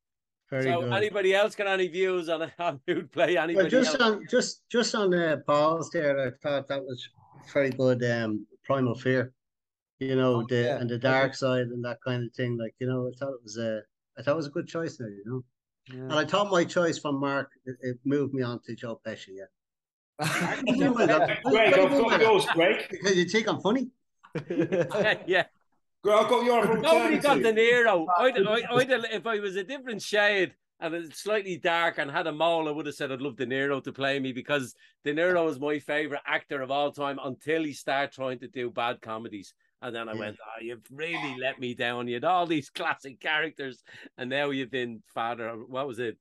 very 0.48 0.62
so 0.64 0.80
good. 0.82 0.92
anybody 0.92 1.34
else 1.34 1.54
got 1.56 1.66
any 1.68 1.86
views 1.88 2.28
on 2.28 2.42
on 2.60 2.80
who'd 2.86 3.10
play 3.12 3.36
anybody 3.36 3.64
Well, 3.64 3.68
just 3.82 3.94
else? 4.00 4.02
on 4.02 4.26
just 4.30 4.68
just 4.68 4.94
on 4.94 5.12
uh, 5.14 5.38
Paul's 5.46 5.90
there, 5.90 6.18
I 6.26 6.30
thought 6.42 6.68
that 6.68 6.82
was 6.84 7.08
very 7.52 7.70
good. 7.70 8.02
Um, 8.04 8.46
Primal 8.64 8.94
Fear, 8.94 9.32
you 10.00 10.16
know, 10.16 10.36
Oh, 10.36 10.46
the 10.48 10.62
yeah. 10.62 10.78
and 10.80 10.88
the 10.90 10.98
dark 10.98 11.34
side 11.34 11.68
and 11.68 11.84
that 11.84 11.98
kind 12.04 12.24
of 12.24 12.32
thing. 12.34 12.58
Like 12.58 12.74
you 12.80 12.86
know, 12.88 13.08
I 13.08 13.12
thought 13.18 13.34
it 13.34 13.42
was 13.42 13.56
a, 13.58 13.82
I 14.18 14.22
thought 14.22 14.32
it 14.32 14.36
was 14.36 14.46
a 14.46 14.50
good 14.50 14.66
choice 14.66 14.96
there. 14.96 15.10
You 15.10 15.22
know, 15.26 15.44
and 15.92 16.12
I 16.12 16.24
thought 16.24 16.50
my 16.50 16.64
choice 16.64 16.98
from 16.98 17.20
Mark 17.20 17.50
it, 17.66 17.76
it 17.82 17.98
moved 18.04 18.34
me 18.34 18.42
on 18.42 18.60
to 18.66 18.74
Joe 18.74 19.00
Pesci. 19.06 19.28
Yeah, 19.38 19.46
Greg, 21.44 21.74
I've 21.74 21.90
got 21.90 22.20
yours, 22.20 22.46
Greg. 22.54 22.86
because 22.90 23.16
you 23.16 23.24
think 23.26 23.48
I'm 23.48 23.60
funny. 23.60 23.88
yeah, 24.50 25.14
yeah. 25.26 25.44
Well, 26.04 26.20
I've 26.24 26.30
got 26.30 26.44
your 26.44 26.78
Nobody 26.78 27.18
got 27.18 27.42
De 27.42 27.48
alternative. 27.48 27.56
Niro. 27.86 28.06
I'd, 28.18 28.38
I'd, 28.38 28.90
I'd, 28.92 29.04
if 29.12 29.26
I 29.26 29.38
was 29.40 29.56
a 29.56 29.64
different 29.64 30.00
shade 30.02 30.54
and 30.80 30.94
it's 30.94 31.20
slightly 31.22 31.58
dark 31.58 31.98
and 31.98 32.10
had 32.10 32.26
a 32.26 32.32
mole, 32.32 32.68
I 32.68 32.70
would 32.70 32.86
have 32.86 32.94
said 32.94 33.12
I'd 33.12 33.20
love 33.20 33.36
De 33.36 33.44
Niro 33.46 33.82
to 33.84 33.92
play 33.92 34.18
me 34.18 34.32
because 34.32 34.74
De 35.04 35.12
Niro 35.12 35.48
is 35.50 35.58
my 35.60 35.78
favorite 35.78 36.22
actor 36.26 36.62
of 36.62 36.70
all 36.70 36.90
time 36.90 37.18
until 37.22 37.64
he 37.64 37.72
started 37.74 38.12
trying 38.14 38.38
to 38.38 38.48
do 38.48 38.70
bad 38.70 39.00
comedies. 39.02 39.52
And 39.82 39.94
then 39.94 40.08
I 40.08 40.14
went, 40.14 40.36
oh, 40.40 40.62
you've 40.62 40.84
really 40.90 41.36
let 41.40 41.58
me 41.58 41.74
down. 41.74 42.08
You 42.08 42.14
had 42.14 42.24
all 42.24 42.46
these 42.46 42.70
classic 42.74 43.20
characters, 43.20 43.82
and 44.18 44.30
now 44.30 44.50
you've 44.50 44.70
been 44.70 45.02
father. 45.14 45.50
What 45.68 45.86
was 45.86 45.98
it? 45.98 46.16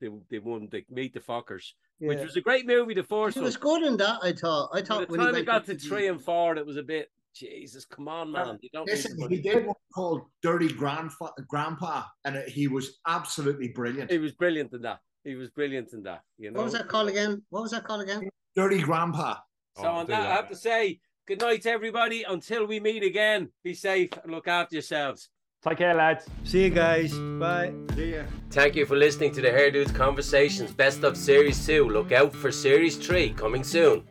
They, 0.00 0.08
they 0.30 0.38
won 0.38 0.68
the 0.70 0.84
Meet 0.90 1.14
the 1.14 1.20
Fockers, 1.20 1.72
which 1.98 2.18
was 2.18 2.36
a 2.36 2.40
great 2.40 2.66
movie. 2.66 2.94
The 2.94 3.02
first 3.02 3.34
He 3.34 3.40
one. 3.40 3.46
was 3.46 3.56
good 3.56 3.82
in 3.82 3.96
that. 3.98 4.18
I 4.22 4.32
thought. 4.32 4.70
I 4.72 4.82
thought 4.82 5.06
the 5.08 5.12
when 5.12 5.20
he 5.20 5.26
time 5.26 5.36
it 5.36 5.46
got 5.46 5.64
to 5.66 5.74
the- 5.74 5.78
three 5.78 6.08
and 6.08 6.20
four, 6.20 6.56
it 6.56 6.66
was 6.66 6.76
a 6.76 6.82
bit. 6.82 7.10
Jesus, 7.34 7.84
come 7.84 8.06
on, 8.06 8.28
uh, 8.28 8.44
man! 8.44 8.58
You 8.62 8.68
don't. 8.72 8.86
Listen, 8.86 9.16
he 9.28 9.40
did 9.40 9.66
one 9.66 9.74
called 9.92 10.22
Dirty 10.40 10.68
Grandfa- 10.68 11.32
Grandpa, 11.48 12.04
and 12.24 12.36
it, 12.36 12.48
he 12.48 12.68
was 12.68 13.00
absolutely 13.08 13.68
brilliant. 13.68 14.08
He 14.08 14.18
was 14.18 14.30
brilliant 14.30 14.72
in 14.72 14.82
that. 14.82 15.00
He 15.24 15.34
was 15.34 15.50
brilliant 15.50 15.92
in 15.94 16.04
that. 16.04 16.22
You 16.38 16.52
know. 16.52 16.58
What 16.58 16.64
was 16.66 16.74
that 16.74 16.86
called 16.86 17.08
again? 17.08 17.42
What 17.50 17.62
was 17.62 17.72
that 17.72 17.82
called 17.82 18.02
again? 18.02 18.28
Dirty 18.54 18.80
Grandpa. 18.80 19.36
So 19.76 19.84
oh, 19.84 19.88
on 19.88 20.06
that, 20.06 20.26
I 20.26 20.34
have 20.34 20.48
to 20.50 20.54
say 20.56 21.00
good 21.26 21.40
night 21.40 21.66
everybody. 21.66 22.24
Until 22.28 22.66
we 22.66 22.80
meet 22.80 23.02
again, 23.02 23.48
be 23.62 23.74
safe 23.74 24.10
and 24.22 24.32
look 24.32 24.48
after 24.48 24.76
yourselves. 24.76 25.30
Take 25.66 25.78
care, 25.78 25.94
lads. 25.94 26.26
See 26.44 26.64
you 26.64 26.70
guys. 26.70 27.14
Bye. 27.14 27.72
See 27.94 28.14
ya. 28.14 28.24
Thank 28.50 28.76
you 28.76 28.84
for 28.84 28.96
listening 28.96 29.32
to 29.32 29.40
the 29.40 29.50
Hair 29.50 29.70
Dudes 29.70 29.92
Conversations 29.92 30.70
Best 30.72 31.04
of 31.04 31.16
Series 31.16 31.64
2. 31.66 31.88
Look 31.88 32.12
out 32.12 32.34
for 32.34 32.52
Series 32.52 32.96
3 32.98 33.30
coming 33.30 33.64
soon. 33.64 34.04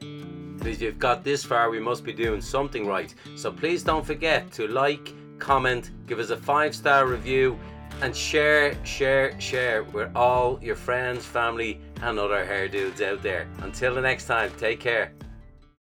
If 0.65 0.81
you've 0.81 0.98
got 0.98 1.23
this 1.23 1.44
far, 1.44 1.69
we 1.69 1.80
must 1.80 2.03
be 2.03 2.14
doing 2.14 2.41
something 2.41 2.88
right. 2.88 3.14
So 3.35 3.52
please 3.52 3.84
don't 3.84 4.06
forget 4.06 4.52
to 4.53 4.68
like, 4.68 5.14
comment, 5.38 5.91
give 6.07 6.18
us 6.18 6.31
a 6.31 6.38
five 6.38 6.73
star 6.73 7.06
review, 7.06 7.60
and 8.02 8.15
share, 8.15 8.73
share, 8.84 9.40
share 9.40 9.84
with 9.84 10.10
all 10.15 10.57
your 10.61 10.76
friends, 10.76 11.23
family, 11.23 11.80
and 12.02 12.18
other 12.18 12.44
hair 12.44 12.68
dudes 12.68 13.02
out 13.02 13.22
there. 13.22 13.48
Until 13.61 13.94
the 13.94 14.02
next 14.02 14.26
time, 14.26 14.52
take 14.57 14.80
care. 14.80 15.14